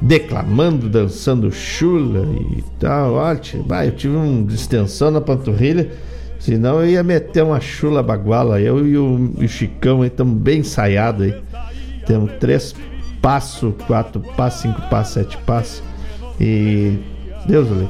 declamando, 0.00 0.88
dançando 0.88 1.50
chula 1.52 2.26
e 2.56 2.62
tal. 2.78 3.14
Ótimo. 3.14 3.64
Vai, 3.64 3.88
eu 3.88 3.92
tive 3.92 4.16
uma 4.16 4.44
distensão 4.44 5.10
na 5.10 5.20
panturrilha. 5.20 5.90
Senão 6.38 6.80
eu 6.80 6.88
ia 6.88 7.02
meter 7.02 7.44
uma 7.44 7.60
chula 7.60 8.02
baguala. 8.02 8.60
Eu 8.60 8.86
e 8.86 8.96
o, 8.96 9.32
e 9.38 9.44
o 9.44 9.48
Chicão 9.48 10.04
estamos 10.04 10.40
bem 10.40 10.60
ensaiados 10.60 11.26
aí. 11.26 11.34
Temos 12.06 12.32
três 12.40 12.74
passos, 13.20 13.74
quatro 13.86 14.20
passos, 14.36 14.62
cinco 14.62 14.80
passos, 14.88 15.14
sete 15.14 15.36
passos. 15.38 15.82
E. 16.40 16.98
Deus 17.46 17.70
o 17.70 17.88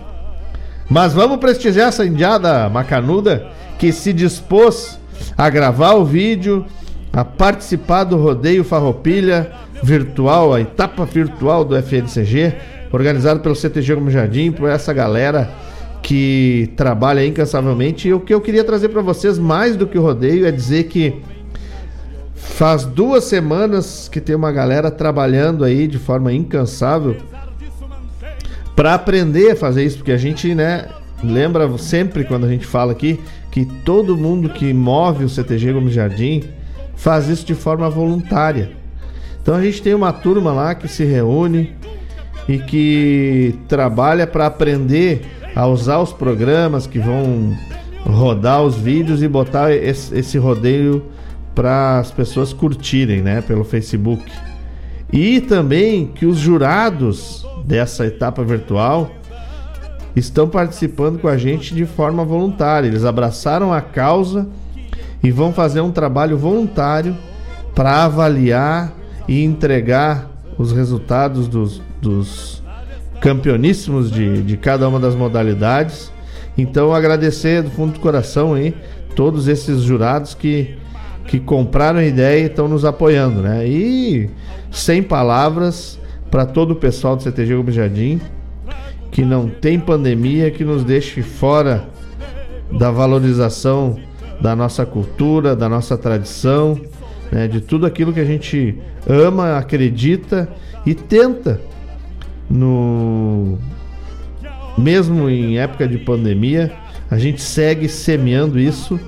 Mas 0.88 1.12
vamos 1.12 1.38
prestigiar 1.38 1.88
essa 1.88 2.04
indiada 2.04 2.68
macanuda 2.68 3.48
que 3.78 3.92
se 3.92 4.12
dispôs 4.12 4.98
a 5.36 5.48
gravar 5.50 5.94
o 5.94 6.04
vídeo, 6.04 6.64
a 7.12 7.24
participar 7.24 8.04
do 8.04 8.16
rodeio 8.16 8.64
Farroupilha 8.64 9.52
virtual, 9.82 10.54
a 10.54 10.60
etapa 10.60 11.04
virtual 11.04 11.64
do 11.64 11.76
FNCG, 11.76 12.54
organizado 12.92 13.40
pelo 13.40 13.54
CTG 13.54 13.94
Gomes 13.94 14.12
Jardim, 14.12 14.52
por 14.52 14.68
essa 14.68 14.92
galera 14.92 15.50
que 16.02 16.72
trabalha 16.76 17.24
incansavelmente. 17.24 18.08
E 18.08 18.12
o 18.12 18.20
que 18.20 18.32
eu 18.32 18.40
queria 18.40 18.64
trazer 18.64 18.88
para 18.88 19.02
vocês, 19.02 19.38
mais 19.38 19.76
do 19.76 19.86
que 19.86 19.98
o 19.98 20.02
rodeio, 20.02 20.46
é 20.46 20.50
dizer 20.50 20.84
que 20.84 21.20
faz 22.34 22.84
duas 22.84 23.24
semanas 23.24 24.08
que 24.08 24.20
tem 24.20 24.34
uma 24.34 24.50
galera 24.50 24.90
trabalhando 24.90 25.64
aí 25.64 25.86
de 25.86 25.98
forma 25.98 26.32
incansável 26.32 27.16
para 28.74 28.94
aprender 28.94 29.52
a 29.52 29.56
fazer 29.56 29.84
isso, 29.84 29.98
porque 29.98 30.12
a 30.12 30.16
gente, 30.16 30.54
né, 30.54 30.86
lembra 31.22 31.76
sempre 31.76 32.24
quando 32.24 32.46
a 32.46 32.48
gente 32.48 32.66
fala 32.66 32.92
aqui 32.92 33.20
que 33.50 33.64
todo 33.64 34.16
mundo 34.16 34.48
que 34.48 34.72
move 34.72 35.24
o 35.24 35.28
CTG 35.28 35.72
Gomes 35.72 35.92
Jardim 35.92 36.44
faz 36.96 37.28
isso 37.28 37.44
de 37.44 37.54
forma 37.54 37.90
voluntária. 37.90 38.79
Então 39.42 39.54
a 39.54 39.62
gente 39.62 39.82
tem 39.82 39.94
uma 39.94 40.12
turma 40.12 40.52
lá 40.52 40.74
que 40.74 40.86
se 40.86 41.04
reúne 41.04 41.74
e 42.48 42.58
que 42.58 43.54
trabalha 43.68 44.26
para 44.26 44.46
aprender 44.46 45.22
a 45.54 45.66
usar 45.66 45.98
os 45.98 46.12
programas 46.12 46.86
que 46.86 46.98
vão 46.98 47.56
rodar 48.04 48.62
os 48.62 48.76
vídeos 48.76 49.22
e 49.22 49.28
botar 49.28 49.72
esse, 49.72 50.38
rodeio 50.38 51.04
para 51.54 51.98
as 51.98 52.10
pessoas 52.10 52.52
curtirem, 52.52 53.22
né, 53.22 53.40
pelo 53.40 53.64
Facebook. 53.64 54.24
E 55.12 55.40
também 55.40 56.06
que 56.06 56.24
os 56.24 56.38
jurados 56.38 57.44
dessa 57.64 58.06
etapa 58.06 58.44
virtual 58.44 59.10
estão 60.14 60.48
participando 60.48 61.18
com 61.18 61.28
a 61.28 61.36
gente 61.36 61.74
de 61.74 61.84
forma 61.84 62.24
voluntária. 62.24 62.86
Eles 62.86 63.04
abraçaram 63.04 63.72
a 63.72 63.80
causa 63.80 64.48
e 65.22 65.30
vão 65.30 65.52
fazer 65.52 65.80
um 65.80 65.90
trabalho 65.90 66.38
voluntário 66.38 67.16
para 67.74 68.04
avaliar 68.04 68.92
e 69.30 69.44
entregar 69.44 70.28
os 70.58 70.72
resultados 70.72 71.46
dos, 71.46 71.80
dos 72.02 72.60
campeoníssimos 73.20 74.10
de, 74.10 74.42
de 74.42 74.56
cada 74.56 74.88
uma 74.88 74.98
das 74.98 75.14
modalidades. 75.14 76.12
Então 76.58 76.92
agradecer 76.92 77.62
do 77.62 77.70
fundo 77.70 77.92
do 77.92 78.00
coração 78.00 78.54
aí 78.54 78.74
todos 79.14 79.46
esses 79.46 79.82
jurados 79.82 80.34
que, 80.34 80.74
que 81.28 81.38
compraram 81.38 82.00
a 82.00 82.04
ideia 82.04 82.42
e 82.42 82.46
estão 82.46 82.66
nos 82.66 82.84
apoiando, 82.84 83.40
né? 83.40 83.64
E 83.68 84.28
sem 84.68 85.00
palavras 85.00 85.96
para 86.28 86.44
todo 86.44 86.72
o 86.72 86.76
pessoal 86.76 87.14
do 87.14 87.22
CTG 87.22 87.54
Gomes 87.54 87.74
Jardim 87.76 88.20
que 89.12 89.24
não 89.24 89.48
tem 89.48 89.78
pandemia 89.78 90.50
que 90.50 90.64
nos 90.64 90.82
deixe 90.82 91.22
fora 91.22 91.88
da 92.72 92.90
valorização 92.90 93.96
da 94.40 94.56
nossa 94.56 94.84
cultura, 94.84 95.54
da 95.54 95.68
nossa 95.68 95.96
tradição, 95.96 96.80
né, 97.30 97.46
de 97.48 97.60
tudo 97.60 97.86
aquilo 97.86 98.12
que 98.12 98.20
a 98.20 98.24
gente 98.24 98.76
ama, 99.08 99.56
acredita 99.56 100.48
e 100.84 100.94
tenta 100.94 101.60
no 102.48 103.58
mesmo 104.76 105.28
em 105.28 105.58
época 105.58 105.86
de 105.86 105.98
pandemia, 105.98 106.72
a 107.10 107.18
gente 107.18 107.40
segue 107.40 107.88
semeando 107.88 108.58
isso 108.58 108.98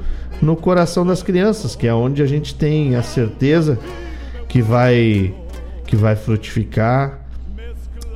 no 0.40 0.56
coração 0.56 1.06
das 1.06 1.22
crianças, 1.22 1.74
que 1.74 1.86
é 1.86 1.94
onde 1.94 2.22
a 2.22 2.26
gente 2.26 2.54
tem 2.54 2.94
a 2.94 3.02
certeza 3.02 3.78
que 4.48 4.60
vai 4.60 5.34
que 5.86 5.96
vai 5.96 6.16
frutificar 6.16 7.20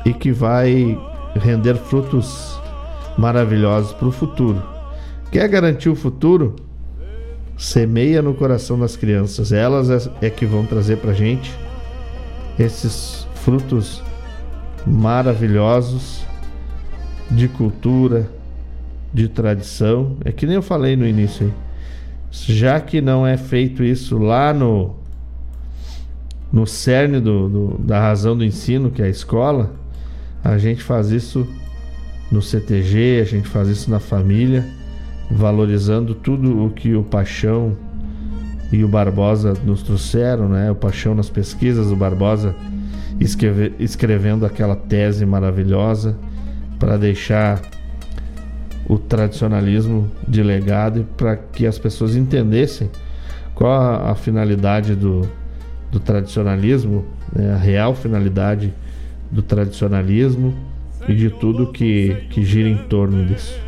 e 0.05 0.13
que 0.13 0.33
vai 0.33 0.99
render 1.35 1.75
frutos 1.75 2.59
maravilhosos 3.19 3.93
para 3.93 4.09
o 4.09 4.13
futuro. 4.13 4.63
Quer 5.31 5.49
garantir 5.49 5.89
o 5.89 5.95
futuro? 5.95 6.57
Semeia 7.57 8.21
no 8.21 8.35
coração 8.35 8.79
das 8.79 8.97
crianças. 8.97 9.53
Elas 9.53 9.91
é, 9.91 10.27
é 10.27 10.31
que 10.31 10.45
vão 10.45 10.67
trazer 10.67 10.99
para 10.99 11.13
gente 11.13 11.53
esses 12.59 13.27
frutos 13.35 14.03
maravilhosos 14.87 16.25
de 17.31 17.49
cultura, 17.49 18.29
de 19.13 19.29
tradição. 19.29 20.17
É 20.25 20.33
que 20.33 20.47
nem 20.47 20.57
eu 20.57 20.63
falei 20.63 20.97
no 20.97 21.07
início 21.07 21.47
aí. 21.47 21.53
Já 22.31 22.81
que 22.81 23.01
não 23.01 23.27
é 23.27 23.37
feito 23.37 23.83
isso 23.83 24.19
lá 24.19 24.53
no 24.53 24.95
no 26.53 26.67
cerne 26.67 27.21
do, 27.21 27.49
do, 27.49 27.79
da 27.79 28.01
razão 28.01 28.37
do 28.37 28.45
ensino, 28.45 28.91
que 28.91 29.03
é 29.03 29.07
a 29.07 29.09
escola, 29.09 29.75
a 30.43 30.57
gente 30.59 30.83
faz 30.83 31.11
isso 31.11 31.47
no 32.31 32.41
CTG, 32.41 33.21
a 33.21 33.25
gente 33.25 33.49
faz 33.49 33.69
isso 33.69 33.91
na 33.91 33.99
família, 33.99 34.65
valorizando 35.31 36.15
tudo 36.15 36.65
o 36.65 36.71
que 36.71 36.95
o 36.95 37.03
Paixão 37.03 37.77
e 38.73 38.83
o 38.85 38.89
Barbosa 38.89 39.55
nos 39.65 39.83
trouxeram, 39.83 40.49
né? 40.49 40.71
O 40.71 40.75
Paixão 40.75 41.15
nas 41.15 41.31
pesquisas, 41.31 41.91
o 41.91 41.97
Barbosa 41.97 42.55
escreve, 43.21 43.73
escrevendo 43.79 44.45
aquela 44.45 44.77
tese 44.77 45.25
maravilhosa 45.25 46.17
para 46.79 46.97
deixar 46.97 47.61
o 48.89 48.99
tradicionalismo 48.99 50.11
de 50.27 50.43
legado 50.43 51.01
e 51.01 51.05
para 51.05 51.37
que 51.37 51.67
as 51.67 51.79
pessoas 51.79 52.15
entendessem 52.15 52.89
qual 53.55 53.73
a, 53.73 54.13
a 54.13 54.15
finalidade 54.15 54.95
do, 54.95 55.29
do 55.91 55.99
tradicionalismo, 55.99 57.05
né? 57.35 57.53
a 57.53 57.57
real 57.57 57.95
finalidade 57.95 58.73
do 59.31 59.43
tradicionalismo 59.43 60.55
e 61.09 61.15
de 61.15 61.31
tudo 61.31 61.73
que, 61.73 62.17
que 62.31 62.45
gira 62.45 62.69
em 62.69 62.77
torno 62.77 63.25
disso. 63.25 63.66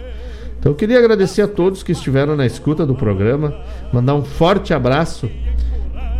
Então 0.69 0.75
eu 0.75 0.77
queria 0.77 0.99
agradecer 0.99 1.41
a 1.41 1.49
todos 1.49 1.83
que 1.83 1.93
estiveram 1.93 2.37
na 2.37 2.45
escuta 2.45 2.85
do 2.85 2.95
programa, 2.95 3.55
mandar 3.91 4.15
um 4.15 4.23
forte 4.23 4.75
abraço 4.75 5.27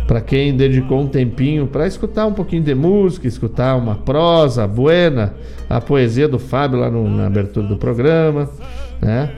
para 0.07 0.21
quem 0.21 0.57
dedicou 0.57 1.01
um 1.01 1.07
tempinho 1.07 1.67
para 1.67 1.85
escutar 1.85 2.25
um 2.25 2.33
pouquinho 2.33 2.63
de 2.63 2.73
música, 2.73 3.27
escutar 3.27 3.75
uma 3.75 3.93
prosa 3.93 4.67
buena, 4.67 5.35
a 5.69 5.79
poesia 5.79 6.27
do 6.27 6.39
Fábio 6.39 6.79
lá 6.79 6.89
no, 6.89 7.07
na 7.07 7.27
abertura 7.27 7.67
do 7.67 7.77
programa, 7.77 8.49
né? 8.99 9.29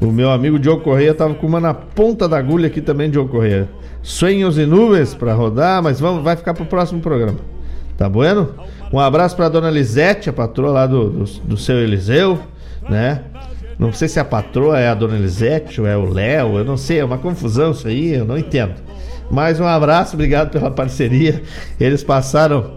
O 0.00 0.06
meu 0.06 0.28
amigo 0.28 0.58
Diogo 0.58 0.82
Correia 0.82 1.12
estava 1.12 1.32
com 1.32 1.46
uma 1.46 1.60
na 1.60 1.72
ponta 1.72 2.28
da 2.28 2.36
agulha 2.36 2.66
aqui 2.66 2.80
também, 2.80 3.08
Diogo 3.08 3.30
Correia. 3.30 3.68
Sonhos 4.02 4.58
e 4.58 4.66
nuvens 4.66 5.14
para 5.14 5.34
rodar, 5.34 5.80
mas 5.80 6.00
vamos, 6.00 6.24
vai 6.24 6.34
ficar 6.34 6.52
para 6.52 6.64
o 6.64 6.66
próximo 6.66 7.00
programa. 7.00 7.38
Tá 7.96 8.08
bueno? 8.08 8.48
Um 8.92 8.98
abraço 8.98 9.36
para 9.36 9.48
dona 9.48 9.70
Lisete, 9.70 10.28
a 10.28 10.32
patroa 10.32 10.72
lá 10.72 10.84
do, 10.84 11.10
do, 11.10 11.24
do, 11.24 11.56
seu 11.56 11.78
Eliseu, 11.78 12.40
né? 12.90 13.22
Não 13.78 13.92
sei 13.92 14.08
se 14.08 14.20
a 14.20 14.24
patroa 14.24 14.78
é 14.78 14.88
a 14.88 14.94
dona 14.94 15.16
Lisete 15.16 15.80
ou 15.80 15.86
é 15.86 15.96
o 15.96 16.04
Léo, 16.04 16.58
eu 16.58 16.64
não 16.64 16.76
sei, 16.76 17.00
é 17.00 17.04
uma 17.04 17.18
confusão 17.18 17.72
isso 17.72 17.88
aí, 17.88 18.14
eu 18.14 18.24
não 18.24 18.38
entendo. 18.38 18.74
Mais 19.30 19.58
um 19.58 19.66
abraço, 19.66 20.14
obrigado 20.14 20.50
pela 20.50 20.70
parceria. 20.70 21.42
Eles 21.80 22.04
passaram 22.04 22.72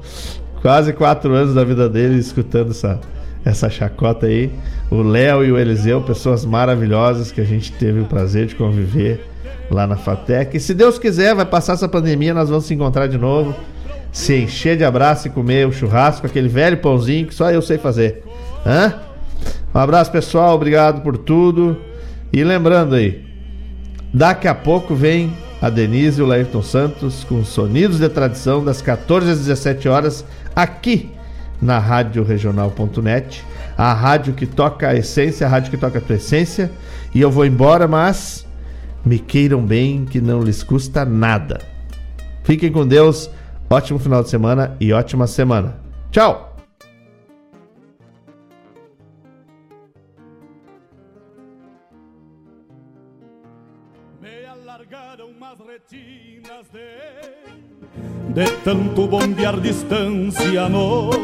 quase 0.61 0.93
quatro 0.93 1.34
anos 1.34 1.53
da 1.53 1.64
vida 1.64 1.88
deles 1.88 2.27
escutando 2.27 2.72
essa, 2.72 3.00
essa 3.45 3.69
chacota 3.69 4.26
aí. 4.26 4.51
O 4.90 5.01
Léo 5.01 5.43
e 5.43 5.51
o 5.51 5.58
Eliseu, 5.58 6.01
pessoas 6.01 6.45
maravilhosas 6.45 7.32
que 7.32 7.42
a 7.42 7.45
gente 7.45 7.72
teve 7.74 8.00
o 8.00 8.06
prazer 8.06 8.48
de 8.48 8.56
conviver 8.56 9.24
lá 9.69 9.85
na 9.85 9.98
Fatec. 9.98 10.56
E 10.56 10.59
se 10.59 10.74
Deus 10.74 10.98
quiser, 10.98 11.35
vai 11.35 11.45
passar 11.45 11.74
essa 11.74 11.88
pandemia, 11.88 12.34
nós 12.34 12.50
vamos 12.50 12.66
se 12.66 12.74
encontrar 12.74 13.08
de 13.08 13.17
novo 13.17 13.53
se 14.17 14.35
encher 14.35 14.76
de 14.76 14.84
abraço 14.84 15.27
e 15.27 15.30
comer 15.30 15.67
o 15.67 15.72
churrasco, 15.72 16.26
aquele 16.26 16.48
velho 16.48 16.77
pãozinho 16.77 17.27
que 17.27 17.35
só 17.35 17.51
eu 17.51 17.61
sei 17.61 17.77
fazer. 17.77 18.24
Hã? 18.66 18.95
Um 19.74 19.80
abraço, 19.80 20.12
pessoal. 20.12 20.56
Obrigado 20.56 21.02
por 21.02 21.18
tudo. 21.18 21.78
E 22.32 22.44
lembrando 22.44 22.96
aí, 22.96 23.26
daqui 24.14 24.48
a 24.48 24.56
pouco 24.56 24.96
vem 24.96 25.32
a 25.62 25.70
Denise 25.70 26.20
e 26.20 26.24
o 26.24 26.28
Laírton 26.28 26.62
Santos 26.62 27.24
com 27.24 27.44
Sonidos 27.44 28.00
de 28.00 28.10
Tradição, 28.10 28.64
das 28.64 28.82
14 28.82 29.32
às 29.32 29.40
17 29.40 29.90
horas, 29.90 30.26
aqui 30.56 31.10
na 31.62 31.80
Rádio 31.80 32.24
Regional.net. 32.24 33.44
A 33.78 33.94
rádio 33.94 34.34
que 34.34 34.46
toca 34.46 34.90
a 34.90 34.96
essência, 34.96 35.46
a 35.46 35.50
rádio 35.50 35.72
que 35.72 35.78
toca 35.78 36.00
a 36.00 36.02
tua 36.02 36.16
essência. 36.16 36.72
E 37.14 37.22
eu 37.22 37.32
vou 37.32 37.46
embora, 37.46 37.88
mas 37.88 38.46
me 39.06 39.20
queiram 39.20 39.62
bem, 39.62 40.06
que 40.06 40.20
não 40.20 40.42
lhes 40.42 40.64
custa 40.64 41.06
nada. 41.06 41.60
Fiquem 42.44 42.72
com 42.72 42.86
Deus. 42.86 43.30
Ótimo 43.70 44.00
final 44.00 44.24
de 44.24 44.30
semana 44.30 44.76
e 44.80 44.94
ótima 44.94 45.28
semana. 45.28 45.76
Tchau! 46.12 46.57
De 58.38 58.46
tanto 58.64 59.08
bombear 59.08 59.60
distância 59.60 60.70
no 60.70 61.10